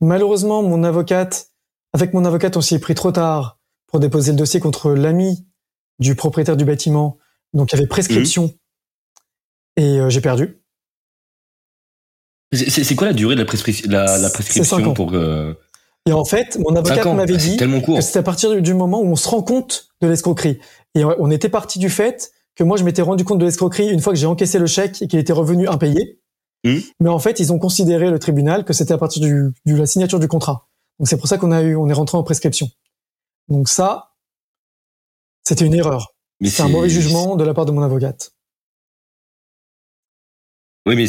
malheureusement, 0.00 0.62
mon 0.62 0.84
avocate, 0.84 1.46
avec 1.92 2.14
mon 2.14 2.24
avocate, 2.24 2.56
on 2.56 2.60
s'y 2.60 2.74
est 2.74 2.78
pris 2.78 2.94
trop 2.94 3.12
tard 3.12 3.58
pour 3.86 4.00
déposer 4.00 4.32
le 4.32 4.38
dossier 4.38 4.60
contre 4.60 4.92
l'ami 4.92 5.46
du 5.98 6.14
propriétaire 6.14 6.56
du 6.56 6.64
bâtiment. 6.64 7.18
Donc 7.52 7.72
il 7.72 7.76
y 7.76 7.78
avait 7.78 7.86
prescription 7.88 8.54
et 9.76 9.98
euh, 9.98 10.08
j'ai 10.08 10.20
perdu. 10.20 10.62
c'est 12.52 12.94
quoi 12.94 13.06
la 13.08 13.12
durée 13.12 13.34
de 13.34 13.40
la, 13.40 13.46
prescription 13.46 13.90
la, 13.90 14.18
la 14.18 14.30
prescription 14.30 14.94
pour 14.94 15.10
que. 15.10 15.56
Et 16.06 16.12
en 16.12 16.24
fait, 16.24 16.58
mon 16.58 16.70
5 16.70 16.76
avocate 16.78 17.14
m'avait 17.14 17.36
dit 17.36 17.56
que 17.56 18.00
c'était 18.00 18.18
à 18.18 18.22
partir 18.22 18.60
du- 18.60 18.74
moment 18.74 19.00
où 19.00 19.06
on 19.06 19.16
se 19.16 19.28
rend 19.28 19.42
compte 19.42 19.88
de 20.00 20.08
l'escroquerie. 20.08 20.58
Et 20.96 21.04
on 21.04 21.30
était 21.30 21.48
parti 21.48 21.78
du 21.78 21.90
fait 21.90 22.32
que 22.56 22.64
moi, 22.64 22.76
je 22.76 22.82
m'étais 22.84 23.02
rendu 23.02 23.24
compte 23.24 23.38
de 23.38 23.44
l'escroquerie 23.44 23.88
une 23.88 24.00
fois 24.00 24.12
que 24.12 24.18
j'ai 24.18 24.26
encaissé 24.26 24.58
le 24.58 24.66
chèque 24.66 25.00
et 25.00 25.06
qu'il 25.06 25.18
était 25.20 25.32
revenu 25.32 25.68
impayé. 25.68 26.20
Mhm. 26.64 26.82
Mais 27.00 27.08
en 27.08 27.18
fait, 27.20 27.38
ils 27.38 27.52
ont 27.52 27.58
considéré 27.58 28.10
le 28.10 28.18
tribunal 28.18 28.64
que 28.64 28.72
c'était 28.72 28.94
à 28.94 28.98
partir 28.98 29.22
de 29.22 29.52
la 29.66 29.86
signature 29.86 30.18
du 30.18 30.28
contrat. 30.28 30.68
Donc 31.02 31.08
c'est 31.08 31.16
pour 31.16 31.26
ça 31.26 31.36
qu'on 31.36 31.50
a 31.50 31.62
eu, 31.62 31.74
on 31.74 31.88
est 31.88 31.92
rentré 31.92 32.16
en 32.16 32.22
prescription. 32.22 32.70
Donc 33.48 33.68
ça, 33.68 34.12
c'était 35.42 35.66
une 35.66 35.74
erreur. 35.74 36.14
Mais 36.40 36.48
C'est 36.48 36.62
un 36.62 36.68
mauvais 36.68 36.88
jugement 36.88 37.34
de 37.34 37.42
la 37.42 37.54
part 37.54 37.66
de 37.66 37.72
mon 37.72 37.82
avocate. 37.82 38.30
Oui, 40.86 40.94
mais 40.94 41.06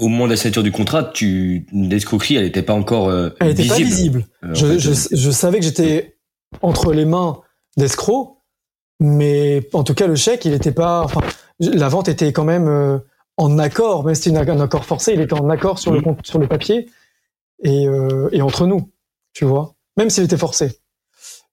au 0.00 0.08
moment 0.08 0.24
de 0.24 0.30
la 0.30 0.36
signature 0.36 0.64
du 0.64 0.72
contrat, 0.72 1.04
tu 1.04 1.64
l'escroquerie, 1.72 2.34
elle 2.38 2.44
n'était 2.46 2.64
pas 2.64 2.72
encore 2.72 3.08
euh, 3.08 3.30
Elle 3.38 3.50
n'était 3.50 3.62
visible. 3.62 3.78
pas 3.78 3.86
visible. 3.86 4.26
Euh, 4.42 4.50
en 4.50 4.54
Je, 4.54 4.66
fait, 4.66 4.78
je, 4.80 4.90
euh, 4.90 4.94
je 5.12 5.30
savais 5.30 5.58
que 5.60 5.64
j'étais 5.64 6.18
entre 6.60 6.92
les 6.92 7.04
mains 7.04 7.40
d'escrocs, 7.76 8.36
mais 8.98 9.68
en 9.74 9.84
tout 9.84 9.94
cas 9.94 10.08
le 10.08 10.16
chèque, 10.16 10.44
il 10.44 10.54
était 10.54 10.72
pas. 10.72 11.04
Enfin, 11.04 11.20
la 11.60 11.88
vente 11.88 12.08
était 12.08 12.32
quand 12.32 12.44
même 12.44 12.66
euh, 12.66 12.98
en 13.36 13.60
accord, 13.60 14.02
même 14.02 14.16
si 14.16 14.22
c'était 14.30 14.38
un 14.50 14.60
accord 14.60 14.84
forcé, 14.84 15.12
il 15.12 15.20
était 15.20 15.38
en 15.38 15.48
accord 15.50 15.78
sur 15.78 15.92
le 15.92 16.02
sur 16.24 16.40
le 16.40 16.48
papier 16.48 16.88
et, 17.62 17.86
euh, 17.86 18.28
et 18.32 18.42
entre 18.42 18.66
nous, 18.66 18.90
tu 19.32 19.44
vois. 19.44 19.74
Même 19.96 20.10
s'il 20.10 20.24
était 20.24 20.36
forcé. 20.36 20.80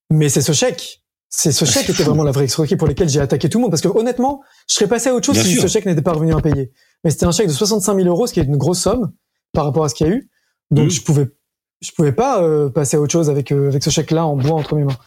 Mais 0.10 0.30
c'est 0.30 0.42
ce 0.42 0.52
chèque. 0.52 1.02
C'est 1.30 1.52
ce 1.52 1.66
chèque 1.66 1.86
qui 1.88 1.92
était 1.92 2.04
vraiment 2.04 2.24
la 2.24 2.32
vraie 2.32 2.46
escroquerie 2.46 2.76
pour 2.78 2.88
lesquels 2.88 3.10
j'ai 3.10 3.20
attaqué 3.20 3.50
tout 3.50 3.58
le 3.58 3.64
monde. 3.64 3.72
Parce 3.72 3.82
que 3.82 3.88
honnêtement, 3.90 4.42
je 4.70 4.76
serais 4.76 4.88
passé 4.88 5.10
à 5.10 5.16
autre 5.16 5.26
chose 5.26 5.36
Bien 5.36 5.44
si 5.44 5.54
sûr. 5.54 5.64
ce 5.64 5.68
chèque 5.68 5.86
n'était 5.86 6.02
pas 6.02 6.14
revenu 6.14 6.34
impayé. 6.34 6.72
Mais 7.04 7.10
c'était 7.12 7.26
un 7.26 7.32
chèque 7.32 7.48
de 7.48 7.52
65 7.54 7.96
000 7.96 8.08
euros, 8.08 8.28
ce 8.28 8.34
qui 8.34 8.40
est 8.40 8.44
une 8.44 8.58
grosse 8.58 8.80
somme 8.80 9.12
par 9.52 9.66
rapport 9.66 9.84
à 9.84 9.90
ce 9.90 9.96
qu'il 9.96 10.08
y 10.08 10.10
a 10.12 10.14
eu. 10.14 10.30
Donc 10.72 10.86
Mhm. 10.86 10.92
je 10.92 11.02
pouvais, 11.02 11.28
je 11.82 11.92
pouvais 11.92 12.12
pas 12.14 12.42
euh, 12.42 12.70
passer 12.70 12.98
à 12.98 13.02
autre 13.02 13.12
chose 13.12 13.30
avec 13.30 13.52
euh, 13.52 13.68
avec 13.68 13.84
ce 13.84 13.90
chèque-là 13.90 14.26
en 14.26 14.38
bois 14.38 14.54
entre 14.54 14.76
mes 14.76 14.84
mains. 14.84 14.98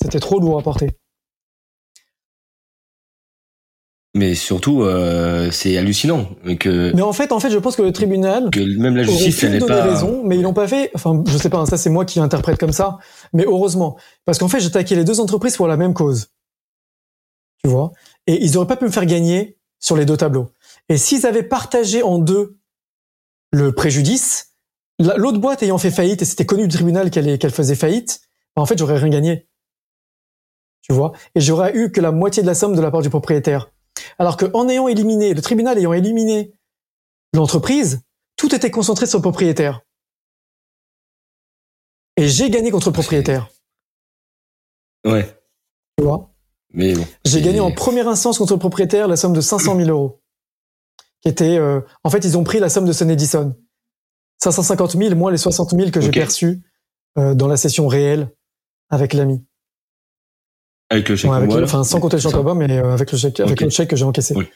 C'était 0.00 0.20
trop 0.20 0.40
lourd 0.40 0.58
à 0.58 0.62
porter. 0.62 0.90
Mais 4.16 4.36
surtout, 4.36 4.82
euh, 4.82 5.50
c'est 5.50 5.76
hallucinant 5.76 6.28
que, 6.60 6.92
Mais 6.94 7.02
en 7.02 7.12
fait, 7.12 7.32
en 7.32 7.40
fait, 7.40 7.50
je 7.50 7.58
pense 7.58 7.74
que 7.74 7.82
le 7.82 7.92
tribunal 7.92 8.48
que 8.50 8.60
même 8.78 8.94
la 8.96 9.02
justice, 9.02 9.42
elle 9.42 9.52
n'est 9.52 9.58
pas. 9.58 9.82
raison, 9.82 10.22
mais 10.24 10.36
ils 10.36 10.42
l'ont 10.42 10.52
pas 10.52 10.68
fait. 10.68 10.92
Enfin, 10.94 11.22
je 11.26 11.36
sais 11.36 11.50
pas, 11.50 11.58
hein, 11.58 11.66
ça 11.66 11.76
c'est 11.76 11.90
moi 11.90 12.04
qui 12.04 12.20
interprète 12.20 12.56
comme 12.58 12.72
ça. 12.72 12.98
Mais 13.32 13.44
heureusement, 13.44 13.96
parce 14.24 14.38
qu'en 14.38 14.46
fait, 14.46 14.60
j'ai 14.60 14.68
attaqué 14.68 14.94
les 14.94 15.02
deux 15.04 15.18
entreprises 15.18 15.56
pour 15.56 15.66
la 15.66 15.76
même 15.76 15.94
cause. 15.94 16.28
Tu 17.64 17.68
vois? 17.68 17.92
Et 18.28 18.44
ils 18.44 18.56
auraient 18.56 18.68
pas 18.68 18.76
pu 18.76 18.84
me 18.84 18.90
faire 18.90 19.06
gagner 19.06 19.58
sur 19.80 19.96
les 19.96 20.04
deux 20.04 20.16
tableaux. 20.16 20.48
Et 20.88 20.96
s'ils 20.96 21.26
avaient 21.26 21.42
partagé 21.42 22.02
en 22.04 22.18
deux 22.18 22.56
le 23.52 23.72
préjudice, 23.72 24.52
la- 25.00 25.16
l'autre 25.16 25.38
boîte 25.38 25.62
ayant 25.64 25.78
fait 25.78 25.90
faillite 25.90 26.22
et 26.22 26.24
c'était 26.24 26.46
connu 26.46 26.68
du 26.68 26.74
tribunal 26.76 27.10
qu'elle 27.10 27.50
faisait 27.50 27.74
faillite, 27.74 28.20
bah, 28.54 28.62
en 28.62 28.66
fait, 28.66 28.78
j'aurais 28.78 28.98
rien 28.98 29.08
gagné. 29.08 29.48
Tu 30.82 30.92
vois? 30.92 31.12
Et 31.34 31.40
j'aurais 31.40 31.74
eu 31.76 31.90
que 31.90 32.00
la 32.00 32.12
moitié 32.12 32.42
de 32.44 32.46
la 32.46 32.54
somme 32.54 32.76
de 32.76 32.80
la 32.80 32.90
part 32.92 33.02
du 33.02 33.10
propriétaire. 33.10 33.70
Alors 34.18 34.36
que 34.36 34.46
en 34.54 34.68
ayant 34.68 34.88
éliminé, 34.88 35.34
le 35.34 35.42
tribunal 35.42 35.78
ayant 35.78 35.92
éliminé 35.92 36.52
l'entreprise, 37.32 38.02
tout 38.36 38.54
était 38.54 38.70
concentré 38.70 39.06
sur 39.06 39.18
le 39.18 39.22
propriétaire. 39.22 39.80
Et 42.16 42.28
j'ai 42.28 42.50
gagné 42.50 42.70
contre 42.70 42.88
le 42.88 42.92
propriétaire. 42.92 43.48
Ouais. 45.04 45.36
Tu 45.98 46.04
vois? 46.04 46.34
Mais 46.72 46.94
bon. 46.94 47.06
J'ai 47.24 47.42
gagné 47.42 47.60
en 47.60 47.72
première 47.72 48.08
instance 48.08 48.38
contre 48.38 48.54
le 48.54 48.58
propriétaire 48.58 49.08
la 49.08 49.16
somme 49.16 49.32
de 49.32 49.40
500 49.40 49.76
000 49.76 49.90
euros. 49.90 50.20
Qui 51.20 51.28
était, 51.28 51.56
euh, 51.56 51.80
en 52.02 52.10
fait, 52.10 52.24
ils 52.24 52.36
ont 52.36 52.44
pris 52.44 52.58
la 52.58 52.68
somme 52.68 52.86
de 52.86 52.92
Sun 52.92 53.10
Edison. 53.10 53.56
550 54.42 54.92
000 54.92 55.14
moins 55.14 55.30
les 55.30 55.38
60 55.38 55.70
000 55.70 55.90
que 55.90 56.00
j'ai 56.00 56.10
perçus 56.10 56.62
euh, 57.18 57.34
dans 57.34 57.48
la 57.48 57.56
session 57.56 57.86
réelle 57.86 58.30
avec 58.90 59.14
l'ami. 59.14 59.44
Avec 60.90 61.08
le 61.08 61.16
chèque. 61.16 61.30
Ouais, 61.30 61.36
avec 61.36 61.48
voilà. 61.48 61.62
le- 61.62 61.66
enfin, 61.66 61.82
sans 61.84 62.00
compter 62.00 62.16
le 62.16 62.22
chèque 62.22 62.34
mais 62.56 62.78
euh, 62.78 62.92
avec 62.92 63.10
le 63.10 63.18
chèque, 63.18 63.40
avec 63.40 63.52
Ok. 63.52 63.60
le 63.62 63.70
chèque 63.70 63.90
que 63.90 63.96
j'ai 63.96 64.04
encaissé. 64.04 64.34
Oui. 64.36 64.46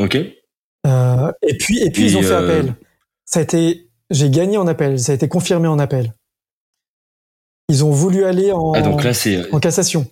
Ok. 0.00 0.16
Euh, 0.86 1.32
et 1.42 1.56
puis, 1.56 1.78
et 1.82 1.90
puis 1.90 2.02
Et, 2.02 2.06
ils 2.06 2.16
ont 2.16 2.22
fait 2.22 2.32
euh, 2.32 2.58
appel. 2.60 2.74
Ça 3.24 3.40
a 3.40 3.42
été, 3.42 3.88
j'ai 4.10 4.28
gagné 4.30 4.58
en 4.58 4.66
appel. 4.66 4.98
Ça 4.98 5.12
a 5.12 5.14
été 5.14 5.28
confirmé 5.28 5.68
en 5.68 5.78
appel. 5.78 6.12
Ils 7.68 7.84
ont 7.84 7.90
voulu 7.90 8.24
aller 8.24 8.52
en, 8.52 8.72
Ah, 8.72 8.82
donc 8.82 9.02
là, 9.04 9.12
en 9.52 9.60
cassation. 9.60 10.06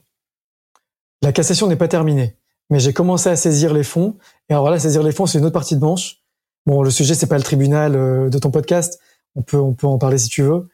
La 1.22 1.32
cassation 1.32 1.66
n'est 1.66 1.76
pas 1.76 1.88
terminée, 1.88 2.36
mais 2.70 2.80
j'ai 2.80 2.92
commencé 2.92 3.28
à 3.28 3.36
saisir 3.36 3.74
les 3.74 3.84
fonds. 3.84 4.16
Et 4.48 4.54
alors 4.54 4.70
là, 4.70 4.78
saisir 4.78 5.02
les 5.02 5.12
fonds, 5.12 5.26
c'est 5.26 5.38
une 5.38 5.44
autre 5.44 5.52
partie 5.52 5.76
de 5.76 5.80
manche. 5.80 6.22
Bon, 6.64 6.82
le 6.82 6.90
sujet, 6.90 7.14
c'est 7.14 7.26
pas 7.26 7.36
le 7.36 7.42
tribunal 7.44 7.92
de 8.30 8.38
ton 8.38 8.50
podcast. 8.50 8.98
On 9.34 9.42
peut, 9.42 9.58
on 9.58 9.74
peut 9.74 9.86
en 9.86 9.98
parler 9.98 10.18
si 10.18 10.28
tu 10.28 10.42
veux. 10.42 10.68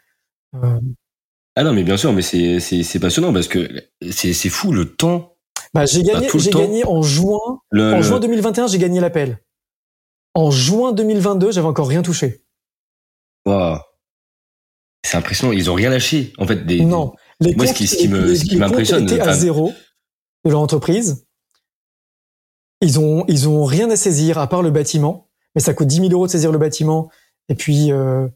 Ah 1.58 1.64
non, 1.64 1.72
mais 1.72 1.82
bien 1.82 1.96
sûr, 1.96 2.12
mais 2.12 2.22
c'est 2.22 2.60
c'est 2.60 3.00
passionnant 3.00 3.32
parce 3.32 3.48
que 3.48 3.68
c'est 4.12 4.32
c'est 4.32 4.48
fou 4.48 4.70
le 4.70 4.94
temps. 4.94 5.34
Bah 5.74 5.86
j'ai 5.86 6.04
gagné 6.04 6.28
j'ai 6.32 6.50
gagné 6.50 6.84
en 6.84 7.02
juin 7.02 7.60
en 7.74 8.00
juin 8.00 8.20
2021 8.20 8.68
j'ai 8.68 8.78
gagné 8.78 9.00
l'appel. 9.00 9.42
En 10.34 10.52
juin 10.52 10.92
2022 10.92 11.50
j'avais 11.50 11.66
encore 11.66 11.88
rien 11.88 12.02
touché. 12.02 12.44
Waouh. 13.44 13.80
C'est 15.04 15.16
impressionnant, 15.16 15.52
ils 15.52 15.68
ont 15.68 15.74
rien 15.74 15.90
lâché 15.90 16.32
en 16.38 16.46
fait 16.46 16.64
des. 16.64 16.84
Non, 16.84 17.12
les 17.40 17.56
moi 17.56 17.66
ce 17.66 17.74
qui, 17.74 17.88
ce 17.88 17.96
qui 17.96 18.06
me 18.06 18.36
ce 18.36 18.44
qui 18.44 18.56
m'impressionne. 18.56 19.02
Étaient 19.02 19.20
à 19.20 19.32
zéro 19.32 19.72
de 20.44 20.50
leur 20.52 20.60
entreprise. 20.60 21.26
Ils 22.82 23.00
ont 23.00 23.24
ils 23.26 23.48
ont 23.48 23.64
rien 23.64 23.90
à 23.90 23.96
saisir 23.96 24.38
à 24.38 24.46
part 24.46 24.62
le 24.62 24.70
bâtiment, 24.70 25.28
mais 25.56 25.60
ça 25.60 25.74
coûte 25.74 25.88
10 25.88 25.96
000 26.02 26.10
euros 26.12 26.26
de 26.26 26.30
saisir 26.30 26.52
le 26.52 26.58
bâtiment. 26.58 27.10
Et 27.48 27.56
puis 27.56 27.90
euh, 27.90 28.28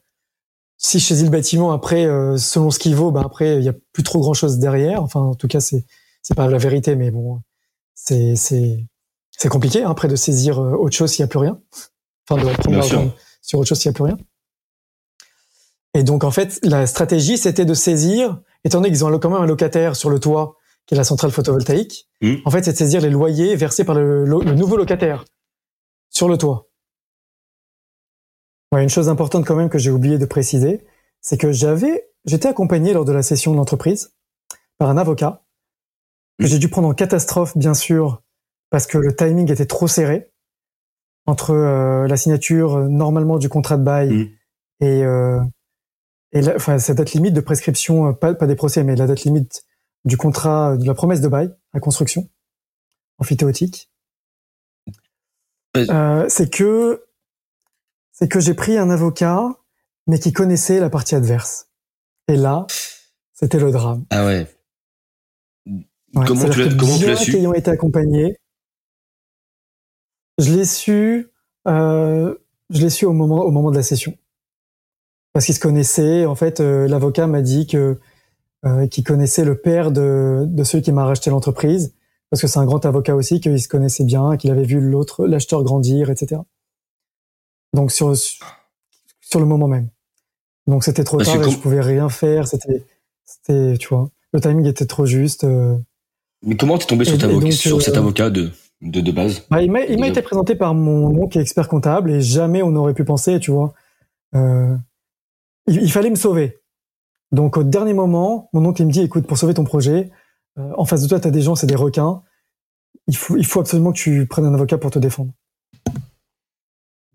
si 0.77 0.99
je 0.99 1.07
saisis 1.07 1.25
le 1.25 1.31
bâtiment 1.31 1.73
après, 1.73 2.07
euh, 2.07 2.37
selon 2.37 2.71
ce 2.71 2.79
qu'il 2.79 2.95
vaut, 2.95 3.11
bah 3.11 3.23
après 3.25 3.59
il 3.59 3.65
y 3.65 3.69
a 3.69 3.75
plus 3.93 4.03
trop 4.03 4.21
grand 4.21 4.35
chose 4.35 4.59
derrière. 4.59 5.03
Enfin, 5.03 5.21
en 5.21 5.35
tout 5.35 5.49
cas, 5.49 5.61
c'est 5.61 5.85
c'est 6.23 6.35
pas 6.35 6.49
la 6.49 6.59
vérité, 6.59 6.97
mais 6.97 7.11
bon, 7.11 7.41
c'est 7.95 8.37
c'est 8.37 8.85
c'est 9.31 9.49
compliqué 9.49 9.85
hein, 9.85 9.91
après 9.91 10.09
de 10.09 10.17
saisir 10.17 10.59
euh, 10.61 10.73
autre 10.73 10.97
chose 10.97 11.11
s'il 11.11 11.21
y 11.21 11.25
a 11.25 11.29
plus 11.29 11.39
rien. 11.39 11.61
Enfin, 12.29 12.43
de 12.43 12.49
reprendre 12.49 12.77
l'argent 12.77 13.13
sur 13.41 13.59
autre 13.59 13.69
chose 13.69 13.79
s'il 13.79 13.91
y 13.91 13.91
a 13.91 13.95
plus 13.95 14.05
rien. 14.05 14.19
Et 15.95 16.05
donc 16.05 16.25
en 16.25 16.31
fait, 16.31 16.59
la 16.63 16.87
stratégie 16.87 17.39
c'était 17.39 17.65
de 17.65 17.75
saisir, 17.75 18.41
étant 18.65 18.79
donné 18.79 18.91
qu'ils 18.91 19.05
ont 19.05 19.19
quand 19.19 19.31
même 19.31 19.43
un 19.43 19.47
locataire 19.47 19.97
sur 19.97 20.11
le 20.11 20.19
toit 20.19 20.57
qui 20.87 20.95
est 20.95 20.97
la 20.97 21.05
centrale 21.05 21.31
photovoltaïque. 21.31 22.09
Hmm. 22.21 22.37
En 22.45 22.51
fait, 22.51 22.65
c'est 22.65 22.73
de 22.73 22.77
saisir 22.77 23.01
les 23.01 23.11
loyers 23.11 23.55
versés 23.55 23.85
par 23.85 23.95
le, 23.95 24.25
le 24.25 24.55
nouveau 24.55 24.77
locataire 24.77 25.25
sur 26.11 26.29
le 26.29 26.37
toit. 26.37 26.69
Ouais, 28.73 28.83
une 28.83 28.89
chose 28.89 29.09
importante 29.09 29.47
quand 29.47 29.55
même 29.55 29.69
que 29.69 29.79
j'ai 29.79 29.91
oublié 29.91 30.19
de 30.19 30.25
préciser, 30.25 30.85
c'est 31.21 31.37
que 31.37 31.53
j'avais, 31.53 32.09
j'étais 32.25 32.49
accompagné 32.49 32.95
lors 32.95 33.05
de 33.05 33.13
la 33.13 33.23
session 33.23 33.53
de 33.53 33.57
l'entreprise 33.59 34.15
par 34.79 34.89
un 34.89 34.97
avocat 34.97 35.45
que 36.39 36.47
j'ai 36.47 36.59
dû 36.59 36.69
prendre 36.69 36.89
en 36.89 36.95
catastrophe, 36.95 37.57
bien 37.57 37.75
sûr, 37.75 38.23
parce 38.71 38.87
que 38.87 38.99
le 38.99 39.15
timing 39.15 39.53
était 39.53 39.67
trop 39.67 39.87
serré 39.87 40.33
entre 41.27 41.51
euh, 41.51 42.09
la 42.09 42.17
signature 42.17 42.77
euh, 42.77 42.89
normalement 42.89 43.39
du 43.39 43.49
contrat 43.49 43.77
de 43.77 43.85
bail 43.85 44.11
mmh. 44.11 44.85
et, 44.85 45.05
euh, 45.05 45.41
et 46.33 46.41
la, 46.41 46.57
enfin, 46.57 46.79
cette 46.79 46.97
date 46.97 47.13
limite 47.13 47.35
de 47.35 47.41
prescription, 47.41 48.09
euh, 48.09 48.13
pas, 48.13 48.35
pas 48.35 48.47
des 48.47 48.57
procès, 48.57 48.83
mais 48.83 48.97
la 48.97 49.07
date 49.07 49.23
limite 49.23 49.65
du 50.05 50.17
contrat, 50.17 50.77
de 50.77 50.87
la 50.87 50.95
promesse 50.95 51.21
de 51.21 51.29
bail 51.29 51.55
à 51.73 51.81
construction 51.81 52.29
amphithéotique. 53.19 53.91
Euh, 55.77 56.27
c'est 56.29 56.51
que 56.51 57.05
c'est 58.23 58.29
que 58.29 58.39
j'ai 58.39 58.55
pris 58.55 58.79
un 58.79 58.89
avocat, 58.89 59.49
mais 60.07 60.21
qui 60.21 60.33
connaissait 60.33 60.79
la 60.79 60.89
partie 60.89 61.17
adverse. 61.17 61.67
Et 62.29 62.37
là, 62.37 62.69
c'était 63.33 63.59
le 63.59 63.73
drame. 63.73 64.05
Ah 64.11 64.25
ouais. 64.25 64.47
comment 66.15 66.49
tu 66.49 66.69
l'as 67.05 67.17
su 67.17 67.35
ayant 67.35 67.53
été 67.53 67.69
accompagné, 67.69 68.37
je 70.39 70.53
l'ai 70.53 70.65
su, 70.65 71.33
euh, 71.67 72.33
je 72.71 72.81
l'ai 72.81 72.91
su 72.91 73.07
au 73.07 73.13
moment 73.13 73.43
au 73.43 73.51
moment 73.51 73.73
de 73.73 73.77
la 73.77 73.83
session, 73.83 74.17
parce 75.33 75.47
qu'il 75.47 75.57
se 75.57 75.61
connaissait. 75.61 76.25
En 76.25 76.37
fait, 76.37 76.61
euh, 76.61 76.87
l'avocat 76.87 77.27
m'a 77.27 77.43
dit 77.43 77.67
que 77.67 77.99
euh, 78.65 78.87
qu'il 78.87 79.03
connaissait 79.03 79.45
le 79.45 79.61
père 79.61 79.91
de 79.91 80.45
de 80.47 80.63
celui 80.63 80.85
qui 80.85 80.93
m'a 80.93 81.07
racheté 81.07 81.29
l'entreprise, 81.31 81.97
parce 82.31 82.41
que 82.41 82.47
c'est 82.47 82.61
un 82.61 82.67
grand 82.67 82.87
avocat 82.87 83.17
aussi, 83.17 83.41
qu'il 83.41 83.61
se 83.61 83.67
connaissait 83.67 84.05
bien, 84.05 84.37
qu'il 84.37 84.53
avait 84.53 84.63
vu 84.63 84.81
l'autre 84.81 85.27
l'acheteur 85.27 85.65
grandir, 85.65 86.09
etc. 86.09 86.43
Donc 87.73 87.93
sur 87.93 88.15
sur 88.17 89.41
le 89.41 89.47
moment 89.47 89.69
même. 89.69 89.89
Donc 90.67 90.85
c'était 90.85 91.05
trop 91.05 91.19
tard, 91.19 91.43
et 91.43 91.51
je 91.51 91.59
pouvais 91.59 91.81
rien 91.81 92.09
faire. 92.09 92.47
C'était 92.47 92.85
c'était 93.25 93.77
tu 93.79 93.89
vois, 93.89 94.11
le 94.33 94.41
timing 94.41 94.67
était 94.67 94.87
trop 94.87 95.07
juste. 95.07 95.45
Euh. 95.45 95.77
Mais 96.43 96.57
comment 96.57 96.79
t'es 96.79 96.87
tombé 96.87 97.05
sur, 97.05 97.19
sur 97.53 97.83
cet 97.83 97.97
euh, 97.97 97.99
avocat 97.99 98.31
de 98.31 98.51
de, 98.81 99.01
de 99.01 99.13
base? 99.13 99.47
Bah, 99.51 99.63
Il 99.63 99.71
m'a 99.71 99.85
il 99.85 99.99
m'a 99.99 100.09
été 100.09 100.23
présenté 100.23 100.55
par 100.55 100.75
mon 100.75 101.07
oncle 101.17 101.33
qui 101.33 101.39
est 101.39 101.43
expert 101.43 101.69
comptable 101.69 102.11
et 102.11 102.21
jamais 102.21 102.63
on 102.63 102.71
n'aurait 102.71 102.95
pu 102.95 103.05
penser, 103.05 103.41
tu 103.41 103.51
vois. 103.51 103.73
Euh, 104.35 104.77
il, 105.67 105.91
fallait 105.91 106.11
me 106.11 106.17
sauver. 106.17 106.61
Donc 107.31 107.57
au 107.57 107.65
dernier 107.65 107.95
moment, 107.95 108.49
mon 108.53 108.65
oncle 108.67 108.83
il 108.83 108.87
me 108.87 108.93
dit 108.93 109.01
écoute 109.01 109.27
pour 109.27 109.39
sauver 109.39 109.55
ton 109.55 109.65
projet, 109.65 110.11
euh, 110.59 110.73
en 110.77 110.85
face 110.85 111.03
de 111.03 111.09
toi 111.09 111.21
tu 111.21 111.29
as 111.29 111.31
des 111.31 111.43
gens, 111.43 111.55
c'est 111.55 111.67
des 111.67 111.77
requins. 111.77 112.23
Il 113.09 113.17
faut 113.17 113.37
il 113.37 113.47
faut 113.47 113.61
absolument 113.61 113.93
que 113.93 113.99
tu 113.99 114.27
prennes 114.27 114.45
un 114.45 114.55
avocat 114.55 114.79
pour 114.79 114.91
te 114.91 114.99
défendre. 114.99 115.33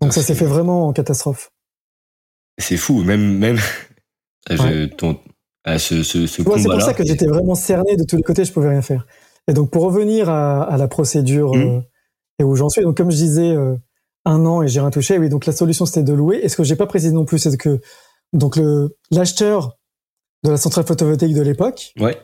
Donc 0.00 0.12
ça 0.12 0.22
s'est 0.22 0.34
fait 0.34 0.46
vraiment 0.46 0.88
en 0.88 0.92
catastrophe. 0.92 1.50
C'est 2.58 2.76
fou, 2.76 3.02
même 3.02 3.38
même 3.38 3.58
je, 4.50 4.86
ton, 4.86 5.18
à 5.64 5.78
ce, 5.78 6.02
ce, 6.02 6.26
ce 6.26 6.42
ouais, 6.42 6.58
C'est 6.58 6.68
pour 6.68 6.82
ça 6.82 6.94
que 6.94 7.04
j'étais 7.04 7.26
vraiment 7.26 7.54
cerné 7.54 7.96
de 7.96 8.04
tous 8.04 8.16
les 8.16 8.22
côtés, 8.22 8.44
je 8.44 8.52
pouvais 8.52 8.70
rien 8.70 8.82
faire. 8.82 9.06
Et 9.48 9.52
donc 9.52 9.70
pour 9.70 9.82
revenir 9.82 10.28
à, 10.28 10.62
à 10.62 10.76
la 10.76 10.88
procédure 10.88 11.54
mmh. 11.54 11.60
euh, 11.60 11.80
et 12.38 12.44
où 12.44 12.54
j'en 12.54 12.68
suis, 12.68 12.82
donc 12.82 12.96
comme 12.96 13.10
je 13.10 13.16
disais, 13.16 13.50
euh, 13.50 13.76
un 14.24 14.44
an 14.44 14.62
et 14.62 14.68
j'ai 14.68 14.80
rien 14.80 14.90
touché. 14.90 15.18
Oui, 15.18 15.28
donc 15.28 15.46
la 15.46 15.52
solution 15.52 15.86
c'était 15.86 16.02
de 16.02 16.12
louer. 16.12 16.40
Et 16.42 16.48
ce 16.48 16.56
que 16.56 16.64
j'ai 16.64 16.76
pas 16.76 16.86
précisé 16.86 17.12
non 17.12 17.24
plus, 17.24 17.38
c'est 17.38 17.56
que 17.56 17.80
donc 18.32 18.56
le 18.56 18.96
l'acheteur 19.10 19.76
de 20.44 20.50
la 20.50 20.56
centrale 20.56 20.84
photovoltaïque 20.86 21.34
de 21.34 21.42
l'époque. 21.42 21.92
Ouais. 21.98 22.16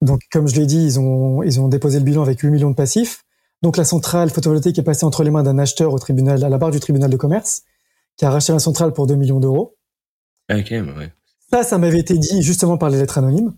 Donc 0.00 0.20
comme 0.32 0.48
je 0.48 0.56
l'ai 0.56 0.66
dit, 0.66 0.82
ils 0.82 0.98
ont 0.98 1.42
ils 1.42 1.60
ont 1.60 1.68
déposé 1.68 1.98
le 1.98 2.04
bilan 2.04 2.22
avec 2.22 2.40
8 2.40 2.50
millions 2.50 2.70
de 2.70 2.76
passifs. 2.76 3.22
Donc 3.62 3.76
la 3.76 3.84
centrale 3.84 4.30
photovoltaïque 4.30 4.78
est 4.78 4.82
passée 4.82 5.04
entre 5.04 5.22
les 5.22 5.30
mains 5.30 5.42
d'un 5.42 5.58
acheteur 5.58 5.92
au 5.92 5.98
tribunal, 5.98 6.42
à 6.42 6.48
la 6.48 6.58
barre 6.58 6.70
du 6.70 6.80
tribunal 6.80 7.10
de 7.10 7.16
commerce, 7.16 7.62
qui 8.16 8.24
a 8.24 8.30
racheté 8.30 8.52
la 8.52 8.58
centrale 8.58 8.92
pour 8.92 9.06
2 9.06 9.16
millions 9.16 9.40
d'euros. 9.40 9.76
Ok, 10.50 10.72
bah 10.82 10.98
ouais. 10.98 11.12
Ça, 11.50 11.62
ça 11.62 11.78
m'avait 11.78 11.98
été 11.98 12.16
dit 12.16 12.42
justement 12.42 12.78
par 12.78 12.90
les 12.90 12.98
lettres 12.98 13.18
anonymes. 13.18 13.54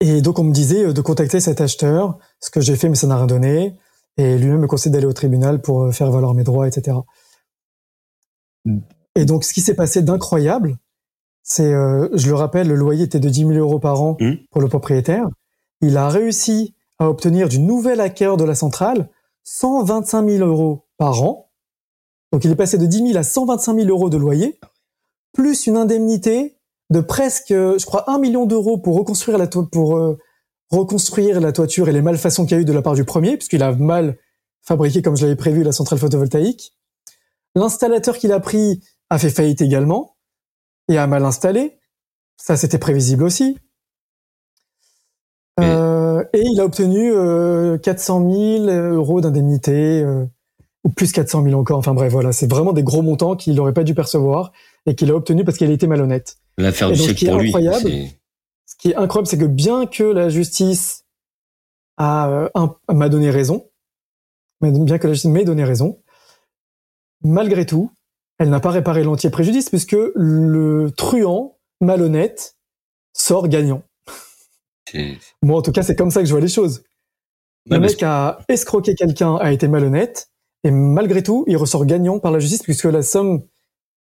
Et 0.00 0.22
donc 0.22 0.38
on 0.38 0.44
me 0.44 0.52
disait 0.52 0.86
euh, 0.86 0.92
de 0.92 1.00
contacter 1.00 1.40
cet 1.40 1.60
acheteur, 1.60 2.18
ce 2.40 2.50
que 2.50 2.60
j'ai 2.60 2.76
fait 2.76 2.88
mais 2.88 2.94
ça 2.94 3.06
n'a 3.06 3.16
rien 3.16 3.26
donné. 3.26 3.76
Et 4.16 4.36
lui-même 4.36 4.60
me 4.60 4.66
conseille 4.66 4.92
d'aller 4.92 5.06
au 5.06 5.12
tribunal 5.12 5.60
pour 5.60 5.82
euh, 5.82 5.92
faire 5.92 6.10
valoir 6.10 6.34
mes 6.34 6.44
droits, 6.44 6.68
etc. 6.68 6.98
Et 9.14 9.24
donc 9.24 9.44
ce 9.44 9.52
qui 9.52 9.60
s'est 9.60 9.74
passé 9.74 10.02
d'incroyable, 10.02 10.76
c'est, 11.42 11.72
euh, 11.72 12.08
je 12.14 12.28
le 12.28 12.34
rappelle, 12.34 12.68
le 12.68 12.74
loyer 12.74 13.04
était 13.04 13.20
de 13.20 13.28
10 13.28 13.40
000 13.40 13.52
euros 13.52 13.78
par 13.78 14.02
an 14.02 14.16
mmh. 14.20 14.32
pour 14.50 14.60
le 14.60 14.68
propriétaire. 14.68 15.26
Il 15.80 15.96
a 15.96 16.08
réussi 16.08 16.74
à 16.98 17.08
obtenir 17.08 17.48
du 17.48 17.58
nouvel 17.58 18.00
hacker 18.00 18.36
de 18.36 18.44
la 18.44 18.54
centrale 18.54 19.08
125 19.44 20.28
000 20.28 20.46
euros 20.46 20.86
par 20.96 21.22
an. 21.22 21.50
Donc 22.32 22.44
il 22.44 22.50
est 22.50 22.56
passé 22.56 22.76
de 22.76 22.86
10 22.86 23.08
000 23.08 23.18
à 23.18 23.22
125 23.22 23.74
000 23.74 23.88
euros 23.88 24.10
de 24.10 24.18
loyer, 24.18 24.60
plus 25.32 25.66
une 25.66 25.76
indemnité 25.76 26.58
de 26.90 27.00
presque, 27.00 27.48
je 27.50 27.84
crois, 27.86 28.10
1 28.10 28.18
million 28.18 28.46
d'euros 28.46 28.78
pour 28.78 28.96
reconstruire 28.96 29.38
la 29.38 29.46
pour 29.46 29.96
euh, 29.96 30.18
reconstruire 30.70 31.40
la 31.40 31.52
toiture 31.52 31.88
et 31.88 31.92
les 31.92 32.02
malfaçons 32.02 32.44
qu'il 32.44 32.56
y 32.56 32.58
a 32.58 32.62
eu 32.62 32.64
de 32.64 32.72
la 32.72 32.82
part 32.82 32.94
du 32.94 33.04
premier, 33.04 33.36
puisqu'il 33.36 33.62
a 33.62 33.72
mal 33.72 34.18
fabriqué, 34.62 35.02
comme 35.02 35.16
je 35.16 35.22
l'avais 35.22 35.36
prévu, 35.36 35.62
la 35.62 35.72
centrale 35.72 35.98
photovoltaïque. 35.98 36.74
L'installateur 37.54 38.18
qu'il 38.18 38.32
a 38.32 38.40
pris 38.40 38.82
a 39.10 39.18
fait 39.18 39.30
faillite 39.30 39.62
également 39.62 40.16
et 40.88 40.98
a 40.98 41.06
mal 41.06 41.24
installé. 41.24 41.78
Ça, 42.36 42.56
c'était 42.56 42.78
prévisible 42.78 43.24
aussi. 43.24 43.58
Euh, 45.60 46.07
et 46.32 46.42
il 46.42 46.60
a 46.60 46.64
obtenu 46.64 47.12
euh, 47.12 47.78
400 47.78 48.30
000 48.30 48.64
euros 48.66 49.20
d'indemnité, 49.20 50.02
euh, 50.02 50.24
ou 50.84 50.90
plus 50.90 51.12
400 51.12 51.44
000 51.44 51.58
encore. 51.58 51.78
Enfin 51.78 51.94
bref, 51.94 52.12
voilà, 52.12 52.32
c'est 52.32 52.50
vraiment 52.50 52.72
des 52.72 52.82
gros 52.82 53.02
montants 53.02 53.36
qu'il 53.36 53.54
n'aurait 53.54 53.72
pas 53.72 53.84
dû 53.84 53.94
percevoir 53.94 54.52
et 54.86 54.94
qu'il 54.94 55.10
a 55.10 55.14
obtenu 55.14 55.44
parce 55.44 55.58
qu'il 55.58 55.70
a 55.70 55.72
été 55.72 55.86
malhonnête. 55.86 56.38
L'affaire 56.56 56.90
du 56.90 56.98
siècle 56.98 57.26
pour 57.26 57.38
lui. 57.38 57.52
Ce 57.52 58.76
qui 58.76 58.90
est 58.90 58.96
incroyable, 58.96 59.26
c'est 59.26 59.38
que 59.38 59.46
bien 59.46 59.86
que 59.86 60.04
la 60.04 60.28
justice 60.28 61.04
a 61.96 62.28
euh, 62.28 62.48
m'a 62.92 63.08
donné 63.08 63.30
raison, 63.30 63.68
bien 64.60 64.98
que 64.98 65.06
la 65.06 65.14
justice 65.14 65.30
m'ait 65.30 65.44
donné 65.44 65.64
raison, 65.64 66.00
malgré 67.22 67.66
tout, 67.66 67.90
elle 68.38 68.50
n'a 68.50 68.60
pas 68.60 68.70
réparé 68.70 69.02
l'entier 69.02 69.30
préjudice 69.30 69.68
puisque 69.68 69.96
le 70.14 70.90
truand 70.96 71.58
malhonnête 71.80 72.56
sort 73.12 73.48
gagnant. 73.48 73.82
Moi, 75.42 75.58
en 75.58 75.62
tout 75.62 75.72
cas, 75.72 75.82
c'est 75.82 75.96
comme 75.96 76.10
ça 76.10 76.20
que 76.20 76.26
je 76.26 76.32
vois 76.32 76.40
les 76.40 76.48
choses. 76.48 76.82
le 77.70 77.78
mec 77.78 78.02
a 78.02 78.38
escroqué 78.48 78.94
quelqu'un, 78.94 79.36
a 79.36 79.52
été 79.52 79.68
malhonnête, 79.68 80.30
et 80.64 80.70
malgré 80.70 81.22
tout, 81.22 81.44
il 81.46 81.56
ressort 81.56 81.86
gagnant 81.86 82.18
par 82.18 82.32
la 82.32 82.38
justice 82.38 82.62
puisque 82.62 82.84
la 82.84 83.02
somme 83.02 83.42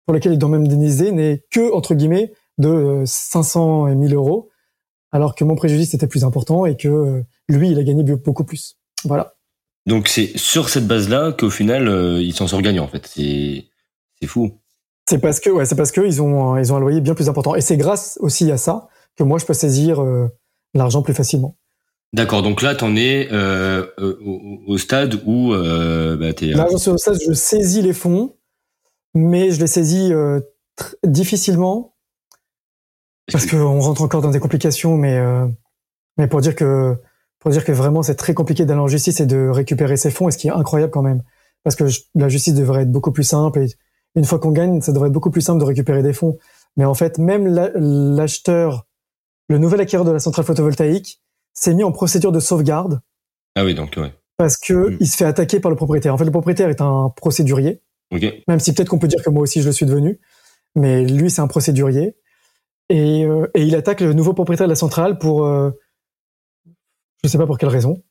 pour 0.05 0.13
laquelle 0.13 0.33
il 0.33 0.39
doit 0.39 0.49
même 0.49 0.67
déniser 0.67 1.11
n'est 1.11 1.43
que, 1.51 1.73
entre 1.73 1.95
guillemets, 1.95 2.33
de 2.57 3.03
500 3.05 3.87
et 3.87 3.95
1000 3.95 4.13
euros, 4.13 4.49
alors 5.11 5.35
que 5.35 5.43
mon 5.43 5.55
préjudice 5.55 5.93
était 5.93 6.07
plus 6.07 6.23
important 6.23 6.65
et 6.65 6.75
que 6.75 6.87
euh, 6.87 7.23
lui, 7.47 7.69
il 7.69 7.79
a 7.79 7.83
gagné 7.83 8.03
beaucoup 8.03 8.43
plus. 8.43 8.77
Voilà. 9.05 9.35
Donc 9.85 10.07
c'est 10.07 10.37
sur 10.37 10.69
cette 10.69 10.87
base-là 10.87 11.31
qu'au 11.31 11.49
final, 11.49 11.87
euh, 11.87 12.21
il 12.21 12.33
s'en 12.33 12.47
sort 12.47 12.61
gagnant, 12.61 12.83
en 12.83 12.87
fait. 12.87 13.07
C'est, 13.07 13.65
c'est 14.19 14.27
fou. 14.27 14.59
C'est 15.09 15.19
parce 15.19 15.39
que, 15.39 15.49
ouais, 15.49 15.65
c'est 15.65 15.75
parce 15.75 15.91
que 15.91 16.01
ils 16.01 16.21
ont, 16.21 16.57
ils 16.57 16.71
ont 16.71 16.77
un 16.77 16.79
loyer 16.79 17.01
bien 17.01 17.15
plus 17.15 17.29
important. 17.29 17.55
Et 17.55 17.61
c'est 17.61 17.77
grâce 17.77 18.17
aussi 18.21 18.51
à 18.51 18.57
ça 18.57 18.87
que 19.17 19.23
moi, 19.23 19.39
je 19.39 19.45
peux 19.45 19.53
saisir 19.53 20.01
euh, 20.01 20.27
l'argent 20.73 21.01
plus 21.01 21.13
facilement. 21.13 21.55
D'accord, 22.13 22.43
donc 22.43 22.61
là, 22.61 22.75
tu 22.75 22.83
en 22.83 22.95
es 22.95 23.29
euh, 23.31 23.85
au, 24.67 24.77
stade 24.77 25.21
où 25.25 25.53
euh, 25.53 26.17
bah, 26.17 26.29
es, 26.29 26.45
Là, 26.47 26.67
au 26.69 26.77
stade, 26.77 27.17
je 27.25 27.31
saisis 27.31 27.81
les 27.81 27.93
fonds, 27.93 28.35
mais 29.13 29.51
je 29.51 29.61
les 29.61 29.67
saisis 29.67 30.11
euh, 30.11 30.41
difficilement 31.05 31.95
Parce 33.31 33.45
qu'on 33.45 33.79
rentre 33.79 34.01
encore 34.01 34.21
dans 34.21 34.31
des 34.31 34.39
complications, 34.39 34.97
mais 34.97 35.17
euh, 35.17 35.47
mais 36.17 36.27
pour 36.27 36.41
dire 36.41 36.55
que 36.55 36.97
pour 37.39 37.51
dire 37.51 37.63
que 37.63 37.71
vraiment 37.71 38.03
c'est 38.03 38.15
très 38.15 38.33
compliqué 38.33 38.65
d'aller 38.65 38.81
en 38.81 38.87
justice 38.87 39.21
et 39.21 39.25
de 39.25 39.47
récupérer 39.47 39.95
ses 39.95 40.11
fonds, 40.11 40.27
et 40.27 40.31
ce 40.31 40.37
qui 40.37 40.47
est 40.47 40.51
incroyable 40.51 40.91
quand 40.91 41.01
même, 41.01 41.23
parce 41.63 41.77
que 41.77 41.85
la 42.15 42.27
justice 42.27 42.55
devrait 42.55 42.83
être 42.83 42.91
beaucoup 42.91 43.13
plus 43.13 43.23
simple 43.23 43.59
et 43.59 43.67
une 44.15 44.25
fois 44.25 44.39
qu'on 44.39 44.51
gagne, 44.51 44.81
ça 44.81 44.91
devrait 44.91 45.07
être 45.07 45.13
beaucoup 45.13 45.31
plus 45.31 45.41
simple 45.41 45.59
de 45.59 45.65
récupérer 45.65 46.03
des 46.03 46.11
fonds. 46.13 46.37
Mais 46.75 46.85
en 46.85 46.93
fait, 46.93 47.17
même 47.17 47.47
l'acheteur, 47.47 48.85
le 49.51 49.57
nouvel 49.57 49.81
acquéreur 49.81 50.05
de 50.05 50.11
la 50.11 50.19
centrale 50.19 50.45
photovoltaïque, 50.45 51.21
s'est 51.53 51.73
mis 51.73 51.83
en 51.83 51.91
procédure 51.91 52.31
de 52.31 52.39
sauvegarde. 52.39 53.01
Ah 53.55 53.65
oui, 53.65 53.75
donc 53.75 53.95
ouais. 53.97 54.13
Parce 54.37 54.57
que 54.57 54.91
hmm. 54.91 54.97
il 54.99 55.07
se 55.07 55.17
fait 55.17 55.25
attaquer 55.25 55.59
par 55.59 55.69
le 55.69 55.75
propriétaire. 55.75 56.13
En 56.13 56.17
fait, 56.17 56.25
le 56.25 56.31
propriétaire 56.31 56.69
est 56.69 56.81
un 56.81 57.09
procédurier. 57.15 57.81
Okay. 58.11 58.43
Même 58.47 58.59
si 58.59 58.73
peut-être 58.73 58.89
qu'on 58.89 58.99
peut 58.99 59.07
dire 59.07 59.23
que 59.23 59.29
moi 59.29 59.43
aussi 59.43 59.61
je 59.61 59.67
le 59.67 59.71
suis 59.71 59.85
devenu, 59.85 60.19
mais 60.75 61.05
lui 61.05 61.29
c'est 61.29 61.41
un 61.41 61.47
procédurier 61.47 62.17
et, 62.89 63.23
euh, 63.23 63.47
et, 63.53 63.63
il 63.63 63.73
attaque 63.73 64.01
le 64.01 64.11
nouveau 64.11 64.33
propriétaire 64.33 64.67
de 64.67 64.71
la 64.71 64.75
centrale 64.75 65.17
pour 65.17 65.45
euh, 65.45 65.71
je 67.23 67.29
sais 67.29 67.37
pas 67.37 67.45
pour 67.45 67.57
quelle 67.57 67.69
raison. 67.69 68.03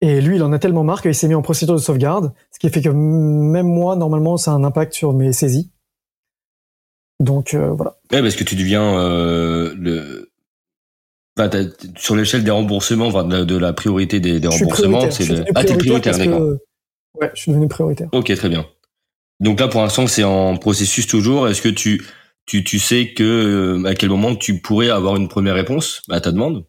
Et 0.00 0.20
lui, 0.20 0.36
il 0.36 0.42
en 0.42 0.52
a 0.52 0.58
tellement 0.58 0.82
marre 0.82 1.02
qu'il 1.02 1.14
s'est 1.14 1.28
mis 1.28 1.34
en 1.34 1.42
procédure 1.42 1.74
de 1.74 1.80
sauvegarde, 1.80 2.32
ce 2.52 2.58
qui 2.58 2.70
fait 2.70 2.80
que 2.80 2.88
même 2.88 3.66
moi, 3.66 3.96
normalement, 3.96 4.38
ça 4.38 4.52
a 4.52 4.54
un 4.54 4.64
impact 4.64 4.94
sur 4.94 5.12
mes 5.12 5.32
saisies. 5.32 5.70
Donc 7.20 7.52
euh, 7.52 7.70
voilà. 7.70 7.98
Ouais, 8.10 8.22
parce 8.22 8.34
que 8.34 8.44
tu 8.44 8.56
deviens 8.56 8.98
euh, 8.98 9.74
le 9.76 10.29
sur 11.96 12.16
l'échelle 12.16 12.44
des 12.44 12.50
remboursements, 12.50 13.06
enfin, 13.06 13.24
de, 13.24 13.56
la 13.56 13.72
priorité 13.72 14.20
des, 14.20 14.40
des 14.40 14.48
remboursements, 14.48 15.10
c'est 15.10 15.26
le... 15.26 15.44
ah 15.54 15.64
t'es 15.64 15.76
prioritaire, 15.76 16.16
d'accord. 16.18 16.56
Ouais, 17.20 17.30
je 17.34 17.40
suis 17.40 17.52
devenu 17.52 17.68
prioritaire. 17.68 18.08
Ok, 18.12 18.34
très 18.34 18.48
bien. 18.48 18.66
Donc 19.40 19.58
là, 19.58 19.68
pour 19.68 19.80
l'instant, 19.80 20.06
c'est 20.06 20.24
en 20.24 20.56
processus 20.56 21.06
toujours. 21.06 21.48
Est-ce 21.48 21.62
que 21.62 21.68
tu 21.68 22.04
tu 22.46 22.64
tu 22.64 22.78
sais 22.78 23.12
que 23.14 23.24
euh, 23.82 23.88
à 23.88 23.94
quel 23.94 24.10
moment 24.10 24.34
tu 24.34 24.60
pourrais 24.60 24.90
avoir 24.90 25.16
une 25.16 25.28
première 25.28 25.54
réponse 25.54 26.02
à 26.10 26.20
ta 26.20 26.32
demande? 26.32 26.66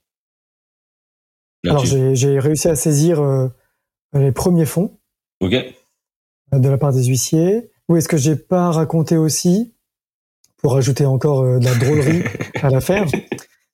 Alors 1.66 1.86
j'ai 1.86 2.40
réussi 2.40 2.68
à 2.68 2.76
saisir 2.76 3.22
euh, 3.22 3.48
les 4.14 4.32
premiers 4.32 4.66
fonds. 4.66 4.98
Ok. 5.42 5.54
De 6.52 6.70
la 6.70 6.78
part 6.78 6.92
des 6.92 7.06
huissiers. 7.06 7.72
Oui, 7.88 8.00
est-ce 8.00 8.10
que 8.10 8.18
j'ai 8.18 8.36
pas 8.36 8.72
raconté 8.72 9.18
aussi 9.18 9.74
pour 10.58 10.78
ajouter 10.78 11.06
encore 11.06 11.42
euh, 11.42 11.60
de 11.60 11.66
la 11.66 11.76
drôlerie 11.76 12.24
à 12.62 12.70
l'affaire. 12.70 13.08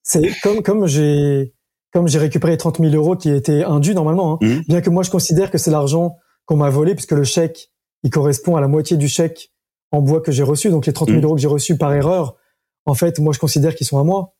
C'est 0.07 0.31
comme 0.41 0.63
comme 0.63 0.87
j'ai 0.87 1.53
comme 1.93 2.07
j'ai 2.07 2.19
récupéré 2.19 2.57
30 2.57 2.79
000 2.79 2.93
euros 2.95 3.15
qui 3.15 3.29
étaient 3.29 3.63
indus 3.63 3.93
normalement, 3.93 4.33
hein, 4.33 4.37
mmh. 4.41 4.59
bien 4.67 4.81
que 4.81 4.89
moi 4.89 5.03
je 5.03 5.09
considère 5.09 5.51
que 5.51 5.57
c'est 5.57 5.71
l'argent 5.71 6.17
qu'on 6.45 6.55
m'a 6.55 6.69
volé 6.69 6.95
puisque 6.95 7.11
le 7.11 7.23
chèque 7.23 7.71
il 8.03 8.09
correspond 8.09 8.55
à 8.55 8.61
la 8.61 8.67
moitié 8.67 8.95
du 8.95 9.07
chèque 9.07 9.51
en 9.91 10.01
bois 10.01 10.21
que 10.21 10.31
j'ai 10.31 10.43
reçu, 10.43 10.69
donc 10.69 10.85
les 10.85 10.93
30 10.93 11.09
000 11.09 11.19
mmh. 11.19 11.23
euros 11.25 11.35
que 11.35 11.41
j'ai 11.41 11.47
reçus 11.47 11.77
par 11.77 11.93
erreur, 11.93 12.37
en 12.85 12.93
fait 12.93 13.19
moi 13.19 13.33
je 13.33 13.39
considère 13.39 13.75
qu'ils 13.75 13.87
sont 13.87 13.99
à 13.99 14.03
moi. 14.03 14.33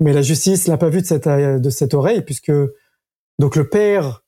Mais 0.00 0.12
la 0.12 0.22
justice 0.22 0.66
l'a 0.66 0.76
pas 0.76 0.90
vu 0.90 1.00
de 1.00 1.06
cette 1.06 1.28
de 1.28 1.70
cette 1.70 1.94
oreille 1.94 2.22
puisque 2.22 2.52
donc 3.38 3.56
le 3.56 3.68
père 3.68 4.24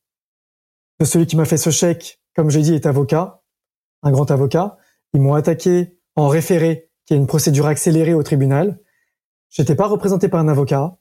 de 1.01 1.05
celui 1.05 1.27
qui 1.27 1.37
m'a 1.37 1.45
fait 1.45 1.57
ce 1.57 1.71
chèque, 1.71 2.21
comme 2.35 2.51
j'ai 2.51 2.63
dit, 2.63 2.75
est 2.75 2.87
avocat, 2.87 3.43
un 4.03 4.11
grand 4.11 4.31
avocat. 4.31 4.77
Ils 5.15 5.21
m'ont 5.21 5.35
attaqué 5.35 5.99
en 6.17 6.29
référé 6.29 6.91
qui 7.07 7.15
est 7.15 7.17
une 7.17 7.27
procédure 7.27 7.67
accélérée 7.67 8.15
au 8.15 8.23
tribunal. 8.23 8.79
J'étais 9.51 9.75
pas 9.75 9.87
représenté 9.87 10.29
par 10.29 10.41
un 10.41 10.49
avocat. 10.49 10.97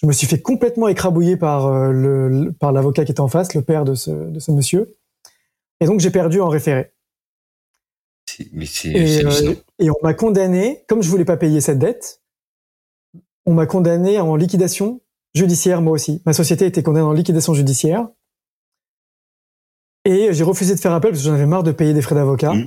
Je 0.00 0.06
me 0.06 0.12
suis 0.12 0.26
fait 0.26 0.40
complètement 0.40 0.88
écrabouiller 0.88 1.36
par 1.36 1.66
euh, 1.66 1.90
le 1.90 2.52
par 2.52 2.72
l'avocat 2.72 3.04
qui 3.04 3.12
était 3.12 3.20
en 3.20 3.28
face, 3.28 3.54
le 3.54 3.62
père 3.62 3.84
de 3.84 3.94
ce 3.94 4.10
de 4.10 4.38
ce 4.38 4.52
monsieur. 4.52 4.94
Et 5.80 5.86
donc 5.86 6.00
j'ai 6.00 6.10
perdu 6.10 6.40
en 6.40 6.48
référé. 6.48 6.92
Mais 8.52 8.66
c'est 8.66 8.90
et, 8.90 9.24
euh, 9.24 9.54
et 9.78 9.90
on 9.90 9.96
m'a 10.02 10.12
condamné, 10.12 10.84
comme 10.88 11.02
je 11.02 11.08
voulais 11.08 11.24
pas 11.24 11.38
payer 11.38 11.62
cette 11.62 11.78
dette, 11.78 12.20
on 13.46 13.54
m'a 13.54 13.66
condamné 13.66 14.20
en 14.20 14.36
liquidation 14.36 15.00
judiciaire 15.34 15.80
moi 15.80 15.92
aussi. 15.92 16.22
Ma 16.26 16.34
société 16.34 16.66
était 16.66 16.82
condamnée 16.82 17.06
en 17.06 17.12
liquidation 17.12 17.54
judiciaire. 17.54 18.08
Et 20.04 20.32
j'ai 20.32 20.44
refusé 20.44 20.74
de 20.74 20.80
faire 20.80 20.92
appel 20.92 21.12
parce 21.12 21.22
que 21.22 21.28
j'en 21.28 21.34
avais 21.34 21.46
marre 21.46 21.62
de 21.62 21.72
payer 21.72 21.94
des 21.94 22.02
frais 22.02 22.14
d'avocat. 22.14 22.52
Mmh. 22.52 22.66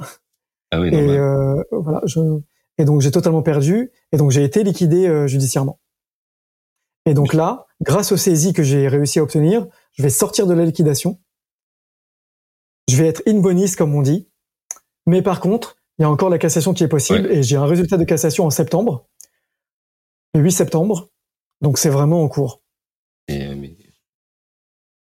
Ah 0.71 0.81
oui, 0.81 0.89
et 0.89 1.17
euh, 1.17 1.55
voilà, 1.71 2.01
je, 2.05 2.19
et 2.79 2.85
donc 2.85 3.01
j'ai 3.01 3.11
totalement 3.11 3.43
perdu. 3.43 3.91
Et 4.11 4.17
donc 4.17 4.31
j'ai 4.31 4.43
été 4.43 4.63
liquidé 4.63 5.05
euh, 5.05 5.27
judiciairement. 5.27 5.79
Et 7.05 7.13
donc 7.13 7.33
là, 7.33 7.67
grâce 7.81 8.11
aux 8.11 8.17
saisies 8.17 8.53
que 8.53 8.63
j'ai 8.63 8.87
réussi 8.87 9.19
à 9.19 9.23
obtenir, 9.23 9.67
je 9.93 10.01
vais 10.01 10.09
sortir 10.09 10.47
de 10.47 10.53
la 10.53 10.65
liquidation. 10.65 11.19
Je 12.89 12.95
vais 12.95 13.07
être 13.07 13.21
in 13.27 13.39
bonis 13.39 13.75
comme 13.77 13.93
on 13.93 14.01
dit. 14.01 14.29
Mais 15.05 15.21
par 15.21 15.41
contre, 15.41 15.75
il 15.97 16.03
y 16.03 16.05
a 16.05 16.09
encore 16.09 16.29
la 16.29 16.37
cassation 16.37 16.73
qui 16.73 16.83
est 16.83 16.87
possible 16.87 17.29
et 17.29 17.43
j'ai 17.43 17.57
un 17.57 17.65
résultat 17.65 17.97
de 17.97 18.05
cassation 18.05 18.45
en 18.45 18.49
septembre, 18.49 19.05
le 20.33 20.41
8 20.41 20.51
septembre. 20.51 21.09
Donc 21.61 21.77
c'est 21.77 21.89
vraiment 21.89 22.23
en 22.23 22.29
cours. 22.29 22.61
Euh, 23.29 23.67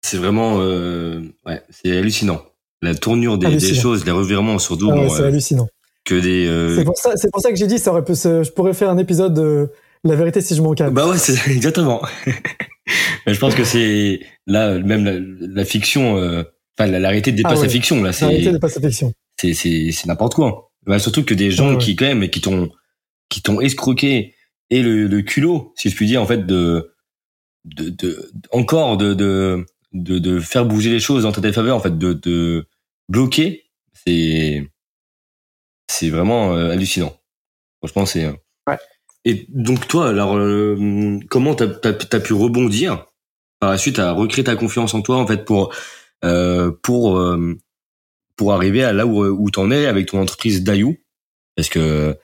c'est 0.02 0.18
vraiment, 0.18 0.60
euh, 0.60 1.22
ouais, 1.46 1.62
c'est 1.70 1.96
hallucinant. 1.96 2.44
La 2.82 2.94
tournure 2.94 3.38
des, 3.38 3.58
choses, 3.74 4.04
les 4.04 4.12
revirements 4.12 4.58
sur 4.58 4.76
double. 4.76 4.98
Ah 4.98 5.08
c'est 5.08 5.24
hallucinant 5.24 5.68
que 6.05 6.14
des. 6.14 6.47
Euh, 6.47 6.76
c'est 6.76 6.85
pour 6.85 6.97
ça, 6.97 7.12
c'est 7.16 7.31
pour 7.31 7.40
ça 7.40 7.51
que 7.51 7.56
j'ai 7.56 7.66
dit 7.66 7.78
ça 7.78 7.90
aurait 7.90 8.05
pu, 8.05 8.14
je 8.14 8.51
pourrais 8.51 8.74
faire 8.74 8.90
un 8.90 8.98
épisode 8.98 9.35
de 9.35 9.70
la 10.05 10.16
vérité 10.16 10.40
si 10.40 10.55
je 10.55 10.62
m'en 10.62 10.74
calme. 10.74 10.94
Bah 10.94 11.09
ouais, 11.09 11.18
c'est 11.18 11.51
exactement. 11.51 12.02
Mais 13.26 13.32
je 13.32 13.40
pense 13.40 13.55
que 13.55 13.64
c'est 13.64 14.20
là 14.47 14.78
même 14.78 15.36
la, 15.40 15.64
fiction, 15.64 16.18
euh, 16.18 16.43
enfin 16.78 16.90
la, 16.90 17.09
réalité 17.09 17.32
dépasse 17.32 17.60
ah 17.60 17.64
la 17.64 17.68
fiction 17.68 18.02
là. 18.02 18.10
La 18.20 18.26
réalité 18.26 18.52
dépasse 18.52 18.76
la 18.76 18.89
fiction. 18.89 19.14
C'est 19.40 19.55
c'est 19.55 19.90
c'est 19.93 20.06
n'importe 20.06 20.35
quoi. 20.35 20.70
Bah, 20.86 20.98
surtout 20.98 21.24
que 21.24 21.32
des 21.32 21.51
gens 21.51 21.78
qui 21.78 21.97
quand 21.97 22.05
même 22.05 22.28
qui 22.28 22.43
t'ont 22.43 22.70
qui 23.31 23.40
t'ont 23.40 23.60
escroqué 23.60 24.35
et 24.70 24.82
le, 24.82 25.06
le 25.06 25.22
culot, 25.22 25.72
si 25.76 25.89
je 25.89 25.97
puis 25.97 26.06
dire 26.06 26.20
en 26.20 26.26
fait 26.26 26.47
de 26.47 26.93
de, 27.64 27.89
de 27.89 28.31
encore 28.52 28.98
de, 28.98 29.14
de 29.14 29.64
de 29.94 30.18
de 30.18 30.40
faire 30.40 30.66
bouger 30.66 30.90
les 30.90 31.01
choses 31.01 31.24
en 31.24 31.32
ta 31.32 31.40
défaveur 31.40 31.76
en 31.76 31.81
fait 31.81 31.97
de 31.97 32.12
de 32.12 32.66
bloquer 33.09 33.64
c'est 33.94 34.68
c'est 35.94 36.10
vraiment 36.10 36.54
euh, 36.54 36.70
hallucinant. 36.70 37.16
Franchement, 37.78 38.06
c'est. 38.06 38.24
Euh, 38.24 38.32
ouais. 38.68 38.78
Et 39.24 39.46
donc 39.48 39.86
toi, 39.88 40.08
alors, 40.08 40.36
euh, 40.36 41.18
comment 41.30 41.54
t'as 41.54 41.66
as, 41.84 42.20
pu 42.20 42.32
rebondir 42.32 43.06
par 43.60 43.70
la 43.70 43.78
suite 43.78 43.98
à 43.98 44.12
recréer 44.12 44.44
ta 44.44 44.56
confiance 44.56 44.92
en 44.94 45.02
toi 45.02 45.16
en 45.16 45.26
fait 45.26 45.44
pour 45.44 45.74
pour 46.82 47.36
pour 48.36 48.52
arriver 48.52 48.82
à 48.84 48.92
là 48.92 49.06
où 49.06 49.24
où 49.24 49.50
t'en 49.50 49.70
es 49.70 49.86
avec 49.86 50.06
ton 50.06 50.20
entreprise 50.20 50.62
Dayou? 50.64 50.96
Parce 51.56 51.68
que 51.68 52.18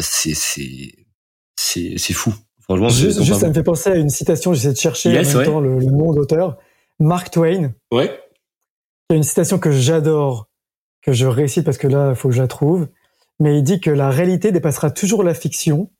c'est 0.00 0.34
c'est 0.34 0.92
c'est 1.56 1.94
c'est 1.96 2.14
fou. 2.14 2.32
Franchement, 2.60 2.90
juste, 2.90 3.22
juste 3.22 3.40
ça 3.40 3.48
me 3.48 3.54
fait 3.54 3.62
penser 3.62 3.90
à 3.90 3.96
une 3.96 4.10
citation. 4.10 4.52
J'essaie 4.52 4.72
de 4.72 4.78
chercher 4.78 5.08
en 5.08 5.22
même 5.22 5.44
temps 5.44 5.60
le, 5.60 5.78
le, 5.78 5.86
nom 5.86 6.12
d'auteur. 6.12 6.58
Mark 7.00 7.30
Twain. 7.30 7.72
Ouais. 7.90 8.20
Il 9.08 9.14
y 9.14 9.14
a 9.14 9.16
une 9.16 9.22
citation 9.22 9.58
que 9.58 9.72
j'adore, 9.72 10.48
que 11.02 11.12
je 11.12 11.26
récite 11.26 11.64
parce 11.64 11.78
que 11.78 11.88
là, 11.88 12.10
il 12.10 12.14
faut 12.14 12.28
que 12.28 12.34
je 12.34 12.42
la 12.42 12.48
trouve 12.48 12.88
mais 13.40 13.58
il 13.58 13.62
dit 13.62 13.80
que 13.80 13.90
la 13.90 14.10
réalité 14.10 14.52
dépassera 14.52 14.90
toujours 14.90 15.22
la 15.22 15.34
fiction, 15.34 15.90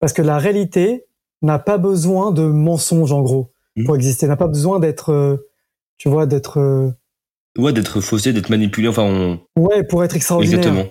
parce 0.00 0.12
que 0.12 0.22
la 0.22 0.38
réalité 0.38 1.06
n'a 1.42 1.58
pas 1.58 1.78
besoin 1.78 2.32
de 2.32 2.42
mensonges 2.42 3.12
en 3.12 3.22
gros 3.22 3.52
mmh. 3.76 3.84
pour 3.84 3.96
exister, 3.96 4.26
n'a 4.26 4.36
pas 4.36 4.48
besoin 4.48 4.80
d'être, 4.80 5.12
euh, 5.12 5.48
tu 5.98 6.08
vois, 6.08 6.26
d'être 6.26 6.58
euh, 6.58 6.90
ouais, 7.56 7.72
d'être 7.72 8.00
faussé, 8.00 8.32
d'être 8.32 8.50
manipulé, 8.50 8.88
enfin 8.88 9.02
on... 9.04 9.40
ouais, 9.60 9.84
pour 9.84 10.02
être 10.04 10.16
extraordinaire. 10.16 10.58
Exactement. 10.58 10.86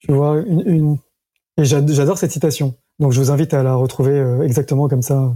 Tu 0.00 0.12
vois, 0.12 0.42
une, 0.46 0.62
une... 0.66 0.96
et 1.56 1.64
j'adore 1.64 2.18
cette 2.18 2.32
citation. 2.32 2.74
Donc 2.98 3.12
je 3.12 3.20
vous 3.20 3.30
invite 3.30 3.54
à 3.54 3.62
la 3.62 3.74
retrouver 3.74 4.12
euh, 4.12 4.42
exactement 4.42 4.88
comme 4.88 5.02
ça. 5.02 5.34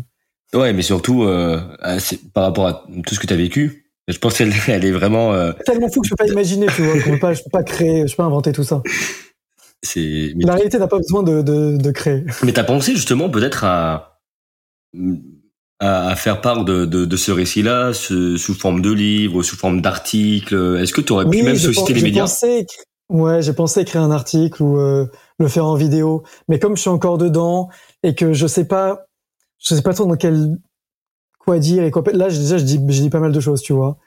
Ouais, 0.53 0.73
mais 0.73 0.83
surtout 0.83 1.27
par 2.33 2.45
rapport 2.45 2.67
à 2.69 2.87
tout 3.05 3.15
ce 3.15 3.21
que 3.21 3.27
tu 3.27 3.33
as 3.35 3.37
vécu, 3.37 3.91
je 4.07 4.17
pense 4.19 4.39
qu'elle 4.39 4.53
elle 4.69 4.85
est 4.85 4.93
vraiment 4.93 5.33
tellement 5.65 5.89
fou 5.89 6.03
que 6.03 6.07
je 6.07 6.15
peux 6.15 6.25
pas 6.25 6.31
imaginer, 6.31 6.67
tu 6.67 6.83
vois, 6.83 6.99
je 6.99 7.11
peux 7.11 7.19
pas, 7.19 7.35
je 7.35 7.43
peux 7.43 7.51
pas 7.51 7.65
créer, 7.65 8.07
je 8.07 8.13
peux 8.13 8.23
pas 8.23 8.27
inventer 8.27 8.53
tout 8.53 8.63
ça. 8.63 8.83
C'est. 9.83 10.33
La 10.39 10.55
réalité 10.55 10.79
n'a 10.79 10.89
pas 10.89 10.99
besoin 10.99 11.23
de, 11.23 11.43
de, 11.43 11.77
de 11.77 11.91
créer. 11.91 12.25
Mais 12.43 12.53
t'as 12.53 12.65
pensé 12.65 12.93
justement 12.93 13.29
peut-être 13.29 13.65
à, 13.65 14.21
à 15.81 16.17
faire 16.17 16.41
part 16.41 16.65
de, 16.65 17.17
ce 17.17 17.33
récit-là, 17.33 17.93
sous 17.93 18.55
forme 18.55 18.81
de 18.83 18.93
livre, 18.93 19.43
sous 19.43 19.57
forme 19.57 19.81
d'article? 19.81 20.79
Est-ce 20.81 20.93
que 20.93 21.01
tu 21.01 21.13
aurais 21.13 21.29
pu 21.29 21.43
même 21.43 21.57
solliciter 21.57 21.95
les 21.95 22.03
médias? 22.03 22.23
pensé, 22.23 22.67
Ouais, 23.09 23.41
j'ai 23.41 23.53
pensé 23.53 23.81
écrire 23.81 24.03
un 24.03 24.11
article 24.11 24.63
ou 24.63 24.79
euh, 24.79 25.07
le 25.39 25.49
faire 25.49 25.67
en 25.67 25.77
vidéo. 25.77 26.25
Mais 26.49 26.59
comme 26.59 26.77
je 26.77 26.81
suis 26.81 26.91
encore 26.91 27.19
dedans 27.19 27.69
et 28.03 28.15
que 28.15 28.33
je 28.33 28.47
sais 28.47 28.67
pas, 28.67 29.07
je 29.59 29.75
sais 29.75 29.83
pas 29.83 29.95
trop 29.95 30.07
dans 30.07 30.17
quel 30.17 30.59
quoi 31.39 31.59
dire 31.59 31.85
et 31.85 31.91
quoi. 31.91 32.03
Là, 32.13 32.29
déjà, 32.29 32.59
je 32.59 32.65
dis, 32.65 32.81
je 32.89 33.03
dis 33.03 33.11
pas 33.11 33.21
mal 33.21 33.33
de 33.33 33.41
choses, 33.41 33.63
tu 33.63 33.73
vois. 33.73 33.99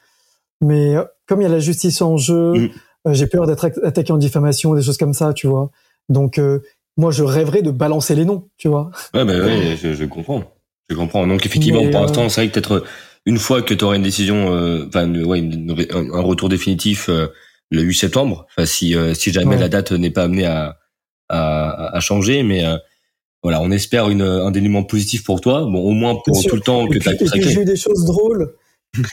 Mais 0.59 0.97
euh, 0.97 1.05
comme 1.27 1.39
il 1.39 1.43
y 1.43 1.47
a 1.47 1.49
la 1.49 1.59
justice 1.59 2.01
en 2.01 2.17
jeu. 2.17 2.53
Mm. 2.53 2.69
Euh, 3.07 3.13
j'ai 3.13 3.27
peur 3.27 3.47
d'être 3.47 3.65
attaqué 3.84 4.11
en 4.11 4.17
diffamation, 4.17 4.76
des 4.76 4.81
choses 4.81 4.97
comme 4.97 5.13
ça, 5.13 5.34
tu 5.34 5.47
vois. 5.47 5.71
Donc 6.09 6.38
euh, 6.38 6.59
moi, 6.97 7.11
je 7.11 7.23
rêverais 7.23 7.61
de 7.61 7.71
balancer 7.71 8.15
les 8.15 8.26
noms, 8.26 8.49
tu 8.57 8.67
vois. 8.67 8.91
Ouais, 9.13 9.23
bah 9.26 9.39
ouais, 9.39 9.77
je, 9.81 9.93
je 9.93 10.05
comprends, 10.05 10.43
je 10.89 10.95
comprends. 10.95 11.26
Donc 11.27 11.45
effectivement, 11.45 11.88
pour 11.89 12.01
l'instant, 12.01 12.26
euh, 12.26 12.30
c'est 12.30 12.41
vrai 12.41 12.49
que 12.49 12.53
peut-être 12.53 12.84
une 13.26 13.38
fois 13.38 13.61
que 13.61 13.73
tu 13.73 13.84
auras 13.84 13.95
une 13.95 14.03
décision, 14.03 14.47
enfin, 14.88 15.13
ouais, 15.13 15.47
un 15.91 16.21
retour 16.21 16.49
définitif 16.49 17.09
le 17.09 17.81
8 17.81 17.93
septembre. 17.93 18.47
Enfin, 18.49 18.65
si 18.65 18.95
si 19.13 19.31
jamais 19.31 19.57
la 19.57 19.69
date 19.69 19.91
n'est 19.91 20.09
pas 20.09 20.23
amenée 20.23 20.45
à 20.45 20.77
à, 21.27 21.95
à 21.95 21.99
changer, 21.99 22.41
mais 22.43 22.63
voilà, 23.43 23.61
on 23.61 23.71
espère 23.71 24.09
une, 24.09 24.23
un 24.23 24.51
dénouement 24.51 24.84
positif 24.84 25.23
pour 25.23 25.41
toi. 25.41 25.61
Bon, 25.61 25.80
au 25.80 25.91
moins 25.91 26.15
pour 26.15 26.43
tout 26.43 26.55
le 26.55 26.61
temps 26.61 26.88
que 26.88 26.97
tu 26.97 27.07
as 27.07 27.15
consacré. 27.15 27.49
J'ai 27.49 27.61
eu 27.61 27.65
des 27.65 27.76
choses 27.76 28.05
drôles. 28.05 28.55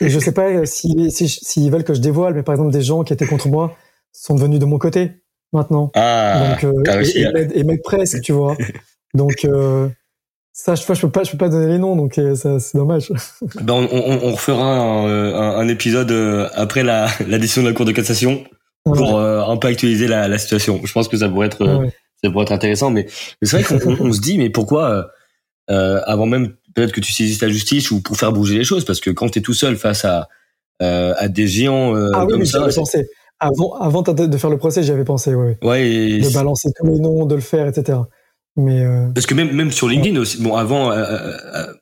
Je 0.01 0.19
sais 0.19 0.31
pas 0.31 0.65
s'ils 0.65 1.11
si, 1.11 1.27
si, 1.29 1.69
veulent 1.69 1.83
que 1.83 1.93
je 1.93 2.01
dévoile, 2.01 2.33
mais 2.33 2.43
par 2.43 2.55
exemple, 2.55 2.71
des 2.71 2.81
gens 2.81 3.03
qui 3.03 3.13
étaient 3.13 3.25
contre 3.25 3.47
moi 3.47 3.75
sont 4.11 4.35
devenus 4.35 4.59
de 4.59 4.65
mon 4.65 4.77
côté 4.77 5.11
maintenant. 5.53 5.91
Ah, 5.95 6.57
Donc, 6.61 6.63
euh, 6.63 7.03
et, 7.03 7.59
et, 7.59 7.59
et, 7.59 7.77
presque, 7.77 8.21
tu 8.21 8.31
vois. 8.31 8.57
Donc, 9.13 9.45
euh, 9.45 9.87
ça, 10.51 10.75
je, 10.75 10.81
je 10.81 11.01
peux 11.01 11.09
pas, 11.09 11.23
je 11.23 11.31
peux 11.31 11.37
pas 11.37 11.49
donner 11.49 11.67
les 11.67 11.77
noms, 11.77 11.95
donc 11.95 12.17
euh, 12.17 12.35
c'est 12.35 12.75
dommage. 12.77 13.11
Ben, 13.61 13.73
on, 13.73 13.87
on, 13.91 14.19
on 14.23 14.31
refera 14.31 14.63
un, 14.63 15.33
un, 15.33 15.57
un, 15.57 15.67
épisode 15.67 16.11
euh, 16.11 16.49
après 16.53 16.83
la, 16.83 17.07
la 17.27 17.37
décision 17.37 17.61
de 17.63 17.67
la 17.67 17.73
Cour 17.73 17.85
de 17.85 17.91
cassation 17.91 18.43
pour 18.83 19.19
un 19.19 19.57
peu 19.57 19.67
actualiser 19.67 20.07
la, 20.07 20.27
la, 20.27 20.37
situation. 20.37 20.79
Je 20.83 20.91
pense 20.93 21.09
que 21.09 21.17
ça 21.17 21.27
pourrait 21.27 21.47
être 21.47 21.89
ça 22.23 22.31
pourrait 22.31 22.43
être 22.43 22.51
intéressant. 22.51 22.89
Mais, 22.89 23.07
c'est 23.41 23.61
vrai 23.61 23.79
qu'on 23.79 23.97
on 23.99 24.13
se 24.13 24.21
dit, 24.21 24.37
mais 24.37 24.49
pourquoi 24.49 24.89
euh, 24.89 25.03
euh, 25.69 26.01
avant 26.05 26.25
même 26.25 26.55
peut-être 26.77 26.91
que 26.91 27.01
tu 27.01 27.11
saisisses 27.11 27.41
la 27.41 27.49
justice 27.49 27.89
ou 27.89 28.01
pour 28.01 28.17
faire 28.17 28.31
bouger 28.31 28.55
les 28.55 28.63
choses, 28.63 28.85
parce 28.85 28.99
que 28.99 29.09
quand 29.09 29.29
tu 29.29 29.39
es 29.39 29.41
tout 29.41 29.55
seul 29.55 29.77
face 29.77 30.05
à 30.05 30.29
euh, 30.83 31.15
à 31.17 31.27
des 31.27 31.47
géants 31.47 31.95
euh, 31.95 32.11
ah, 32.13 32.23
oui, 32.25 32.33
comme 32.33 32.45
ça, 32.45 32.67
pensé. 32.73 33.07
Avant, 33.39 33.73
avant 33.79 34.03
de 34.03 34.37
faire 34.37 34.49
le 34.51 34.57
procès, 34.57 34.83
j'y 34.83 34.91
avais 34.91 35.03
pensé, 35.03 35.33
ouais. 35.33 35.57
Ouais. 35.63 35.89
Et 35.89 36.21
de 36.21 36.33
balancer 36.33 36.69
tous 36.75 36.85
les 36.85 36.99
noms, 36.99 37.25
de 37.25 37.33
le 37.33 37.41
faire, 37.41 37.67
etc. 37.67 37.97
Mais 38.55 38.83
euh... 38.83 39.07
parce 39.13 39.25
que 39.25 39.33
même 39.33 39.51
même 39.53 39.71
sur 39.71 39.87
LinkedIn 39.87 40.19
aussi. 40.19 40.41
Bon, 40.41 40.55
avant 40.55 40.91
à, 40.91 40.99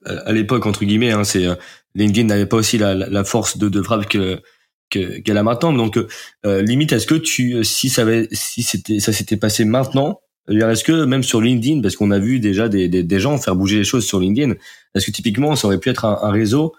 à, 0.05 0.31
l'époque 0.31 0.65
entre 0.65 0.85
guillemets, 0.85 1.11
hein, 1.11 1.25
c'est 1.25 1.45
LinkedIn 1.93 2.27
n'avait 2.27 2.45
pas 2.45 2.57
aussi 2.57 2.77
la, 2.77 2.93
la 2.93 3.23
force 3.25 3.57
de, 3.57 3.67
de 3.67 3.81
frappe 3.81 4.07
que 4.07 4.41
qu'elle 4.89 5.37
a 5.37 5.43
maintenant. 5.43 5.73
Donc 5.73 5.97
euh, 6.45 6.61
limite, 6.61 6.93
est-ce 6.93 7.07
que 7.07 7.15
tu 7.15 7.63
si 7.63 7.89
ça 7.89 8.03
avait 8.03 8.27
si 8.31 8.63
c'était 8.63 8.99
ça 8.99 9.11
s'était 9.11 9.37
passé 9.37 9.65
maintenant, 9.65 10.19
est-ce 10.49 10.83
que 10.83 11.05
même 11.05 11.23
sur 11.23 11.41
LinkedIn, 11.41 11.81
parce 11.81 11.95
qu'on 11.95 12.11
a 12.11 12.19
vu 12.19 12.39
déjà 12.39 12.69
des, 12.69 12.87
des, 12.87 13.03
des, 13.03 13.19
gens 13.19 13.37
faire 13.37 13.55
bouger 13.55 13.77
les 13.77 13.83
choses 13.83 14.05
sur 14.05 14.19
LinkedIn, 14.19 14.53
est-ce 14.95 15.05
que 15.05 15.11
typiquement 15.11 15.55
ça 15.55 15.67
aurait 15.67 15.77
pu 15.77 15.89
être 15.89 16.05
un, 16.05 16.19
un 16.23 16.31
réseau, 16.31 16.73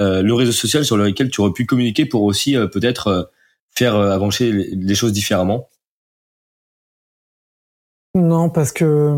euh, 0.00 0.22
le 0.22 0.34
réseau 0.34 0.52
social 0.52 0.84
sur 0.84 0.96
lequel 0.96 1.30
tu 1.30 1.40
aurais 1.40 1.52
pu 1.52 1.64
communiquer 1.64 2.04
pour 2.04 2.22
aussi 2.22 2.56
euh, 2.56 2.66
peut-être 2.66 3.06
euh, 3.08 3.22
faire 3.70 3.94
avancer 3.96 4.52
les, 4.52 4.94
choses 4.94 5.12
différemment 5.12 5.68
Non, 8.14 8.48
parce 8.48 8.72
que 8.72 9.14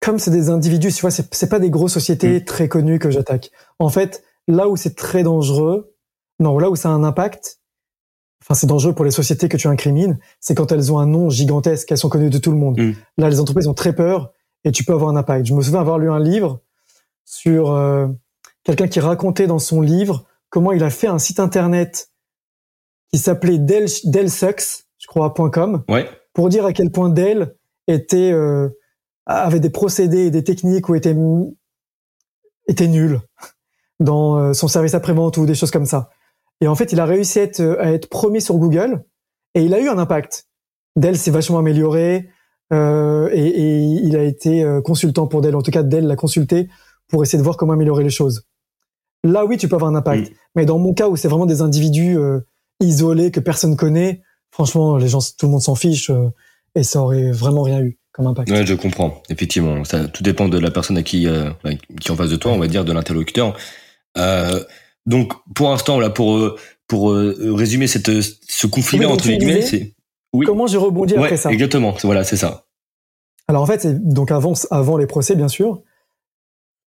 comme 0.00 0.18
c'est 0.18 0.30
des 0.30 0.48
individus, 0.48 0.92
tu 0.92 1.00
vois, 1.00 1.10
c'est 1.10 1.48
pas 1.48 1.58
des 1.58 1.70
grosses 1.70 1.92
sociétés 1.92 2.40
mm. 2.40 2.44
très 2.44 2.68
connues 2.68 2.98
que 2.98 3.10
j'attaque. 3.10 3.50
En 3.78 3.88
fait, 3.88 4.22
là 4.46 4.68
où 4.68 4.76
c'est 4.76 4.94
très 4.94 5.22
dangereux, 5.22 5.94
non, 6.40 6.58
là 6.58 6.70
où 6.70 6.76
ça 6.76 6.88
a 6.88 6.92
un 6.92 7.04
impact, 7.04 7.60
enfin 8.42 8.54
c'est 8.54 8.66
dangereux 8.66 8.94
pour 8.94 9.04
les 9.04 9.10
sociétés 9.10 9.48
que 9.48 9.56
tu 9.56 9.66
incrimines, 9.66 10.18
c'est 10.40 10.54
quand 10.54 10.72
elles 10.72 10.92
ont 10.92 10.98
un 10.98 11.06
nom 11.06 11.28
gigantesque, 11.30 11.90
elles 11.90 11.98
sont 11.98 12.08
connues 12.08 12.30
de 12.30 12.38
tout 12.38 12.50
le 12.50 12.58
monde. 12.58 12.78
Mm. 12.78 12.92
Là, 13.18 13.28
les 13.30 13.40
entreprises 13.40 13.66
ont 13.66 13.74
très 13.74 13.94
peur 13.94 14.32
et 14.64 14.72
tu 14.72 14.84
peux 14.84 14.92
avoir 14.92 15.10
un 15.10 15.16
impact. 15.16 15.46
Je 15.46 15.54
me 15.54 15.62
souviens 15.62 15.80
avoir 15.80 15.98
lu 15.98 16.10
un 16.10 16.20
livre 16.20 16.62
sur 17.28 17.72
euh, 17.72 18.08
quelqu'un 18.64 18.88
qui 18.88 19.00
racontait 19.00 19.46
dans 19.46 19.58
son 19.58 19.82
livre 19.82 20.24
comment 20.48 20.72
il 20.72 20.82
a 20.82 20.88
fait 20.88 21.08
un 21.08 21.18
site 21.18 21.40
internet 21.40 22.10
qui 23.12 23.18
s'appelait 23.18 23.58
Dellsucks, 23.58 24.86
je 24.96 25.06
crois, 25.06 25.32
.com, 25.34 25.84
ouais. 25.90 26.08
pour 26.32 26.48
dire 26.48 26.64
à 26.64 26.72
quel 26.72 26.90
point 26.90 27.10
Dell 27.10 27.54
était 27.86 28.32
euh, 28.32 28.70
avait 29.26 29.60
des 29.60 29.68
procédés 29.68 30.26
et 30.26 30.30
des 30.30 30.42
techniques 30.42 30.88
où 30.88 30.94
était 30.94 31.14
était 32.66 32.88
nul 32.88 33.20
dans 34.00 34.38
euh, 34.38 34.52
son 34.54 34.68
service 34.68 34.94
après-vente 34.94 35.36
ou 35.36 35.44
des 35.44 35.54
choses 35.54 35.70
comme 35.70 35.86
ça. 35.86 36.08
Et 36.62 36.66
en 36.66 36.74
fait, 36.74 36.92
il 36.92 37.00
a 37.00 37.04
réussi 37.04 37.40
à 37.40 37.42
être, 37.42 37.60
à 37.78 37.92
être 37.92 38.08
premier 38.08 38.40
sur 38.40 38.56
Google 38.56 39.04
et 39.54 39.62
il 39.62 39.74
a 39.74 39.80
eu 39.80 39.88
un 39.88 39.98
impact. 39.98 40.46
Dell 40.96 41.18
s'est 41.18 41.30
vachement 41.30 41.58
amélioré 41.58 42.30
euh, 42.72 43.28
et, 43.32 43.46
et, 43.46 43.82
il 43.82 44.16
a 44.16 44.22
été 44.22 44.66
consultant 44.82 45.26
pour 45.26 45.42
Dell. 45.42 45.56
En 45.56 45.62
tout 45.62 45.70
cas, 45.70 45.82
Dell 45.82 46.06
l'a 46.06 46.16
consulté 46.16 46.68
pour 47.08 47.22
essayer 47.22 47.38
de 47.38 47.42
voir 47.42 47.56
comment 47.56 47.72
améliorer 47.72 48.04
les 48.04 48.10
choses. 48.10 48.44
Là, 49.24 49.44
oui, 49.44 49.56
tu 49.56 49.68
peux 49.68 49.74
avoir 49.74 49.90
un 49.90 49.94
impact. 49.94 50.32
Mais 50.54 50.64
dans 50.64 50.78
mon 50.78 50.94
cas 50.94 51.08
où 51.08 51.16
c'est 51.16 51.28
vraiment 51.28 51.46
des 51.46 51.60
individus 51.60 52.18
euh, 52.18 52.40
isolés 52.80 53.30
que 53.30 53.40
personne 53.40 53.76
connaît, 53.76 54.22
franchement, 54.50 54.96
les 54.96 55.08
gens, 55.08 55.20
tout 55.20 55.46
le 55.46 55.52
monde 55.52 55.62
s'en 55.62 55.74
fiche 55.74 56.10
euh, 56.10 56.28
et 56.74 56.82
ça 56.82 57.02
aurait 57.02 57.32
vraiment 57.32 57.62
rien 57.62 57.80
eu 57.80 57.98
comme 58.12 58.26
impact. 58.26 58.50
Ouais, 58.50 58.64
je 58.64 58.74
comprends. 58.74 59.22
Effectivement, 59.28 59.84
ça 59.84 60.06
tout 60.06 60.22
dépend 60.22 60.48
de 60.48 60.58
la 60.58 60.70
personne 60.70 60.96
à 60.98 61.02
qui 61.02 61.26
euh, 61.26 61.50
qui 62.00 62.08
est 62.08 62.10
en 62.10 62.16
face 62.16 62.30
de 62.30 62.36
toi, 62.36 62.52
on 62.52 62.58
va 62.58 62.68
dire, 62.68 62.84
de 62.84 62.92
l'interlocuteur. 62.92 63.56
Donc 65.06 65.32
pour 65.54 65.70
l'instant 65.70 65.98
là 65.98 66.10
pour 66.10 66.56
pour 66.86 67.12
résumer 67.12 67.86
cette 67.86 68.10
ce 68.20 68.66
conflit 68.66 68.98
là 68.98 69.08
entre 69.08 69.26
guillemets, 69.26 69.62
c'est 69.62 69.94
oui. 70.32 70.44
Comment 70.46 70.66
j'ai 70.66 70.76
rebondi 70.76 71.14
après 71.14 71.36
ça? 71.36 71.50
Exactement, 71.50 71.94
voilà, 72.02 72.24
c'est 72.24 72.36
ça. 72.36 72.66
Alors 73.46 73.62
en 73.62 73.66
fait, 73.66 73.80
c'est 73.80 74.06
donc 74.06 74.30
avant 74.30 74.52
avant 74.70 74.96
les 74.98 75.06
procès 75.06 75.34
bien 75.34 75.48
sûr. 75.48 75.82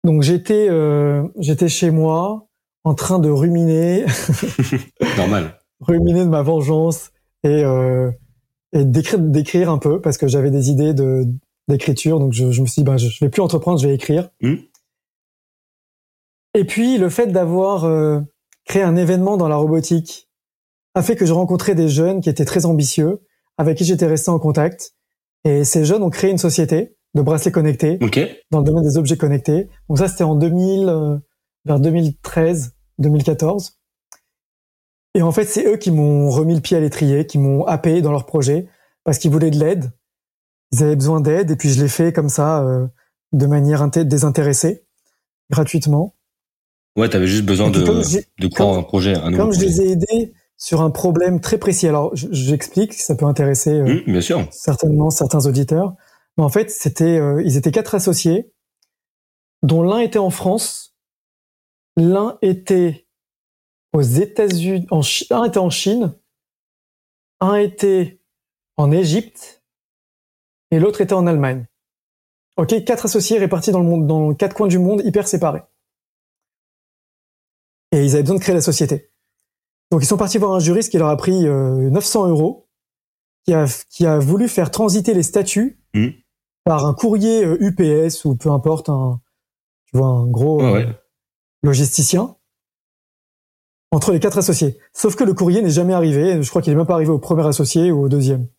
Donc 0.05 0.21
j'étais 0.21 0.67
euh, 0.69 1.27
j'étais 1.39 1.67
chez 1.67 1.89
moi 1.89 2.47
en 2.83 2.93
train 2.93 3.17
de 3.17 3.29
ruminer 3.29 4.05
normal. 5.17 5.59
ruminer 5.79 6.23
de 6.23 6.29
ma 6.29 6.43
vengeance 6.43 7.11
et 7.43 7.63
euh, 7.63 8.11
et 8.71 8.85
d'écrire 8.85 9.19
d'écrire 9.19 9.71
un 9.71 9.79
peu 9.79 9.99
parce 9.99 10.17
que 10.17 10.27
j'avais 10.27 10.51
des 10.51 10.69
idées 10.69 10.93
de 10.93 11.25
d'écriture 11.67 12.19
donc 12.19 12.33
je, 12.33 12.51
je, 12.51 12.61
me 12.61 12.67
suis 12.67 12.81
dit 12.81 12.85
bah 12.85 12.97
je, 12.97 13.07
vais 13.19 13.29
plus 13.29 13.41
entreprendre, 13.41 13.79
je 13.79 13.87
vais 13.87 13.95
écrire. 13.95 14.29
Mmh. 14.41 14.53
Et 16.53 16.65
puis 16.65 16.99
le 16.99 17.09
fait 17.09 17.27
d'avoir 17.27 17.85
euh, 17.85 18.21
créé 18.63 18.83
un 18.83 18.95
événement 18.95 19.37
dans 19.37 19.47
la 19.47 19.55
robotique 19.55 20.29
a 20.93 21.01
fait 21.01 21.15
que 21.15 21.25
je 21.25 21.33
rencontrais 21.33 21.73
des 21.73 21.89
jeunes 21.89 22.21
qui 22.21 22.29
étaient 22.29 22.45
très 22.45 22.67
ambitieux, 22.67 23.21
avec 23.57 23.77
qui 23.77 23.85
j'étais 23.85 24.05
resté 24.05 24.29
en 24.29 24.37
contact. 24.37 24.93
Et 25.43 25.63
ces 25.63 25.83
jeunes 25.83 26.03
ont 26.03 26.09
créé 26.11 26.29
une 26.29 26.37
société 26.37 26.94
de 27.15 27.21
bracelets 27.21 27.51
connectés 27.51 27.97
dans 28.51 28.59
le 28.59 28.65
domaine 28.65 28.83
des 28.83 28.97
objets 28.97 29.17
connectés. 29.17 29.69
Donc 29.89 29.97
ça, 29.97 30.07
c'était 30.07 30.23
en 30.23 30.35
2000, 30.35 30.87
euh, 30.87 31.17
vers 31.63 31.79
2013, 31.79 32.75
2014. 32.99 33.79
Et 35.15 35.21
en 35.21 35.31
fait, 35.31 35.45
c'est 35.45 35.65
eux 35.65 35.77
qui 35.77 35.91
m'ont 35.91 36.29
remis 36.29 36.55
le 36.55 36.61
pied 36.61 36.75
à 36.75 36.81
l'étrier, 36.81 37.25
qui 37.25 37.37
m'ont 37.37 37.65
happé 37.65 38.01
dans 38.01 38.11
leur 38.11 38.25
projet 38.25 38.67
parce 39.05 39.17
qu'ils 39.17 39.31
voulaient 39.31 39.51
de 39.51 39.57
l'aide. 39.57 39.91
Ils 40.71 40.83
avaient 40.83 40.95
besoin 40.95 41.21
d'aide 41.21 41.51
et 41.51 41.55
puis 41.55 41.69
je 41.69 41.81
l'ai 41.81 41.87
fait 41.87 42.11
comme 42.11 42.29
ça, 42.29 42.61
euh, 42.63 42.85
de 43.31 43.45
manière 43.47 43.87
désintéressée, 43.89 44.85
gratuitement. 45.49 46.15
Ouais, 46.97 47.09
tu 47.09 47.15
avais 47.15 47.27
juste 47.27 47.45
besoin 47.45 47.71
de, 47.71 47.79
de 47.79 48.47
croire 48.47 48.77
un 48.77 48.83
projet. 48.83 49.15
Un 49.15 49.31
comme 49.33 49.53
je 49.53 49.59
les 49.59 49.81
ai 49.81 49.91
aidés 49.91 50.33
sur 50.57 50.81
un 50.81 50.89
problème 50.89 51.41
très 51.41 51.57
précis, 51.57 51.87
alors 51.87 52.11
j'explique, 52.13 52.93
ça 52.93 53.15
peut 53.15 53.25
intéresser 53.25 53.71
euh, 53.71 54.01
mmh, 54.07 54.11
bien 54.11 54.21
sûr. 54.21 54.47
certainement 54.51 55.09
certains 55.09 55.45
auditeurs. 55.45 55.93
Mais 56.37 56.43
en 56.43 56.49
fait, 56.49 56.69
c'était, 56.69 57.19
euh, 57.19 57.41
ils 57.43 57.57
étaient 57.57 57.71
quatre 57.71 57.95
associés, 57.95 58.53
dont 59.63 59.83
l'un 59.83 59.99
était 59.99 60.19
en 60.19 60.29
France, 60.29 60.95
l'un 61.95 62.37
était 62.41 63.07
aux 63.93 64.01
États-Unis, 64.01 64.85
en 64.91 65.01
un 65.31 65.43
était 65.45 65.57
en 65.57 65.69
Chine, 65.69 66.17
un 67.39 67.55
était 67.55 68.21
en 68.77 68.91
Égypte 68.91 69.63
et 70.71 70.79
l'autre 70.79 71.01
était 71.01 71.13
en 71.13 71.27
Allemagne. 71.27 71.65
Ok, 72.57 72.83
quatre 72.83 73.05
associés 73.05 73.37
répartis 73.37 73.71
dans 73.71 73.79
le 73.79 73.85
monde, 73.85 74.07
dans 74.07 74.33
quatre 74.33 74.55
coins 74.55 74.67
du 74.67 74.79
monde, 74.79 75.01
hyper 75.05 75.27
séparés 75.27 75.63
et 77.95 78.03
ils 78.03 78.13
avaient 78.13 78.23
besoin 78.23 78.35
de 78.35 78.41
créer 78.41 78.55
la 78.55 78.61
société. 78.61 79.11
Donc 79.91 80.03
ils 80.03 80.07
sont 80.07 80.17
partis 80.17 80.37
voir 80.37 80.53
un 80.53 80.59
juriste 80.59 80.91
qui 80.91 80.97
leur 80.97 81.09
a 81.09 81.17
pris 81.17 81.45
900 81.45 82.25
euh, 82.25 82.29
euros, 82.29 82.69
qui 83.45 83.53
a, 83.53 83.65
qui 83.89 84.05
a 84.05 84.19
voulu 84.19 84.47
faire 84.47 84.71
transiter 84.71 85.13
les 85.13 85.23
statuts 85.23 85.79
mmh. 85.93 86.07
Par 86.65 86.85
un 86.85 86.93
courrier 86.93 87.43
UPS 87.43 88.25
euh, 88.25 88.29
ou 88.29 88.35
peu 88.35 88.51
importe, 88.51 88.89
un, 88.89 89.21
tu 89.85 89.97
vois, 89.97 90.07
un 90.07 90.27
gros 90.27 90.61
euh, 90.61 90.85
logisticien 91.63 92.35
entre 93.91 94.11
les 94.11 94.19
quatre 94.19 94.37
associés. 94.37 94.77
Sauf 94.91 95.15
que 95.15 95.23
le 95.23 95.33
courrier 95.33 95.61
n'est 95.61 95.69
jamais 95.69 95.93
arrivé. 95.93 96.43
Je 96.43 96.49
crois 96.49 96.61
qu'il 96.61 96.73
n'est 96.73 96.77
même 96.77 96.85
pas 96.85 96.95
arrivé 96.95 97.11
au 97.11 97.19
premier 97.19 97.47
associé 97.47 97.91
ou 97.91 98.01
au 98.03 98.09
deuxième. 98.09 98.49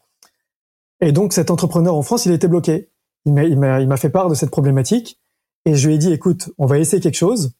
Et 1.03 1.13
donc 1.13 1.35
cet 1.35 1.51
entrepreneur 1.51 1.95
en 1.95 2.03
France, 2.03 2.25
il 2.25 2.33
était 2.33 2.49
bloqué. 2.49 2.91
Il 3.27 3.35
m'a 3.35 3.97
fait 3.99 4.09
part 4.09 4.31
de 4.31 4.35
cette 4.35 4.51
problématique 4.51 5.21
et 5.67 5.75
je 5.75 5.87
lui 5.87 5.97
ai 5.97 5.99
dit, 5.99 6.13
écoute, 6.13 6.51
on 6.57 6.65
va 6.65 6.79
essayer 6.79 7.03
quelque 7.03 7.17
chose 7.17 7.53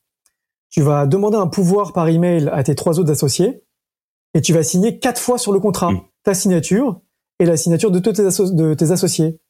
tu 0.71 0.83
vas 0.83 1.07
demander 1.07 1.37
un 1.37 1.47
pouvoir 1.47 1.93
par 1.93 2.09
email 2.09 2.51
à 2.53 2.63
tes 2.63 2.75
trois 2.75 2.99
autres 2.99 3.11
associés 3.11 3.63
et 4.35 4.41
tu 4.41 4.53
vas 4.53 4.63
signer 4.63 4.99
quatre 4.99 5.21
fois 5.21 5.39
sur 5.39 5.53
le 5.53 5.61
contrat 5.61 5.93
mm. 5.93 6.01
ta 6.23 6.35
signature 6.35 7.01
et 7.39 7.47
la 7.47 7.57
signature 7.57 7.91
de 7.91 7.99
tous 7.99 8.13
tes, 8.13 8.23
de 8.23 8.75
tes 8.75 8.91
associés. 8.91 9.41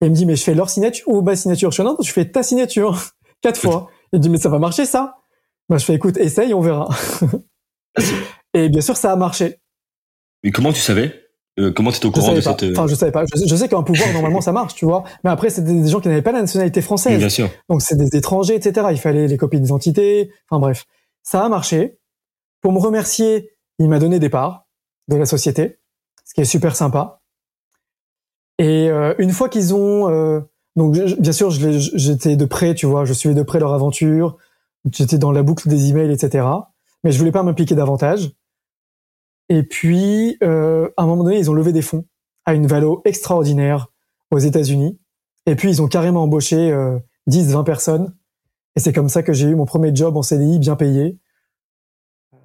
Et 0.00 0.06
il 0.06 0.10
me 0.10 0.16
dit 0.16 0.26
mais 0.26 0.36
je 0.36 0.42
fais 0.42 0.54
leur 0.54 0.70
signature 0.70 1.06
ou 1.08 1.22
ma 1.22 1.36
signature. 1.36 1.70
Je 1.70 1.76
fais 1.76 1.84
non, 1.84 1.96
je 2.02 2.12
fais 2.12 2.24
ta 2.24 2.42
signature 2.42 2.98
quatre 3.42 3.60
fois. 3.60 3.88
Il 4.12 4.18
me 4.18 4.22
dit 4.22 4.30
mais 4.30 4.38
ça 4.38 4.48
va 4.48 4.58
marcher 4.58 4.86
ça? 4.86 5.16
Bah 5.68 5.78
je 5.78 5.84
fais 5.84 5.94
écoute 5.94 6.16
essaye 6.16 6.54
on 6.54 6.60
verra. 6.60 6.88
et 8.54 8.68
bien 8.68 8.80
sûr 8.80 8.96
ça 8.96 9.12
a 9.12 9.16
marché. 9.16 9.60
Mais 10.42 10.50
comment 10.50 10.72
tu 10.72 10.80
savais? 10.80 11.30
Euh, 11.58 11.72
comment 11.72 11.90
tu 11.90 11.98
es 11.98 12.06
au 12.06 12.10
courant 12.10 12.32
de 12.32 12.40
cette... 12.40 12.62
Euh, 12.62 12.72
enfin, 12.72 12.86
je 12.86 12.94
savais 12.94 13.12
pas. 13.12 13.24
Je, 13.26 13.56
sais 13.56 13.68
qu'un 13.68 13.82
pouvoir, 13.82 14.12
normalement, 14.12 14.40
ça 14.40 14.52
marche, 14.52 14.74
tu 14.74 14.84
vois. 14.84 15.04
Mais 15.24 15.30
après, 15.30 15.50
c'était 15.50 15.72
des 15.72 15.88
gens 15.88 16.00
qui 16.00 16.08
n'avaient 16.08 16.22
pas 16.22 16.32
la 16.32 16.40
nationalité 16.40 16.80
française. 16.80 17.18
Bien 17.18 17.28
sûr. 17.28 17.50
Donc, 17.68 17.82
c'est 17.82 17.96
des 17.96 18.16
étrangers, 18.16 18.54
etc. 18.54 18.86
Il 18.92 18.98
fallait 18.98 19.26
les 19.26 19.36
copies 19.36 19.60
d'identité. 19.60 20.30
Enfin, 20.48 20.60
bref. 20.60 20.86
Ça 21.22 21.44
a 21.44 21.48
marché. 21.48 21.98
Pour 22.62 22.72
me 22.72 22.78
remercier, 22.78 23.50
il 23.78 23.88
m'a 23.88 23.98
donné 23.98 24.18
des 24.18 24.28
parts 24.28 24.68
de 25.08 25.16
la 25.16 25.26
société, 25.26 25.78
ce 26.24 26.34
qui 26.34 26.40
est 26.40 26.44
super 26.44 26.76
sympa. 26.76 27.19
Et 28.60 28.88
euh, 28.88 29.14
une 29.18 29.30
fois 29.30 29.48
qu'ils 29.48 29.74
ont 29.74 30.44
Donc, 30.76 30.94
bien 30.96 31.32
sûr, 31.32 31.50
j'étais 31.50 32.36
de 32.36 32.44
près, 32.44 32.74
tu 32.74 32.86
vois, 32.86 33.04
je 33.04 33.12
suivais 33.12 33.34
de 33.34 33.42
près 33.42 33.58
leur 33.58 33.72
aventure. 33.72 34.36
J'étais 34.92 35.18
dans 35.18 35.32
la 35.32 35.42
boucle 35.42 35.68
des 35.68 35.90
emails, 35.90 36.12
etc. 36.12 36.46
Mais 37.02 37.10
je 37.10 37.18
voulais 37.18 37.32
pas 37.32 37.42
m'impliquer 37.42 37.74
davantage. 37.74 38.30
Et 39.50 39.64
puis, 39.64 40.38
euh, 40.44 40.88
à 40.96 41.02
un 41.02 41.06
moment 41.06 41.24
donné, 41.24 41.38
ils 41.38 41.50
ont 41.50 41.54
levé 41.54 41.72
des 41.72 41.82
fonds 41.82 42.06
à 42.46 42.54
une 42.54 42.68
valo 42.68 43.02
extraordinaire 43.04 43.88
aux 44.30 44.38
États-Unis. 44.38 44.98
Et 45.46 45.56
puis, 45.56 45.68
ils 45.68 45.82
ont 45.82 45.88
carrément 45.88 46.22
embauché 46.22 46.70
euh, 46.70 46.98
10, 47.26 47.52
20 47.52 47.64
personnes. 47.64 48.14
Et 48.76 48.80
c'est 48.80 48.92
comme 48.92 49.08
ça 49.08 49.24
que 49.24 49.32
j'ai 49.32 49.48
eu 49.48 49.56
mon 49.56 49.66
premier 49.66 49.94
job 49.94 50.16
en 50.16 50.22
CDI 50.22 50.60
bien 50.60 50.76
payé. 50.76 51.18
Euh, 52.32 52.36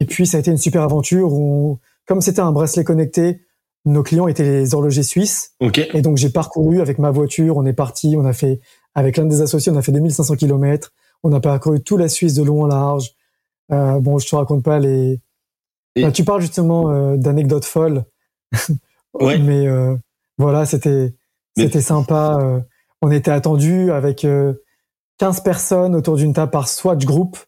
et 0.00 0.06
puis, 0.06 0.26
ça 0.26 0.38
a 0.38 0.40
été 0.40 0.50
une 0.50 0.58
super 0.58 0.82
aventure 0.82 1.32
où, 1.32 1.78
comme 2.04 2.20
c'était 2.20 2.40
un 2.40 2.50
bracelet 2.50 2.82
connecté, 2.82 3.40
nos 3.84 4.02
clients 4.02 4.28
étaient 4.28 4.44
les 4.44 4.74
horlogers 4.74 5.02
suisses. 5.02 5.52
Okay. 5.60 5.88
Et 5.92 6.02
donc, 6.02 6.16
j'ai 6.16 6.30
parcouru 6.30 6.80
avec 6.80 6.98
ma 6.98 7.10
voiture. 7.10 7.56
On 7.56 7.66
est 7.66 7.74
parti. 7.74 8.16
On 8.18 8.24
a 8.24 8.32
fait, 8.32 8.60
avec 8.94 9.16
l'un 9.16 9.26
des 9.26 9.42
associés, 9.42 9.70
on 9.72 9.76
a 9.76 9.82
fait 9.82 9.92
2500 9.92 10.36
kilomètres. 10.36 10.92
On 11.22 11.32
a 11.32 11.40
parcouru 11.40 11.82
toute 11.82 12.00
la 12.00 12.08
Suisse 12.08 12.34
de 12.34 12.42
long 12.42 12.62
en 12.62 12.66
large. 12.66 13.14
Euh, 13.72 13.98
bon, 14.00 14.18
je 14.18 14.28
te 14.28 14.36
raconte 14.36 14.62
pas 14.62 14.78
les. 14.78 15.20
Et... 15.96 16.10
tu 16.12 16.24
parles 16.24 16.40
justement 16.40 16.90
euh, 16.90 17.16
d'anecdotes 17.16 17.64
folles. 17.64 18.04
ouais. 19.14 19.38
Mais 19.38 19.66
euh, 19.66 19.96
voilà, 20.38 20.66
c'était 20.66 21.14
c'était 21.56 21.80
sympa. 21.80 22.62
On 23.00 23.10
était 23.10 23.30
attendu 23.30 23.92
avec 23.92 24.26
15 25.18 25.40
personnes 25.40 25.94
autour 25.94 26.16
d'une 26.16 26.32
table 26.32 26.50
par 26.50 26.68
Swatch 26.68 27.04
Group, 27.04 27.38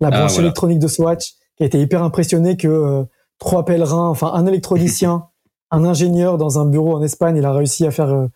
la 0.00 0.10
branche 0.10 0.22
ah, 0.22 0.26
voilà. 0.34 0.44
électronique 0.44 0.78
de 0.78 0.86
Swatch, 0.86 1.32
qui 1.56 1.64
a 1.64 1.66
été 1.66 1.80
hyper 1.80 2.02
impressionné 2.02 2.56
que 2.56 3.04
trois 3.38 3.64
pèlerins, 3.64 4.08
enfin 4.08 4.30
un 4.32 4.46
électronicien, 4.46 5.26
un 5.70 5.84
ingénieur 5.84 6.38
dans 6.38 6.58
un 6.58 6.66
bureau 6.66 6.96
en 6.96 7.02
Espagne, 7.02 7.36
il 7.36 7.44
a 7.44 7.52
réussi 7.52 7.86
à 7.86 7.90
faire 7.90 8.10
un, 8.10 8.30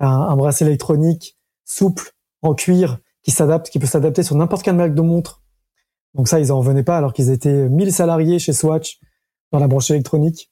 un 0.00 0.36
bracelet 0.36 0.66
électronique 0.68 1.38
souple 1.64 2.12
en 2.42 2.54
cuir 2.54 2.98
qui 3.22 3.30
s'adapte, 3.30 3.70
qui 3.70 3.78
peut 3.78 3.86
s'adapter 3.86 4.22
sur 4.22 4.36
n'importe 4.36 4.62
quelle 4.62 4.76
marque 4.76 4.94
de 4.94 5.02
montre. 5.02 5.42
Donc 6.14 6.28
ça, 6.28 6.40
ils 6.40 6.52
en 6.52 6.58
revenaient 6.58 6.82
pas 6.82 6.98
alors 6.98 7.12
qu'ils 7.12 7.30
étaient 7.30 7.68
1000 7.68 7.92
salariés 7.92 8.38
chez 8.38 8.52
Swatch 8.52 8.98
dans 9.52 9.58
la 9.58 9.68
branche 9.68 9.90
électronique. 9.90 10.50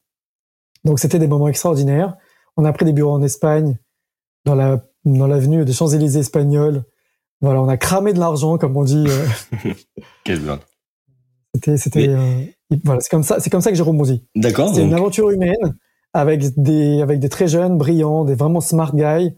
Donc 0.85 0.98
c'était 0.98 1.19
des 1.19 1.27
moments 1.27 1.48
extraordinaires. 1.48 2.16
On 2.57 2.65
a 2.65 2.73
pris 2.73 2.85
des 2.85 2.93
bureaux 2.93 3.12
en 3.12 3.23
Espagne, 3.23 3.78
dans 4.44 4.55
la 4.55 4.86
dans 5.05 5.27
l'avenue 5.27 5.65
des 5.65 5.73
Champs-Élysées 5.73 6.20
espagnols. 6.20 6.85
Voilà, 7.40 7.62
on 7.62 7.69
a 7.69 7.77
cramé 7.78 8.12
de 8.12 8.19
l'argent, 8.19 8.59
comme 8.59 8.77
on 8.77 8.85
dit. 8.85 9.07
Quelle 10.24 10.40
blague. 10.40 10.61
C'était 11.55 11.77
c'était 11.78 12.09
Mais... 12.09 12.55
euh, 12.73 12.77
voilà, 12.85 13.01
c'est 13.01 13.11
comme 13.11 13.23
ça, 13.23 13.40
c'est 13.40 13.51
comme 13.51 13.62
ça 13.62 13.70
que 13.70 13.77
j'ai 13.77 13.82
rebondi. 13.82 14.27
D'accord. 14.36 14.69
C'est 14.74 14.81
donc... 14.81 14.90
une 14.90 14.94
aventure 14.94 15.31
humaine 15.31 15.77
avec 16.12 16.43
des 16.61 17.03
avec 17.03 17.20
des 17.20 17.28
très 17.28 17.49
jeunes, 17.49 17.78
brillants, 17.78 18.24
des 18.24 18.35
vraiment 18.35 18.61
smart 18.61 18.95
guys. 18.95 19.35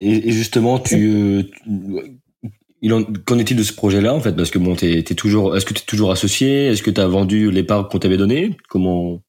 Et, 0.00 0.28
et 0.28 0.32
justement, 0.32 0.78
tu, 0.78 1.50
tu 1.64 2.20
Qu'en 3.24 3.38
est-il 3.38 3.56
de 3.56 3.62
ce 3.62 3.72
projet-là 3.72 4.12
en 4.12 4.20
fait? 4.20 4.32
Parce 4.32 4.50
que 4.50 4.58
bon, 4.58 4.76
t'es, 4.76 5.02
t'es 5.02 5.14
toujours, 5.14 5.56
est-ce 5.56 5.64
que 5.64 5.72
tu 5.72 5.82
es 5.82 5.86
toujours 5.86 6.12
associé? 6.12 6.66
Est-ce 6.66 6.82
que 6.82 6.90
tu 6.90 7.00
as 7.00 7.06
vendu 7.06 7.50
les 7.50 7.62
parts 7.62 7.88
qu'on 7.88 7.98
t'avait 7.98 8.18
données? 8.18 8.56
Comment? 8.68 9.22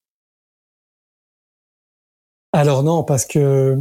Alors 2.51 2.83
non, 2.83 3.03
parce 3.03 3.25
que 3.25 3.77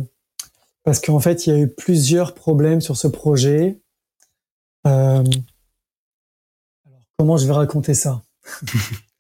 parce 0.85 1.01
qu'en 1.01 1.19
fait, 1.19 1.47
il 1.47 1.51
y 1.51 1.57
a 1.57 1.59
eu 1.59 1.69
plusieurs 1.69 2.35
problèmes 2.35 2.81
sur 2.81 2.97
ce 2.97 3.09
projet. 3.09 3.81
Euh... 4.87 5.25
Alors, 6.87 7.03
comment 7.19 7.37
je 7.37 7.47
vais 7.47 7.53
raconter 7.53 7.95
ça? 7.95 8.23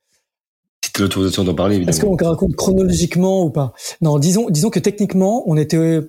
D'en 0.98 1.54
parler, 1.54 1.76
évidemment. 1.76 1.96
Est-ce 1.96 2.00
qu'on 2.04 2.16
raconte 2.16 2.54
chronologiquement 2.54 3.44
ou 3.44 3.50
pas? 3.50 3.72
Non, 4.00 4.18
disons, 4.18 4.48
disons 4.48 4.70
que 4.70 4.78
techniquement, 4.78 5.42
on 5.46 5.56
était, 5.56 6.00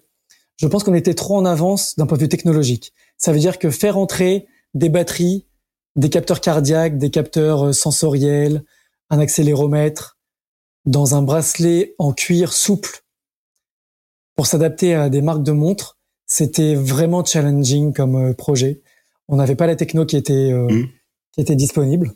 je 0.58 0.68
pense 0.68 0.84
qu'on 0.84 0.94
était 0.94 1.16
trop 1.16 1.38
en 1.38 1.46
avance 1.46 1.96
d'un 1.96 2.06
point 2.06 2.18
de 2.18 2.24
vue 2.24 2.30
technologique. 2.30 2.94
Ça 3.18 3.32
veut 3.32 3.40
dire 3.40 3.58
que 3.58 3.72
faire 3.72 3.98
entrer 3.98 4.46
des 4.76 4.90
batteries, 4.90 5.48
des 5.96 6.10
capteurs 6.10 6.40
cardiaques, 6.40 7.00
des 7.00 7.10
capteurs 7.10 7.74
sensoriels, 7.74 8.64
un 9.10 9.18
accéléromètre 9.18 10.20
dans 10.86 11.16
un 11.16 11.24
bracelet 11.24 11.96
en 11.98 12.14
cuir 12.14 12.54
souple 12.54 13.04
pour 14.36 14.46
s'adapter 14.46 14.94
à 14.94 15.10
des 15.10 15.22
marques 15.22 15.44
de 15.44 15.52
montres, 15.52 15.98
c'était 16.28 16.76
vraiment 16.76 17.24
challenging 17.24 17.94
comme 17.94 18.36
projet. 18.36 18.82
On 19.28 19.38
n'avait 19.38 19.56
pas 19.56 19.68
la 19.68 19.76
techno 19.76 20.06
qui 20.06 20.18
était 20.18 20.52
euh, 20.52 20.68
mmh. 20.68 20.90
qui 21.32 21.42
était 21.42 21.56
disponible. 21.56 22.12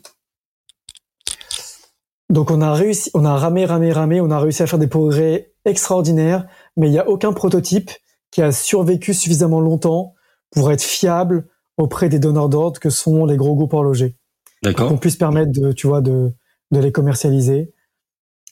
Donc 2.30 2.52
on 2.52 2.60
a 2.60 2.72
réussi, 2.72 3.10
on 3.14 3.24
a 3.24 3.36
ramé, 3.36 3.66
ramé, 3.66 3.92
ramé, 3.92 4.20
on 4.20 4.30
a 4.30 4.38
réussi 4.38 4.62
à 4.62 4.66
faire 4.66 4.78
des 4.78 4.86
progrès 4.86 5.52
extraordinaires, 5.64 6.46
mais 6.76 6.86
il 6.86 6.92
n'y 6.92 6.98
a 6.98 7.08
aucun 7.08 7.32
prototype 7.32 7.90
qui 8.30 8.40
a 8.40 8.52
survécu 8.52 9.12
suffisamment 9.12 9.60
longtemps 9.60 10.14
pour 10.52 10.70
être 10.70 10.82
fiable 10.82 11.48
auprès 11.76 12.08
des 12.08 12.20
donneurs 12.20 12.48
d'ordre 12.48 12.78
que 12.78 12.88
sont 12.88 13.26
les 13.26 13.36
gros 13.36 13.56
groupes 13.56 13.72
horlogers. 13.72 14.16
D'accord. 14.62 14.88
Qu'on 14.88 14.98
puisse 14.98 15.16
permettre 15.16 15.50
de, 15.50 15.72
tu 15.72 15.88
vois, 15.88 16.00
de, 16.00 16.32
de 16.70 16.78
les 16.78 16.92
commercialiser. 16.92 17.72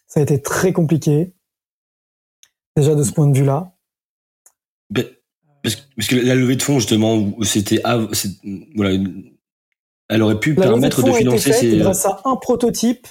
Ça 0.09 0.21
a 0.21 0.23
été 0.25 0.43
très 0.43 0.73
compliqué. 0.73 1.35
Déjà 2.77 2.95
de 2.95 3.03
ce 3.03 3.13
point 3.13 3.29
de 3.29 3.37
vue-là. 3.37 3.75
Parce, 5.63 5.75
que, 5.77 5.81
parce, 5.97 6.09
que, 6.09 6.17
la 6.17 6.35
levée 6.35 6.57
de 6.57 6.63
fonds, 6.63 6.79
justement, 6.79 7.33
c'était, 7.43 7.83
voilà, 8.75 8.99
elle 10.09 10.23
aurait 10.23 10.41
pu 10.41 10.55
la 10.55 10.63
permettre 10.63 11.03
de, 11.03 11.11
de 11.11 11.17
financer 11.17 11.53
ces. 11.53 11.77
grâce 11.79 12.07
à 12.07 12.23
un 12.25 12.37
prototype, 12.37 13.07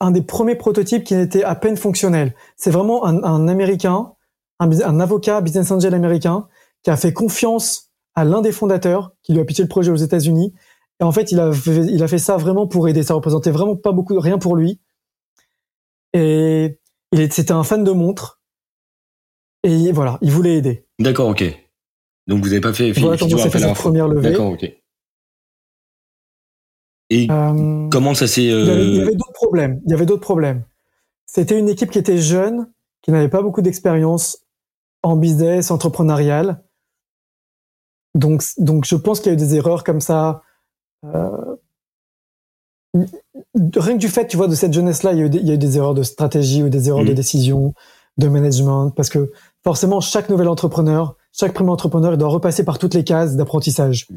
un 0.00 0.10
des 0.10 0.22
premiers 0.22 0.56
prototypes 0.56 1.04
qui 1.04 1.14
était 1.14 1.44
à 1.44 1.54
peine 1.54 1.76
fonctionnel. 1.76 2.34
C'est 2.56 2.70
vraiment 2.70 3.06
un, 3.06 3.22
un 3.22 3.48
américain, 3.48 4.12
un, 4.60 4.70
un 4.80 5.00
avocat, 5.00 5.40
business 5.40 5.70
angel 5.70 5.94
américain, 5.94 6.48
qui 6.82 6.90
a 6.90 6.96
fait 6.96 7.12
confiance 7.12 7.90
à 8.14 8.24
l'un 8.24 8.42
des 8.42 8.52
fondateurs 8.52 9.12
qui 9.22 9.32
lui 9.32 9.40
a 9.40 9.44
pitché 9.44 9.62
le 9.62 9.68
projet 9.68 9.90
aux 9.90 9.96
États-Unis. 9.96 10.54
Et 11.00 11.04
en 11.04 11.12
fait, 11.12 11.32
il 11.32 11.40
a 11.40 11.52
fait, 11.52 11.86
il 11.86 12.02
a 12.02 12.08
fait 12.08 12.18
ça 12.18 12.36
vraiment 12.36 12.66
pour 12.66 12.88
aider. 12.88 13.02
Ça 13.02 13.14
représentait 13.14 13.50
vraiment 13.50 13.76
pas 13.76 13.92
beaucoup, 13.92 14.18
rien 14.18 14.38
pour 14.38 14.56
lui. 14.56 14.80
Et 16.12 16.78
il 17.12 17.32
c'était 17.32 17.52
un 17.52 17.64
fan 17.64 17.82
de 17.82 17.90
montres. 17.90 18.40
Et 19.64 19.92
voilà, 19.92 20.18
il 20.20 20.30
voulait 20.30 20.56
aider. 20.56 20.86
D'accord, 20.98 21.28
ok. 21.28 21.42
Donc 22.26 22.42
vous 22.42 22.48
n'avez 22.48 22.60
pas 22.60 22.72
fait 22.72 22.92
voilà 22.92 23.16
fait 23.18 23.58
cette 23.58 23.74
première 23.74 24.08
levée. 24.08 24.30
D'accord, 24.30 24.52
ok. 24.52 24.70
Et 27.14 27.28
euh, 27.30 27.88
comment 27.90 28.14
ça 28.14 28.26
s'est 28.26 28.42
Il 28.42 28.48
y 28.48 28.52
euh... 28.52 28.62
avait, 28.62 29.02
avait 29.02 29.14
d'autres 29.14 29.32
problèmes. 29.32 29.80
Il 29.86 29.90
y 29.90 29.94
avait 29.94 30.06
d'autres 30.06 30.22
problèmes. 30.22 30.64
C'était 31.26 31.58
une 31.58 31.68
équipe 31.68 31.90
qui 31.90 31.98
était 31.98 32.18
jeune, 32.18 32.68
qui 33.02 33.12
n'avait 33.12 33.28
pas 33.28 33.42
beaucoup 33.42 33.62
d'expérience 33.62 34.38
en 35.02 35.16
business, 35.16 35.70
entrepreneurial. 35.70 36.62
Donc, 38.14 38.42
donc 38.58 38.84
je 38.84 38.96
pense 38.96 39.20
qu'il 39.20 39.28
y 39.28 39.30
a 39.30 39.34
eu 39.34 39.40
des 39.40 39.54
erreurs 39.54 39.84
comme 39.84 40.00
ça. 40.00 40.42
Euh, 41.04 41.56
rien 43.76 43.94
que 43.94 44.00
du 44.00 44.08
fait, 44.08 44.26
tu 44.26 44.36
vois, 44.36 44.48
de 44.48 44.54
cette 44.54 44.72
jeunesse-là, 44.72 45.12
il, 45.12 45.34
il, 45.34 45.46
y 45.46 45.50
a 45.50 45.54
eu 45.54 45.58
des 45.58 45.76
erreurs 45.76 45.94
de 45.94 46.02
stratégie 46.02 46.62
ou 46.62 46.68
des 46.68 46.88
erreurs 46.88 47.04
mmh. 47.04 47.08
de 47.08 47.12
décision, 47.12 47.74
de 48.16 48.28
management, 48.28 48.90
parce 48.90 49.08
que 49.08 49.32
forcément, 49.62 50.00
chaque 50.00 50.28
nouvel 50.28 50.48
entrepreneur, 50.48 51.16
chaque 51.32 51.52
premier 51.52 51.70
entrepreneur, 51.70 52.12
il 52.12 52.18
doit 52.18 52.28
repasser 52.28 52.64
par 52.64 52.78
toutes 52.78 52.94
les 52.94 53.04
cases 53.04 53.36
d'apprentissage. 53.36 54.08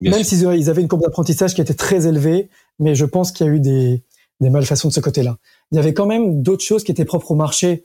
Même 0.00 0.22
s'ils 0.22 0.42
ils 0.42 0.70
avaient 0.70 0.82
une 0.82 0.88
courbe 0.88 1.02
d'apprentissage 1.02 1.54
qui 1.54 1.60
était 1.60 1.74
très 1.74 2.06
élevée, 2.06 2.50
mais 2.78 2.94
je 2.94 3.04
pense 3.04 3.32
qu'il 3.32 3.46
y 3.46 3.50
a 3.50 3.52
eu 3.52 3.60
des, 3.60 4.04
des 4.40 4.50
malfaçons 4.50 4.88
de 4.88 4.92
ce 4.92 5.00
côté-là. 5.00 5.38
Il 5.72 5.76
y 5.76 5.78
avait 5.78 5.94
quand 5.94 6.06
même 6.06 6.42
d'autres 6.42 6.64
choses 6.64 6.84
qui 6.84 6.92
étaient 6.92 7.04
propres 7.04 7.32
au 7.32 7.34
marché 7.34 7.84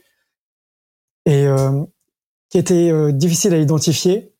et 1.26 1.48
euh, 1.48 1.84
qui 2.50 2.60
étaient 2.60 2.92
euh, 2.92 3.12
difficiles 3.12 3.54
à 3.54 3.58
identifier 3.58 4.34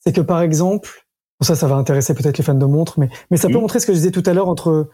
c'est 0.00 0.14
que 0.14 0.20
par 0.20 0.40
exemple, 0.40 1.06
ça, 1.40 1.54
ça 1.54 1.68
va 1.68 1.76
intéresser 1.76 2.14
peut-être 2.14 2.38
les 2.38 2.44
fans 2.44 2.54
de 2.54 2.66
montres, 2.66 2.98
mais, 2.98 3.08
mais 3.30 3.36
ça 3.36 3.48
peut 3.48 3.58
montrer 3.58 3.80
ce 3.80 3.86
que 3.86 3.92
je 3.92 3.98
disais 3.98 4.10
tout 4.10 4.22
à 4.26 4.32
l'heure 4.32 4.48
entre 4.48 4.88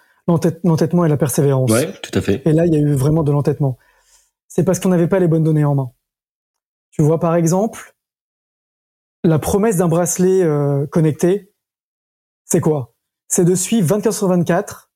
l'entêtement 0.64 1.04
et 1.04 1.08
la 1.08 1.16
persévérance. 1.16 1.70
Ouais, 1.70 1.92
tout 2.02 2.16
à 2.18 2.20
fait. 2.20 2.42
Et 2.44 2.52
là, 2.52 2.66
il 2.66 2.74
y 2.74 2.76
a 2.76 2.80
eu 2.80 2.94
vraiment 2.94 3.22
de 3.22 3.32
l'entêtement. 3.32 3.78
C'est 4.48 4.64
parce 4.64 4.80
qu'on 4.80 4.88
n'avait 4.88 5.08
pas 5.08 5.20
les 5.20 5.28
bonnes 5.28 5.44
données 5.44 5.64
en 5.64 5.74
main. 5.74 5.92
Tu 6.90 7.02
vois, 7.02 7.20
par 7.20 7.34
exemple, 7.34 7.95
la 9.26 9.38
promesse 9.38 9.76
d'un 9.76 9.88
bracelet 9.88 10.42
euh, 10.42 10.86
connecté, 10.86 11.52
c'est 12.44 12.60
quoi? 12.60 12.94
C'est 13.28 13.44
de 13.44 13.54
suivre 13.54 13.86
24 13.88 14.14
sur 14.14 14.28
24 14.28 14.90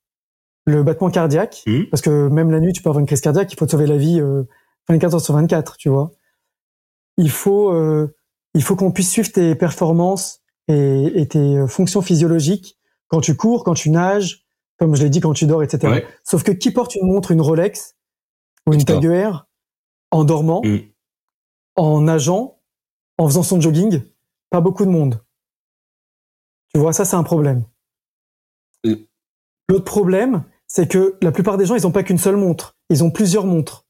le 0.65 0.83
battement 0.83 1.09
cardiaque, 1.09 1.63
mmh. 1.65 1.85
parce 1.89 2.01
que 2.01 2.27
même 2.29 2.51
la 2.51 2.59
nuit, 2.59 2.71
tu 2.71 2.81
peux 2.81 2.89
avoir 2.89 2.99
une 2.99 3.07
crise 3.07 3.21
cardiaque, 3.21 3.51
il 3.51 3.57
faut 3.57 3.65
te 3.65 3.71
sauver 3.71 3.87
la 3.87 3.97
vie 3.97 4.21
euh, 4.21 4.43
24 4.89 5.15
heures 5.15 5.21
sur 5.21 5.33
24, 5.33 5.75
tu 5.77 5.89
vois. 5.89 6.11
Il 7.17 7.31
faut 7.31 7.71
euh, 7.73 8.15
il 8.53 8.63
faut 8.63 8.75
qu'on 8.75 8.91
puisse 8.91 9.09
suivre 9.09 9.31
tes 9.31 9.55
performances 9.55 10.41
et, 10.67 11.21
et, 11.21 11.27
tes 11.27 11.67
fonctions 11.67 12.01
physiologiques 12.01 12.77
quand 13.07 13.21
tu 13.21 13.35
cours, 13.35 13.63
quand 13.63 13.73
tu 13.73 13.89
nages, 13.89 14.45
comme 14.77 14.95
je 14.95 15.03
l'ai 15.03 15.09
dit, 15.09 15.19
quand 15.19 15.33
tu 15.33 15.45
dors, 15.45 15.63
etc. 15.63 15.91
Ouais. 15.91 16.07
Sauf 16.23 16.43
que 16.43 16.51
qui 16.51 16.71
porte 16.71 16.95
une 16.95 17.07
montre, 17.07 17.31
une 17.31 17.41
Rolex 17.41 17.95
ou 18.67 18.73
une 18.73 18.85
Tag 18.85 19.05
Heuer 19.05 19.31
en 20.11 20.23
dormant, 20.23 20.61
mmh. 20.63 20.77
en 21.75 22.01
nageant, 22.01 22.59
en 23.17 23.27
faisant 23.27 23.43
son 23.43 23.59
jogging 23.59 24.01
Pas 24.51 24.61
beaucoup 24.61 24.85
de 24.85 24.91
monde. 24.91 25.23
Tu 26.73 26.79
vois, 26.79 26.93
ça 26.93 27.05
c'est 27.05 27.15
un 27.15 27.23
problème. 27.23 27.65
Mmh. 28.83 28.93
L'autre 29.69 29.85
problème, 29.85 30.43
c'est 30.67 30.87
que 30.87 31.17
la 31.21 31.31
plupart 31.31 31.57
des 31.57 31.65
gens, 31.65 31.75
ils 31.75 31.83
n'ont 31.83 31.91
pas 31.91 32.03
qu'une 32.03 32.17
seule 32.17 32.35
montre. 32.37 32.75
Ils 32.89 33.03
ont 33.03 33.11
plusieurs 33.11 33.45
montres. 33.45 33.85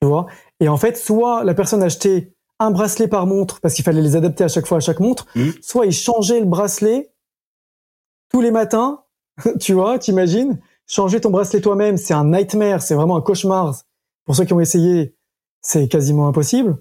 Tu 0.00 0.08
vois? 0.08 0.26
Et 0.60 0.68
en 0.68 0.76
fait, 0.76 0.96
soit 0.96 1.44
la 1.44 1.54
personne 1.54 1.82
achetait 1.82 2.32
un 2.58 2.70
bracelet 2.70 3.08
par 3.08 3.26
montre 3.26 3.60
parce 3.60 3.74
qu'il 3.74 3.84
fallait 3.84 4.00
les 4.02 4.16
adapter 4.16 4.44
à 4.44 4.48
chaque 4.48 4.66
fois 4.66 4.78
à 4.78 4.80
chaque 4.80 5.00
montre, 5.00 5.26
Mmh. 5.34 5.50
soit 5.60 5.86
il 5.86 5.92
changeait 5.92 6.40
le 6.40 6.46
bracelet 6.46 7.12
tous 8.30 8.40
les 8.40 8.50
matins. 8.50 9.04
tu 9.60 9.74
vois, 9.74 9.98
t'imagines? 9.98 10.60
Changer 10.86 11.20
ton 11.20 11.30
bracelet 11.30 11.60
toi-même, 11.60 11.96
c'est 11.96 12.14
un 12.14 12.24
nightmare, 12.24 12.80
c'est 12.82 12.94
vraiment 12.94 13.16
un 13.16 13.20
cauchemar. 13.20 13.74
Pour 14.24 14.36
ceux 14.36 14.44
qui 14.44 14.52
ont 14.52 14.60
essayé, 14.60 15.16
c'est 15.60 15.88
quasiment 15.88 16.28
impossible. 16.28 16.78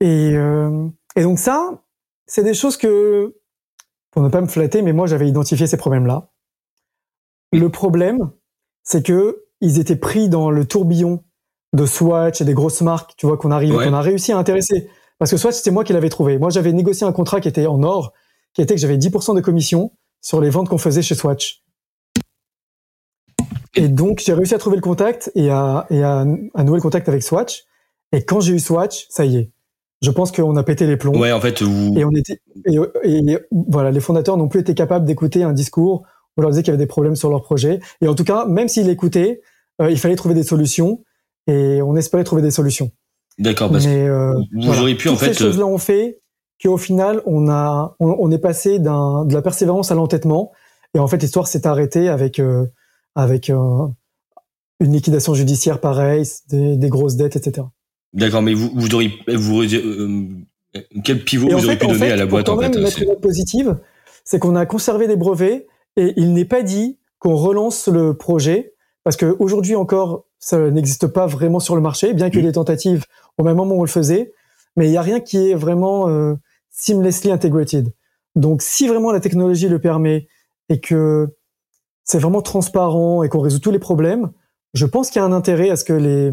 Et, 0.00 0.32
euh, 0.34 0.88
et 1.16 1.22
donc 1.22 1.38
ça, 1.38 1.82
c'est 2.26 2.42
des 2.44 2.54
choses 2.54 2.76
que, 2.76 3.36
pour 4.10 4.22
ne 4.22 4.28
pas 4.28 4.40
me 4.40 4.46
flatter, 4.46 4.82
mais 4.82 4.92
moi 4.92 5.06
j'avais 5.06 5.28
identifié 5.28 5.66
ces 5.66 5.76
problèmes-là. 5.76 6.30
Le 7.52 7.68
problème, 7.70 8.30
c'est 8.82 9.04
que 9.04 9.44
ils 9.60 9.78
étaient 9.78 9.96
pris 9.96 10.28
dans 10.28 10.50
le 10.50 10.66
tourbillon 10.66 11.24
de 11.72 11.86
Swatch 11.86 12.40
et 12.40 12.44
des 12.44 12.54
grosses 12.54 12.82
marques, 12.82 13.14
tu 13.16 13.26
vois, 13.26 13.36
qu'on 13.38 13.50
arrive, 13.50 13.74
Ouais. 13.74 13.86
qu'on 13.86 13.94
a 13.94 14.00
réussi 14.02 14.32
à 14.32 14.38
intéresser. 14.38 14.88
Parce 15.18 15.30
que 15.30 15.36
Swatch, 15.38 15.54
c'était 15.56 15.70
moi 15.70 15.82
qui 15.84 15.92
l'avais 15.94 16.10
trouvé. 16.10 16.38
Moi, 16.38 16.50
j'avais 16.50 16.72
négocié 16.72 17.06
un 17.06 17.12
contrat 17.12 17.40
qui 17.40 17.48
était 17.48 17.66
en 17.66 17.82
or, 17.82 18.12
qui 18.52 18.60
était 18.60 18.74
que 18.74 18.80
j'avais 18.80 18.98
10% 18.98 19.34
de 19.34 19.40
commission 19.40 19.92
sur 20.20 20.40
les 20.40 20.50
ventes 20.50 20.68
qu'on 20.68 20.78
faisait 20.78 21.02
chez 21.02 21.14
Swatch. 21.14 21.62
Et 23.74 23.88
donc, 23.88 24.20
j'ai 24.24 24.32
réussi 24.34 24.54
à 24.54 24.58
trouver 24.58 24.76
le 24.76 24.82
contact 24.82 25.30
et 25.34 25.50
à, 25.50 25.86
et 25.90 26.02
à, 26.02 26.20
à 26.54 26.64
nouer 26.64 26.76
le 26.76 26.82
contact 26.82 27.08
avec 27.08 27.22
Swatch. 27.22 27.64
Et 28.12 28.24
quand 28.24 28.40
j'ai 28.40 28.54
eu 28.54 28.58
Swatch, 28.58 29.06
ça 29.10 29.24
y 29.24 29.36
est. 29.36 29.50
Je 30.02 30.10
pense 30.10 30.30
qu'on 30.30 30.56
a 30.56 30.62
pété 30.62 30.86
les 30.86 30.96
plombs. 30.96 31.18
Ouais, 31.18 31.32
en 31.32 31.40
fait, 31.40 31.62
vous... 31.62 31.94
Et 31.96 32.04
on 32.04 32.10
était, 32.10 32.40
et, 32.66 32.76
et 33.04 33.38
voilà, 33.50 33.90
les 33.90 34.00
fondateurs 34.00 34.36
n'ont 34.36 34.48
plus 34.48 34.60
été 34.60 34.74
capables 34.74 35.06
d'écouter 35.06 35.42
un 35.42 35.52
discours 35.52 36.02
où 36.36 36.40
on 36.40 36.42
leur 36.42 36.50
disait 36.50 36.62
qu'il 36.62 36.72
y 36.72 36.74
avait 36.74 36.82
des 36.82 36.86
problèmes 36.86 37.16
sur 37.16 37.30
leur 37.30 37.42
projet. 37.42 37.80
Et 38.02 38.08
en 38.08 38.14
tout 38.14 38.24
cas, 38.24 38.44
même 38.46 38.68
s'ils 38.68 38.86
l'écoutaient, 38.86 39.40
euh, 39.80 39.90
il 39.90 39.98
fallait 39.98 40.16
trouver 40.16 40.34
des 40.34 40.42
solutions 40.42 41.02
et 41.46 41.80
on 41.80 41.96
espérait 41.96 42.24
trouver 42.24 42.42
des 42.42 42.50
solutions. 42.50 42.90
d'accord, 43.38 43.70
parce 43.70 43.86
Mais 43.86 44.06
euh, 44.06 44.34
vous 44.52 44.62
voilà. 44.66 44.82
auriez 44.82 44.96
pu, 44.96 45.08
en 45.08 45.16
fait... 45.16 45.32
ces 45.32 45.44
choses-là 45.44 45.64
ont 45.66 45.78
fait 45.78 46.20
qu'au 46.62 46.76
final, 46.76 47.22
on 47.24 47.48
a, 47.48 47.96
on, 48.00 48.16
on 48.18 48.30
est 48.30 48.38
passé 48.38 48.78
d'un, 48.78 49.24
de 49.24 49.32
la 49.34 49.42
persévérance 49.42 49.90
à 49.90 49.94
l'entêtement. 49.94 50.52
Et 50.94 50.98
en 50.98 51.06
fait, 51.06 51.18
l'histoire 51.18 51.46
s'est 51.46 51.66
arrêtée 51.66 52.08
avec, 52.08 52.38
euh, 52.38 52.66
avec 53.14 53.50
euh, 53.50 53.86
une 54.80 54.92
liquidation 54.92 55.34
judiciaire 55.34 55.80
pareille, 55.80 56.26
des, 56.48 56.76
des 56.76 56.88
grosses 56.88 57.16
dettes, 57.16 57.36
etc. 57.36 57.66
D'accord, 58.12 58.42
mais 58.42 58.54
vous, 58.54 58.70
vous 58.74 58.94
auriez... 58.94 59.12
Vous, 59.28 59.62
euh, 59.62 60.28
quel 61.04 61.24
pivot 61.24 61.48
Et 61.48 61.54
vous 61.54 61.64
auriez 61.64 61.70
fait, 61.70 61.78
pu 61.78 61.86
donner 61.86 61.98
fait, 61.98 62.12
à 62.12 62.16
la 62.16 62.24
pour 62.24 62.30
boîte, 62.32 62.46
quand 62.46 62.54
en 62.54 62.60
même 62.60 62.72
fait 62.72 62.80
mettre 62.80 63.02
une 63.02 63.08
note 63.08 63.20
positive, 63.20 63.78
c'est 64.24 64.38
qu'on 64.38 64.56
a 64.56 64.66
conservé 64.66 65.06
des 65.06 65.16
brevets 65.16 65.66
et 65.96 66.12
il 66.16 66.32
n'est 66.32 66.44
pas 66.44 66.62
dit 66.62 66.98
qu'on 67.18 67.36
relance 67.36 67.88
le 67.88 68.14
projet 68.14 68.74
parce 69.04 69.16
qu'aujourd'hui 69.16 69.76
encore, 69.76 70.24
ça 70.38 70.70
n'existe 70.70 71.06
pas 71.06 71.26
vraiment 71.26 71.60
sur 71.60 71.76
le 71.76 71.80
marché, 71.80 72.12
bien 72.12 72.28
qu'il 72.28 72.40
y 72.40 72.42
ait 72.42 72.46
Mm. 72.46 72.50
des 72.50 72.54
tentatives 72.54 73.04
au 73.38 73.44
même 73.44 73.56
moment 73.56 73.76
où 73.76 73.78
on 73.78 73.84
le 73.84 73.88
faisait, 73.88 74.32
mais 74.76 74.86
il 74.88 74.90
n'y 74.90 74.96
a 74.96 75.02
rien 75.02 75.20
qui 75.20 75.50
est 75.50 75.54
vraiment 75.54 76.08
euh, 76.08 76.34
seamlessly 76.70 77.30
integrated. 77.30 77.92
Donc, 78.34 78.62
si 78.62 78.88
vraiment 78.88 79.12
la 79.12 79.20
technologie 79.20 79.68
le 79.68 79.78
permet 79.78 80.26
et 80.68 80.80
que 80.80 81.28
c'est 82.02 82.18
vraiment 82.18 82.42
transparent 82.42 83.22
et 83.22 83.28
qu'on 83.28 83.40
résout 83.40 83.60
tous 83.60 83.70
les 83.70 83.78
problèmes, 83.78 84.32
je 84.74 84.86
pense 84.86 85.10
qu'il 85.10 85.20
y 85.20 85.22
a 85.22 85.24
un 85.24 85.32
intérêt 85.32 85.70
à 85.70 85.76
ce 85.76 85.84
que 85.84 85.92
les, 85.92 86.32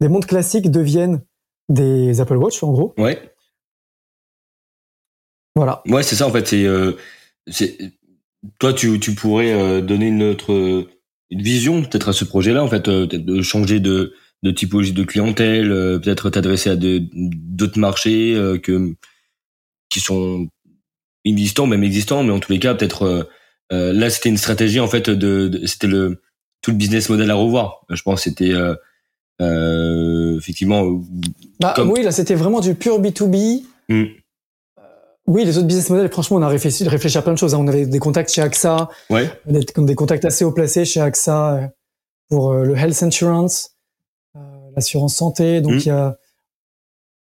les 0.00 0.08
montres 0.08 0.26
classiques 0.26 0.70
deviennent 0.70 1.22
des 1.68 2.20
Apple 2.20 2.36
Watch, 2.36 2.62
en 2.62 2.72
gros. 2.72 2.94
Ouais, 2.98 3.32
Voilà. 5.54 5.82
ouais, 5.86 6.02
c'est 6.02 6.16
ça, 6.16 6.26
en 6.26 6.30
fait. 6.32 6.46
C'est, 6.46 6.64
euh, 6.64 6.92
toi, 8.58 8.72
tu, 8.72 8.98
tu 9.00 9.14
pourrais 9.14 9.52
euh, 9.52 9.80
donner 9.80 10.08
une 10.08 10.22
autre 10.22 10.52
euh, 10.52 10.88
une 11.30 11.42
vision 11.42 11.82
peut-être 11.82 12.08
à 12.08 12.12
ce 12.12 12.24
projet-là, 12.24 12.64
en 12.64 12.68
fait, 12.68 12.88
euh, 12.88 13.06
peut-être 13.06 13.24
de 13.24 13.42
changer 13.42 13.78
de, 13.78 14.14
de 14.42 14.50
typologie 14.50 14.92
de 14.92 15.04
clientèle, 15.04 15.68
peut-être 16.02 16.30
t'adresser 16.30 16.70
à 16.70 16.76
d'autres 16.76 17.78
marchés 17.78 18.34
que 18.62 18.94
qui 19.90 20.00
sont 20.00 20.48
inexistants, 21.24 21.66
même 21.66 21.84
existants, 21.84 22.22
mais 22.24 22.32
en 22.32 22.40
tous 22.40 22.50
les 22.52 22.58
cas, 22.58 22.74
peut-être 22.74 23.28
là, 23.70 24.10
c'était 24.10 24.28
une 24.30 24.38
stratégie 24.38 24.80
en 24.80 24.88
fait 24.88 25.10
de, 25.10 25.48
de- 25.48 25.66
c'était 25.66 25.86
le 25.86 26.22
tout 26.62 26.70
le 26.72 26.76
business 26.76 27.08
model 27.10 27.30
à 27.30 27.34
revoir. 27.34 27.84
Je 27.90 28.02
pense 28.02 28.24
que 28.24 28.30
c'était 28.30 28.52
euh, 28.52 28.74
euh, 29.40 30.36
effectivement 30.38 31.00
Bah, 31.60 31.72
Comme- 31.76 31.90
Oui, 31.90 32.02
là, 32.02 32.12
c'était 32.12 32.34
vraiment 32.34 32.60
du 32.60 32.74
pur 32.74 33.00
B2B. 33.00 33.62
Hmm. 33.88 33.94
Euh, 34.78 34.82
Oui, 35.26 35.44
les 35.44 35.56
autres 35.58 35.66
business 35.66 35.90
models, 35.90 36.10
franchement, 36.10 36.36
on 36.38 36.42
a 36.42 36.48
réfléchi, 36.48 36.86
réfléchi 36.88 37.18
à 37.18 37.22
plein 37.22 37.32
de 37.32 37.38
choses. 37.38 37.54
hein. 37.54 37.58
On 37.60 37.68
avait 37.68 37.86
des 37.86 37.98
contacts 37.98 38.30
chez 38.32 38.42
AXA, 38.42 38.88
ouais, 39.10 39.30
des, 39.46 39.60
des 39.76 39.94
contacts 39.94 40.24
assez 40.24 40.44
haut 40.44 40.52
placés 40.52 40.84
chez 40.84 41.00
AXA 41.00 41.54
euh, 41.54 41.66
pour 42.28 42.52
euh, 42.52 42.64
le 42.64 42.76
health 42.76 43.02
insurance, 43.02 43.70
euh, 44.36 44.40
l'assurance 44.76 45.14
santé. 45.14 45.60
Donc, 45.60 45.72
Hmm. 45.74 45.78
il 45.78 45.86
y, 45.86 45.90
a, 45.90 46.16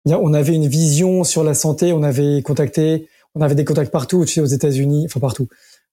y 0.06 0.12
a, 0.12 0.18
on 0.20 0.32
avait 0.34 0.54
une 0.54 0.66
vision 0.68 1.24
sur 1.24 1.44
la 1.44 1.54
santé. 1.54 1.92
On 1.92 2.02
avait 2.02 2.42
contacté, 2.42 3.08
on 3.34 3.40
avait 3.42 3.54
des 3.54 3.64
contacts 3.64 3.92
partout, 3.92 4.24
tu 4.24 4.34
sais, 4.34 4.40
aux 4.40 4.44
États-Unis, 4.46 5.06
enfin 5.06 5.20
partout, 5.20 5.48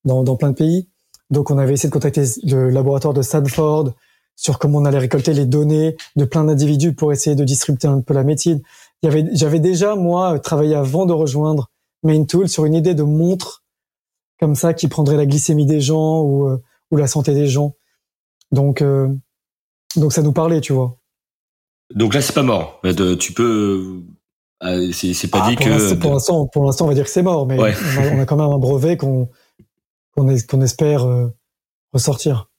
dans, 0.05 0.23
dans 0.23 0.35
plein 0.35 0.51
de 0.51 0.55
pays. 0.55 0.87
Donc, 1.31 1.49
on 1.51 1.57
avait 1.57 1.73
essayé 1.73 1.89
de 1.89 1.93
contacter 1.93 2.23
le 2.43 2.69
laboratoire 2.69 3.13
de 3.13 3.21
Stanford 3.23 3.93
sur 4.35 4.59
comment 4.59 4.79
on 4.79 4.85
allait 4.85 4.97
récolter 4.99 5.33
les 5.33 5.45
données 5.45 5.95
de 6.15 6.25
plein 6.25 6.43
d'individus 6.43 6.93
pour 6.93 7.11
essayer 7.13 7.35
de 7.35 7.43
distribuer 7.43 7.87
un 7.87 8.01
peu 8.01 8.13
la 8.13 8.23
avait, 9.03 9.25
j'avais 9.33 9.59
déjà 9.59 9.95
moi 9.95 10.39
travaillé 10.39 10.75
avant 10.75 11.05
de 11.05 11.13
rejoindre 11.13 11.69
Maintool 12.03 12.49
sur 12.49 12.65
une 12.65 12.73
idée 12.73 12.93
de 12.95 13.03
montre 13.03 13.63
comme 14.39 14.55
ça 14.55 14.73
qui 14.73 14.87
prendrait 14.87 15.15
la 15.17 15.25
glycémie 15.25 15.65
des 15.65 15.79
gens 15.81 16.21
ou, 16.21 16.47
euh, 16.47 16.61
ou 16.91 16.97
la 16.97 17.07
santé 17.07 17.33
des 17.33 17.47
gens. 17.47 17.75
Donc, 18.51 18.81
euh, 18.81 19.07
donc 19.95 20.11
ça 20.11 20.21
nous 20.21 20.33
parlait, 20.33 20.59
tu 20.61 20.73
vois. 20.73 20.97
donc 21.93 22.13
là 22.13 22.21
c'est 22.21 22.33
pas 22.33 22.43
mort. 22.43 22.79
Euh, 22.85 23.15
tu 23.15 23.31
peux, 23.33 24.01
euh, 24.63 24.91
c'est 24.91 25.13
c'est 25.13 25.27
pas 25.29 25.41
Ah, 25.43 25.49
dit 25.49 25.55
pour 25.55 25.65
que 25.65 25.69
l'instant- 25.71 25.97
pour 25.99 26.11
l'instant, 26.13 26.47
pour 26.47 26.65
l'instant, 26.65 26.85
on 26.85 26.87
va 26.89 26.93
dire 26.95 27.05
que 27.05 27.09
c'est 27.11 27.23
mort, 27.23 27.45
mais 27.47 27.59
Ouais. 27.59 27.73
on, 27.97 28.01
a, 28.01 28.15
on 28.15 28.19
a 28.21 28.25
quand 28.25 28.35
même 28.37 28.49
un 28.51 28.57
brevet 28.57 28.97
qu'on 28.97 29.29
qu'on 30.15 30.27
es- 30.29 30.45
qu'on 30.45 30.61
espère 30.61 31.05
euh, 31.05 31.27
ressortir. 31.93 32.49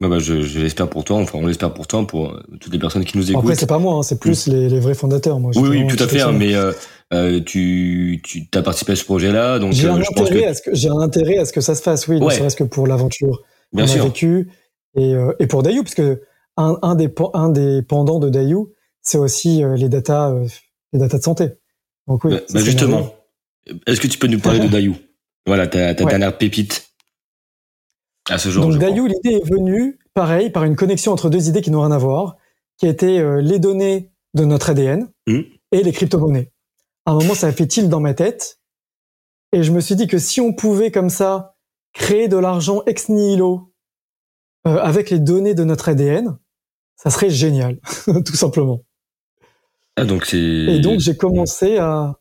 Bah, 0.00 0.08
bah, 0.08 0.18
je, 0.18 0.42
je 0.42 0.58
l'espère 0.58 0.88
pour 0.90 1.04
toi, 1.04 1.16
enfin 1.18 1.38
on 1.40 1.46
l'espère 1.46 1.72
pour 1.72 1.86
toi, 1.86 2.04
pour 2.06 2.30
euh, 2.32 2.42
toutes 2.60 2.72
les 2.72 2.78
personnes 2.80 3.04
qui 3.04 3.16
nous 3.16 3.30
écoutent. 3.30 3.44
après, 3.44 3.54
c'est 3.54 3.66
pas 3.66 3.78
moi, 3.78 3.94
hein, 3.94 4.02
c'est 4.02 4.18
plus 4.18 4.48
les, 4.48 4.68
les 4.68 4.80
vrais 4.80 4.94
fondateurs. 4.94 5.38
Moi, 5.38 5.52
oui, 5.54 5.68
oui, 5.68 5.86
tout 5.86 6.02
à 6.02 6.08
fait, 6.08 6.20
hein, 6.20 6.32
mais 6.32 6.54
euh, 6.54 6.72
euh, 7.12 7.40
tu, 7.40 8.20
tu 8.24 8.48
as 8.54 8.62
participé 8.62 8.92
à 8.92 8.96
ce 8.96 9.04
projet-là, 9.04 9.60
donc 9.60 9.72
J'ai 9.72 9.88
un 9.88 10.00
je 10.02 10.08
pense 10.10 10.28
intérêt 10.28 10.42
que 10.42 10.48
à 10.48 10.54
ce 10.54 10.62
que 10.62 10.88
un 10.92 11.00
intérêt 11.00 11.38
à 11.38 11.44
ce 11.44 11.52
que 11.52 11.60
ça 11.60 11.74
se 11.76 11.82
fasse, 11.82 12.08
oui, 12.08 12.18
ne 12.18 12.24
Ouais. 12.24 12.34
serait-ce 12.34 12.56
que 12.56 12.64
pour 12.64 12.86
l'aventure 12.88 13.42
qu'on 13.72 13.82
a 13.82 13.86
sûr. 13.86 14.04
vécu 14.04 14.50
et, 14.96 15.14
et 15.38 15.46
pour 15.46 15.62
Dayu, 15.62 15.82
parce 15.82 15.94
que 15.94 16.22
un, 16.56 16.76
un 16.82 16.96
des 16.96 17.08
un 17.34 17.48
des 17.50 17.82
pendants 17.82 18.18
de 18.18 18.28
Dayu, 18.30 18.66
c'est 19.00 19.18
aussi 19.18 19.62
les 19.76 19.88
data 19.88 20.34
les 20.92 20.98
data 20.98 21.18
de 21.18 21.22
santé. 21.22 21.48
Donc 22.08 22.24
oui, 22.24 22.32
Bah, 22.32 22.40
bah, 22.52 22.60
justement, 22.60 23.14
est-ce 23.86 24.00
que 24.00 24.06
tu 24.08 24.18
peux 24.18 24.26
nous 24.26 24.40
parler 24.40 24.58
de 24.58 24.66
Dayou? 24.70 24.96
Voilà, 25.46 25.66
ta, 25.68 25.94
ta 25.94 26.04
Ouais. 26.04 26.10
dernière 26.10 26.36
pépite 26.36 26.90
à 28.30 28.38
ce 28.38 28.48
jour. 28.50 28.66
Donc. 28.66 28.78
Dayu, 28.78 29.06
l'idée 29.08 29.36
est 29.42 29.48
venue, 29.48 29.98
pareil, 30.14 30.50
par 30.50 30.64
une 30.64 30.76
connexion 30.76 31.12
entre 31.12 31.28
deux 31.30 31.48
idées 31.48 31.60
qui 31.62 31.70
n'ont 31.70 31.82
rien 31.82 31.92
à 31.92 31.98
voir, 31.98 32.36
qui 32.78 32.86
étaient 32.86 33.18
euh, 33.18 33.40
les 33.40 33.58
données 33.58 34.10
de 34.34 34.44
notre 34.44 34.70
ADN 34.70 35.08
Mhm. 35.26 35.44
et 35.72 35.82
les 35.82 35.92
crypto-monnaies. 35.92 36.50
À 37.06 37.12
un 37.12 37.14
moment, 37.14 37.34
ça 37.34 37.48
a 37.48 37.52
fait 37.52 37.66
tilt 37.66 37.88
dans 37.88 38.00
ma 38.00 38.14
tête, 38.14 38.60
et 39.52 39.62
je 39.62 39.70
me 39.72 39.80
suis 39.80 39.94
dit 39.96 40.06
que 40.06 40.18
si 40.18 40.40
on 40.40 40.52
pouvait 40.54 40.90
comme 40.90 41.10
ça 41.10 41.54
créer 41.92 42.28
de 42.28 42.36
l'argent 42.36 42.82
ex 42.86 43.08
nihilo 43.08 43.72
euh, 44.66 44.78
avec 44.78 45.10
les 45.10 45.18
données 45.20 45.54
de 45.54 45.62
notre 45.64 45.88
ADN, 45.90 46.36
ça 46.96 47.10
serait 47.10 47.30
génial, 47.30 47.78
tout 48.24 48.34
simplement. 48.36 48.80
Ah, 49.96 50.04
donc. 50.04 50.32
Et 50.34 50.80
donc 50.80 50.98
j'ai 51.00 51.16
commencé 51.16 51.76
à, 51.78 52.18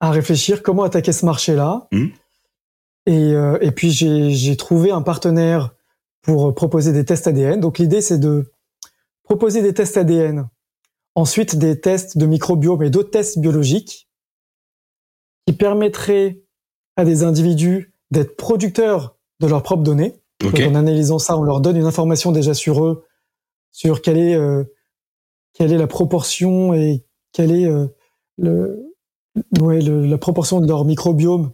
à 0.00 0.10
réfléchir 0.10 0.62
comment 0.62 0.82
attaquer 0.82 1.12
ce 1.12 1.24
marché-là. 1.24 1.86
Mhm. 1.92 2.10
Et, 3.06 3.32
euh, 3.32 3.58
et 3.60 3.70
puis 3.70 3.90
j'ai 3.90 4.30
j'ai 4.30 4.56
trouvé 4.56 4.90
un 4.90 5.02
partenaire 5.02 5.74
pour 6.22 6.54
proposer 6.54 6.92
des 6.92 7.04
tests 7.04 7.26
ADN. 7.26 7.60
Donc 7.60 7.78
l'idée 7.78 8.00
c'est 8.02 8.18
de 8.18 8.52
proposer 9.24 9.62
des 9.62 9.72
tests 9.74 9.96
ADN, 9.96 10.48
ensuite 11.14 11.56
des 11.56 11.80
tests 11.80 12.18
de 12.18 12.26
microbiome 12.26 12.82
et 12.82 12.90
d'autres 12.90 13.10
tests 13.10 13.38
biologiques 13.38 14.08
qui 15.46 15.54
permettraient 15.54 16.42
à 16.96 17.04
des 17.04 17.22
individus 17.24 17.92
d'être 18.10 18.36
producteurs 18.36 19.16
de 19.40 19.46
leurs 19.46 19.62
propres 19.62 19.82
données. 19.82 20.20
Donc 20.40 20.54
en 20.66 20.74
analysant 20.74 21.18
ça, 21.18 21.36
on 21.38 21.42
leur 21.42 21.60
donne 21.60 21.76
une 21.76 21.84
information 21.86 22.32
déjà 22.32 22.54
sur 22.54 22.84
eux, 22.84 23.04
sur 23.72 24.02
quelle 24.02 24.18
est 24.18 24.34
euh, 24.34 24.64
quelle 25.54 25.72
est 25.72 25.78
la 25.78 25.86
proportion 25.86 26.74
et 26.74 27.04
quelle 27.32 27.52
est 27.52 27.66
euh, 27.66 27.86
le, 28.38 28.94
ouais, 29.60 29.80
le- 29.80 30.06
la 30.06 30.18
proportion 30.18 30.60
de 30.60 30.66
leur 30.68 30.84
microbiome, 30.84 31.52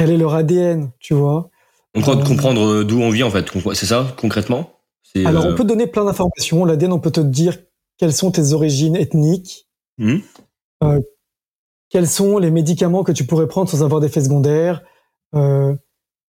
quel 0.00 0.12
est 0.12 0.16
leur 0.16 0.32
ADN, 0.32 0.92
tu 0.98 1.12
vois? 1.12 1.50
On 1.94 2.00
croit 2.00 2.16
de 2.16 2.22
Euh, 2.22 2.24
comprendre 2.24 2.66
euh, 2.66 2.84
d'où 2.84 3.02
on 3.02 3.10
vient 3.10 3.26
en 3.26 3.30
fait. 3.30 3.44
C'est 3.74 3.84
ça 3.84 4.14
concrètement? 4.16 4.78
Alors 5.26 5.44
euh, 5.44 5.52
on 5.52 5.54
peut 5.54 5.64
donner 5.64 5.86
plein 5.86 6.06
d'informations. 6.06 6.64
L'ADN, 6.64 6.94
on 6.94 7.00
peut 7.00 7.10
te 7.10 7.20
dire 7.20 7.58
quelles 7.98 8.14
sont 8.14 8.30
tes 8.30 8.54
origines 8.54 8.96
ethniques, 8.96 9.68
hmm 9.98 10.18
quels 11.90 12.06
sont 12.06 12.38
les 12.38 12.52
médicaments 12.52 13.02
que 13.02 13.10
tu 13.10 13.26
pourrais 13.26 13.48
prendre 13.48 13.68
sans 13.68 13.82
avoir 13.82 14.00
d'effets 14.00 14.22
secondaires, 14.22 14.80
euh, 15.34 15.74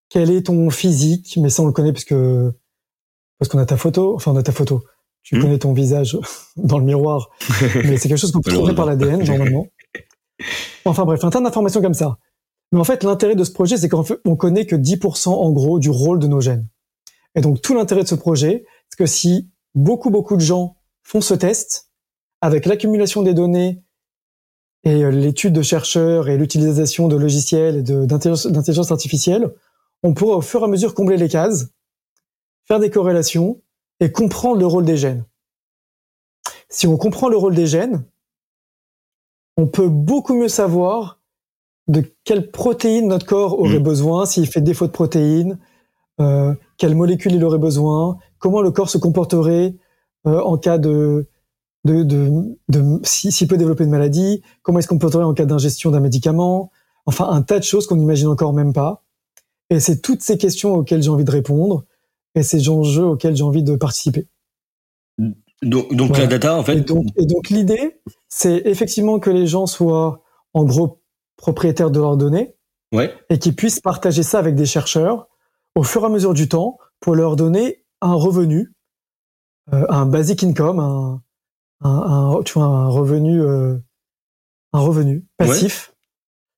quel 0.08 0.30
est 0.32 0.46
ton 0.46 0.68
physique, 0.70 1.38
mais 1.40 1.48
ça 1.48 1.62
on 1.62 1.66
le 1.66 1.72
connaît 1.72 1.92
parce 1.92 2.04
que 2.04 2.52
parce 3.38 3.48
qu'on 3.48 3.60
a 3.60 3.64
ta 3.64 3.76
photo, 3.76 4.16
enfin 4.16 4.32
on 4.32 4.36
a 4.36 4.42
ta 4.42 4.50
photo, 4.50 4.82
tu 5.22 5.38
connais 5.40 5.58
ton 5.58 5.72
visage 5.72 6.18
dans 6.56 6.78
le 6.78 6.84
miroir, 6.84 7.30
mais 7.84 7.96
c'est 7.96 8.08
quelque 8.08 8.18
chose 8.18 8.32
qu'on 8.32 8.40
peut 8.40 8.52
trouver 8.52 8.74
par 8.74 8.84
l'ADN 8.84 9.22
normalement. 9.24 9.66
Enfin 10.84 11.04
bref, 11.04 11.22
un 11.24 11.30
tas 11.30 11.40
d'informations 11.40 11.80
comme 11.80 11.94
ça. 11.94 12.18
Mais 12.72 12.80
en 12.80 12.84
fait, 12.84 13.04
l'intérêt 13.04 13.36
de 13.36 13.44
ce 13.44 13.52
projet, 13.52 13.76
c'est 13.76 13.88
qu'on 13.88 14.04
on 14.24 14.36
connaît 14.36 14.66
que 14.66 14.76
10% 14.76 15.28
en 15.28 15.50
gros 15.52 15.78
du 15.78 15.90
rôle 15.90 16.18
de 16.18 16.26
nos 16.26 16.40
gènes. 16.40 16.66
Et 17.34 17.40
donc 17.40 17.60
tout 17.62 17.74
l'intérêt 17.74 18.02
de 18.02 18.08
ce 18.08 18.14
projet, 18.14 18.64
c'est 18.88 18.98
que 18.98 19.06
si 19.06 19.50
beaucoup 19.74 20.10
beaucoup 20.10 20.36
de 20.36 20.42
gens 20.42 20.76
font 21.02 21.20
ce 21.20 21.34
test, 21.34 21.90
avec 22.40 22.66
l'accumulation 22.66 23.22
des 23.22 23.34
données 23.34 23.82
et 24.84 25.04
euh, 25.04 25.10
l'étude 25.10 25.52
de 25.52 25.62
chercheurs 25.62 26.28
et 26.28 26.36
l'utilisation 26.36 27.08
de 27.08 27.16
logiciels 27.16 27.76
et 27.76 27.82
d'intelligence 27.82 28.90
artificielle, 28.90 29.54
on 30.02 30.14
pourra 30.14 30.36
au 30.36 30.40
fur 30.40 30.60
et 30.62 30.64
à 30.64 30.68
mesure 30.68 30.94
combler 30.94 31.16
les 31.16 31.28
cases, 31.28 31.68
faire 32.66 32.80
des 32.80 32.90
corrélations 32.90 33.62
et 34.00 34.10
comprendre 34.10 34.58
le 34.58 34.66
rôle 34.66 34.84
des 34.84 34.96
gènes. 34.96 35.24
Si 36.68 36.86
on 36.86 36.96
comprend 36.96 37.28
le 37.28 37.36
rôle 37.36 37.54
des 37.54 37.66
gènes, 37.66 38.04
on 39.56 39.68
peut 39.68 39.88
beaucoup 39.88 40.34
mieux 40.34 40.48
savoir 40.48 41.21
de 41.88 42.04
quelle 42.24 42.50
protéine 42.50 43.08
notre 43.08 43.26
corps 43.26 43.58
aurait 43.58 43.80
mmh. 43.80 43.82
besoin, 43.82 44.26
s'il 44.26 44.46
fait 44.46 44.60
défaut 44.60 44.86
de 44.86 44.92
protéines, 44.92 45.58
euh, 46.20 46.54
quelle 46.76 46.94
molécule 46.94 47.32
il 47.32 47.44
aurait 47.44 47.58
besoin, 47.58 48.18
comment 48.38 48.60
le 48.60 48.70
corps 48.70 48.90
se 48.90 48.98
comporterait 48.98 49.74
euh, 50.26 50.40
en 50.40 50.56
cas 50.58 50.78
de, 50.78 51.26
de, 51.84 52.02
de, 52.04 52.56
de 52.68 53.00
s'il 53.02 53.48
peut 53.48 53.56
développer 53.56 53.84
une 53.84 53.90
maladie, 53.90 54.42
comment 54.62 54.78
il 54.78 54.82
se 54.82 54.88
comporterait 54.88 55.24
en 55.24 55.34
cas 55.34 55.44
d'ingestion 55.44 55.90
d'un 55.90 56.00
médicament, 56.00 56.70
enfin 57.06 57.28
un 57.28 57.42
tas 57.42 57.58
de 57.58 57.64
choses 57.64 57.86
qu'on 57.86 57.96
n'imagine 57.96 58.28
encore 58.28 58.52
même 58.52 58.72
pas. 58.72 59.02
Et 59.70 59.80
c'est 59.80 60.00
toutes 60.00 60.22
ces 60.22 60.38
questions 60.38 60.74
auxquelles 60.74 61.02
j'ai 61.02 61.10
envie 61.10 61.24
de 61.24 61.30
répondre 61.30 61.84
et 62.34 62.42
ces 62.42 62.68
enjeux 62.68 63.06
auxquels 63.06 63.36
j'ai 63.36 63.42
envie 63.42 63.62
de 63.62 63.74
participer. 63.76 64.28
Donc, 65.62 65.94
donc 65.94 66.18
la 66.18 66.26
data, 66.26 66.56
en 66.56 66.64
fait. 66.64 66.78
Et 67.16 67.26
donc, 67.26 67.50
l'idée, 67.50 68.00
c'est 68.28 68.62
effectivement 68.64 69.18
que 69.18 69.30
les 69.30 69.46
gens 69.46 69.66
soient 69.66 70.22
en 70.54 70.64
gros 70.64 71.01
propriétaires 71.36 71.90
de 71.90 72.00
leurs 72.00 72.16
données 72.16 72.56
ouais. 72.92 73.12
et 73.28 73.38
qu'ils 73.38 73.56
puissent 73.56 73.80
partager 73.80 74.22
ça 74.22 74.38
avec 74.38 74.54
des 74.54 74.66
chercheurs 74.66 75.28
au 75.74 75.82
fur 75.82 76.02
et 76.02 76.06
à 76.06 76.08
mesure 76.08 76.34
du 76.34 76.48
temps 76.48 76.78
pour 77.00 77.14
leur 77.14 77.36
donner 77.36 77.84
un 78.00 78.14
revenu, 78.14 78.72
euh, 79.72 79.86
un 79.88 80.06
basic 80.06 80.44
income, 80.44 80.78
un, 80.78 81.22
un, 81.82 82.42
tu 82.44 82.54
vois, 82.54 82.64
un 82.64 82.88
revenu, 82.88 83.40
euh, 83.40 83.76
un 84.72 84.80
revenu 84.80 85.26
passif 85.36 85.94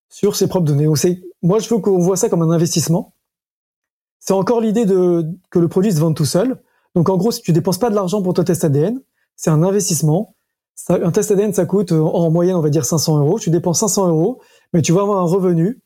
sur 0.09 0.37
ses 0.37 0.49
propres 0.49 0.67
données. 0.67 0.87
moi, 1.43 1.59
je 1.59 1.69
veux 1.69 1.81
qu'on 1.81 1.99
voit 1.99 2.17
ça 2.17 2.29
comme 2.29 2.43
un 2.43 2.51
investissement. 2.51 3.15
C'est 4.21 4.33
encore 4.33 4.61
l'idée 4.61 4.87
de 4.87 5.27
que 5.51 5.59
le 5.59 5.69
produit 5.69 5.93
se 5.93 5.99
vende 5.99 6.17
tout 6.17 6.25
seul. 6.25 6.63
Donc, 6.95 7.09
en 7.09 7.17
gros, 7.17 7.33
si 7.33 7.43
tu 7.43 7.53
dépenses 7.53 7.79
pas 7.79 7.91
de 7.91 7.95
l'argent 7.95 8.23
pour 8.23 8.33
ton 8.33 8.45
test 8.45 8.65
ADN, 8.65 9.01
c'est 9.37 9.51
un 9.51 9.63
investissement. 9.63 10.37
un 10.89 11.11
test 11.11 11.31
ADN, 11.31 11.53
ça 11.53 11.67
coûte 11.67 11.93
en 11.93 12.31
moyenne, 12.31 12.57
on 12.57 12.61
va 12.61 12.71
dire 12.71 12.85
500 12.85 13.19
euros. 13.19 13.39
Tu 13.39 13.51
dépenses 13.51 13.81
500 13.81 14.09
euros, 14.09 14.41
mais 14.75 14.83
tu 14.83 14.93
vas 14.93 15.03
avoir 15.03 15.21
un 15.21 15.27
revenu, 15.27 15.81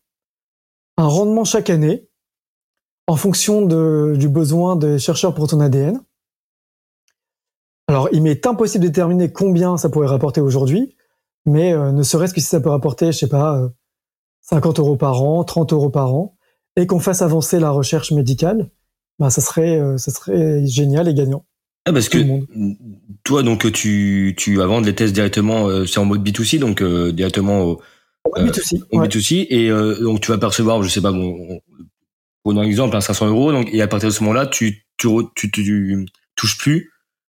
un 0.96 1.06
rendement 1.06 1.44
chaque 1.44 1.70
année, 1.70 2.08
en 3.06 3.16
fonction 3.16 3.64
de, 3.64 4.16
du 4.18 4.28
besoin 4.28 4.76
des 4.76 4.98
chercheurs 4.98 5.34
pour 5.34 5.46
ton 5.46 5.60
ADN. 5.60 6.00
Alors, 7.86 8.08
il 8.12 8.22
m'est 8.22 8.46
impossible 8.46 8.84
de 8.84 8.88
déterminer 8.88 9.30
combien 9.30 9.76
ça 9.76 9.88
pourrait 9.88 10.08
rapporter 10.08 10.40
aujourd'hui, 10.40 10.96
mais 11.46 11.72
euh, 11.72 11.92
ne 11.92 12.02
serait-ce 12.02 12.34
que 12.34 12.40
si 12.40 12.46
ça 12.46 12.60
peut 12.60 12.70
rapporter, 12.70 13.12
je 13.12 13.18
sais 13.18 13.28
pas, 13.28 13.70
50 14.40 14.78
euh, 14.78 14.82
euros 14.82 14.96
par 14.96 15.22
an, 15.22 15.44
30 15.44 15.72
euros 15.72 15.90
par 15.90 16.14
an, 16.14 16.36
et 16.76 16.86
qu'on 16.86 17.00
fasse 17.00 17.22
avancer 17.22 17.60
la 17.60 17.70
recherche 17.70 18.10
médicale, 18.12 18.70
bah, 19.18 19.30
ça 19.30 19.40
serait, 19.40 19.78
euh, 19.78 19.98
ça 19.98 20.10
serait 20.10 20.66
génial 20.66 21.08
et 21.08 21.14
gagnant. 21.14 21.44
Ah, 21.86 21.92
parce 21.92 22.08
que 22.10 22.18
toi, 23.24 23.42
donc, 23.42 23.70
tu, 23.72 24.34
tu 24.36 24.56
vas 24.56 24.66
vendre 24.66 24.86
les 24.86 24.94
tests 24.94 25.14
directement, 25.14 25.86
c'est 25.86 25.98
en 25.98 26.04
mode 26.04 26.22
B2C, 26.26 26.58
donc 26.58 26.82
directement 26.82 27.62
au, 27.62 27.80
B2C, 28.26 28.82
au 28.92 29.00
B2C, 29.02 29.46
et 29.48 29.70
donc 30.02 30.20
tu 30.20 30.30
vas 30.30 30.38
percevoir, 30.38 30.82
je 30.82 30.88
sais 30.88 31.00
pas, 31.00 31.12
bon, 31.12 31.60
pour 32.42 32.52
un 32.52 32.62
exemple, 32.62 33.00
500 33.00 33.28
euros, 33.28 33.52
donc, 33.52 33.68
et 33.72 33.82
à 33.82 33.88
partir 33.88 34.08
de 34.08 34.14
ce 34.14 34.22
moment-là, 34.22 34.46
tu, 34.46 34.86
tu, 34.96 35.08
tu, 35.34 35.50
tu 35.50 36.06
touches 36.36 36.58
plus 36.58 36.92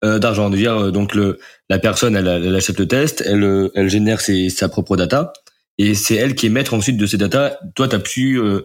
euh, 0.04 0.18
d'argent. 0.18 0.48
dire 0.50 0.76
euh, 0.76 0.90
donc 0.90 1.14
le 1.14 1.38
la 1.68 1.78
personne 1.78 2.14
elle, 2.14 2.28
elle 2.28 2.54
achète 2.54 2.78
le 2.78 2.86
test, 2.86 3.22
elle 3.26 3.42
euh, 3.42 3.70
elle 3.74 3.88
génère 3.88 4.20
ses, 4.20 4.48
sa 4.48 4.68
propre 4.68 4.96
data 4.96 5.32
et 5.76 5.94
c'est 5.94 6.14
elle 6.14 6.34
qui 6.34 6.46
est 6.46 6.50
maître 6.50 6.74
ensuite 6.74 6.96
de 6.96 7.06
ces 7.06 7.16
data. 7.16 7.58
Toi 7.74 7.88
t'as 7.88 7.98
plus 7.98 8.40
euh, 8.40 8.64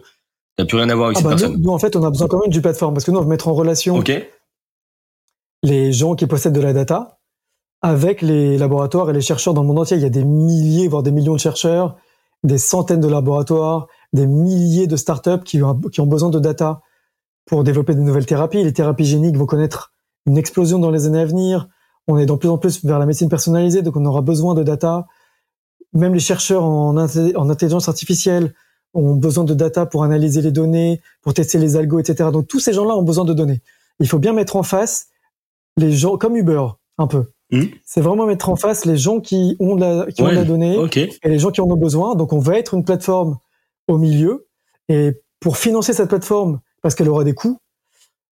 t'as 0.56 0.64
plus 0.64 0.76
rien 0.76 0.88
à 0.90 0.94
voir 0.94 1.08
avec 1.08 1.18
ah 1.18 1.20
cette 1.20 1.30
bah 1.30 1.36
personne. 1.36 1.60
Nous, 1.60 1.70
en 1.70 1.78
fait 1.78 1.96
on 1.96 2.04
a 2.04 2.10
besoin 2.10 2.28
quand 2.28 2.40
même 2.40 2.52
du 2.52 2.60
plateforme 2.60 2.94
parce 2.94 3.04
que 3.04 3.10
nous 3.10 3.18
on 3.18 3.22
veut 3.22 3.28
mettre 3.28 3.48
en 3.48 3.54
relation 3.54 4.02
les 5.64 5.92
gens 5.92 6.14
qui 6.14 6.26
possèdent 6.26 6.52
de 6.52 6.60
la 6.60 6.72
data 6.72 7.18
avec 7.84 8.22
les 8.22 8.56
laboratoires 8.56 9.10
et 9.10 9.12
les 9.12 9.20
chercheurs 9.20 9.52
dans 9.52 9.60
le 9.60 9.68
monde 9.68 9.80
entier. 9.80 9.98
Il 9.98 10.02
y 10.02 10.06
a 10.06 10.08
des 10.08 10.24
milliers 10.24 10.88
voire 10.88 11.02
des 11.02 11.12
millions 11.12 11.34
de 11.34 11.38
chercheurs, 11.38 11.96
des 12.42 12.56
centaines 12.56 13.02
de 13.02 13.08
laboratoires, 13.08 13.88
des 14.14 14.26
milliers 14.26 14.86
de 14.86 14.96
startups 14.96 15.44
qui 15.44 15.62
ont, 15.62 15.74
besoin 16.06 16.30
de 16.30 16.38
data 16.38 16.80
pour 17.44 17.62
développer 17.62 17.94
de 17.94 18.00
nouvelles 18.00 18.24
thérapies. 18.24 18.64
Les 18.64 18.72
thérapies 18.72 19.04
géniques 19.04 19.36
vont 19.36 19.44
connaître 19.44 19.92
une 20.24 20.38
explosion 20.38 20.78
dans 20.78 20.90
les 20.90 21.04
années 21.04 21.20
à 21.20 21.26
venir. 21.26 21.68
On 22.08 22.16
est 22.16 22.24
de 22.24 22.32
plus 22.32 22.48
en 22.48 22.56
plus 22.56 22.82
vers 22.86 22.98
la 22.98 23.04
médecine 23.04 23.28
personnalisée, 23.28 23.82
donc 23.82 23.98
on 23.98 24.04
aura 24.06 24.22
besoin 24.22 24.54
de 24.54 24.62
data. 24.62 25.04
Même 25.92 26.14
les 26.14 26.20
chercheurs 26.20 26.64
en, 26.64 26.96
en 26.96 27.50
intelligence 27.50 27.90
artificielle 27.90 28.54
ont 28.94 29.14
besoin 29.14 29.44
de 29.44 29.52
data 29.52 29.84
pour 29.84 30.04
analyser 30.04 30.40
les 30.40 30.52
données, 30.52 31.02
pour 31.20 31.34
tester 31.34 31.58
les 31.58 31.76
algos, 31.76 31.98
etc. 31.98 32.30
Donc 32.32 32.48
tous 32.48 32.60
ces 32.60 32.72
gens-là 32.72 32.96
ont 32.96 33.02
besoin 33.02 33.26
de 33.26 33.34
données. 33.34 33.60
Il 34.00 34.08
faut 34.08 34.18
bien 34.18 34.32
mettre 34.32 34.56
en 34.56 34.62
face 34.62 35.08
les 35.76 35.92
gens, 35.92 36.16
comme 36.16 36.34
Uber, 36.34 36.64
un 36.96 37.06
peu. 37.06 37.33
Hmm. 37.54 37.66
C'est 37.84 38.00
vraiment 38.00 38.26
mettre 38.26 38.48
en 38.48 38.56
face 38.56 38.84
les 38.84 38.96
gens 38.96 39.20
qui 39.20 39.56
ont 39.60 39.76
de 39.76 39.80
la, 39.80 40.06
qui 40.10 40.22
ont 40.22 40.28
de 40.28 40.34
la 40.34 40.44
donnée 40.44 40.76
et 40.96 41.28
les 41.28 41.38
gens 41.38 41.52
qui 41.52 41.60
en 41.60 41.70
ont 41.70 41.76
besoin. 41.76 42.16
Donc 42.16 42.32
on 42.32 42.38
va 42.38 42.58
être 42.58 42.74
une 42.74 42.84
plateforme 42.84 43.38
au 43.86 43.96
milieu. 43.96 44.48
Et 44.88 45.12
pour 45.38 45.56
financer 45.56 45.92
cette 45.92 46.08
plateforme, 46.08 46.60
parce 46.82 46.94
qu'elle 46.94 47.08
aura 47.08 47.22
des 47.22 47.34
coûts, 47.34 47.58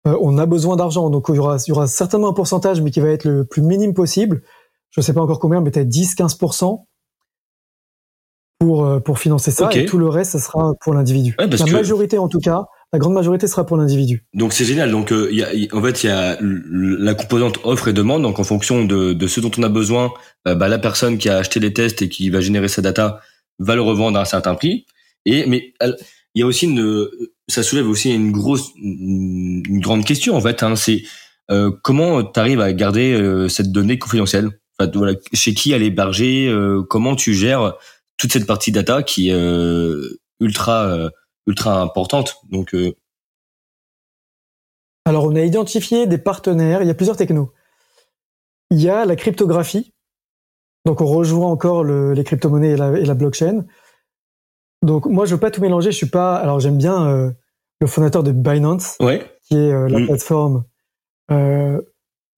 euh, 0.07 0.17
on 0.21 0.39
a 0.39 0.47
besoin 0.47 0.77
d'argent. 0.77 1.11
Donc 1.11 1.27
il 1.31 1.35
y, 1.35 1.39
aura, 1.39 1.57
il 1.57 1.69
y 1.69 1.73
aura 1.73 1.89
certainement 1.89 2.29
un 2.29 2.33
pourcentage, 2.33 2.81
mais 2.81 2.91
qui 2.93 3.01
va 3.01 3.09
être 3.09 3.25
le 3.25 3.45
plus 3.45 3.63
minime 3.63 3.93
possible. 3.93 4.43
Je 4.91 5.01
ne 5.01 5.05
sais 5.05 5.13
pas 5.13 5.21
encore 5.21 5.41
combien, 5.41 5.61
mais 5.61 5.71
peut-être 5.71 5.89
10-15% 5.89 6.85
pour, 8.61 8.85
euh, 8.85 9.01
pour 9.01 9.19
financer 9.19 9.51
ça. 9.51 9.69
Et 9.73 9.85
tout 9.85 9.99
le 9.99 10.09
reste, 10.09 10.33
ça 10.33 10.39
sera 10.39 10.75
pour 10.81 10.95
l'individu. 10.95 11.35
la 11.39 11.67
majorité, 11.67 12.19
en 12.19 12.29
tout 12.29 12.41
cas, 12.41 12.67
la 12.93 12.99
grande 12.99 13.15
majorité 13.15 13.47
sera 13.47 13.67
pour 13.67 13.77
l'individu. 13.77 14.25
Donc 14.35 14.53
c'est 14.53 14.65
génial. 14.65 14.91
Donc 14.91 15.13
euh, 15.13 15.29
y 15.31 15.43
a, 15.43 15.77
en 15.77 15.83
fait, 15.83 16.05
il 16.05 16.07
y 16.07 16.11
a 16.11 16.39
la 16.41 17.15
composante 17.15 17.59
offre 17.65 17.89
et 17.89 17.93
demande. 17.93 18.23
Donc 18.23 18.39
en 18.39 18.45
fonction 18.45 18.85
de, 18.85 19.13
de 19.13 19.27
ce 19.27 19.41
dont 19.41 19.51
on 19.59 19.63
a 19.63 19.69
besoin, 19.69 20.13
bah, 20.45 20.69
la 20.69 20.79
personne 20.79 21.19
qui 21.19 21.29
a 21.29 21.37
acheté 21.37 21.61
les 21.61 21.73
tests 21.73 22.03
et 22.03 22.09
qui 22.09 22.31
va 22.31 22.41
générer 22.41 22.69
sa 22.69 22.83
data 22.83 23.21
va 23.59 23.75
le 23.75 23.83
revendre 23.83 24.19
à 24.19 24.23
un 24.23 24.25
certain 24.25 24.55
prix. 24.55 24.87
Et 25.25 25.47
mais 25.47 25.75
il 26.35 26.41
y 26.41 26.43
a 26.43 26.47
aussi 26.47 26.67
une 26.67 27.09
ça 27.49 27.63
soulève 27.63 27.89
aussi 27.89 28.15
une 28.15 28.33
grosse, 28.33 28.71
une 28.77 29.81
grande 29.81 30.05
question 30.05 30.37
en 30.37 30.41
fait. 30.41 30.63
Hein, 30.63 30.77
c'est 30.77 31.03
euh, 31.51 31.71
comment 31.83 32.23
tu 32.23 32.39
arrives 32.39 32.61
à 32.61 32.73
garder 32.73 33.15
euh, 33.15 33.49
cette 33.49 33.73
donnée 33.73 33.99
confidentielle? 33.99 34.51
Enfin, 34.79 34.91
voilà, 34.95 35.15
Chez 35.33 35.55
qui 35.55 35.73
elle 35.73 35.83
est 35.83 35.87
hébergée 35.87 36.49
euh, 36.49 36.83
Comment 36.89 37.17
tu 37.17 37.35
gères 37.35 37.75
toute 38.17 38.33
cette 38.33 38.47
partie 38.47 38.73
data 38.73 39.03
qui 39.03 39.31
est 39.31 39.37
ultra, 40.41 41.11
ultra 41.49 41.81
importante 41.81 42.37
Donc, 42.51 42.75
alors 45.09 45.25
on 45.25 45.35
a 45.35 45.41
identifié 45.41 46.07
des 46.07 46.19
partenaires. 46.19 46.83
Il 46.83 46.89
y 46.89 46.91
a 46.91 46.95
plusieurs 46.95 47.17
technos. 47.17 47.51
Il 48.71 48.79
y 48.79 48.91
a 48.91 49.07
la 49.07 49.17
cryptographie. 49.17 49.95
Donc 50.85 51.01
on 51.01 51.07
rejoint 51.07 51.49
encore 51.49 51.83
le, 51.83 52.13
les 52.13 52.25
crypto-monnaies 52.25 52.73
et 52.73 52.77
la, 52.77 52.99
et 52.99 53.05
la 53.07 53.15
blockchain. 53.15 53.65
Donc 54.83 55.07
moi 55.07 55.25
je 55.25 55.35
veux 55.35 55.41
pas 55.41 55.51
tout 55.51 55.63
mélanger, 55.63 55.91
je 55.93 55.97
suis 55.97 56.11
pas 56.11 56.37
alors 56.37 56.61
j'aime 56.61 56.77
bien 56.77 57.07
euh, 57.07 57.31
le 57.81 57.87
fondateur 57.87 58.23
de 58.23 58.33
Binance 58.33 58.99
qui 59.43 59.57
est 59.57 59.73
euh, 59.73 59.89
la 59.89 59.99
mm. 59.99 60.07
plateforme 60.07 60.65
euh, 61.31 61.81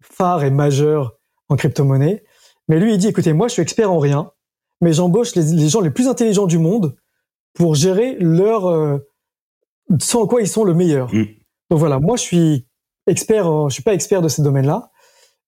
phare 0.01 0.45
et 0.45 0.51
majeure 0.51 1.19
en 1.49 1.57
crypto-monnaie. 1.57 2.25
Mais 2.69 2.79
lui 2.79 2.95
il 2.95 2.99
dit 2.99 3.09
écoutez 3.09 3.33
moi 3.33 3.49
je 3.49 3.55
suis 3.55 3.63
expert 3.63 3.91
en 3.91 3.99
rien, 3.99 4.31
mais 4.81 4.93
j'embauche 4.93 5.35
les, 5.35 5.69
gens 5.69 5.81
les 5.81 5.91
plus 5.91 6.07
intelligents 6.07 6.47
du 6.47 6.59
monde 6.59 6.97
pour 7.55 7.75
gérer 7.75 8.17
leur 8.19 8.67
euh, 8.67 8.99
en 10.15 10.27
quoi 10.27 10.41
ils 10.41 10.49
sont 10.49 10.65
le 10.65 10.75
meilleur. 10.75 11.13
Mm. 11.15 11.27
Donc 11.71 11.79
voilà, 11.79 11.99
moi 11.99 12.17
je 12.17 12.23
suis 12.23 12.67
expert, 13.07 13.69
je 13.69 13.75
suis 13.75 13.83
pas 13.83 13.95
expert 13.95 14.23
de 14.23 14.29
ces 14.29 14.43
domaines-là, 14.43 14.91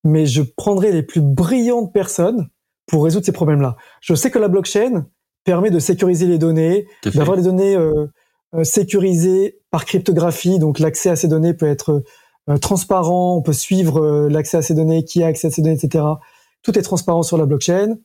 mais 0.04 0.26
je 0.26 0.42
prendrai 0.42 0.92
les 0.92 1.02
plus 1.02 1.20
brillantes 1.20 1.92
personnes 1.92 2.48
pour 2.86 3.04
résoudre 3.04 3.24
ces 3.24 3.32
problèmes-là. 3.32 3.76
Je 4.00 4.14
sais 4.14 4.30
que 4.30 4.38
la 4.38 4.48
blockchain 4.48 5.06
permet 5.44 5.70
de 5.70 5.78
sécuriser 5.78 6.26
les 6.26 6.38
données, 6.38 6.86
d'avoir 7.14 7.36
les 7.36 7.42
données 7.42 7.76
euh, 7.76 8.06
euh, 8.54 8.64
sécurisées 8.64 9.60
par 9.70 9.84
cryptographie. 9.84 10.58
Donc 10.58 10.78
l'accès 10.78 11.10
à 11.10 11.16
ces 11.16 11.28
données 11.28 11.54
peut 11.54 11.66
être 11.66 12.02
euh, 12.48 12.58
transparent, 12.58 13.36
on 13.36 13.42
peut 13.42 13.52
suivre 13.52 14.28
l'accès 14.28 14.56
à 14.56 14.62
ces 14.62 14.74
données, 14.74 15.04
qui 15.04 15.22
a 15.22 15.26
accès 15.26 15.48
à 15.48 15.50
ces 15.50 15.62
données, 15.62 15.76
etc. 15.82 16.04
Tout 16.62 16.78
est 16.78 16.82
transparent 16.82 17.22
sur 17.22 17.38
la 17.38 17.46
blockchain. 17.46 17.96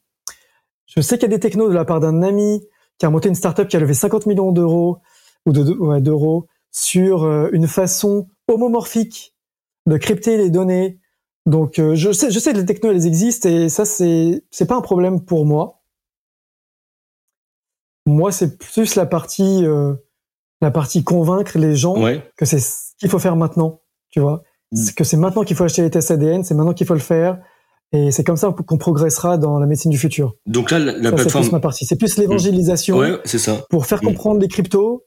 Je 0.86 1.02
sais 1.02 1.18
qu'il 1.18 1.30
y 1.30 1.34
a 1.34 1.36
des 1.36 1.40
technos 1.40 1.70
de 1.70 1.74
la 1.74 1.86
part 1.86 2.00
d'un 2.00 2.22
ami 2.24 2.62
qui 2.98 3.06
a 3.06 3.10
monté 3.10 3.30
une 3.30 3.36
startup 3.36 3.68
qui 3.68 3.78
a 3.78 3.80
levé 3.80 3.94
50 3.94 4.26
millions 4.26 4.52
d'euros 4.52 4.98
ou 5.46 5.52
d'euros 5.52 6.48
sur 6.72 7.26
une 7.54 7.68
façon 7.68 8.28
homomorphique 8.48 9.36
de 9.88 9.98
crypter 9.98 10.38
les 10.38 10.50
données 10.50 11.00
Donc 11.46 11.80
euh, 11.80 11.96
je 11.96 12.12
sais, 12.12 12.30
je 12.30 12.40
sais 12.40 12.52
que 12.52 12.58
les 12.58 12.66
technos 12.66 12.92
elles 12.92 13.08
existent 13.08 13.50
et 13.50 13.70
ça 13.70 13.86
c'est 13.86 14.44
c'est 14.52 14.68
pas 14.68 14.76
un 14.76 14.82
problème 14.82 15.24
pour 15.24 15.46
moi. 15.46 15.82
Moi 18.06 18.32
c'est 18.32 18.58
plus 18.58 18.96
la 18.96 19.06
partie 19.06 19.66
euh, 19.66 19.96
la 20.62 20.72
partie 20.72 21.04
convaincre 21.04 21.58
les 21.58 21.76
gens 21.76 21.96
que 22.36 22.46
c'est 22.46 22.60
ce 22.60 22.96
qu'il 23.00 23.10
faut 23.10 23.20
faire 23.20 23.36
maintenant, 23.36 23.82
tu 24.10 24.20
vois, 24.20 24.44
mm. 24.72 24.90
que 24.96 25.04
c'est 25.04 25.18
maintenant 25.18 25.44
qu'il 25.44 25.56
faut 25.56 25.64
acheter 25.64 25.82
les 25.82 25.90
tests 25.90 26.12
ADN, 26.12 26.44
c'est 26.44 26.54
maintenant 26.54 26.74
qu'il 26.74 26.88
faut 26.88 26.94
le 26.94 27.00
faire. 27.00 27.40
Et 27.94 28.12
c'est 28.12 28.24
comme 28.24 28.36
ça 28.36 28.52
qu'on 28.52 28.78
progressera 28.78 29.38
dans 29.38 29.60
la 29.60 29.66
médecine 29.66 29.92
du 29.92 29.98
futur. 29.98 30.36
Donc 30.46 30.72
là, 30.72 30.80
la, 30.80 30.94
plateforme. 30.94 31.44
C'est 31.44 31.50
plus 31.50 31.52
ma 31.52 31.60
partie. 31.60 31.86
C'est 31.86 31.96
plus 31.96 32.18
l'évangélisation. 32.18 32.98
Ouais, 32.98 33.20
c'est 33.24 33.40
ça. 33.40 33.66
Pour 33.70 33.86
faire 33.86 34.04
mm. 34.04 34.08
comprendre 34.08 34.42
les 34.42 34.48
cryptos. 34.48 35.06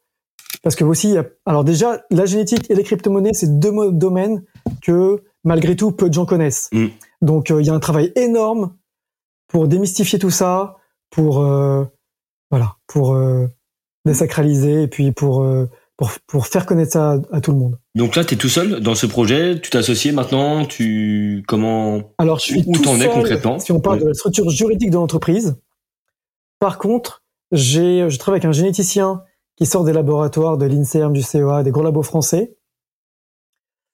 Parce 0.62 0.76
que 0.76 0.84
aussi, 0.84 1.16
alors 1.46 1.64
déjà, 1.64 2.02
la 2.10 2.26
génétique 2.26 2.70
et 2.70 2.74
les 2.74 2.82
crypto-monnaies, 2.82 3.32
c'est 3.34 3.58
deux 3.58 3.72
domaines 3.92 4.42
que 4.82 5.22
malgré 5.44 5.76
tout, 5.76 5.92
peu 5.92 6.08
de 6.08 6.14
gens 6.14 6.26
connaissent. 6.26 6.68
Mm. 6.72 6.86
Donc, 7.22 7.50
euh, 7.50 7.60
il 7.60 7.66
y 7.66 7.70
a 7.70 7.74
un 7.74 7.80
travail 7.80 8.12
énorme 8.16 8.74
pour 9.48 9.68
démystifier 9.68 10.18
tout 10.18 10.30
ça, 10.30 10.76
pour 11.10 11.40
euh, 11.40 11.84
voilà, 12.50 12.76
pour 12.86 13.14
euh, 13.14 13.46
désacraliser 14.04 14.82
et 14.82 14.88
puis 14.88 15.12
pour 15.12 15.46
pour, 15.96 16.10
pour 16.26 16.46
faire 16.46 16.66
connaître 16.66 16.92
ça 16.92 17.20
à, 17.30 17.40
tout 17.40 17.52
le 17.52 17.58
monde. 17.58 17.78
Donc 17.96 18.14
là, 18.14 18.24
tu 18.24 18.34
es 18.34 18.36
tout 18.36 18.48
seul 18.48 18.80
dans 18.80 18.94
ce 18.94 19.06
projet, 19.06 19.60
tu 19.60 19.70
t'es 19.70 19.78
associé 19.78 20.12
maintenant, 20.12 20.64
tu 20.64 21.42
comment 21.48 22.02
Alors, 22.18 22.38
je 22.38 22.44
suis 22.44 22.64
où 22.66 22.72
tout 22.72 22.84
seul, 22.84 23.02
es 23.02 23.08
concrètement 23.08 23.58
Si 23.58 23.72
on 23.72 23.80
parle 23.80 24.00
de 24.00 24.06
la 24.06 24.14
structure 24.14 24.48
juridique 24.48 24.90
de 24.90 24.96
l'entreprise. 24.96 25.56
Par 26.60 26.78
contre, 26.78 27.24
j'ai 27.50 28.08
je 28.08 28.18
travaille 28.18 28.38
avec 28.38 28.44
un 28.44 28.52
généticien 28.52 29.22
qui 29.56 29.66
sort 29.66 29.84
des 29.84 29.92
laboratoires 29.92 30.56
de 30.56 30.66
l'INSERM, 30.66 31.12
du 31.12 31.22
CEA, 31.22 31.62
des 31.64 31.70
gros 31.72 31.82
labos 31.82 32.02
français. 32.02 32.56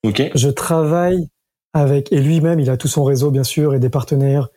Ok. 0.04 0.30
Je 0.34 0.48
travaille 0.50 1.28
avec 1.72 2.12
et 2.12 2.20
lui-même, 2.20 2.60
il 2.60 2.70
a 2.70 2.76
tout 2.76 2.88
son 2.88 3.02
réseau 3.02 3.30
bien 3.30 3.44
sûr 3.44 3.74
et 3.74 3.78
des 3.78 3.90
partenaires 3.90 4.48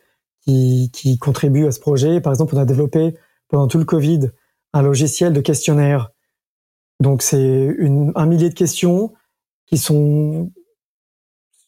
qui, 0.42 0.90
qui 0.92 1.18
contribuent 1.18 1.66
à 1.66 1.72
ce 1.72 1.80
projet. 1.80 2.20
Par 2.20 2.32
exemple, 2.32 2.54
on 2.54 2.58
a 2.58 2.64
développé 2.64 3.14
pendant 3.48 3.68
tout 3.68 3.78
le 3.78 3.84
Covid 3.84 4.30
un 4.72 4.82
logiciel 4.82 5.32
de 5.32 5.40
questionnaire. 5.40 6.10
Donc 7.00 7.22
c'est 7.22 7.74
un 8.14 8.26
millier 8.26 8.50
de 8.50 8.54
questions 8.54 9.12
qui 9.70 9.78
sont 9.78 10.50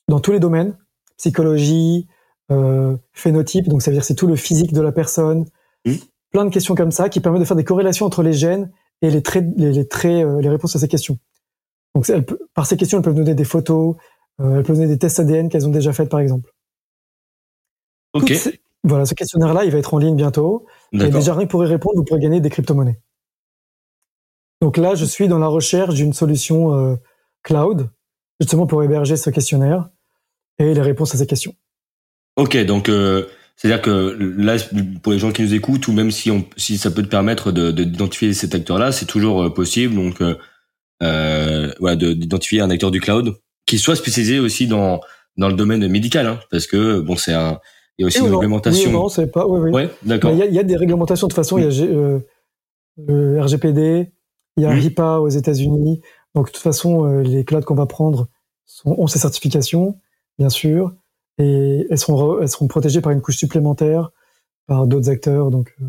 dans 0.09 0.21
tous 0.21 0.33
les 0.33 0.41
domaines 0.41 0.77
psychologie, 1.23 2.09
euh, 2.51 2.97
phénotype. 3.13 3.69
Donc 3.69 3.81
ça 3.81 3.91
veut 3.91 3.97
dire 3.97 4.05
c'est 4.05 4.17
tout 4.17 4.27
le 4.27 4.35
physique 4.35 4.73
de 4.73 4.81
la 4.81 4.91
personne. 4.91 5.47
Mmh. 5.85 5.93
Plein 6.33 6.45
de 6.45 6.51
questions 6.51 6.75
comme 6.75 6.91
ça 6.91 7.09
qui 7.09 7.21
permettent 7.21 7.43
de 7.43 7.47
faire 7.47 7.57
des 7.57 7.65
corrélations 7.65 8.07
entre 8.07 8.25
les 8.25 8.33
gènes 8.33 8.73
et 9.03 9.11
les 9.11 9.23
traits, 9.23 9.47
les, 9.57 9.87
traits, 9.87 10.25
euh, 10.25 10.41
les 10.41 10.49
réponses 10.49 10.75
à 10.75 10.81
ces 10.81 10.89
questions. 10.89 11.19
Donc 11.95 12.11
par 12.55 12.67
ces 12.67 12.77
questions, 12.77 12.99
elles 12.99 13.05
peuvent 13.05 13.15
donner 13.15 13.35
des 13.35 13.45
photos, 13.45 13.97
euh, 14.41 14.57
elles 14.57 14.65
peuvent 14.65 14.77
donner 14.77 14.89
des 14.89 14.99
tests 14.99 15.21
ADN 15.21 15.49
qu'elles 15.49 15.69
ont 15.69 15.73
déjà 15.73 15.93
fait, 15.93 16.07
par 16.07 16.19
exemple. 16.19 16.53
Ok. 18.15 18.33
Voilà, 18.85 19.07
ce 19.07 19.15
questionnaire-là, 19.15 19.65
il 19.65 19.71
va 19.71 19.79
être 19.79 19.95
en 19.95 19.99
ligne 19.99 20.17
bientôt. 20.17 20.67
Et 20.93 21.09
déjà, 21.09 21.35
rien 21.35 21.47
pour 21.47 21.65
y 21.65 21.69
répondre, 21.69 21.97
vous 21.97 22.05
pourrez 22.05 22.19
gagner 22.19 22.41
des 22.41 22.51
crypto-monnaies. 22.51 23.01
Donc 24.61 24.77
là, 24.77 24.97
je 24.97 25.05
suis 25.05 25.29
dans 25.29 25.39
la 25.39 25.47
recherche 25.47 25.95
d'une 25.95 26.13
solution 26.13 26.99
cloud, 27.43 27.91
justement 28.41 28.67
pour 28.67 28.83
héberger 28.83 29.17
ce 29.17 29.31
questionnaire 29.31 29.89
et 30.59 30.75
les 30.75 30.81
réponses 30.81 31.15
à 31.15 31.19
ces 31.19 31.27
questions. 31.27 31.55
Ok, 32.37 32.57
donc 32.65 32.89
euh, 32.89 33.27
c'est-à-dire 33.57 33.83
que 33.83 34.17
là, 34.39 34.57
pour 35.03 35.13
les 35.13 35.19
gens 35.19 35.33
qui 35.33 35.43
nous 35.43 35.55
écoutent, 35.55 35.87
ou 35.89 35.93
même 35.93 36.11
si, 36.11 36.31
on, 36.31 36.45
si 36.57 36.79
ça 36.79 36.91
peut 36.91 37.03
te 37.03 37.09
permettre 37.09 37.53
d'identifier 37.53 38.29
de, 38.29 38.33
cet 38.33 38.55
acteur-là, 38.55 38.93
c'est 38.93 39.07
toujours 39.07 39.53
possible. 39.53 39.95
Donc, 39.95 40.23
euh, 41.03 41.73
voilà, 41.79 41.97
d'identifier 41.97 42.61
un 42.61 42.71
acteur 42.71 42.91
du 42.91 43.01
cloud 43.01 43.35
qui 43.67 43.79
soit 43.79 43.97
spécialisé 43.97 44.39
aussi 44.39 44.67
dans 44.67 45.01
dans 45.39 45.49
le 45.49 45.55
domaine 45.55 45.87
médical, 45.89 46.27
hein, 46.27 46.41
parce 46.51 46.67
que 46.67 47.01
bon, 47.01 47.17
c'est 47.17 47.33
un 47.33 47.59
il 47.99 48.03
y 48.03 48.05
a 48.05 48.07
aussi 48.07 48.21
une 48.21 48.35
réglementation. 48.35 48.91
Oui, 48.91 48.97
non, 48.97 49.09
c'est 49.09 49.31
pas. 49.31 49.47
Oui, 49.47 49.61
oui. 49.61 49.71
Ouais, 49.71 49.91
d'accord. 50.03 50.33
Il 50.33 50.39
y 50.39 50.43
a, 50.43 50.47
y 50.47 50.59
a, 50.59 50.63
des 50.63 50.77
réglementations 50.77 51.27
de 51.27 51.33
toute 51.33 51.37
façon. 51.37 51.59
Il 51.59 51.65
y 51.65 51.67
a 51.67 51.85
euh, 51.85 52.21
le 52.97 53.41
RGPD, 53.41 54.13
il 54.57 54.63
y 54.63 54.67
a 54.67 54.71
RIPA 54.71 55.21
aux 55.21 55.29
États-Unis. 55.29 56.01
Donc 56.35 56.47
de 56.47 56.53
toute 56.53 56.63
façon, 56.63 57.05
euh, 57.05 57.23
les 57.23 57.45
clouds 57.45 57.63
qu'on 57.63 57.75
va 57.75 57.87
prendre 57.87 58.29
sont, 58.65 58.95
ont 58.99 59.07
ces 59.07 59.19
certifications, 59.19 59.99
bien 60.39 60.49
sûr, 60.49 60.95
et 61.39 61.87
elles 61.91 61.99
seront 61.99 62.41
elles 62.41 62.49
seront 62.49 62.69
protégées 62.69 63.01
par 63.01 63.13
une 63.13 63.21
couche 63.21 63.37
supplémentaire 63.37 64.11
par 64.67 64.87
d'autres 64.87 65.11
acteurs. 65.11 65.51
Donc. 65.51 65.75
Euh... 65.81 65.87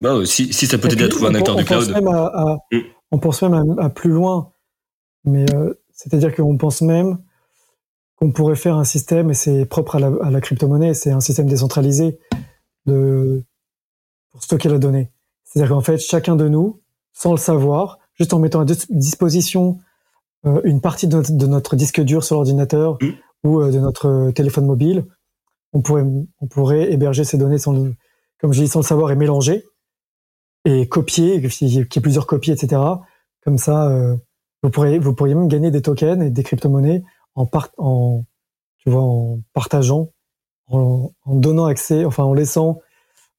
Bah, 0.00 0.26
si, 0.26 0.52
si 0.52 0.66
ça 0.66 0.78
peut 0.78 0.88
t'aider 0.88 1.04
à 1.04 1.08
trouver 1.08 1.28
un 1.28 1.34
acteur 1.34 1.56
du 1.56 1.64
cloud. 1.64 1.90
Même 1.90 2.08
à, 2.08 2.26
à, 2.26 2.58
mm. 2.72 2.80
On 3.12 3.18
pense 3.18 3.42
même 3.42 3.54
à, 3.78 3.84
à 3.84 3.90
plus 3.90 4.10
loin, 4.10 4.52
mais 5.24 5.46
euh, 5.54 5.74
c'est-à-dire 5.92 6.34
qu'on 6.34 6.56
pense 6.58 6.82
même 6.82 7.18
qu'on 8.16 8.32
pourrait 8.32 8.56
faire 8.56 8.76
un 8.76 8.84
système, 8.84 9.30
et 9.30 9.34
c'est 9.34 9.66
propre 9.66 9.96
à 9.96 10.00
la, 10.00 10.12
à 10.22 10.30
la 10.30 10.40
crypto-monnaie, 10.40 10.94
c'est 10.94 11.10
un 11.10 11.20
système 11.20 11.48
décentralisé 11.48 12.18
de, 12.86 13.44
pour 14.30 14.42
stocker 14.42 14.68
la 14.68 14.78
donnée. 14.78 15.10
C'est-à-dire 15.44 15.74
qu'en 15.74 15.80
fait, 15.80 15.98
chacun 15.98 16.36
de 16.36 16.48
nous, 16.48 16.80
sans 17.12 17.30
le 17.32 17.38
savoir, 17.38 17.98
juste 18.14 18.32
en 18.32 18.38
mettant 18.38 18.60
à 18.60 18.64
disposition 18.64 19.80
euh, 20.46 20.60
une 20.64 20.80
partie 20.80 21.06
de 21.06 21.16
notre, 21.16 21.32
de 21.32 21.46
notre, 21.46 21.76
disque 21.76 22.00
dur 22.00 22.24
sur 22.24 22.36
l'ordinateur 22.36 22.98
mmh. 23.00 23.08
ou 23.48 23.60
euh, 23.60 23.70
de 23.70 23.78
notre 23.78 24.30
téléphone 24.32 24.66
mobile, 24.66 25.06
on 25.72 25.82
pourrait, 25.82 26.04
on 26.40 26.46
pourrait 26.46 26.92
héberger 26.92 27.24
ces 27.24 27.38
données 27.38 27.58
sans 27.58 27.72
le, 27.72 27.94
comme 28.38 28.52
je 28.52 28.62
dis, 28.62 28.68
sans 28.68 28.80
le 28.80 28.84
savoir 28.84 29.10
et 29.10 29.16
mélanger 29.16 29.64
et 30.64 30.88
copier, 30.88 31.46
qu'il 31.48 31.68
y 31.68 31.78
ait 31.78 31.84
plusieurs 31.84 32.26
copies, 32.26 32.52
etc. 32.52 32.80
Comme 33.42 33.58
ça, 33.58 33.88
euh, 33.88 34.16
vous 34.62 34.70
pourriez, 34.70 34.98
vous 34.98 35.14
pourriez 35.14 35.34
même 35.34 35.48
gagner 35.48 35.70
des 35.70 35.82
tokens 35.82 36.22
et 36.22 36.30
des 36.30 36.42
crypto-monnaies 36.42 37.02
en, 37.34 37.46
part, 37.46 37.70
en, 37.76 38.24
tu 38.78 38.90
vois, 38.90 39.02
en 39.02 39.40
partageant, 39.52 40.10
en, 40.68 41.10
en, 41.24 41.34
donnant 41.34 41.66
accès, 41.66 42.04
enfin 42.04 42.24
en 42.24 42.32
laissant 42.32 42.80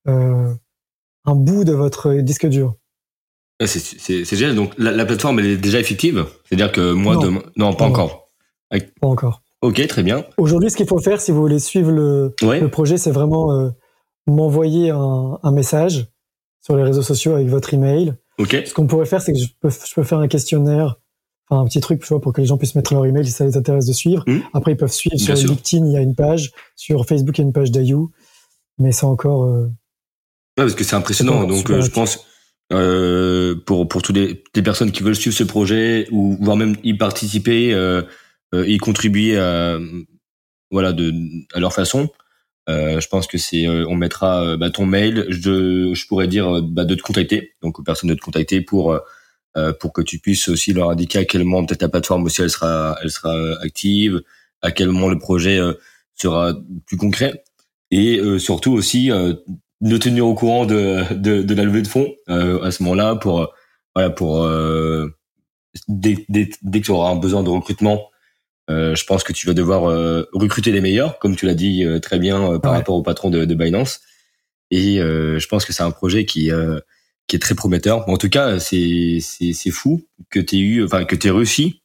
euh, 0.07 0.53
un 1.25 1.35
bout 1.35 1.63
de 1.63 1.73
votre 1.73 2.13
disque 2.15 2.47
dur. 2.47 2.75
C'est 3.59 4.35
génial. 4.35 4.55
Donc 4.55 4.73
la, 4.77 4.91
la, 4.91 5.05
plateforme 5.05 5.39
elle 5.39 5.45
est 5.45 5.57
déjà 5.57 5.79
effective, 5.79 6.25
c'est-à-dire 6.45 6.71
que 6.71 6.91
moi, 6.91 7.15
non, 7.15 7.41
non 7.55 7.73
pas, 7.73 7.85
encore. 7.85 8.29
Pas 8.69 9.07
encore. 9.07 9.41
Ok, 9.61 9.85
très 9.87 10.03
bien. 10.03 10.25
Aujourd'hui, 10.37 10.69
ce 10.69 10.75
qu'il 10.75 10.87
faut 10.87 10.99
faire, 10.99 11.21
si 11.21 11.31
vous 11.31 11.39
voulez 11.39 11.59
suivre 11.59 11.91
le, 11.91 12.35
le 12.41 12.67
projet, 12.67 12.97
c'est 12.97 13.11
vraiment 13.11 13.53
euh, 13.53 13.69
m'envoyer 14.27 14.89
un, 14.89 15.39
un, 15.41 15.51
message 15.51 16.07
sur 16.61 16.75
les 16.75 16.83
réseaux 16.83 17.01
sociaux 17.01 17.33
avec 17.33 17.47
votre 17.47 17.73
email. 17.73 18.13
Ok. 18.37 18.61
Ce 18.65 18.73
qu'on 18.73 18.87
pourrait 18.87 19.05
faire, 19.05 19.21
c'est 19.21 19.31
que 19.31 19.39
je 19.39 19.47
peux, 19.61 19.69
je 19.69 19.93
peux 19.95 20.03
faire 20.03 20.19
un 20.19 20.27
questionnaire 20.27 20.97
enfin 21.49 21.61
un 21.61 21.65
petit 21.65 21.79
truc 21.79 22.01
tu 22.01 22.07
vois, 22.07 22.21
pour 22.21 22.33
que 22.33 22.41
les 22.41 22.47
gens 22.47 22.57
puissent 22.57 22.75
mettre 22.75 22.93
leur 22.93 23.05
email 23.05 23.25
si 23.25 23.31
ça 23.31 23.45
les 23.45 23.57
intéresse 23.57 23.85
de 23.85 23.93
suivre. 23.93 24.23
Mmh. 24.27 24.39
Après, 24.53 24.71
ils 24.71 24.77
peuvent 24.77 24.91
suivre 24.91 25.17
sur 25.17 25.35
LinkedIn, 25.35 25.85
il 25.85 25.91
y 25.91 25.97
a 25.97 26.01
une 26.01 26.15
page, 26.15 26.51
sur 26.75 27.05
Facebook, 27.05 27.37
il 27.37 27.41
y 27.41 27.43
a 27.43 27.47
une 27.47 27.53
page 27.53 27.71
d'Ayou, 27.71 28.11
mais 28.77 28.91
c'est 28.91 29.05
encore. 29.05 29.43
Euh, 29.43 29.65
ouais, 30.57 30.63
parce 30.63 30.75
que 30.75 30.83
c'est 30.83 30.95
impressionnant. 30.95 31.43
Donc, 31.45 31.69
euh, 31.69 31.81
je 31.81 31.89
pense 31.89 32.25
euh, 32.73 33.55
pour 33.65 33.87
pour 33.87 34.01
toutes 34.01 34.15
les, 34.15 34.43
les, 34.55 34.61
personnes 34.63 34.91
qui 34.91 35.03
veulent 35.03 35.15
suivre 35.15 35.35
ce 35.35 35.43
projet 35.43 36.07
ou 36.11 36.37
voire 36.41 36.57
même 36.57 36.75
y 36.83 36.93
participer, 36.95 37.73
euh, 37.73 38.01
euh 38.53 38.67
y 38.67 38.77
contribuer 38.77 39.37
à 39.37 39.79
voilà 40.71 40.93
de 40.93 41.13
à 41.53 41.59
leur 41.59 41.73
façon. 41.73 42.09
je 42.67 43.07
pense 43.07 43.27
que 43.27 43.37
c'est 43.37 43.67
on 43.67 43.95
mettra 43.95 44.57
bah, 44.57 44.69
ton 44.71 44.85
mail. 44.85 45.25
Je 45.29 45.93
je 45.93 46.07
pourrais 46.07 46.27
dire 46.27 46.61
bah, 46.63 46.85
de 46.85 46.95
te 46.95 47.01
contacter 47.01 47.53
donc 47.61 47.79
aux 47.79 47.83
personnes 47.83 48.09
de 48.09 48.15
te 48.15 48.21
contacter 48.21 48.61
pour 48.61 48.99
euh, 49.57 49.71
pour 49.71 49.93
que 49.93 50.01
tu 50.01 50.19
puisses 50.19 50.49
aussi 50.49 50.73
leur 50.73 50.89
indiquer 50.89 51.19
à 51.19 51.25
quel 51.25 51.45
moment 51.45 51.65
peut-être 51.65 51.79
ta 51.79 51.87
plateforme 51.87 52.25
aussi 52.25 52.41
elle 52.41 52.49
sera 52.49 52.97
elle 53.01 53.09
sera 53.09 53.33
euh, 53.33 53.55
active, 53.61 54.21
à 54.61 54.71
quel 54.71 54.89
moment 54.89 55.07
le 55.07 55.17
projet 55.17 55.57
euh, 55.57 55.71
sera 56.13 56.53
plus 56.85 56.97
concret 56.97 57.45
et 57.89 58.19
surtout 58.39 58.73
aussi 58.73 59.11
nous 59.81 59.99
tenir 59.99 60.25
au 60.25 60.33
courant 60.33 60.65
de, 60.65 61.03
de, 61.13 61.41
de, 61.41 61.55
la 61.55 61.63
levée 61.63 61.81
de 61.81 61.87
fonds 61.87 62.13
à 62.27 62.71
ce 62.71 62.81
moment-là 62.83 63.15
pour 63.15 63.53
voilà 63.93 64.09
pour 64.09 64.47
dès, 65.87 66.25
dès, 66.29 66.49
dès, 66.61 66.81
que 66.81 66.85
tu 66.85 66.91
auras 66.91 67.11
un 67.11 67.15
besoin 67.15 67.43
de 67.43 67.49
recrutement 67.49 68.09
euh, 68.69 68.95
je 68.95 69.05
pense 69.05 69.23
que 69.23 69.33
tu 69.33 69.45
vas 69.45 69.53
devoir 69.53 69.83
recruter 70.33 70.71
les 70.71 70.81
meilleurs 70.81 71.19
comme 71.19 71.35
tu 71.35 71.45
l'as 71.45 71.53
dit 71.55 71.85
très 72.01 72.19
bien 72.19 72.59
par 72.59 72.71
rapport 72.71 72.95
au 72.95 73.03
patron 73.03 73.29
de, 73.29 73.45
de 73.45 73.53
Binance 73.53 73.99
et 74.71 74.97
je 74.97 75.47
pense 75.47 75.65
que 75.65 75.73
c'est 75.73 75.83
un 75.83 75.91
projet 75.91 76.25
qui 76.25 76.51
qui 77.27 77.35
est 77.35 77.39
très 77.39 77.55
prometteur. 77.55 78.07
En 78.09 78.17
tout 78.17 78.29
cas, 78.29 78.59
c'est 78.59 79.17
c'est 79.21 79.53
c'est 79.53 79.71
fou 79.71 80.01
que 80.29 80.39
tu 80.39 80.57
eu, 80.57 80.83
enfin 80.83 81.05
que 81.05 81.15
tu 81.15 81.29
réussi. 81.31 81.81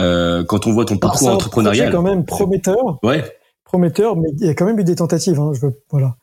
Euh, 0.00 0.42
quand 0.44 0.66
on 0.66 0.72
voit 0.72 0.84
ton 0.84 0.98
parcours 0.98 1.28
entrepreneurial, 1.28 1.92
quand 1.92 2.02
même 2.02 2.24
prometteur. 2.24 2.98
Ouais. 3.02 3.22
Prometteur, 3.64 4.16
mais 4.16 4.30
il 4.38 4.46
y 4.46 4.50
a 4.50 4.54
quand 4.54 4.64
même 4.64 4.78
eu 4.78 4.84
des 4.84 4.96
tentatives. 4.96 5.38
Hein, 5.38 5.52
je 5.54 5.66
veux, 5.66 5.82
voilà, 5.90 6.16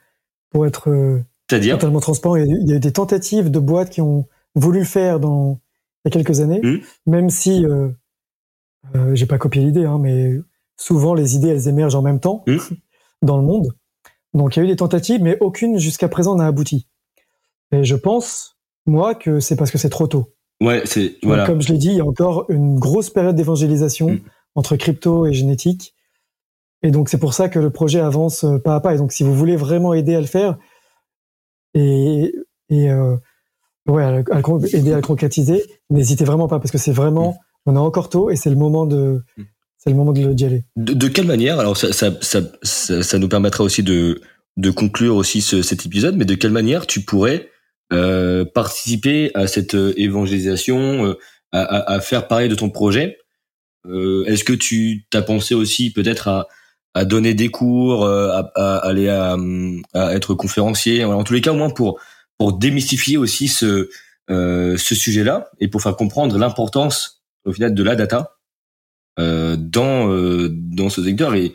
pour 0.49 0.65
être 0.65 0.89
euh, 0.89 1.23
totalement 1.47 1.99
transparent, 1.99 2.35
il 2.35 2.67
y, 2.67 2.73
a 2.73 2.75
eu 2.75 2.79
des 2.79 2.93
tentatives 2.93 3.51
de 3.51 3.59
boîtes 3.59 3.89
qui 3.89 4.01
ont 4.01 4.27
voulu 4.55 4.79
le 4.79 4.85
faire 4.85 5.19
dans 5.19 5.59
il 6.03 6.07
y 6.07 6.07
a 6.09 6.11
quelques 6.11 6.39
années, 6.39 6.61
mmh. 6.61 6.77
même 7.07 7.29
si 7.29 7.65
euh, 7.65 7.89
euh, 8.95 9.13
j'ai 9.15 9.25
pas 9.25 9.37
copié 9.37 9.63
l'idée, 9.63 9.85
hein, 9.85 9.97
mais 9.99 10.35
souvent 10.77 11.13
les 11.13 11.35
idées 11.35 11.49
elles 11.49 11.67
émergent 11.67 11.95
en 11.95 12.01
même 12.01 12.19
temps 12.19 12.43
mmh. 12.47 12.57
dans 13.21 13.37
le 13.37 13.43
monde. 13.43 13.73
Donc 14.33 14.55
il 14.55 14.59
y 14.59 14.61
a 14.61 14.65
eu 14.65 14.67
des 14.67 14.75
tentatives, 14.75 15.21
mais 15.21 15.37
aucune 15.39 15.77
jusqu'à 15.77 16.07
présent 16.07 16.35
n'a 16.35 16.45
abouti. 16.45 16.87
Et 17.71 17.83
je 17.83 17.95
pense, 17.95 18.57
moi, 18.85 19.15
que 19.15 19.39
c'est 19.39 19.55
parce 19.55 19.71
que 19.71 19.77
c'est 19.77 19.89
trop 19.89 20.07
tôt. 20.07 20.33
Ouais, 20.61 20.81
c'est 20.85 21.17
voilà. 21.23 21.45
Comme 21.45 21.61
je 21.61 21.71
l'ai 21.71 21.77
dit, 21.77 21.89
il 21.89 21.95
y 21.95 22.01
a 22.01 22.05
encore 22.05 22.45
une 22.49 22.79
grosse 22.79 23.09
période 23.09 23.35
d'évangélisation 23.35 24.11
mm. 24.11 24.19
entre 24.55 24.75
crypto 24.75 25.25
et 25.25 25.33
génétique. 25.33 25.93
Et 26.83 26.91
donc 26.91 27.09
c'est 27.09 27.17
pour 27.17 27.33
ça 27.33 27.49
que 27.49 27.59
le 27.59 27.69
projet 27.69 27.99
avance 27.99 28.45
pas 28.63 28.75
à 28.75 28.79
pas. 28.79 28.95
Et 28.95 28.97
donc 28.97 29.11
si 29.11 29.23
vous 29.23 29.35
voulez 29.35 29.55
vraiment 29.55 29.93
aider 29.93 30.15
à 30.15 30.21
le 30.21 30.27
faire 30.27 30.57
et, 31.73 32.33
et 32.69 32.89
ouais, 33.87 34.03
à, 34.03 34.39
aider 34.73 34.93
à 34.93 34.95
le 34.95 35.01
concrétiser, 35.01 35.63
n'hésitez 35.89 36.23
vraiment 36.23 36.47
pas 36.47 36.59
parce 36.59 36.71
que 36.71 36.77
c'est 36.77 36.91
vraiment, 36.91 37.37
on 37.65 37.75
est 37.75 37.79
encore 37.79 38.09
tôt 38.09 38.29
et 38.29 38.35
c'est 38.35 38.49
le 38.49 38.55
moment 38.55 38.85
de, 38.85 39.21
c'est 39.77 39.89
le 39.89 39.95
moment 39.95 40.11
de 40.11 40.33
d'y 40.33 40.45
aller. 40.45 40.63
De, 40.75 41.07
quelle 41.07 41.25
manière 41.25 41.59
Alors 41.59 41.77
ça, 41.77 41.91
ça, 41.93 42.11
ça, 42.21 42.41
ça, 43.03 43.17
nous 43.17 43.29
permettra 43.29 43.63
aussi 43.63 43.81
de, 43.81 44.21
de 44.57 44.71
conclure 44.71 45.15
aussi 45.15 45.41
ce, 45.41 45.61
cet 45.61 45.85
épisode, 45.85 46.15
mais 46.17 46.25
de 46.25 46.35
quelle 46.35 46.51
manière 46.51 46.85
tu 46.85 47.01
pourrais 47.01 47.49
euh, 47.93 48.45
participer 48.45 49.31
à 49.33 49.47
cette 49.47 49.75
euh, 49.75 49.93
évangélisation, 49.97 51.05
euh, 51.05 51.17
à, 51.51 51.61
à, 51.61 51.93
à, 51.93 51.99
faire 52.01 52.27
parler 52.27 52.49
de 52.49 52.55
ton 52.55 52.69
projet? 52.69 53.17
Euh, 53.85 54.25
Est-ce 54.25 54.43
que 54.43 54.53
tu 54.53 55.07
t'as 55.09 55.21
pensé 55.21 55.55
aussi 55.55 55.91
peut-être 55.91 56.27
à, 56.27 56.47
à 56.93 57.05
donner 57.05 57.33
des 57.33 57.49
cours, 57.49 58.05
à, 58.05 58.51
à 58.55 58.77
aller 58.77 59.09
à, 59.09 59.37
à, 59.93 60.13
être 60.13 60.33
conférencier 60.33 61.05
En 61.05 61.23
tous 61.23 61.33
les 61.33 61.41
cas, 61.41 61.51
au 61.51 61.55
moins 61.55 61.69
pour 61.69 61.99
pour 62.37 62.53
démystifier 62.53 63.17
aussi 63.17 63.47
ce 63.47 63.89
euh, 64.31 64.77
ce 64.77 64.95
sujet-là 64.95 65.49
et 65.59 65.67
pour 65.67 65.81
faire 65.81 65.95
comprendre 65.95 66.37
l'importance 66.37 67.23
au 67.45 67.51
final 67.51 67.73
de 67.73 67.83
la 67.83 67.95
data 67.95 68.37
euh, 69.19 69.55
dans 69.57 70.11
euh, 70.11 70.49
dans 70.51 70.89
ce 70.89 71.03
secteur. 71.03 71.35
Et 71.35 71.53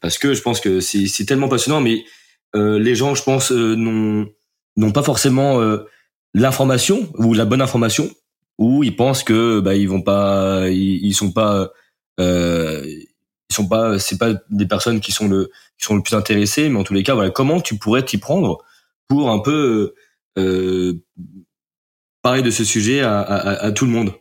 parce 0.00 0.18
que 0.18 0.34
je 0.34 0.42
pense 0.42 0.60
que 0.60 0.80
c'est 0.80 1.06
c'est 1.06 1.24
tellement 1.24 1.48
passionnant 1.48 1.80
mais 1.80 2.04
les 2.54 2.96
gens 2.96 3.14
je 3.14 3.22
pense 3.22 3.52
n'ont 3.52 4.26
n'ont 4.76 4.90
pas 4.90 5.04
forcément 5.04 5.60
l'information 6.34 7.08
ou 7.14 7.32
la 7.32 7.44
bonne 7.44 7.62
information 7.62 8.10
ou 8.58 8.82
ils 8.82 8.96
pensent 8.96 9.22
que 9.22 9.60
bah 9.60 9.76
ils 9.76 9.88
vont 9.88 10.02
pas 10.02 10.68
ils, 10.68 11.06
ils 11.06 11.14
sont 11.14 11.30
pas 11.30 11.70
euh, 12.18 12.84
ils 13.50 13.54
sont 13.54 13.68
pas 13.68 13.98
c'est 13.98 14.18
pas 14.18 14.34
des 14.50 14.66
personnes 14.66 15.00
qui 15.00 15.12
sont 15.12 15.28
le 15.28 15.50
qui 15.78 15.84
sont 15.84 15.96
le 15.96 16.02
plus 16.02 16.14
intéressées 16.14 16.68
mais 16.68 16.78
en 16.78 16.84
tous 16.84 16.94
les 16.94 17.02
cas 17.02 17.14
voilà 17.14 17.30
comment 17.30 17.60
tu 17.60 17.78
pourrais 17.78 18.04
t'y 18.04 18.18
prendre 18.18 18.58
pour 19.08 19.30
un 19.30 19.38
peu 19.38 19.94
euh, 20.38 21.02
parler 22.22 22.42
de 22.42 22.50
ce 22.50 22.64
sujet 22.64 23.00
à, 23.00 23.20
à, 23.20 23.66
à 23.66 23.72
tout 23.72 23.86
le 23.86 23.90
monde? 23.90 24.12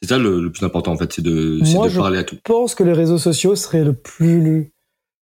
C'est 0.00 0.08
ça 0.08 0.18
le, 0.18 0.50
plus 0.50 0.66
important 0.66 0.92
en 0.92 0.96
fait, 0.96 1.12
c'est 1.12 1.22
de, 1.22 1.60
de 1.60 1.96
parler 1.96 2.18
à 2.18 2.24
tout. 2.24 2.34
Je 2.34 2.40
pense 2.40 2.74
que 2.74 2.82
les 2.82 2.92
réseaux 2.92 3.18
sociaux 3.18 3.54
seraient 3.54 3.84
le 3.84 3.94
plus 3.94 4.72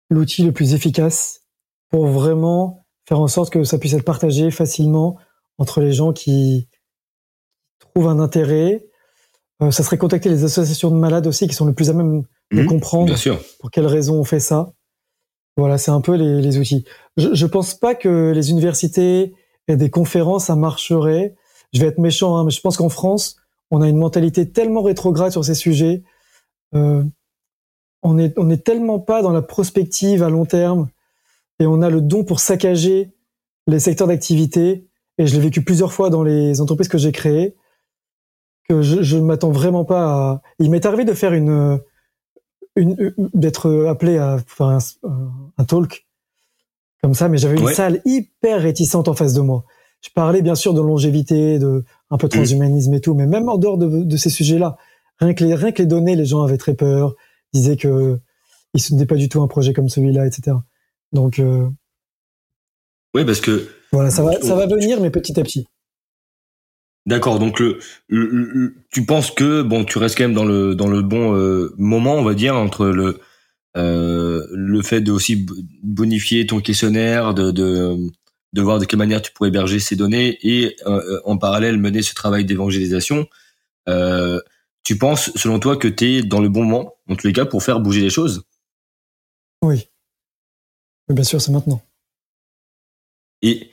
l'outil 0.09 0.43
le 0.43 0.53
plus 0.53 0.73
efficace 0.73 1.41
pour 1.89 2.07
vraiment 2.07 2.85
faire 3.07 3.19
en 3.19 3.27
sorte 3.27 3.51
que 3.51 3.63
ça 3.63 3.77
puisse 3.77 3.93
être 3.93 4.05
partagé 4.05 4.51
facilement 4.51 5.17
entre 5.57 5.81
les 5.81 5.91
gens 5.91 6.13
qui 6.13 6.69
trouvent 7.79 8.07
un 8.07 8.19
intérêt. 8.19 8.87
Euh, 9.61 9.71
ça 9.71 9.83
serait 9.83 9.97
contacter 9.97 10.29
les 10.29 10.45
associations 10.45 10.91
de 10.91 10.95
malades 10.95 11.27
aussi 11.27 11.47
qui 11.47 11.53
sont 11.53 11.65
le 11.65 11.73
plus 11.73 11.89
à 11.89 11.93
même 11.93 12.23
de 12.51 12.61
mmh, 12.61 12.65
comprendre 12.65 13.15
pour 13.59 13.71
quelles 13.71 13.85
raisons 13.85 14.15
on 14.19 14.23
fait 14.23 14.39
ça. 14.39 14.73
Voilà, 15.57 15.77
c'est 15.77 15.91
un 15.91 16.01
peu 16.01 16.15
les, 16.15 16.41
les 16.41 16.57
outils. 16.57 16.85
Je, 17.17 17.33
je 17.33 17.45
pense 17.45 17.73
pas 17.75 17.95
que 17.95 18.31
les 18.33 18.51
universités 18.51 19.33
et 19.67 19.75
des 19.75 19.89
conférences, 19.89 20.45
ça 20.45 20.55
marcherait. 20.55 21.35
Je 21.73 21.81
vais 21.81 21.87
être 21.87 21.99
méchant, 21.99 22.37
hein, 22.37 22.45
mais 22.45 22.51
je 22.51 22.61
pense 22.61 22.77
qu'en 22.77 22.89
France, 22.89 23.35
on 23.71 23.81
a 23.81 23.89
une 23.89 23.97
mentalité 23.97 24.49
tellement 24.51 24.81
rétrograde 24.81 25.31
sur 25.31 25.45
ces 25.45 25.53
sujets. 25.53 26.03
Euh, 26.73 27.03
on 28.01 28.17
est 28.17 28.33
on 28.37 28.49
est 28.49 28.63
tellement 28.63 28.99
pas 28.99 29.21
dans 29.21 29.31
la 29.31 29.41
prospective 29.41 30.23
à 30.23 30.29
long 30.29 30.45
terme 30.45 30.89
et 31.59 31.65
on 31.67 31.81
a 31.81 31.89
le 31.89 32.01
don 32.01 32.23
pour 32.23 32.39
saccager 32.39 33.11
les 33.67 33.79
secteurs 33.79 34.07
d'activité. 34.07 34.87
Et 35.17 35.27
je 35.27 35.35
l'ai 35.35 35.41
vécu 35.41 35.63
plusieurs 35.63 35.91
fois 35.91 36.09
dans 36.09 36.23
les 36.23 36.61
entreprises 36.61 36.87
que 36.87 36.97
j'ai 36.97 37.11
créées 37.11 37.55
que 38.69 38.83
je 38.83 39.17
ne 39.17 39.23
m'attends 39.23 39.51
vraiment 39.51 39.83
pas 39.83 40.03
à. 40.03 40.41
Il 40.59 40.69
m'est 40.69 40.85
arrivé 40.85 41.03
de 41.03 41.13
faire 41.13 41.33
une 41.33 41.79
une 42.79 43.13
d'être 43.33 43.85
appelé 43.85 44.17
à 44.17 44.37
faire 44.45 44.67
un, 44.67 44.79
un 45.57 45.65
talk 45.65 46.07
comme 47.01 47.13
ça, 47.13 47.29
mais 47.29 47.37
j'avais 47.37 47.57
une 47.57 47.69
salle 47.69 48.01
hyper 48.05 48.61
réticente 48.61 49.07
en 49.07 49.13
face 49.13 49.33
de 49.33 49.41
moi. 49.41 49.63
Je 50.01 50.09
parlais 50.13 50.41
bien 50.41 50.55
sûr 50.55 50.73
de 50.73 50.81
longévité, 50.81 51.59
de 51.59 51.83
un 52.09 52.17
peu 52.17 52.27
de 52.27 52.35
mm. 52.35 52.39
transhumanisme 52.39 52.93
et 52.93 53.01
tout, 53.01 53.13
mais 53.13 53.25
même 53.25 53.49
en 53.49 53.57
dehors 53.57 53.77
de, 53.77 54.03
de 54.03 54.17
ces 54.17 54.29
sujets-là, 54.29 54.77
rien 55.19 55.33
que 55.33 55.43
les 55.43 55.55
rien 55.55 55.71
que 55.71 55.81
les 55.81 55.87
données, 55.87 56.15
les 56.15 56.25
gens 56.25 56.43
avaient 56.43 56.57
très 56.57 56.73
peur, 56.73 57.15
disaient 57.53 57.77
que 57.77 58.19
ils 58.73 58.81
soutenaient 58.81 59.05
pas 59.05 59.15
du 59.15 59.29
tout 59.29 59.41
un 59.41 59.47
projet 59.47 59.73
comme 59.73 59.89
celui-là, 59.89 60.25
etc. 60.25 60.57
Donc 61.11 61.39
euh, 61.39 61.67
oui, 63.15 63.25
parce 63.25 63.41
que 63.41 63.67
voilà, 63.91 64.11
ça 64.11 64.23
va 64.23 64.39
ça 64.41 64.55
va 64.55 64.67
venir, 64.67 65.01
mais 65.01 65.09
petit 65.09 65.39
à 65.39 65.43
petit. 65.43 65.67
D'accord, 67.05 67.39
donc 67.39 67.59
le, 67.59 67.79
tu 68.91 69.05
penses 69.05 69.31
que 69.31 69.61
bon, 69.61 69.83
tu 69.83 69.97
restes 69.97 70.17
quand 70.17 70.25
même 70.25 70.33
dans 70.33 70.45
le 70.45 70.75
dans 70.75 70.87
le 70.87 71.01
bon 71.01 71.35
euh, 71.35 71.73
moment, 71.77 72.15
on 72.15 72.23
va 72.23 72.33
dire, 72.33 72.55
entre 72.55 72.87
le 72.87 73.19
euh, 73.77 74.45
le 74.51 74.81
fait 74.81 75.01
de 75.01 75.11
aussi 75.11 75.45
bonifier 75.81 76.45
ton 76.45 76.59
questionnaire, 76.59 77.33
de, 77.33 77.51
de, 77.51 77.95
de 78.53 78.61
voir 78.61 78.79
de 78.79 78.85
quelle 78.85 78.99
manière 78.99 79.21
tu 79.21 79.31
pourrais 79.31 79.49
héberger 79.49 79.79
ces 79.79 79.95
données 79.95 80.37
et 80.43 80.75
euh, 80.85 81.19
en 81.25 81.37
parallèle 81.37 81.77
mener 81.77 82.01
ce 82.01 82.13
travail 82.13 82.45
d'évangélisation. 82.45 83.27
Tu 84.83 84.97
penses, 84.97 85.31
selon 85.35 85.59
toi, 85.59 85.77
que 85.77 85.87
tu 85.87 86.05
es 86.05 86.21
dans 86.23 86.39
le 86.39 86.49
bon 86.49 86.63
moment, 86.63 86.95
en 87.07 87.15
tous 87.15 87.27
les 87.27 87.33
cas, 87.33 87.45
pour 87.45 87.61
faire 87.61 87.79
bouger 87.79 88.01
les 88.01 88.09
choses? 88.09 88.43
Oui. 89.61 89.87
Bien 91.09 91.23
sûr, 91.23 91.41
c'est 91.41 91.51
maintenant. 91.51 91.81
Et 93.41 93.69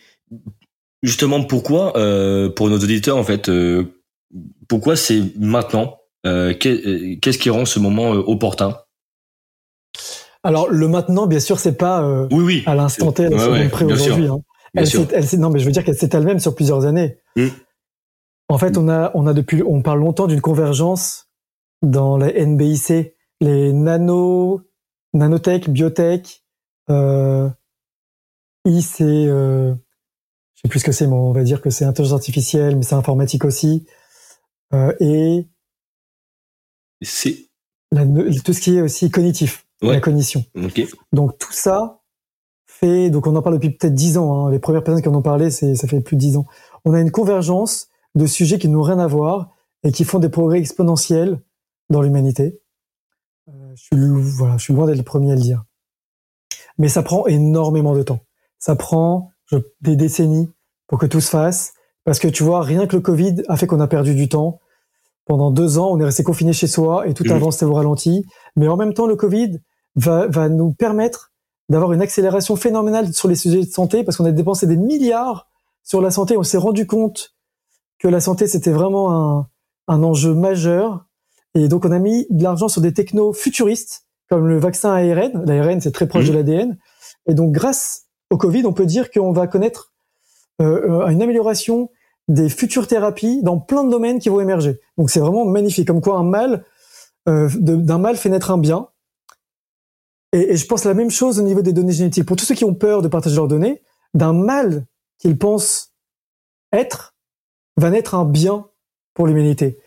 justement, 1.06 1.42
pourquoi, 1.42 1.96
euh, 1.96 2.50
pour 2.50 2.68
nos 2.68 2.78
auditeurs, 2.78 3.16
en 3.16 3.22
fait, 3.22 3.48
euh, 3.48 3.84
pourquoi 4.68 4.96
c'est 4.96 5.22
maintenant 5.38 5.98
Qu'est-ce 6.24 7.38
qui 7.38 7.50
rend 7.50 7.64
ce 7.66 7.78
moment 7.78 8.10
opportun? 8.10 8.76
Alors 10.42 10.68
le 10.68 10.88
maintenant, 10.88 11.26
bien 11.26 11.40
sûr, 11.40 11.58
c'est 11.60 11.76
pas 11.76 12.02
euh, 12.02 12.26
oui, 12.30 12.44
oui. 12.44 12.62
à 12.66 12.74
l'instant 12.74 13.12
T, 13.12 13.28
ouais, 13.28 13.68
près 13.68 13.84
aujourd'hui. 13.84 14.26
Hein. 14.26 14.38
Elle, 14.74 14.88
elle 15.12 15.40
non, 15.40 15.50
mais 15.50 15.60
je 15.60 15.66
veux 15.66 15.72
dire 15.72 15.84
qu'elle 15.84 15.96
s'est 15.96 16.10
elle-même 16.12 16.40
sur 16.40 16.54
plusieurs 16.54 16.84
années. 16.84 17.18
Mm. 17.36 17.46
En 18.48 18.58
fait, 18.58 18.76
on 18.76 18.88
a, 18.88 19.10
on 19.14 19.26
a 19.26 19.34
depuis, 19.34 19.62
on 19.64 19.82
parle 19.82 20.00
longtemps 20.00 20.26
d'une 20.26 20.40
convergence 20.40 21.28
dans 21.82 22.16
les 22.16 22.44
NBIC, 22.44 23.12
les 23.40 23.72
nano, 23.72 24.62
nanotech, 25.14 25.68
biotech, 25.68 26.42
euh, 26.90 27.48
I, 28.64 28.82
c'est, 28.82 29.04
euh, 29.04 29.74
je 30.56 30.62
sais 30.62 30.68
plus 30.68 30.80
ce 30.80 30.84
que 30.84 30.92
c'est, 30.92 31.06
mais 31.06 31.14
on 31.14 31.32
va 31.32 31.44
dire 31.44 31.60
que 31.60 31.70
c'est 31.70 31.84
intelligence 31.84 32.18
artificielle, 32.18 32.76
mais 32.76 32.82
c'est 32.82 32.94
informatique 32.94 33.44
aussi, 33.44 33.86
euh, 34.74 34.92
et 35.00 35.46
c'est 37.02 37.48
tout 38.44 38.52
ce 38.52 38.60
qui 38.60 38.76
est 38.76 38.80
aussi 38.82 39.10
cognitif 39.10 39.66
la 39.82 40.00
cognition. 40.00 40.44
Donc 41.12 41.38
tout 41.38 41.52
ça 41.52 42.00
fait, 42.66 43.10
donc 43.10 43.26
on 43.26 43.36
en 43.36 43.42
parle 43.42 43.56
depuis 43.56 43.70
peut-être 43.70 43.94
dix 43.94 44.18
ans. 44.18 44.46
Hein. 44.46 44.50
Les 44.50 44.58
premières 44.58 44.84
personnes 44.84 45.02
qui 45.02 45.08
en 45.08 45.14
ont 45.14 45.22
parlé, 45.22 45.50
c'est 45.50 45.74
ça 45.74 45.86
fait 45.86 46.00
plus 46.00 46.16
de 46.16 46.20
dix 46.20 46.36
ans. 46.36 46.46
On 46.84 46.94
a 46.94 47.00
une 47.00 47.10
convergence 47.10 47.88
de 48.14 48.26
sujets 48.26 48.58
qui 48.58 48.68
n'ont 48.68 48.82
rien 48.82 48.98
à 48.98 49.06
voir 49.06 49.50
et 49.82 49.92
qui 49.92 50.04
font 50.04 50.18
des 50.18 50.28
progrès 50.28 50.58
exponentiels 50.58 51.40
dans 51.90 52.02
l'humanité. 52.02 52.60
Euh, 53.48 53.72
je 53.74 53.82
suis 53.82 54.36
voilà, 54.36 54.56
je 54.56 54.64
suis 54.64 54.74
loin 54.74 54.86
d'être 54.86 54.96
le 54.96 55.04
premier 55.04 55.32
à 55.32 55.34
le 55.34 55.40
dire. 55.40 55.64
Mais 56.78 56.88
ça 56.88 57.02
prend 57.02 57.26
énormément 57.26 57.94
de 57.94 58.02
temps. 58.02 58.20
Ça 58.58 58.76
prend 58.76 59.30
des 59.80 59.96
décennies 59.96 60.50
pour 60.86 60.98
que 60.98 61.06
tout 61.06 61.20
se 61.20 61.30
fasse. 61.30 61.72
Parce 62.04 62.18
que 62.18 62.28
tu 62.28 62.42
vois, 62.42 62.62
rien 62.62 62.86
que 62.86 62.96
le 62.96 63.02
Covid 63.02 63.42
a 63.48 63.56
fait 63.56 63.66
qu'on 63.66 63.80
a 63.80 63.88
perdu 63.88 64.14
du 64.14 64.28
temps. 64.28 64.60
Pendant 65.24 65.50
deux 65.50 65.78
ans, 65.78 65.90
on 65.90 65.98
est 65.98 66.04
resté 66.04 66.22
confiné 66.22 66.52
chez 66.52 66.68
soi 66.68 67.08
et 67.08 67.14
tout 67.14 67.24
avance 67.30 67.62
au 67.62 67.72
ralenti. 67.72 68.24
Mais 68.54 68.68
en 68.68 68.76
même 68.76 68.94
temps, 68.94 69.06
le 69.06 69.16
Covid 69.16 69.58
va, 69.96 70.28
va 70.28 70.48
nous 70.48 70.72
permettre 70.72 71.32
d'avoir 71.68 71.92
une 71.92 72.00
accélération 72.00 72.54
phénoménale 72.54 73.12
sur 73.12 73.28
les 73.28 73.34
sujets 73.34 73.64
de 73.64 73.70
santé 73.70 74.04
parce 74.04 74.16
qu'on 74.16 74.24
a 74.24 74.30
dépensé 74.30 74.68
des 74.68 74.76
milliards 74.76 75.48
sur 75.82 76.00
la 76.00 76.12
santé. 76.12 76.36
On 76.36 76.44
s'est 76.44 76.58
rendu 76.58 76.86
compte 76.86 77.34
que 77.98 78.06
la 78.06 78.20
santé, 78.20 78.46
c'était 78.46 78.70
vraiment 78.70 79.12
un, 79.12 79.48
un 79.88 80.02
enjeu 80.04 80.34
majeur. 80.34 81.06
Et 81.54 81.68
donc, 81.68 81.84
on 81.84 81.90
a 81.90 81.98
mis 81.98 82.26
de 82.30 82.42
l'argent 82.42 82.68
sur 82.68 82.82
des 82.82 82.92
technos 82.92 83.32
futuristes 83.32 84.06
comme 84.28 84.46
le 84.46 84.58
vaccin 84.58 84.92
ARN. 84.92 85.44
L'ARN, 85.44 85.80
c'est 85.80 85.92
très 85.92 86.06
proche 86.06 86.26
de 86.26 86.32
l'ADN. 86.32 86.76
Et 87.26 87.34
donc, 87.34 87.52
grâce 87.52 88.05
au 88.30 88.36
Covid, 88.36 88.66
on 88.66 88.72
peut 88.72 88.86
dire 88.86 89.10
qu'on 89.10 89.32
va 89.32 89.46
connaître 89.46 89.92
euh, 90.60 91.02
euh 91.02 91.08
une 91.08 91.22
amélioration 91.22 91.90
des 92.28 92.48
futures 92.48 92.86
thérapies 92.86 93.42
dans 93.42 93.58
plein 93.58 93.84
de 93.84 93.90
domaines 93.90 94.18
qui 94.18 94.28
vont 94.28 94.40
émerger. 94.40 94.80
Donc 94.98 95.10
c'est 95.10 95.20
vraiment 95.20 95.44
magnifique. 95.44 95.86
Comme 95.86 96.00
quoi 96.00 96.16
un 96.16 96.24
mal 96.24 96.64
euh, 97.28 97.48
d'un 97.58 97.98
mal 97.98 98.16
fait 98.16 98.28
naître 98.28 98.50
un 98.50 98.58
bien. 98.58 98.88
Et, 100.32 100.52
et, 100.52 100.56
je 100.56 100.66
pense 100.66 100.84
la 100.84 100.94
même 100.94 101.10
chose 101.10 101.38
au 101.38 101.42
niveau 101.42 101.62
des 101.62 101.72
données 101.72 101.92
génétiques. 101.92 102.26
Pour 102.26 102.36
tous 102.36 102.44
ceux 102.44 102.54
qui 102.54 102.64
ont 102.64 102.74
peur 102.74 103.02
de 103.02 103.08
partager 103.08 103.36
leurs 103.36 103.48
données, 103.48 103.82
d'un 104.14 104.32
mal 104.32 104.86
qu'ils 105.18 105.38
pensent 105.38 105.92
être 106.72 107.16
va 107.76 107.90
naître 107.90 108.14
un 108.14 108.24
bien 108.24 108.68
pour 109.14 109.26
l'humanité. 109.26 109.78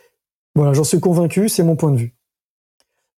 Voilà, 0.55 0.73
j'en 0.73 0.83
suis 0.83 0.99
convaincu, 0.99 1.49
c'est 1.49 1.63
mon 1.63 1.75
point 1.75 1.91
de 1.91 1.97
vue. 1.97 2.15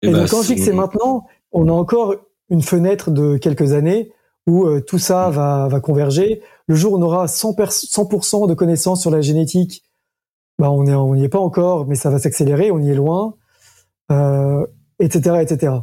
Et, 0.01 0.07
eh 0.07 0.11
donc 0.11 0.21
ben, 0.21 0.27
quand 0.27 0.41
je 0.41 0.47
dis 0.47 0.55
que 0.55 0.61
c'est 0.61 0.73
maintenant, 0.73 1.25
on 1.51 1.67
a 1.67 1.71
encore 1.71 2.15
une 2.49 2.61
fenêtre 2.61 3.11
de 3.11 3.37
quelques 3.37 3.73
années 3.73 4.11
où 4.47 4.65
euh, 4.65 4.81
tout 4.81 4.99
ça 4.99 5.29
va, 5.29 5.67
va 5.67 5.79
converger. 5.79 6.41
Le 6.67 6.75
jour 6.75 6.93
où 6.93 6.97
on 6.97 7.01
aura 7.01 7.25
100%, 7.25 8.21
100 8.21 8.47
de 8.47 8.53
connaissances 8.53 9.01
sur 9.01 9.11
la 9.11 9.21
génétique, 9.21 9.83
bah 10.59 10.71
on 10.71 10.83
n'y 10.83 10.93
on 10.93 11.15
est 11.15 11.29
pas 11.29 11.39
encore, 11.39 11.87
mais 11.87 11.95
ça 11.95 12.09
va 12.09 12.19
s'accélérer, 12.19 12.71
on 12.71 12.79
y 12.79 12.89
est 12.89 12.95
loin, 12.95 13.35
euh, 14.11 14.65
etc., 14.99 15.37
etc. 15.41 15.73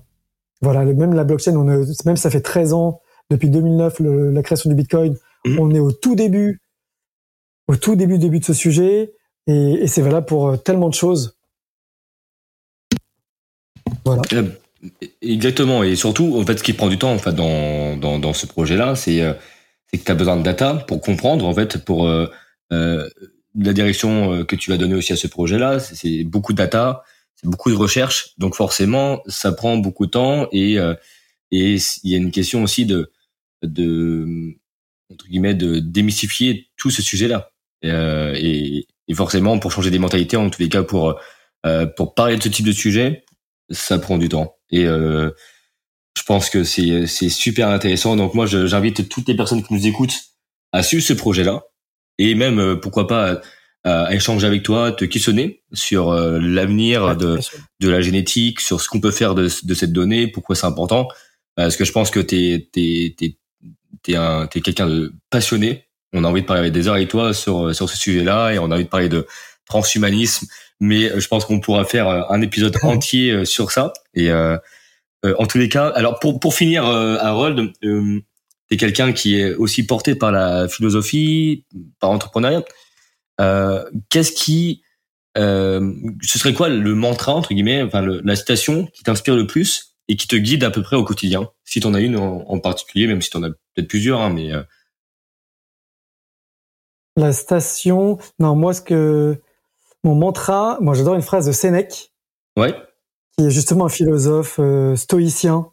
Voilà, 0.61 0.85
même 0.85 1.15
la 1.15 1.25
blockchain, 1.25 1.57
on 1.57 1.69
est, 1.69 2.07
même 2.07 2.17
ça 2.17 2.31
fait 2.31 2.41
13 2.41 2.73
ans 2.73 3.01
depuis 3.31 3.51
2009 3.51 4.01
la 4.01 4.43
création 4.43 4.71
du 4.71 4.77
Bitcoin. 4.77 5.17
Mhm. 5.45 5.59
On 5.61 5.71
est 5.71 5.81
au 5.81 5.93
tout 5.93 6.15
début, 6.15 6.61
au 7.69 7.77
tout 7.77 7.97
début 7.97 8.19
début 8.19 8.41
de 8.41 8.45
ce 8.45 8.55
sujet, 8.55 9.13
et, 9.47 9.73
et 9.75 9.87
c'est 9.87 10.03
valable 10.03 10.27
pour 10.27 10.49
euh, 10.49 10.57
tellement 10.57 10.89
de 10.89 10.95
choses. 10.95 11.37
Voilà. 14.05 14.23
Exactement, 15.23 15.83
et 15.83 15.97
surtout, 15.97 16.39
en 16.39 16.47
fait, 16.47 16.59
ce 16.59 16.63
qui 16.63 16.73
prend 16.73 16.89
du 16.89 16.99
temps, 16.99 17.13
en 17.13 17.19
fait, 17.19 17.33
dans 17.33 17.97
dans, 17.97 18.19
dans 18.19 18.33
ce 18.33 18.47
projet-là, 18.47 18.95
c'est 18.95 19.21
euh, 19.23 19.35
c'est 19.87 19.99
que 19.99 20.05
tu 20.05 20.13
as 20.13 20.15
besoin 20.15 20.37
de 20.37 20.43
data 20.43 20.75
pour 20.87 21.01
comprendre, 21.01 21.47
en 21.47 21.55
fait, 21.55 21.85
pour 21.85 22.09
euh, 22.09 22.27
la 22.71 23.73
direction 23.73 24.45
que 24.45 24.57
tu 24.57 24.71
vas 24.71 24.77
donner 24.77 24.95
aussi 24.95 25.13
à 25.13 25.17
ce 25.17 25.27
projet-là. 25.27 25.81
C'est 25.81 26.25
beaucoup 26.25 26.53
de 26.53 26.59
data, 26.59 27.03
c'est 27.35 27.49
beaucoup 27.49 27.71
de 27.71 27.77
recherche, 27.77 28.35
donc 28.39 28.55
forcément, 28.55 29.23
ça 29.27 29.53
prend 29.53 29.77
beaucoup 29.79 30.07
de 30.07 30.11
temps 30.11 30.49
et 30.53 30.77
et 31.51 31.77
il 32.05 32.11
y 32.11 32.15
a 32.15 32.19
une 32.19 32.31
question 32.31 32.63
aussi 32.63 32.85
de 32.87 33.11
de 33.63 34.55
entre 35.11 35.27
guillemets 35.27 35.55
de 35.55 35.79
démystifier 35.79 36.69
tout 36.77 36.91
ce 36.91 37.03
sujet-là. 37.03 37.51
Euh, 37.85 38.35
et, 38.37 38.87
et, 39.09 39.15
forcément, 39.15 39.59
pour 39.59 39.73
changer 39.73 39.91
des 39.91 39.99
mentalités, 39.99 40.37
en 40.37 40.51
tous 40.51 40.61
les 40.61 40.69
cas, 40.69 40.83
pour 40.83 41.19
euh, 41.67 41.87
pour 41.87 42.15
parler 42.15 42.37
de 42.37 42.43
ce 42.43 42.49
type 42.49 42.67
de 42.67 42.73
sujet, 42.73 43.25
ça 43.71 43.99
prend 43.99 44.19
du 44.19 44.29
temps. 44.29 44.58
Et 44.71 44.85
euh, 44.85 45.31
je 46.17 46.23
pense 46.23 46.51
que 46.51 46.65
c'est 46.65 47.07
super 47.29 47.69
intéressant. 47.69 48.17
Donc 48.17 48.35
moi, 48.35 48.47
j'invite 48.47 49.09
toutes 49.09 49.29
les 49.29 49.37
personnes 49.37 49.63
qui 49.63 49.73
nous 49.73 49.87
écoutent 49.87 50.19
à 50.73 50.83
suivre 50.83 51.03
ce 51.03 51.13
projet-là 51.13 51.63
et 52.19 52.35
même 52.35 52.59
euh, 52.59 52.77
pourquoi 52.77 53.07
pas 53.07 53.41
à 53.85 54.13
échanger 54.13 54.47
avec 54.47 54.65
toi, 54.65 54.93
te 54.93 55.05
questionner 55.05 55.63
sur 55.73 56.11
euh, 56.11 56.39
l'avenir 56.41 57.17
de 57.17 57.39
de 57.81 57.89
la 57.89 58.01
génétique, 58.01 58.61
sur 58.61 58.81
ce 58.81 58.89
qu'on 58.89 59.01
peut 59.01 59.13
faire 59.13 59.35
de, 59.35 59.49
de 59.63 59.75
cette 59.75 59.93
donnée, 59.93 60.27
pourquoi 60.27 60.57
c'est 60.57 60.67
important. 60.67 61.09
Parce 61.55 61.77
que 61.77 61.85
je 61.85 61.93
pense 61.93 62.11
que 62.11 62.21
t'es 62.21 62.69
t'es 62.73 63.15
t'es 63.17 63.39
t'es 64.03 64.61
quelqu'un 64.61 64.89
de 64.89 65.15
passionné. 65.31 65.85
On 66.13 66.25
a 66.25 66.29
envie 66.29 66.43
de 66.43 66.47
parler 66.47 66.61
avec 66.61 66.73
des 66.73 66.89
heures 66.89 66.95
avec 66.95 67.09
toi 67.09 67.33
sur 67.33 67.75
sur 67.75 67.89
ce 67.89 67.97
sujet-là 67.97 68.51
et 68.53 68.59
on 68.59 68.71
a 68.71 68.75
envie 68.75 68.85
de 68.85 68.89
parler 68.89 69.09
de 69.09 69.27
transhumanisme. 69.67 70.47
Mais 70.81 71.11
euh, 71.11 71.21
je 71.21 71.29
pense 71.29 71.45
qu'on 71.45 71.61
pourra 71.61 71.85
faire 71.85 72.09
euh, 72.09 72.23
un 72.29 72.41
épisode 72.41 72.77
entier 72.83 73.31
euh, 73.31 73.45
sur 73.45 73.71
ça. 73.71 73.93
Et 74.15 74.31
en 74.33 75.47
tous 75.47 75.59
les 75.59 75.69
cas, 75.69 75.89
alors 75.89 76.21
pour 76.21 76.39
pour 76.39 76.55
finir, 76.55 76.85
Harold, 76.85 77.73
euh, 77.85 78.21
t'es 78.69 78.77
quelqu'un 78.77 79.13
qui 79.13 79.39
est 79.39 79.55
aussi 79.55 79.85
porté 79.85 80.15
par 80.15 80.31
la 80.31 80.69
philosophie, 80.69 81.65
par 81.99 82.13
l'entrepreneuriat. 82.13 82.63
Qu'est-ce 84.09 84.33
qui 84.33 84.83
ce 85.37 86.39
serait 86.39 86.53
quoi 86.53 86.69
le 86.69 86.95
mantra 86.95 87.35
entre 87.35 87.55
guillemets, 87.55 87.83
enfin 87.83 88.01
la 88.03 88.37
citation 88.37 88.87
qui 88.87 89.03
t'inspire 89.03 89.37
le 89.37 89.47
plus 89.47 89.97
et 90.09 90.17
qui 90.17 90.27
te 90.27 90.37
guide 90.37 90.65
à 90.65 90.71
peu 90.71 90.83
près 90.83 90.97
au 90.97 91.05
quotidien? 91.05 91.51
Si 91.65 91.81
t'en 91.81 91.95
as 91.95 92.01
une 92.01 92.17
en, 92.17 92.59
particulier, 92.61 93.07
même 93.07 93.21
si 93.21 93.31
t'en 93.31 93.43
as 93.43 93.51
peut-être 93.51 93.89
plusieurs, 93.89 94.21
hein, 94.21 94.31
mais... 94.31 94.53
La 97.17 97.33
station... 97.33 98.19
Non, 98.39 98.55
moi, 98.55 98.73
ce 98.73 98.81
que... 98.81 99.41
Mon 100.05 100.15
mantra, 100.15 100.79
moi 100.81 100.95
j'adore 100.95 101.15
une 101.15 101.23
phrase 101.23 101.47
de 101.47 101.53
Sénèque. 101.53 102.13
Ouais. 102.57 102.75
Qui 103.37 103.47
est 103.47 103.51
justement 103.51 103.87
un 103.87 103.89
philosophe 103.89 104.57
euh, 104.59 104.97
stoïcien. 104.97 105.71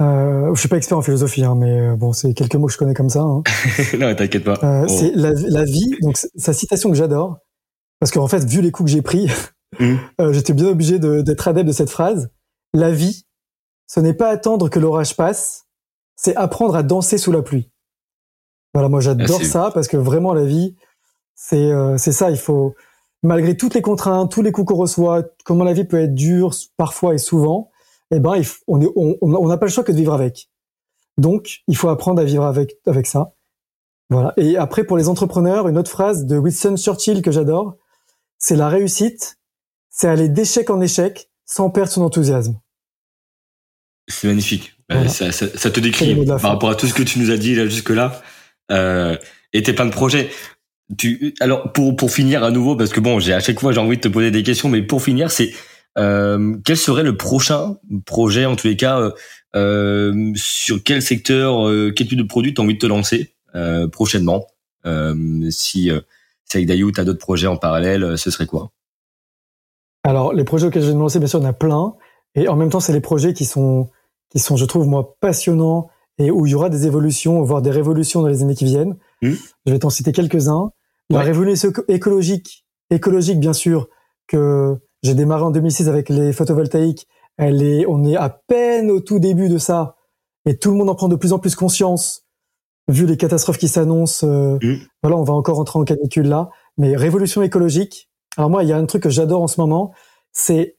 Euh, 0.00 0.54
je 0.54 0.60
suis 0.60 0.68
pas 0.68 0.78
expert 0.78 0.96
en 0.96 1.02
philosophie, 1.02 1.44
hein, 1.44 1.54
mais 1.56 1.80
euh, 1.80 1.96
bon, 1.96 2.12
c'est 2.12 2.32
quelques 2.32 2.54
mots 2.54 2.66
que 2.66 2.72
je 2.72 2.78
connais 2.78 2.94
comme 2.94 3.10
ça. 3.10 3.20
Hein. 3.20 3.42
non, 3.98 4.14
t'inquiète 4.14 4.44
pas. 4.44 4.58
Oh. 4.62 4.88
C'est 4.88 5.12
la, 5.14 5.32
la, 5.32 5.64
vie, 5.64 5.94
donc 6.00 6.16
sa 6.16 6.52
citation 6.52 6.90
que 6.90 6.96
j'adore, 6.96 7.38
parce 7.98 8.10
qu'en 8.10 8.26
fait, 8.26 8.44
vu 8.44 8.62
les 8.62 8.70
coups 8.70 8.90
que 8.90 8.92
j'ai 8.92 9.02
pris, 9.02 9.30
mmh. 9.78 9.96
j'étais 10.32 10.54
bien 10.54 10.68
obligé 10.68 10.98
d'être 10.98 11.48
adepte 11.48 11.68
de 11.68 11.72
cette 11.72 11.90
phrase 11.90 12.30
la 12.72 12.90
vie, 12.90 13.26
ce 13.86 14.00
n'est 14.00 14.14
pas 14.14 14.28
attendre 14.28 14.68
que 14.68 14.78
l'orage 14.78 15.16
passe, 15.16 15.66
c'est 16.16 16.36
apprendre 16.36 16.76
à 16.76 16.82
danser 16.82 17.18
sous 17.18 17.32
la 17.32 17.42
pluie. 17.42 17.70
Voilà, 18.74 18.88
moi 18.88 19.00
j'adore 19.00 19.42
ça 19.42 19.70
parce 19.74 19.88
que 19.88 19.96
vraiment 19.96 20.32
la 20.32 20.44
vie, 20.44 20.76
c'est 21.34 21.72
euh, 21.72 21.98
c'est 21.98 22.12
ça. 22.12 22.30
Il 22.30 22.38
faut 22.38 22.74
malgré 23.22 23.56
toutes 23.56 23.74
les 23.74 23.82
contraintes, 23.82 24.30
tous 24.30 24.42
les 24.42 24.52
coups 24.52 24.68
qu'on 24.68 24.78
reçoit, 24.78 25.24
comment 25.44 25.64
la 25.64 25.72
vie 25.72 25.84
peut 25.84 26.00
être 26.00 26.14
dure 26.14 26.54
parfois 26.76 27.14
et 27.14 27.18
souvent, 27.18 27.70
eh 28.10 28.20
ben 28.20 28.40
on 28.66 29.48
n'a 29.48 29.56
pas 29.56 29.66
le 29.66 29.72
choix 29.72 29.84
que 29.84 29.92
de 29.92 29.96
vivre 29.96 30.12
avec. 30.12 30.48
Donc 31.18 31.60
il 31.68 31.76
faut 31.76 31.88
apprendre 31.88 32.20
à 32.20 32.24
vivre 32.24 32.44
avec 32.44 32.76
avec 32.86 33.06
ça. 33.06 33.34
Voilà. 34.08 34.32
Et 34.36 34.56
après 34.56 34.84
pour 34.84 34.96
les 34.96 35.08
entrepreneurs, 35.08 35.68
une 35.68 35.78
autre 35.78 35.90
phrase 35.90 36.26
de 36.26 36.36
Winston 36.36 36.76
Churchill 36.76 37.22
que 37.22 37.30
j'adore, 37.30 37.76
c'est 38.38 38.56
la 38.56 38.68
réussite, 38.68 39.38
c'est 39.90 40.08
aller 40.08 40.28
d'échec 40.28 40.70
en 40.70 40.80
échec 40.80 41.30
sans 41.44 41.70
perdre 41.70 41.92
son 41.92 42.02
enthousiasme. 42.02 42.58
C'est 44.08 44.26
magnifique. 44.26 44.76
Euh, 44.90 45.06
ça, 45.06 45.30
ça, 45.30 45.70
te 45.70 45.78
décrit 45.78 46.26
par 46.26 46.40
rapport 46.40 46.70
à 46.70 46.74
tout 46.74 46.88
ce 46.88 46.94
que 46.94 47.04
tu 47.04 47.20
nous 47.20 47.30
as 47.30 47.36
dit 47.36 47.54
là 47.54 47.66
jusque 47.66 47.90
là. 47.90 48.22
Euh, 48.72 49.16
et 49.52 49.62
tes 49.62 49.72
plein 49.72 49.86
de 49.86 49.92
projets. 49.92 50.30
Tu, 50.98 51.34
alors 51.40 51.72
pour 51.72 51.94
pour 51.94 52.10
finir 52.10 52.42
à 52.42 52.50
nouveau 52.50 52.76
parce 52.76 52.90
que 52.90 53.00
bon, 53.00 53.20
j'ai 53.20 53.32
à 53.32 53.40
chaque 53.40 53.60
fois 53.60 53.72
j'ai 53.72 53.80
envie 53.80 53.96
de 53.96 54.02
te 54.02 54.08
poser 54.08 54.30
des 54.30 54.42
questions, 54.42 54.68
mais 54.68 54.82
pour 54.82 55.02
finir, 55.02 55.30
c'est 55.30 55.52
euh, 55.98 56.56
quel 56.64 56.76
serait 56.76 57.02
le 57.02 57.16
prochain 57.16 57.76
projet 58.06 58.44
en 58.46 58.56
tous 58.56 58.66
les 58.66 58.76
cas 58.76 59.00
euh, 59.00 59.10
euh 59.56 60.32
sur 60.34 60.82
quel 60.82 61.02
secteur, 61.02 61.68
quel 61.94 62.08
type 62.08 62.18
de 62.18 62.22
produit 62.24 62.54
tu 62.54 62.60
as 62.60 62.64
envie 62.64 62.74
de 62.74 62.78
te 62.78 62.86
lancer 62.86 63.34
prochainement 63.92 64.46
Si 65.50 65.90
si 66.44 66.56
avec 66.56 66.66
Dayou 66.66 66.90
tu 66.90 67.00
as 67.00 67.04
d'autres 67.04 67.18
projets 67.18 67.46
en 67.46 67.56
parallèle, 67.56 68.18
ce 68.18 68.30
serait 68.30 68.46
quoi? 68.46 68.72
Alors, 70.02 70.32
les 70.32 70.44
projets 70.44 70.66
auxquels 70.66 70.82
je 70.82 70.88
vais 70.88 70.94
me 70.94 71.00
lancer, 71.00 71.18
bien 71.18 71.28
sûr, 71.28 71.38
il 71.40 71.42
y 71.42 71.46
en 71.46 71.50
a 71.50 71.52
plein. 71.52 71.94
Et 72.34 72.48
en 72.48 72.56
même 72.56 72.70
temps, 72.70 72.80
c'est 72.80 72.92
les 72.92 73.00
projets 73.00 73.34
qui 73.34 73.44
sont, 73.44 73.90
qui 74.30 74.38
sont, 74.38 74.56
je 74.56 74.64
trouve, 74.64 74.86
moi, 74.86 75.16
passionnants 75.20 75.90
et 76.18 76.30
où 76.30 76.46
il 76.46 76.50
y 76.50 76.54
aura 76.54 76.68
des 76.68 76.86
évolutions, 76.86 77.42
voire 77.42 77.62
des 77.62 77.70
révolutions 77.70 78.22
dans 78.22 78.28
les 78.28 78.42
années 78.42 78.54
qui 78.54 78.64
viennent. 78.64 78.96
Mmh. 79.22 79.32
Je 79.66 79.72
vais 79.72 79.78
t'en 79.78 79.90
citer 79.90 80.12
quelques-uns. 80.12 80.72
La 81.10 81.20
révolution 81.20 81.72
écologique, 81.88 82.64
écologique, 82.90 83.40
bien 83.40 83.52
sûr, 83.52 83.88
que 84.28 84.76
j'ai 85.02 85.14
démarré 85.14 85.42
en 85.42 85.50
2006 85.50 85.88
avec 85.88 86.08
les 86.08 86.32
photovoltaïques. 86.32 87.08
Elle 87.36 87.62
est, 87.62 87.84
on 87.88 88.04
est 88.04 88.16
à 88.16 88.28
peine 88.28 88.90
au 88.90 89.00
tout 89.00 89.18
début 89.18 89.48
de 89.48 89.58
ça. 89.58 89.96
Et 90.46 90.56
tout 90.56 90.70
le 90.70 90.76
monde 90.76 90.88
en 90.88 90.94
prend 90.94 91.08
de 91.08 91.16
plus 91.16 91.32
en 91.32 91.38
plus 91.38 91.54
conscience, 91.56 92.24
vu 92.88 93.06
les 93.06 93.16
catastrophes 93.16 93.58
qui 93.58 93.68
s'annoncent. 93.68 94.26
Euh, 94.26 94.58
mmh. 94.62 94.76
Voilà, 95.02 95.16
on 95.16 95.24
va 95.24 95.34
encore 95.34 95.58
entrer 95.58 95.78
en 95.78 95.84
canicule 95.84 96.28
là. 96.28 96.50
Mais 96.78 96.96
révolution 96.96 97.42
écologique, 97.42 98.08
alors 98.36 98.48
moi, 98.48 98.62
il 98.62 98.68
y 98.68 98.72
a 98.72 98.76
un 98.76 98.86
truc 98.86 99.02
que 99.02 99.10
j'adore 99.10 99.42
en 99.42 99.48
ce 99.48 99.60
moment, 99.60 99.92
c'est 100.32 100.76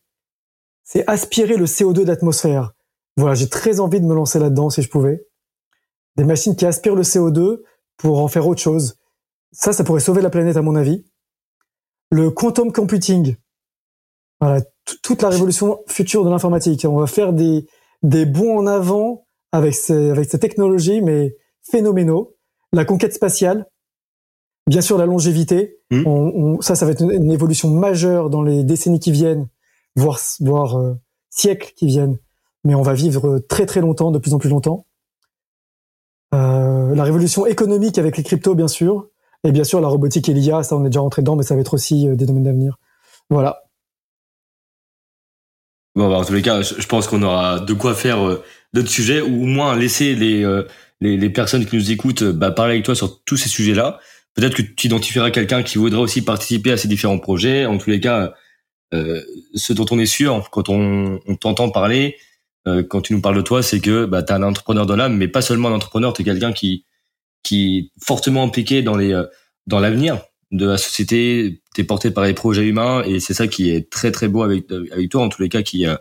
c'est 0.83 1.05
aspirer 1.07 1.57
le 1.57 1.65
CO2 1.65 2.01
de 2.01 2.05
l'atmosphère. 2.05 2.73
Voilà, 3.17 3.35
j'ai 3.35 3.49
très 3.49 3.79
envie 3.79 4.01
de 4.01 4.05
me 4.05 4.15
lancer 4.15 4.39
là-dedans 4.39 4.69
si 4.69 4.81
je 4.81 4.89
pouvais. 4.89 5.25
Des 6.17 6.23
machines 6.23 6.55
qui 6.55 6.65
aspirent 6.65 6.95
le 6.95 7.03
CO2 7.03 7.61
pour 7.97 8.19
en 8.19 8.27
faire 8.27 8.47
autre 8.47 8.61
chose. 8.61 8.97
Ça, 9.51 9.73
ça 9.73 9.83
pourrait 9.83 9.99
sauver 9.99 10.21
la 10.21 10.29
planète 10.29 10.57
à 10.57 10.61
mon 10.61 10.75
avis. 10.75 11.05
Le 12.11 12.29
quantum 12.31 12.71
computing. 12.71 13.35
Voilà, 14.39 14.61
toute 15.03 15.21
la 15.21 15.29
révolution 15.29 15.83
future 15.87 16.25
de 16.25 16.29
l'informatique. 16.29 16.85
On 16.85 16.97
va 16.97 17.07
faire 17.07 17.33
des 17.33 17.67
des 18.01 18.25
bons 18.25 18.57
en 18.57 18.67
avant 18.67 19.27
avec 19.51 19.75
ces 19.75 20.09
avec 20.09 20.29
ces 20.29 20.39
technologies 20.39 21.01
mais 21.01 21.35
phénoménaux. 21.63 22.35
La 22.73 22.85
conquête 22.85 23.13
spatiale. 23.13 23.67
Bien 24.67 24.81
sûr, 24.81 24.97
la 24.97 25.05
longévité. 25.05 25.79
On, 25.91 26.61
ça, 26.61 26.75
ça 26.75 26.85
va 26.85 26.91
être 26.91 27.01
une, 27.01 27.31
évolution 27.31 27.69
majeure 27.69 28.29
dans 28.29 28.43
les 28.43 28.63
décennies 28.63 28.99
qui 28.99 29.11
viennent, 29.11 29.49
voire, 29.95 30.19
voire 30.39 30.77
euh, 30.77 30.93
siècles 31.29 31.73
qui 31.75 31.87
viennent. 31.87 32.17
Mais 32.63 32.75
on 32.75 32.81
va 32.81 32.93
vivre 32.93 33.39
très 33.39 33.65
très 33.65 33.81
longtemps, 33.81 34.11
de 34.11 34.19
plus 34.19 34.33
en 34.33 34.37
plus 34.37 34.49
longtemps. 34.49 34.85
Euh, 36.33 36.95
la 36.95 37.03
révolution 37.03 37.45
économique 37.45 37.97
avec 37.97 38.15
les 38.15 38.23
cryptos, 38.23 38.55
bien 38.55 38.69
sûr. 38.69 39.09
Et 39.43 39.51
bien 39.51 39.63
sûr, 39.63 39.81
la 39.81 39.87
robotique 39.87 40.29
et 40.29 40.33
l'IA, 40.33 40.63
ça 40.63 40.75
on 40.75 40.85
est 40.85 40.89
déjà 40.89 40.99
rentré 40.99 41.21
dedans, 41.21 41.35
mais 41.35 41.43
ça 41.43 41.55
va 41.55 41.61
être 41.61 41.73
aussi 41.73 42.07
euh, 42.07 42.15
des 42.15 42.25
domaines 42.25 42.43
d'avenir. 42.43 42.77
Voilà. 43.29 43.63
Bon, 45.95 46.09
bah, 46.09 46.17
en 46.17 46.25
tous 46.25 46.33
les 46.33 46.41
cas, 46.41 46.61
je 46.61 46.87
pense 46.87 47.07
qu'on 47.07 47.23
aura 47.23 47.59
de 47.59 47.73
quoi 47.73 47.93
faire 47.93 48.25
euh, 48.25 48.43
d'autres 48.73 48.89
sujets, 48.89 49.21
ou 49.21 49.43
au 49.43 49.45
moins 49.45 49.75
laisser 49.75 50.15
les, 50.15 50.45
les, 51.01 51.17
les, 51.17 51.29
personnes 51.29 51.65
qui 51.65 51.75
nous 51.75 51.91
écoutent 51.91 52.23
bah, 52.23 52.51
parler 52.51 52.73
avec 52.73 52.85
toi 52.85 52.95
sur 52.95 53.23
tous 53.23 53.35
ces 53.35 53.49
sujets-là. 53.49 53.99
Peut-être 54.33 54.55
que 54.55 54.61
tu 54.61 54.87
identifieras 54.87 55.31
quelqu'un 55.31 55.63
qui 55.63 55.77
voudrait 55.77 55.99
aussi 55.99 56.21
participer 56.21 56.71
à 56.71 56.77
ces 56.77 56.87
différents 56.87 57.19
projets. 57.19 57.65
En 57.65 57.77
tous 57.77 57.89
les 57.89 57.99
cas, 57.99 58.33
euh, 58.93 59.21
ce 59.55 59.73
dont 59.73 59.85
on 59.91 59.99
est 59.99 60.05
sûr 60.05 60.49
quand 60.51 60.69
on, 60.69 61.19
on 61.25 61.35
t'entend 61.35 61.69
parler, 61.69 62.17
euh, 62.67 62.83
quand 62.83 63.01
tu 63.01 63.13
nous 63.13 63.21
parles 63.21 63.37
de 63.37 63.41
toi, 63.41 63.63
c'est 63.63 63.79
que 63.79 64.05
bah, 64.05 64.23
tu 64.23 64.31
es 64.31 64.35
un 64.35 64.43
entrepreneur 64.43 64.85
de 64.85 64.93
l'âme, 64.93 65.17
mais 65.17 65.27
pas 65.27 65.41
seulement 65.41 65.69
un 65.69 65.73
entrepreneur, 65.73 66.13
tu 66.13 66.21
es 66.21 66.25
quelqu'un 66.25 66.53
qui, 66.53 66.85
qui 67.43 67.77
est 67.77 68.03
fortement 68.03 68.43
impliqué 68.43 68.81
dans 68.81 68.97
les 68.97 69.13
euh, 69.13 69.25
dans 69.67 69.79
l'avenir 69.79 70.21
de 70.51 70.65
la 70.67 70.77
société, 70.77 71.61
tu 71.73 71.81
es 71.81 71.83
porté 71.83 72.11
par 72.11 72.25
les 72.25 72.33
projets 72.33 72.65
humains 72.67 73.03
et 73.03 73.19
c'est 73.19 73.33
ça 73.33 73.47
qui 73.47 73.69
est 73.69 73.89
très 73.89 74.11
très 74.11 74.27
beau 74.27 74.43
avec 74.43 74.65
avec 74.71 75.09
toi 75.09 75.23
en 75.23 75.29
tous 75.29 75.41
les 75.41 75.49
cas 75.49 75.61
qui 75.61 75.85
euh, 75.87 75.95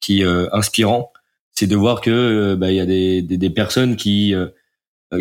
qui 0.00 0.24
euh, 0.24 0.48
inspirant, 0.52 1.12
c'est 1.52 1.66
de 1.66 1.76
voir 1.76 2.00
que 2.00 2.54
bah 2.54 2.70
il 2.70 2.76
y 2.76 2.80
a 2.80 2.86
des, 2.86 3.22
des, 3.22 3.36
des 3.36 3.50
personnes 3.50 3.96
qui 3.96 4.34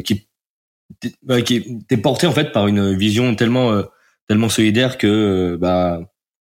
qui 0.04 0.28
t'es 1.88 1.98
porté 1.98 2.28
en 2.28 2.32
fait 2.32 2.52
par 2.52 2.68
une 2.68 2.96
vision 2.96 3.36
tellement 3.36 3.72
euh, 3.72 3.84
tellement 4.28 4.50
solidaire 4.50 4.98
que 4.98 5.08
euh, 5.08 5.58
bah 5.58 6.00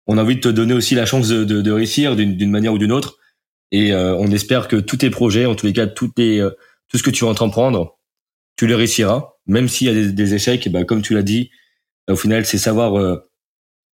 on 0.07 0.17
a 0.17 0.21
envie 0.21 0.35
de 0.35 0.41
te 0.41 0.49
donner 0.49 0.73
aussi 0.73 0.95
la 0.95 1.05
chance 1.05 1.27
de, 1.29 1.43
de, 1.43 1.61
de 1.61 1.71
réussir 1.71 2.15
d'une 2.15 2.51
manière 2.51 2.73
ou 2.73 2.77
d'une 2.77 2.91
autre. 2.91 3.17
Et 3.71 3.91
on 3.95 4.27
espère 4.27 4.67
que 4.67 4.75
tous 4.75 4.97
tes 4.97 5.09
projets, 5.09 5.47
en 5.47 5.55
tous 5.55 5.65
les 5.65 5.73
cas, 5.73 5.87
tout, 5.87 6.09
tes, 6.09 6.47
tout 6.87 6.99
ce 6.99 7.01
que 7.01 7.09
tu 7.09 7.25
vas 7.25 7.31
entreprendre, 7.31 7.94
tu 8.57 8.67
le 8.67 8.75
réussiras, 8.75 9.33
même 9.47 9.67
s'il 9.67 9.87
y 9.87 9.89
a 9.89 9.93
des, 9.93 10.11
des 10.11 10.33
échecs. 10.33 10.65
Et 10.67 10.69
ben, 10.69 10.85
comme 10.85 11.01
tu 11.01 11.13
l'as 11.13 11.23
dit, 11.23 11.49
au 12.09 12.15
final, 12.15 12.45
c'est 12.45 12.57
savoir, 12.57 13.19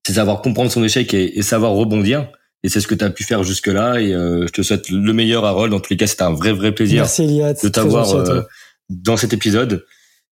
c'est 0.06 0.14
savoir 0.14 0.42
comprendre 0.42 0.72
son 0.72 0.84
échec 0.84 1.14
et, 1.14 1.38
et 1.38 1.42
savoir 1.42 1.72
rebondir. 1.72 2.30
Et 2.64 2.70
c'est 2.70 2.80
ce 2.80 2.88
que 2.88 2.96
tu 2.96 3.04
as 3.04 3.10
pu 3.10 3.24
faire 3.24 3.44
jusque-là. 3.44 4.00
Et 4.00 4.10
je 4.12 4.52
te 4.52 4.62
souhaite 4.62 4.90
le 4.90 5.14
meilleur, 5.14 5.46
Harold. 5.46 5.72
Dans 5.72 5.80
tous 5.80 5.92
les 5.92 5.98
cas, 5.98 6.08
c'était 6.08 6.24
un 6.24 6.34
vrai, 6.34 6.52
vrai 6.52 6.74
plaisir 6.74 7.06
de 7.06 7.70
t'avoir 7.70 8.46
dans 8.90 9.18
cet 9.18 9.34
épisode. 9.34 9.86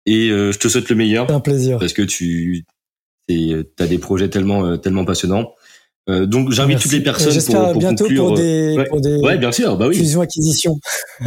Et 0.06 0.30
je 0.30 0.58
te 0.58 0.68
souhaite 0.68 0.90
le 0.90 0.96
meilleur. 0.96 1.28
C'est 1.28 1.34
un 1.34 1.40
plaisir. 1.40 1.78
Parce 1.80 1.94
que 1.94 2.02
tu 2.04 2.66
as 3.28 3.88
des 3.88 3.98
projets 4.00 4.30
tellement, 4.30 4.78
tellement 4.78 5.06
passionnants. 5.06 5.54
Euh, 6.10 6.26
donc 6.26 6.52
j'invite 6.52 6.80
toutes 6.80 6.92
les 6.92 7.02
personnes 7.02 7.42
pour, 7.46 7.72
pour 7.72 7.80
bientôt 7.80 8.06
conclure. 8.06 8.28
Pour 8.28 8.36
des, 8.36 8.76
ouais. 8.78 8.86
pour 8.86 9.02
des 9.02 9.18
ouais, 9.18 9.38
bien 9.38 9.52
sûr, 9.52 9.78
bah 9.78 9.88
oui. 9.88 9.96
Fusion 9.96 10.22
acquisition. 10.22 10.80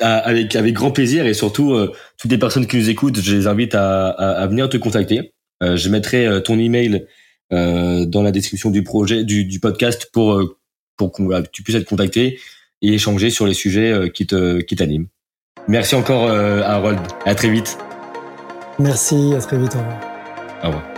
avec 0.00 0.56
avec 0.56 0.74
grand 0.74 0.90
plaisir 0.90 1.26
et 1.26 1.34
surtout 1.34 1.72
euh, 1.74 1.92
toutes 2.18 2.30
les 2.30 2.38
personnes 2.38 2.66
qui 2.66 2.76
nous 2.76 2.88
écoutent, 2.88 3.20
je 3.20 3.36
les 3.36 3.46
invite 3.46 3.74
à, 3.74 4.08
à, 4.08 4.42
à 4.42 4.46
venir 4.46 4.68
te 4.68 4.76
contacter. 4.76 5.32
Euh, 5.62 5.76
je 5.76 5.88
mettrai 5.88 6.26
euh, 6.26 6.40
ton 6.40 6.58
email 6.58 7.06
euh, 7.52 8.06
dans 8.06 8.22
la 8.22 8.30
description 8.30 8.70
du 8.70 8.82
projet 8.82 9.24
du, 9.24 9.44
du 9.44 9.60
podcast 9.60 10.08
pour 10.12 10.32
euh, 10.34 10.56
pour 10.96 11.12
que 11.12 11.42
tu 11.48 11.62
puisses 11.62 11.76
être 11.76 11.88
contacté 11.88 12.38
et 12.82 12.94
échanger 12.94 13.30
sur 13.30 13.46
les 13.46 13.54
sujets 13.54 14.10
qui 14.12 14.26
te 14.26 14.60
qui 14.60 14.76
t'animent. 14.76 15.06
Merci 15.68 15.94
encore 15.94 16.30
Harold. 16.30 17.00
À 17.26 17.34
très 17.34 17.50
vite. 17.50 17.78
Merci, 18.78 19.34
à 19.34 19.40
très 19.40 19.58
vite. 19.58 19.74
Au 19.74 19.78
revoir. 19.78 20.00
Au 20.62 20.66
revoir. 20.68 20.89